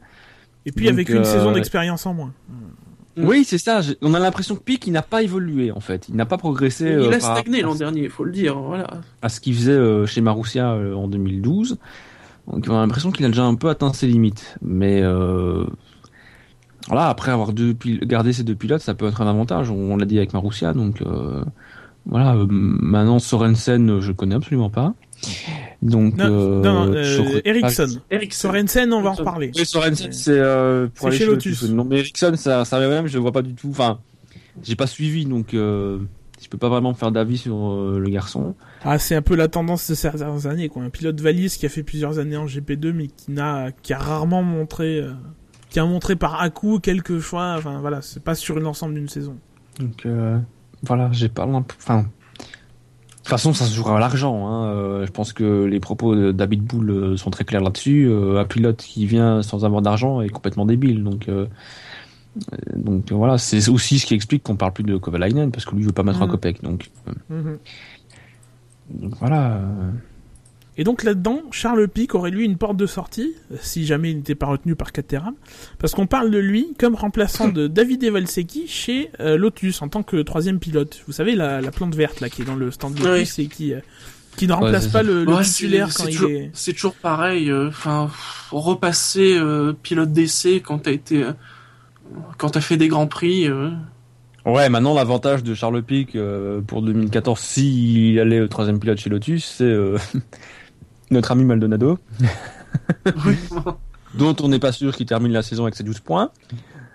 Et 0.67 0.73
puis 0.73 0.87
Donc, 0.87 0.95
avec 0.95 1.09
une 1.09 1.19
euh, 1.19 1.25
saison 1.25 1.53
d'expérience 1.53 2.07
en 2.07 2.15
moins. 2.15 2.33
Mhm. 2.49 3.27
Oui, 3.27 3.45
c'est 3.45 3.59
ça. 3.59 3.81
On 4.03 4.15
a 4.15 4.19
l'impression 4.19 4.55
que 4.55 4.63
Pic, 4.63 4.87
il 4.87 4.93
n'a 4.93 5.03
pas 5.03 5.23
évolué 5.23 5.73
en 5.73 5.81
fait. 5.81 6.09
Il 6.09 6.17
n'a 6.17 6.27
pas 6.27 6.39
progressé 6.39 6.85
il 6.85 6.91
euh, 6.93 7.11
a 7.11 7.19
par 7.19 7.39
stagné 7.39 7.61
l'an 7.61 7.75
dernier, 7.75 8.05
il 8.05 8.11
faut 8.11 8.25
le 8.25 8.33
dire. 8.33 8.59
Voilà. 8.59 8.87
à 9.21 9.29
ce 9.29 9.41
qu'il 9.41 9.55
faisait 9.55 9.73
euh, 9.73 10.07
chez 10.07 10.21
Marussia 10.21 10.73
euh, 10.73 10.95
en 10.95 11.09
2012. 11.09 11.79
Donc 12.47 12.67
on 12.69 12.77
a 12.77 12.81
l'impression 12.81 13.11
qu'il 13.11 13.25
a 13.27 13.29
déjà 13.29 13.45
un 13.45 13.55
peu 13.55 13.69
atteint 13.69 13.93
ses 13.93 14.07
limites. 14.07 14.57
Mais 14.63 15.03
euh, 15.03 15.65
voilà, 16.87 17.09
après 17.09 17.31
avoir 17.31 17.53
deux 17.53 17.77
gardé 18.03 18.33
ces 18.33 18.43
deux 18.43 18.55
pilotes, 18.55 18.81
ça 18.81 18.95
peut 18.95 19.09
être 19.09 19.21
un 19.21 19.29
avantage. 19.29 19.71
On, 19.71 19.97
l'a 19.97 20.07
dit 20.07 20.19
avec 20.19 20.33
Marussia, 20.33 20.73
donc 20.73 21.03
euh, 21.03 21.45
voilà. 22.07 22.35
Euh, 22.35 22.47
maintenant 22.49 23.19
Sorensen, 23.19 24.01
je 24.01 24.13
connais 24.13 24.35
absolument 24.35 24.71
pas. 24.71 24.95
Donc 25.83 26.17
non, 26.17 26.25
euh, 26.25 26.63
non 26.63 26.95
Ericsson. 27.45 28.01
Sorensen, 28.31 28.93
on 28.93 29.03
va 29.03 29.11
en 29.11 29.15
reparler. 29.15 29.51
Oui, 29.55 29.65
Sorensen, 29.65 30.13
c'est 30.13 30.41
pour 30.95 31.09
aller 31.09 31.19
chez 31.19 31.27
Lotus. 31.27 31.63
Non, 31.71 31.85
mais 31.85 31.99
Ericsson, 31.99 32.33
ça, 32.37 32.65
ça 32.65 32.81
même, 32.81 33.07
je 33.07 33.15
le 33.15 33.21
vois 33.21 33.33
pas 33.33 33.43
du 33.43 33.55
tout. 33.55 33.69
Enfin, 33.71 34.01
j'ai 34.63 34.77
pas 34.77 34.87
suivi, 34.87 35.25
donc 35.25 35.49
je 35.53 36.49
peux 36.49 36.59
pas 36.59 36.69
vraiment 36.69 36.95
faire 36.95 37.13
d'avis 37.13 37.39
sur 37.39 37.55
le 37.55 38.09
garçon. 38.09 38.55
Ah, 38.83 38.99
c'est 38.99 39.15
un 39.15 39.23
peu 39.23 39.37
la 39.37 39.49
tendance 39.49 39.91
de 39.91 39.95
ces 39.95 40.11
dernières 40.11 40.47
années, 40.47 40.69
quoi. 40.69 40.83
Un 40.83 40.91
pilote 40.91 41.21
valise 41.21 41.57
qui 41.57 41.67
a 41.67 41.69
fait 41.69 41.83
plusieurs 41.83 42.19
années 42.19 42.37
en 42.37 42.47
GP2, 42.47 42.93
mais 42.93 43.09
qui 43.09 43.33
n'a, 43.33 43.73
qui 43.83 43.93
a 43.93 43.99
rarement 43.99 44.43
montré 44.43 45.05
qui 45.71 45.79
a 45.79 45.87
montré 45.87 46.17
par 46.17 46.41
à 46.41 46.51
coup 46.51 46.79
quelques 46.81 47.21
choix. 47.21 47.55
Enfin 47.57 47.81
voilà, 47.81 48.03
c'est 48.03 48.23
pas 48.23 48.35
sur 48.35 48.59
l'ensemble 48.61 48.95
d'une 48.95 49.09
saison. 49.09 49.39
Donc 49.79 50.05
euh, 50.05 50.39
voilà, 50.83 51.09
j'ai 51.13 51.29
pas 51.29 51.47
enfin. 51.47 52.07
De 53.21 53.25
toute 53.25 53.31
façon, 53.31 53.53
ça 53.53 53.67
se 53.67 53.75
jouera 53.75 53.97
à 53.97 54.01
l'argent. 54.01 54.49
Hein. 54.49 54.67
Euh, 54.69 55.07
je 55.07 55.11
pense 55.11 55.33
que 55.33 55.65
les 55.65 55.79
propos 55.79 56.33
d'Abit 56.33 56.57
Bull 56.57 56.91
euh, 56.91 57.17
sont 57.17 57.31
très 57.31 57.45
clairs 57.45 57.61
là-dessus. 57.61 58.11
un 58.11 58.45
pilote 58.45 58.79
qui 58.79 59.07
vient 59.07 59.43
sans 59.43 59.65
avoir 59.65 59.83
d'argent 59.83 60.23
est 60.23 60.31
complètement 60.31 60.65
débile. 60.65 61.05
Donc, 61.05 61.29
donc 62.75 63.13
voilà, 63.13 63.39
c'est 63.39 63.69
aussi 63.69 63.99
ce 63.99 64.07
qui 64.07 64.15
explique 64.15 64.43
qu'on 64.43 64.57
parle 64.57 64.73
plus 64.73 64.85
de 64.85 64.97
Kovalainen 64.97 65.51
parce 65.51 65.65
que 65.65 65.75
lui 65.75 65.83
veut 65.83 65.93
pas 65.93 66.03
mettre 66.03 66.23
un 66.23 66.27
mmh. 66.27 66.31
copec. 66.31 66.63
Donc, 66.63 66.91
mmh. 67.29 67.53
donc 68.91 69.15
voilà. 69.21 69.61
Et 70.77 70.85
donc 70.85 71.03
là-dedans, 71.03 71.43
Charles 71.51 71.89
Pic 71.89 72.15
aurait 72.15 72.31
lui 72.31 72.45
une 72.45 72.57
porte 72.57 72.77
de 72.77 72.87
sortie, 72.87 73.35
si 73.61 73.85
jamais 73.85 74.11
il 74.13 74.19
n'était 74.19 74.35
pas 74.35 74.47
retenu 74.47 74.77
par 74.77 74.93
Caterham, 74.93 75.35
parce 75.79 75.95
qu'on 75.95 76.07
parle 76.07 76.31
de 76.31 76.39
lui 76.39 76.75
comme 76.79 76.95
remplaçant 76.95 77.49
de 77.53 77.67
David 77.67 78.03
Evalsecki 78.05 78.67
chez 78.69 79.11
euh, 79.21 79.37
Lotus 79.37 79.83
en 79.83 79.89
tant 79.89 80.03
que 80.03 80.23
troisième 80.23 80.59
pilote. 80.59 81.03
Vous 81.07 81.13
savez 81.13 81.35
la, 81.35 81.61
plante 81.71 81.95
verte 81.95 82.21
là 82.21 82.29
qui 82.29 82.43
est 82.43 82.45
dans 82.45 82.55
le 82.55 82.71
stand 82.71 82.95
de 82.95 83.05
Lotus 83.05 83.39
et 83.41 83.47
qui 83.47 83.75
euh, 83.75 83.81
qui 84.37 84.47
ne 84.47 84.53
remplace 84.53 84.87
pas 84.87 85.03
le, 85.03 85.27
titulaire 85.43 85.91
quand 85.93 86.07
il 86.07 86.25
est. 86.25 86.51
C'est 86.55 86.73
toujours 86.73 86.95
pareil. 86.95 87.51
Euh, 87.51 87.69
enfin, 87.69 88.09
repasser 88.53 89.39
pilote 89.83 90.13
d'essai 90.13 90.63
quand 90.65 90.79
t'as 90.79 90.93
été 90.93 91.27
quand 92.39 92.51
t'as 92.51 92.61
fait 92.61 92.77
des 92.77 92.89
grands 92.89 93.09
prix. 93.09 93.49
Ouais, 94.47 94.71
maintenant 94.71 94.95
l'avantage 94.95 95.43
de 95.43 95.53
Charles 95.53 95.83
Pic 95.83 96.17
pour 96.67 96.81
2014, 96.81 97.39
s'il 97.39 98.19
allait 98.21 98.41
au 98.41 98.49
troisième 98.49 98.79
pilote 98.79 98.99
chez 98.99 99.11
Lotus, 99.11 99.45
c'est 99.59 99.77
notre 101.11 101.33
ami 101.33 101.45
Maldonado, 101.45 101.99
dont 104.15 104.37
on 104.41 104.49
n'est 104.49 104.59
pas 104.59 104.73
sûr 104.73 104.95
qu'il 104.95 105.07
termine 105.07 105.33
la 105.33 105.43
saison 105.43 105.65
avec 105.65 105.75
ses 105.75 105.85
12 105.85 106.01
points. 106.01 106.31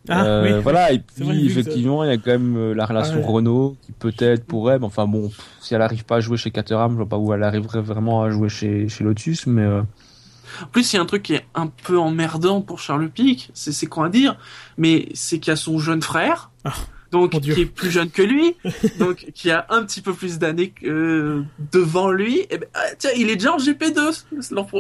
Ah, 0.08 0.24
euh, 0.26 0.60
voilà, 0.62 0.92
et 0.92 1.00
puis 1.00 1.46
effectivement, 1.46 2.04
il 2.04 2.10
y 2.10 2.14
a 2.14 2.18
quand 2.18 2.32
même 2.32 2.56
euh, 2.58 2.74
la 2.76 2.86
relation 2.86 3.22
Renault 3.24 3.76
qui 3.82 3.92
peut-être 3.92 4.46
pourrait, 4.46 4.78
mais 4.78 4.86
enfin 4.86 5.08
bon, 5.08 5.32
si 5.60 5.74
elle 5.74 5.80
n'arrive 5.80 6.06
pas 6.06 6.18
à 6.18 6.20
jouer 6.20 6.38
chez 6.38 6.52
Caterham, 6.52 6.92
je 6.92 6.98
vois 6.98 7.10
pas 7.10 7.18
où 7.18 7.34
elle 7.34 7.42
arriverait 7.42 7.82
vraiment 7.82 8.22
à 8.22 8.30
jouer 8.30 8.50
chez, 8.50 8.88
chez 8.88 9.04
Lotus, 9.04 9.48
mais. 9.48 9.64
Euh, 9.64 9.82
en 10.62 10.68
plus, 10.68 10.94
il 10.94 10.98
y 10.98 11.00
a 11.00 11.02
un 11.02 11.08
truc 11.08 11.24
qui 11.24 11.34
est 11.34 11.46
un 11.56 11.68
peu 11.68 11.98
emmerdant 11.98 12.62
pour 12.62 12.80
Charles 12.80 13.10
Pic, 13.10 13.50
c'est 13.54 13.88
quoi 13.88 14.06
à 14.06 14.10
dire, 14.10 14.38
mais 14.78 15.10
c'est 15.14 15.40
qu'il 15.40 15.50
y 15.50 15.54
a 15.54 15.58
son 15.58 15.80
jeune 15.80 16.02
frère. 16.02 16.52
Donc 17.16 17.42
qui 17.42 17.62
est 17.62 17.66
plus 17.66 17.92
jeune 17.92 18.10
que 18.10 18.22
lui, 18.22 18.56
donc 19.00 19.28
qui 19.34 19.52
a 19.52 19.66
un 19.70 19.84
petit 19.84 20.02
peu 20.02 20.14
plus 20.14 20.38
d'années 20.38 20.74
euh, 20.84 21.42
devant 21.72 22.12
lui. 22.12 22.46
Et 22.50 22.58
ben, 22.58 22.68
ah, 22.74 22.82
tiens, 22.98 23.12
il 23.18 23.30
est 23.30 23.36
déjà 23.36 23.54
en 23.54 23.58
GP2 23.58 24.24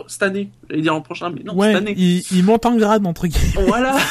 cette 0.08 0.24
année. 0.24 0.50
Il 0.70 0.82
dire 0.82 0.94
l'an 0.94 1.02
prochain, 1.02 1.30
mais 1.30 1.44
non, 1.44 1.60
cette 1.62 1.76
année. 1.76 1.94
Il, 1.98 2.24
il, 2.32 2.44
monte 2.44 2.66
en 2.66 2.76
grade 2.76 3.06
entre 3.06 3.28
guillemets. 3.28 3.68
Voilà. 3.68 3.98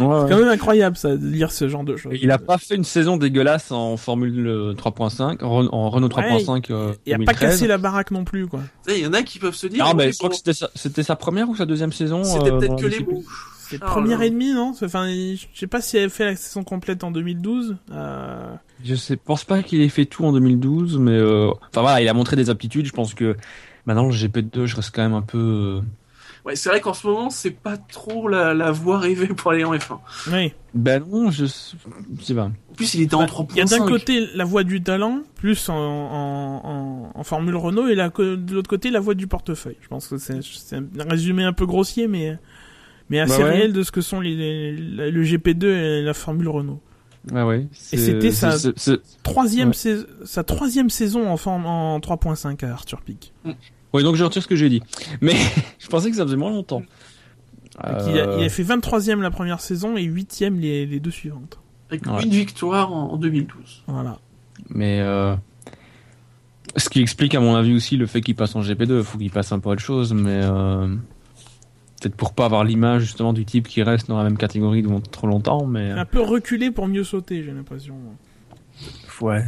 C'est 0.00 0.32
quand 0.32 0.38
même 0.38 0.48
incroyable 0.48 0.96
ça, 0.96 1.16
de 1.16 1.26
lire 1.26 1.52
ce 1.52 1.68
genre 1.68 1.84
de 1.84 1.96
choses. 1.96 2.12
Il 2.20 2.30
a 2.30 2.38
pas 2.38 2.58
fait 2.58 2.74
une 2.74 2.84
saison 2.84 3.16
dégueulasse 3.16 3.70
en 3.70 3.96
Formule 3.96 4.74
3.5, 4.76 5.42
en 5.42 5.90
Renault 5.90 6.08
3.5. 6.08 6.66
Euh, 6.70 6.92
il 7.06 7.14
a 7.14 7.18
pas 7.18 7.34
cassé 7.34 7.66
la 7.66 7.78
baraque 7.78 8.10
non 8.10 8.24
plus, 8.24 8.46
quoi. 8.46 8.60
Il 8.88 8.98
y 8.98 9.06
en 9.06 9.12
a 9.12 9.22
qui 9.22 9.38
peuvent 9.38 9.54
se 9.54 9.66
dire. 9.66 9.84
Ah, 9.86 9.94
mais 9.94 10.12
je 10.12 10.18
crois 10.18 10.30
que 10.30 10.36
c'était 10.36 11.02
sa, 11.02 11.16
première 11.16 11.48
ou 11.48 11.56
sa 11.56 11.66
deuxième 11.66 11.92
saison. 11.92 12.24
C'était 12.24 12.50
peut-être 12.50 12.72
euh, 12.72 12.76
que 12.76 12.86
les 12.86 13.00
bouts. 13.00 13.24
C'est 13.70 13.78
oh 13.80 13.86
première 13.86 14.20
et 14.22 14.30
demie, 14.30 14.52
non? 14.52 14.74
Enfin, 14.82 15.06
je 15.08 15.46
sais 15.54 15.68
pas 15.68 15.80
si 15.80 15.96
elle 15.96 16.10
fait 16.10 16.24
la 16.24 16.34
saison 16.34 16.64
complète 16.64 17.04
en 17.04 17.12
2012. 17.12 17.76
Euh... 17.92 18.52
Je 18.84 18.96
sais, 18.96 19.14
pense 19.14 19.44
pas 19.44 19.62
qu'il 19.62 19.80
ait 19.80 19.88
fait 19.88 20.06
tout 20.06 20.24
en 20.24 20.32
2012, 20.32 20.98
mais 20.98 21.12
euh... 21.12 21.52
enfin 21.68 21.82
voilà, 21.82 22.00
il 22.00 22.08
a 22.08 22.12
montré 22.14 22.34
des 22.34 22.50
aptitudes. 22.50 22.86
Je 22.86 22.92
pense 22.92 23.14
que 23.14 23.36
maintenant 23.86 24.06
le 24.06 24.12
GP2, 24.12 24.64
je 24.64 24.74
reste 24.74 24.92
quand 24.92 25.02
même 25.02 25.14
un 25.14 25.22
peu. 25.22 25.38
Euh, 25.38 25.80
ouais, 26.44 26.56
c'est 26.56 26.68
vrai 26.68 26.80
qu'en 26.80 26.94
ce 26.94 27.06
moment, 27.06 27.30
c'est 27.30 27.52
pas 27.52 27.76
trop 27.76 28.26
la, 28.26 28.54
la 28.54 28.72
voie 28.72 28.98
rêvée 28.98 29.28
pour 29.28 29.52
aller 29.52 29.62
en 29.62 29.72
F1. 29.72 29.98
Oui. 30.32 30.52
Ben 30.74 31.04
non, 31.08 31.30
je, 31.30 31.46
sais 31.46 32.34
pas. 32.34 32.46
En 32.46 32.74
plus, 32.74 32.94
il 32.94 33.02
était 33.02 33.14
en 33.14 33.24
3.5. 33.24 33.50
Il 33.50 33.58
y 33.58 33.60
a 33.60 33.64
d'un 33.66 33.86
côté 33.86 34.26
la 34.34 34.44
voie 34.44 34.64
du 34.64 34.82
talent, 34.82 35.20
plus 35.36 35.68
en, 35.68 35.76
en, 35.76 37.12
en, 37.14 37.22
Formule 37.22 37.54
Renault, 37.54 37.86
et 37.86 37.94
la, 37.94 38.08
de 38.08 38.52
l'autre 38.52 38.70
côté 38.70 38.90
la 38.90 38.98
voie 38.98 39.14
du 39.14 39.28
portefeuille. 39.28 39.76
Je 39.80 39.86
pense 39.86 40.08
que 40.08 40.18
c'est 40.18 40.34
un 40.74 40.84
résumé 41.08 41.44
un 41.44 41.52
peu 41.52 41.66
grossier, 41.66 42.08
mais 42.08 42.36
mais 43.10 43.20
assez 43.20 43.42
bah 43.42 43.50
réel 43.50 43.72
de 43.72 43.82
ce 43.82 43.92
que 43.92 44.00
sont 44.00 44.20
les, 44.20 44.72
le 44.72 45.22
GP2 45.22 45.64
et 45.64 46.02
la 46.02 46.14
Formule 46.14 46.48
Renault. 46.48 46.80
Ah 47.34 47.46
ouais, 47.46 47.66
et 47.92 47.98
c'était 47.98 48.30
sa 48.30 48.56
troisième, 49.22 49.72
sa 49.74 50.44
troisième 50.44 50.88
saison 50.88 51.28
en, 51.28 51.34
en 51.34 51.98
3.5 51.98 52.64
à 52.64 52.72
Arthur 52.72 53.02
Pic. 53.02 53.34
Mm. 53.44 53.50
Oui, 53.92 54.04
donc 54.04 54.16
je 54.16 54.24
retire 54.24 54.42
ce 54.42 54.48
que 54.48 54.56
j'ai 54.56 54.68
dit. 54.68 54.82
Mais 55.20 55.34
je 55.78 55.88
pensais 55.88 56.10
que 56.10 56.16
ça 56.16 56.24
faisait 56.24 56.36
moins 56.36 56.50
longtemps. 56.50 56.82
Il, 57.84 58.18
a, 58.18 58.48
fait 58.48 58.62
23ème 58.62 59.20
la 59.20 59.30
première 59.30 59.60
saison 59.60 59.96
et 59.96 60.04
8ème 60.04 60.58
les, 60.58 60.86
les 60.86 61.00
deux 61.00 61.10
suivantes. 61.10 61.58
Avec 61.88 62.06
une 62.06 62.30
victoire 62.30 62.92
en, 62.92 63.16
2012. 63.16 63.84
Voilà. 63.86 64.18
Mais 64.68 65.00
euh, 65.00 65.34
ce 66.76 66.88
qui 66.88 67.00
explique 67.00 67.34
à 67.34 67.40
mon 67.40 67.54
avis 67.56 67.74
aussi 67.74 67.96
le 67.96 68.06
fait 68.06 68.20
qu'il 68.20 68.36
passe 68.36 68.54
en 68.54 68.60
GP2. 68.60 68.98
Il 68.98 69.02
faut 69.02 69.18
qu'il 69.18 69.30
passe 69.30 69.52
un 69.52 69.58
peu 69.58 69.70
autre 69.70 69.82
chose, 69.82 70.12
mais... 70.12 70.40
Euh, 70.42 70.94
peut-être 72.00 72.16
pour 72.16 72.32
pas 72.32 72.46
avoir 72.46 72.64
l'image 72.64 73.02
justement 73.02 73.32
du 73.32 73.44
type 73.44 73.68
qui 73.68 73.82
reste 73.82 74.08
dans 74.08 74.18
la 74.18 74.24
même 74.24 74.38
catégorie 74.38 74.82
devant 74.82 75.00
trop 75.00 75.26
longtemps, 75.26 75.66
mais 75.66 75.90
un 75.90 76.04
peu 76.04 76.20
reculé 76.20 76.70
pour 76.70 76.88
mieux 76.88 77.04
sauter, 77.04 77.44
j'ai 77.44 77.52
l'impression. 77.52 77.94
Ouais. 79.20 79.44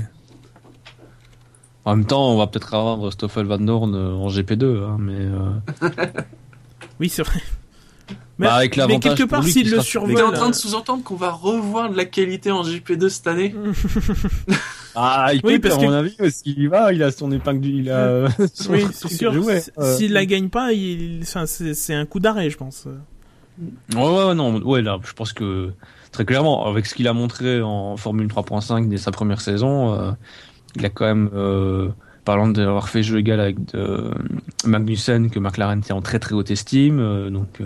En 1.84 1.96
même 1.96 2.06
temps, 2.06 2.30
on 2.30 2.36
va 2.36 2.46
peut-être 2.46 2.74
avoir 2.74 3.12
Stoffel 3.12 3.46
Van 3.46 3.58
Dorn 3.58 3.94
euh, 3.94 4.12
en 4.12 4.28
GP2, 4.28 4.84
hein, 4.84 4.96
mais. 5.00 5.16
Euh, 5.16 5.88
oui, 7.00 7.08
c'est 7.08 7.22
vrai. 7.22 7.40
Mais, 8.38 8.46
bah, 8.46 8.54
avec 8.54 8.76
mais 8.76 9.00
quelque 9.00 9.24
part, 9.24 9.44
s'il 9.44 9.70
le 9.70 9.80
survole. 9.80 10.14
T'es 10.14 10.22
en 10.22 10.32
train 10.32 10.50
de 10.50 10.54
sous-entendre 10.54 11.02
qu'on 11.02 11.16
va 11.16 11.32
revoir 11.32 11.90
de 11.90 11.96
la 11.96 12.04
qualité 12.04 12.50
en 12.50 12.62
GP2 12.62 13.08
cette 13.08 13.26
année 13.26 13.54
Ah, 14.94 15.30
il 15.32 15.40
oui, 15.44 15.58
peut, 15.58 15.68
parce 15.68 15.82
à 15.82 15.86
mon 15.86 15.92
avis, 15.92 16.14
parce 16.18 16.42
qu'il 16.42 16.58
y 16.58 16.66
va, 16.66 16.92
il 16.92 17.02
a 17.02 17.10
son 17.10 17.32
épingle, 17.32 17.66
il 17.66 17.90
a. 17.90 18.28
oui, 18.68 18.86
c'est 18.92 19.08
sûr. 19.08 19.34
S'il 19.96 20.12
la 20.12 20.26
gagne 20.26 20.48
pas, 20.48 20.72
il... 20.72 21.20
c'est 21.24 21.94
un 21.94 22.06
coup 22.06 22.20
d'arrêt, 22.20 22.50
je 22.50 22.56
pense. 22.56 22.86
Ouais, 23.94 24.00
ouais, 24.00 24.34
non, 24.34 24.60
ouais, 24.62 24.82
là, 24.82 24.98
je 25.04 25.12
pense 25.12 25.32
que 25.32 25.72
très 26.10 26.24
clairement, 26.24 26.66
avec 26.66 26.86
ce 26.86 26.94
qu'il 26.94 27.08
a 27.08 27.12
montré 27.12 27.62
en 27.62 27.96
Formule 27.96 28.26
3.5 28.26 28.88
dès 28.88 28.98
sa 28.98 29.10
première 29.10 29.40
saison, 29.40 29.94
euh, 29.94 30.12
il 30.76 30.84
a 30.84 30.90
quand 30.90 31.06
même, 31.06 31.30
euh, 31.34 31.88
parlant 32.24 32.48
d'avoir 32.48 32.88
fait 32.88 33.02
jeu 33.02 33.18
égal 33.18 33.40
avec 33.40 33.72
de, 33.72 34.10
Magnussen, 34.64 35.30
que 35.30 35.38
McLaren 35.38 35.78
était 35.78 35.92
en 35.92 36.02
très 36.02 36.18
très 36.18 36.34
haute 36.34 36.50
estime, 36.50 37.00
euh, 37.00 37.30
donc. 37.30 37.60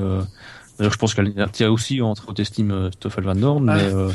D'ailleurs, 0.79 0.93
je 0.93 0.99
pense 0.99 1.15
qu'elle 1.15 1.33
tient 1.53 1.71
aussi 1.71 2.03
entre 2.03 2.29
haute 2.29 2.41
estime 2.41 2.71
euh, 2.71 2.91
Stoffel 2.91 3.25
Van 3.25 3.35
Dorn. 3.35 3.65
mais 3.65 3.83
euh, 3.83 4.11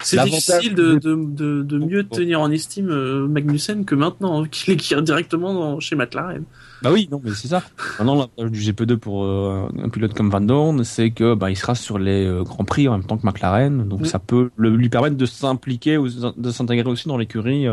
c'est 0.00 0.22
difficile 0.24 0.74
de, 0.74 0.96
de, 0.96 1.62
de, 1.62 1.78
mieux 1.78 2.04
tenir 2.04 2.40
en 2.40 2.50
estime 2.50 2.90
euh, 2.90 3.26
Magnussen 3.26 3.84
que 3.84 3.94
maintenant, 3.94 4.42
hein, 4.42 4.48
qu'il 4.50 4.74
est 4.74 5.02
directement 5.02 5.80
chez 5.80 5.96
McLaren. 5.96 6.44
Bah 6.82 6.90
oui, 6.92 7.08
non, 7.10 7.20
mais 7.24 7.30
c'est 7.30 7.48
ça. 7.48 7.62
Maintenant, 7.98 8.14
l'avantage 8.14 8.50
du 8.50 8.60
GP2 8.60 8.96
pour 8.96 9.24
un 9.24 9.88
pilote 9.88 10.12
comme 10.14 10.30
Van 10.30 10.40
Dorn, 10.40 10.84
c'est 10.84 11.12
que 11.12 11.34
bah, 11.34 11.50
il 11.50 11.56
sera 11.56 11.74
sur 11.74 11.98
les 11.98 12.28
grands 12.42 12.64
prix 12.64 12.88
en 12.88 12.92
même 12.92 13.06
temps 13.06 13.16
que 13.16 13.24
McLaren, 13.24 13.88
donc 13.88 14.00
mm. 14.02 14.04
ça 14.06 14.18
peut 14.18 14.50
lui 14.58 14.88
permettre 14.88 15.16
de 15.16 15.26
s'impliquer 15.26 15.96
ou 15.96 16.08
de 16.08 16.50
s'intégrer 16.50 16.90
aussi 16.90 17.08
dans 17.08 17.16
l'écurie 17.16 17.66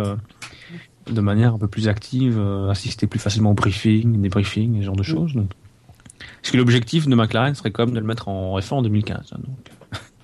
de 1.10 1.22
manière 1.22 1.56
un 1.56 1.58
peu 1.58 1.68
plus 1.68 1.88
active, 1.88 2.40
assister 2.70 3.08
plus 3.08 3.20
facilement 3.20 3.52
au 3.52 3.56
briefing, 3.56 4.22
des 4.22 4.30
briefings, 4.30 4.80
ce 4.80 4.86
genre 4.86 4.96
de 4.96 5.02
mm. 5.02 5.06
choses. 5.06 5.34
Donc. 5.34 5.50
Parce 6.42 6.52
que 6.52 6.58
l'objectif 6.58 7.08
de 7.08 7.16
McLaren 7.16 7.56
serait 7.56 7.72
quand 7.72 7.86
même 7.86 7.96
de 7.96 8.00
le 8.00 8.06
mettre 8.06 8.28
en 8.28 8.58
F1 8.60 8.74
en 8.76 8.82
2015. 8.82 9.34
Hein, 9.34 9.40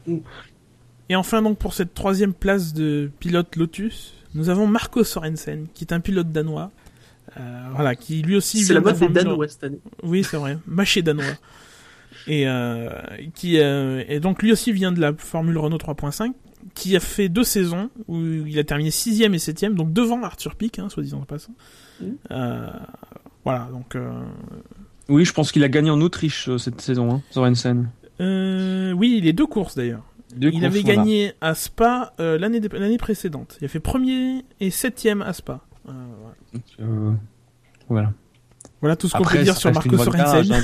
donc. 0.07 0.23
Et 1.09 1.15
enfin, 1.15 1.41
donc, 1.41 1.59
pour 1.59 1.73
cette 1.73 1.93
troisième 1.93 2.34
place 2.34 2.73
de 2.73 3.11
pilote 3.19 3.55
Lotus, 3.55 4.13
nous 4.34 4.49
avons 4.49 4.65
Marco 4.65 5.03
Sorensen, 5.03 5.67
qui 5.73 5.84
est 5.84 5.93
un 5.93 5.99
pilote 5.99 6.31
danois. 6.31 6.72
Euh, 7.38 7.67
voilà, 7.73 7.95
qui 7.95 8.22
lui 8.22 8.35
aussi. 8.35 8.63
C'est 8.63 8.73
la 8.73 8.81
mode 8.81 8.97
des 8.97 9.09
Danois 9.09 9.47
cette 9.47 9.63
année. 9.65 9.80
Oui, 10.03 10.23
c'est 10.23 10.38
vrai. 10.38 10.57
Maché 10.67 11.01
danois. 11.01 11.26
Et 12.27 12.47
euh, 12.47 12.89
qui 13.35 13.59
euh, 13.59 14.03
et 14.07 14.19
donc 14.19 14.41
lui 14.41 14.51
aussi 14.51 14.72
vient 14.72 14.91
de 14.91 14.99
la 14.99 15.13
Formule 15.13 15.57
Renault 15.57 15.77
3.5, 15.77 16.31
qui 16.73 16.95
a 16.95 16.99
fait 16.99 17.30
deux 17.30 17.43
saisons 17.43 17.89
où 18.07 18.19
il 18.19 18.57
a 18.57 18.63
terminé 18.63 18.89
sixième 18.89 19.34
et 19.34 19.39
septième, 19.39 19.76
donc 19.76 19.93
devant 19.93 20.23
Arthur 20.23 20.55
Pic, 20.55 20.80
hein, 20.80 20.89
soit 20.89 21.03
disant 21.03 21.19
en 21.19 21.26
passant. 21.26 21.53
Euh, 22.31 22.67
voilà, 23.43 23.67
donc 23.72 23.95
euh, 23.95 24.23
oui, 25.10 25.26
je 25.26 25.34
pense 25.34 25.52
qu'il 25.52 25.64
a 25.64 25.69
gagné 25.69 25.90
en 25.90 26.02
Autriche 26.02 26.49
euh, 26.49 26.57
cette 26.57 26.82
saison, 26.82 27.11
hein, 27.11 27.22
Sorensen. 27.32 27.90
Euh, 28.22 28.91
oui, 28.94 29.19
les 29.22 29.34
deux 29.34 29.45
courses 29.45 29.76
d'ailleurs. 29.76 30.03
Il 30.40 30.65
avait 30.65 30.82
voilà. 30.82 30.95
gagné 30.95 31.34
à 31.41 31.56
Spa 31.56 32.14
euh, 32.19 32.38
l'année 32.38 32.60
l'année 32.60 32.98
précédente. 32.98 33.57
Il 33.61 33.65
a 33.65 33.68
fait 33.68 33.80
premier 33.80 34.44
et 34.60 34.69
septième 34.69 35.22
à 35.22 35.34
Spa. 35.34 35.61
Euh, 35.88 35.91
voilà. 36.80 37.18
Voilà. 37.88 38.14
Voilà 38.82 38.95
tout 38.95 39.07
ce 39.07 39.15
qu'on 39.15 39.23
peut 39.23 39.44
dire 39.44 39.56
sur 39.56 39.72
Marco 39.72 39.98
Sorensen. 39.98 40.52
hein. 40.52 40.60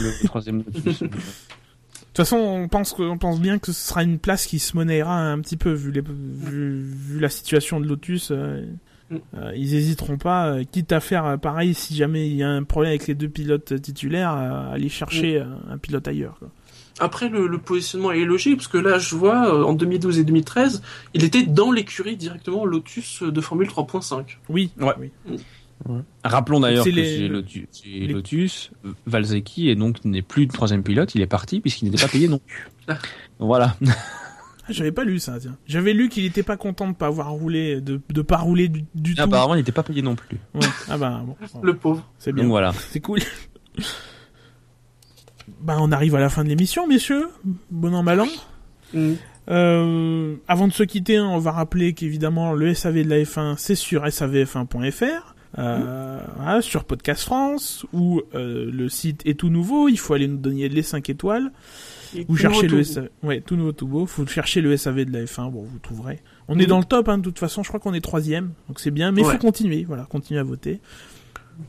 De 2.12 2.16
toute 2.16 2.26
façon, 2.28 2.36
on 2.36 2.68
pense, 2.68 2.92
que, 2.92 3.04
on 3.04 3.18
pense 3.18 3.40
bien 3.40 3.58
que 3.58 3.72
ce 3.72 3.88
sera 3.88 4.04
une 4.04 4.20
place 4.20 4.46
qui 4.46 4.60
se 4.60 4.76
monnaiera 4.76 5.18
un 5.18 5.40
petit 5.40 5.56
peu, 5.56 5.72
vu, 5.72 5.92
les, 5.94 6.02
vu, 6.02 6.82
vu 6.84 7.20
la 7.22 7.30
situation 7.30 7.80
de 7.80 7.88
Lotus. 7.88 8.34
Euh, 9.36 9.52
ils 9.56 9.76
hésiteront 9.76 10.18
pas, 10.18 10.48
euh, 10.48 10.64
quitte 10.70 10.92
à 10.92 11.00
faire 11.00 11.26
euh, 11.26 11.38
pareil 11.38 11.74
si 11.74 11.96
jamais 11.96 12.28
il 12.30 12.36
y 12.36 12.44
a 12.44 12.50
un 12.50 12.64
problème 12.64 12.92
avec 12.92 13.08
les 13.08 13.16
deux 13.16 13.30
pilotes 13.30 13.82
titulaires, 13.82 14.30
à 14.32 14.72
aller 14.72 14.90
chercher 14.90 15.40
Mm. 15.40 15.44
euh, 15.44 15.74
un 15.74 15.78
pilote 15.78 16.08
ailleurs. 16.08 16.36
quoi. 16.40 16.50
Après, 17.00 17.30
le, 17.30 17.48
le 17.48 17.58
positionnement 17.58 18.12
est 18.12 18.26
logique, 18.26 18.58
parce 18.58 18.68
que 18.68 18.78
là, 18.78 19.00
je 19.00 19.16
vois, 19.16 19.56
euh, 19.56 19.64
en 19.64 19.74
2012 19.74 20.20
et 20.20 20.24
2013, 20.24 20.82
il 21.14 21.24
était 21.24 21.44
dans 21.44 21.72
l'écurie 21.72 22.16
directement 22.18 22.66
Lotus 22.66 23.24
de 23.24 23.42
Formule 23.42 23.68
3.5. 23.68 24.38
Oui, 24.50 24.72
Ouais. 24.80 24.94
oui. 25.00 25.38
Rappelons 26.24 26.60
d'ailleurs 26.60 26.84
C'est 26.84 26.92
que 26.92 26.96
les- 26.96 27.18
chez 27.18 27.28
Lotus, 27.28 27.64
chez 27.74 27.90
les- 28.02 28.14
Lotus, 28.14 28.72
Valzeki 29.08 29.70
est 29.70 29.76
donc 29.76 30.06
n'est 30.06 30.22
plus 30.22 30.46
de 30.46 30.52
troisième 30.52 30.84
pilote, 30.84 31.16
il 31.16 31.22
est 31.22 31.28
parti 31.28 31.60
puisqu'il 31.60 31.86
n'était 31.90 32.04
pas 32.04 32.08
payé 32.12 32.28
non 32.28 32.40
plus. 32.46 32.68
Ah. 32.88 33.00
Voilà. 33.40 33.76
Ah, 34.64 34.72
J'avais 34.72 34.92
pas 34.92 35.04
lu 35.04 35.20
ça, 35.20 35.40
tiens. 35.40 35.58
J'avais 35.66 35.94
lu 35.94 36.10
qu'il 36.10 36.26
était 36.26 36.44
pas 36.44 36.58
content 36.58 36.88
de 36.90 36.96
pas 36.96 37.08
avoir 37.08 37.32
roulé, 37.32 37.82
de, 37.82 38.00
de 38.10 38.22
pas 38.22 38.38
rouler 38.38 38.68
du, 38.68 38.86
du 38.96 39.16
tout. 39.16 39.22
Apparemment, 39.22 39.56
il 39.56 39.60
n'était 39.60 39.72
pas 39.72 39.84
payé 39.84 40.02
non 40.02 40.16
plus. 40.16 40.38
Ouais. 40.54 40.68
Ah 40.90 40.98
bah 40.98 41.22
bon, 41.26 41.36
Le 41.64 41.76
pauvre. 41.76 42.08
c'est 42.20 42.32
bien. 42.32 42.44
Donc 42.44 42.52
voilà. 42.52 42.72
C'est 42.92 43.00
cool. 43.00 43.20
bah, 45.62 45.78
on 45.80 45.92
arrive 45.92 46.16
à 46.16 46.20
la 46.20 46.30
fin 46.30 46.44
de 46.44 46.50
l'émission, 46.50 46.88
messieurs. 46.88 47.28
Bon 47.70 47.94
an, 47.94 48.04
mal 48.04 48.22
an. 48.22 48.28
Mm. 48.94 49.14
Euh, 49.50 50.36
avant 50.48 50.68
de 50.68 50.74
se 50.74 50.84
quitter, 50.84 51.20
on 51.20 51.40
va 51.40 51.52
rappeler 51.52 51.94
qu'évidemment, 51.94 52.54
le 52.54 52.74
SAV 52.74 53.04
de 53.04 53.10
la 53.10 53.18
F1, 53.24 53.56
c'est 53.58 53.76
sur 53.76 54.06
savf1.fr. 54.06 55.31
Euh, 55.58 56.20
voilà, 56.38 56.62
sur 56.62 56.86
Podcast 56.86 57.24
France, 57.24 57.86
où 57.94 58.22
euh, 58.36 58.70
le 58.72 58.88
site 58.90 59.22
est 59.26 59.38
tout 59.38 59.50
nouveau, 59.50 59.90
il 59.90 59.98
faut 59.98 60.14
aller 60.14 60.28
nous 60.28 60.38
donner 60.38 60.70
les 60.70 60.82
5 60.84 61.10
étoiles. 61.10 61.52
Et 62.16 62.26
cherchez 62.36 62.64
nouveau, 62.64 62.78
le. 62.78 62.84
SAV, 62.84 63.10
ouais, 63.24 63.42
tout 63.42 63.56
nouveau, 63.56 63.72
tout 63.72 63.88
beau. 63.88 64.06
Faut 64.06 64.26
chercher 64.28 64.62
le 64.62 64.76
SAV 64.78 65.06
de 65.06 65.12
la 65.14 65.26
F1, 65.26 65.50
bon, 65.52 65.64
vous 65.64 65.80
trouverez. 65.80 66.20
On 66.48 66.60
est 66.60 66.66
dans 66.66 66.80
le 66.80 66.86
top, 66.86 67.08
hein, 67.10 67.18
de 67.18 67.24
toute 67.24 67.40
façon, 67.40 67.64
je 67.64 67.68
crois 67.70 67.80
qu'on 67.80 67.94
est 67.94 68.02
troisième, 68.02 68.52
donc 68.68 68.80
c'est 68.80 68.92
bien, 68.92 69.12
mais 69.12 69.22
il 69.22 69.26
Ouais. 69.26 69.34
faut 69.34 69.40
continuer, 69.40 69.84
voilà, 69.86 70.04
continuer 70.06 70.40
à 70.40 70.44
voter. 70.44 70.80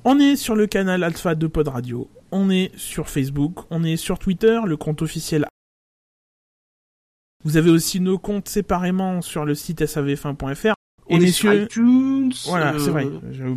On 0.04 0.18
est 0.18 0.36
sur 0.36 0.54
le 0.56 0.66
canal 0.66 1.02
Alpha 1.04 1.34
de 1.34 1.46
Pod 1.46 1.68
Radio, 1.68 2.08
on 2.30 2.50
est 2.50 2.70
sur 2.76 3.08
Facebook, 3.08 3.60
on 3.70 3.84
est 3.84 3.96
sur 3.96 4.18
Twitter, 4.18 4.58
le 4.64 4.76
compte 4.76 5.02
officiel. 5.02 5.44
Vous 7.44 7.56
avez 7.56 7.70
aussi 7.70 8.00
nos 8.00 8.18
comptes 8.18 8.48
séparément 8.48 9.20
sur 9.22 9.44
le 9.44 9.54
site 9.54 9.82
savf1.fr. 9.82 10.74
On 11.08 11.20
Et 11.20 11.24
est 11.24 11.32
sur 11.32 11.52
iTunes. 11.52 12.32
voilà, 12.46 12.74
euh, 12.74 12.78
c'est 12.78 12.90
vrai. 12.90 13.08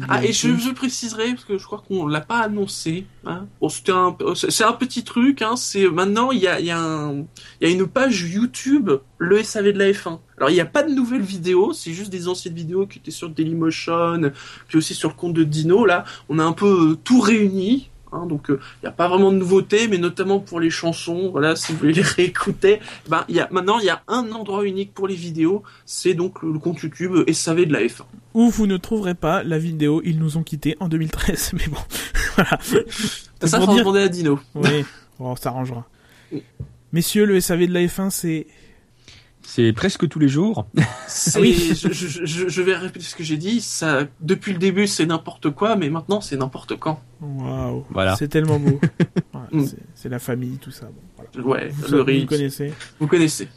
Ah, 0.10 0.24
et 0.26 0.34
je, 0.34 0.58
je 0.58 0.72
préciserai, 0.72 1.30
parce 1.34 1.46
que 1.46 1.58
je 1.58 1.64
crois 1.64 1.84
qu'on 1.88 2.08
l'a 2.08 2.22
pas 2.22 2.40
annoncé. 2.40 3.06
Hein. 3.26 3.46
Bon, 3.62 3.68
un, 3.90 4.16
c'est 4.34 4.64
un 4.64 4.74
petit 4.74 5.04
truc. 5.04 5.42
Hein. 5.42 5.56
C'est 5.56 5.88
maintenant 5.88 6.32
il 6.32 6.40
y 6.40 6.48
a, 6.48 6.60
il 6.60 6.66
y 6.66 6.72
a 6.72 6.80
un, 6.80 7.26
il 7.62 7.62
y 7.62 7.66
a 7.66 7.70
une 7.70 7.86
page 7.88 8.24
YouTube, 8.24 8.90
le 9.20 9.44
SAV 9.44 9.74
de 9.74 9.80
la 9.80 9.92
F1. 9.92 10.20
Alors 10.38 10.50
il 10.50 10.54
n'y 10.54 10.60
a 10.62 10.66
pas 10.66 10.84
de 10.84 10.92
nouvelles 10.94 11.22
vidéos, 11.22 11.72
c'est 11.72 11.94
juste 11.94 12.12
des 12.12 12.28
anciennes 12.28 12.56
vidéos 12.56 12.88
qui 12.88 13.00
étaient 13.00 13.12
sur 13.12 13.30
Dailymotion, 13.30 14.32
puis 14.68 14.78
aussi 14.78 14.94
sur 14.94 15.10
le 15.10 15.16
compte 15.16 15.34
de 15.34 15.44
Dino. 15.44 15.86
Là, 15.86 16.04
on 16.30 16.40
a 16.40 16.44
un 16.44 16.52
peu 16.54 16.92
euh, 16.92 16.96
tout 16.96 17.22
réuni. 17.22 17.90
Hein, 18.12 18.26
donc 18.28 18.50
euh, 18.50 18.60
il 18.82 18.86
n'y 18.86 18.90
a 18.90 18.92
pas 18.92 19.08
vraiment 19.08 19.32
de 19.32 19.38
nouveautés, 19.38 19.88
mais 19.88 19.98
notamment 19.98 20.40
pour 20.40 20.60
les 20.60 20.70
chansons. 20.70 21.30
Voilà, 21.32 21.56
si 21.56 21.72
vous 21.74 21.80
voulez 21.80 21.94
les 21.94 22.02
réécouter, 22.02 22.80
ben 23.10 23.26
il 23.28 23.36
y 23.36 23.40
a 23.40 23.48
maintenant 23.52 23.80
il 23.80 23.86
y 23.86 23.90
a 23.90 24.04
un 24.08 24.32
endroit 24.32 24.64
unique 24.66 24.94
pour 24.94 25.08
les 25.08 25.16
vidéos. 25.16 25.64
C'est 25.86 26.14
donc 26.14 26.42
le, 26.44 26.54
le 26.54 26.60
compte 26.60 26.82
YouTube 26.82 27.14
euh, 27.14 27.34
SAV 27.34 27.66
de 27.66 27.74
la 27.74 27.82
F1. 27.82 28.04
Où 28.34 28.50
vous 28.50 28.68
ne 28.68 28.78
trouverez 28.78 29.16
pas 29.16 29.44
la 29.44 29.58
vidéo, 29.58 30.02
ils 30.06 30.20
nous 30.20 30.38
ont 30.38 30.44
quittés 30.44 30.78
en 30.80 30.88
2013, 30.88 31.52
mais 31.58 31.68
bon, 31.68 31.78
voilà. 32.36 32.60
Ça, 33.44 33.58
pour 33.58 33.68
faut 33.68 33.74
dire- 33.74 33.84
demander 33.84 34.02
à 34.02 34.08
Dino. 34.10 34.40
Oui, 34.56 34.86
bon, 35.20 35.32
on 35.32 35.36
s'arrangera. 35.36 35.86
Messieurs, 36.94 37.26
le 37.26 37.40
SAV 37.42 37.68
de 37.68 37.74
la 37.74 37.82
F1, 37.82 38.10
c'est... 38.10 38.48
C'est 39.48 39.72
presque 39.74 40.08
tous 40.10 40.20
les 40.20 40.28
jours. 40.28 40.66
Oui. 41.40 41.72
je, 41.76 41.92
je- 41.94 42.26
je- 42.26 42.48
je 42.50 42.62
vais 42.62 42.76
répéter 42.76 43.06
ce 43.06 43.16
que 43.16 43.24
j'ai 43.24 43.38
dit. 43.38 43.62
Ça, 43.62 44.02
depuis 44.22 44.52
le 44.54 44.60
début, 44.60 44.86
c'est 44.88 45.06
n'importe 45.06 45.50
quoi, 45.52 45.76
mais 45.76 45.90
maintenant, 45.90 46.20
c'est 46.22 46.36
n'importe 46.36 46.78
quand. 46.78 47.00
Waouh, 47.22 47.86
Voilà. 47.90 48.16
c'est 48.16 48.28
tellement 48.28 48.60
beau. 48.60 48.80
Voilà, 49.34 49.48
Mm. 49.52 49.66
c'est- 49.96 50.10
la 50.10 50.20
famille, 50.20 50.58
tout 50.58 50.72
ça. 50.72 50.88
Bon, 50.88 51.26
voilà. 51.44 51.48
Ouais, 51.48 51.70
Vous, 51.70 51.84
le 51.84 51.88
savez, 52.00 52.12
riz, 52.14 52.22
vous 52.22 52.28
connaissez. 52.28 52.74
vous 53.00 53.08
connaissez. 53.08 53.48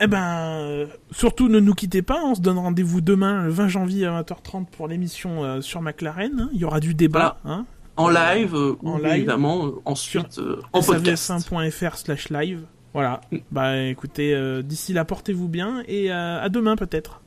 Eh 0.00 0.06
ben, 0.06 0.86
surtout 1.10 1.48
ne 1.48 1.58
nous 1.58 1.74
quittez 1.74 2.02
pas. 2.02 2.22
On 2.24 2.34
se 2.36 2.40
donne 2.40 2.58
rendez-vous 2.58 3.00
demain, 3.00 3.44
le 3.44 3.50
20 3.50 3.68
janvier 3.68 4.06
à 4.06 4.22
20h30 4.22 4.66
pour 4.70 4.86
l'émission 4.86 5.42
euh, 5.44 5.60
sur 5.60 5.82
McLaren. 5.82 6.30
hein. 6.40 6.50
Il 6.52 6.60
y 6.60 6.64
aura 6.64 6.78
du 6.80 6.94
débat. 6.94 7.38
Hein, 7.44 7.66
En 7.96 8.08
live, 8.08 8.54
euh, 8.54 8.76
En 8.84 8.98
ou 8.98 9.02
live. 9.02 9.12
évidemment, 9.16 9.66
euh, 9.66 9.70
ensuite 9.84 10.38
euh, 10.38 10.60
en 10.72 10.82
podcast. 10.82 11.28
savs1.fr 11.32 11.96
slash 11.96 12.30
live. 12.30 12.60
Voilà. 12.94 13.20
Bah 13.50 13.76
écoutez, 13.76 14.34
euh, 14.34 14.62
d'ici 14.62 14.92
là, 14.92 15.04
portez-vous 15.04 15.48
bien 15.48 15.82
et 15.86 16.10
euh, 16.10 16.42
à 16.42 16.48
demain 16.48 16.76
peut-être. 16.76 17.20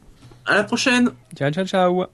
À 0.45 0.55
la 0.55 0.63
prochaine. 0.63 1.11
Ciao, 1.35 1.51
ciao, 1.51 1.65
ciao. 1.65 2.05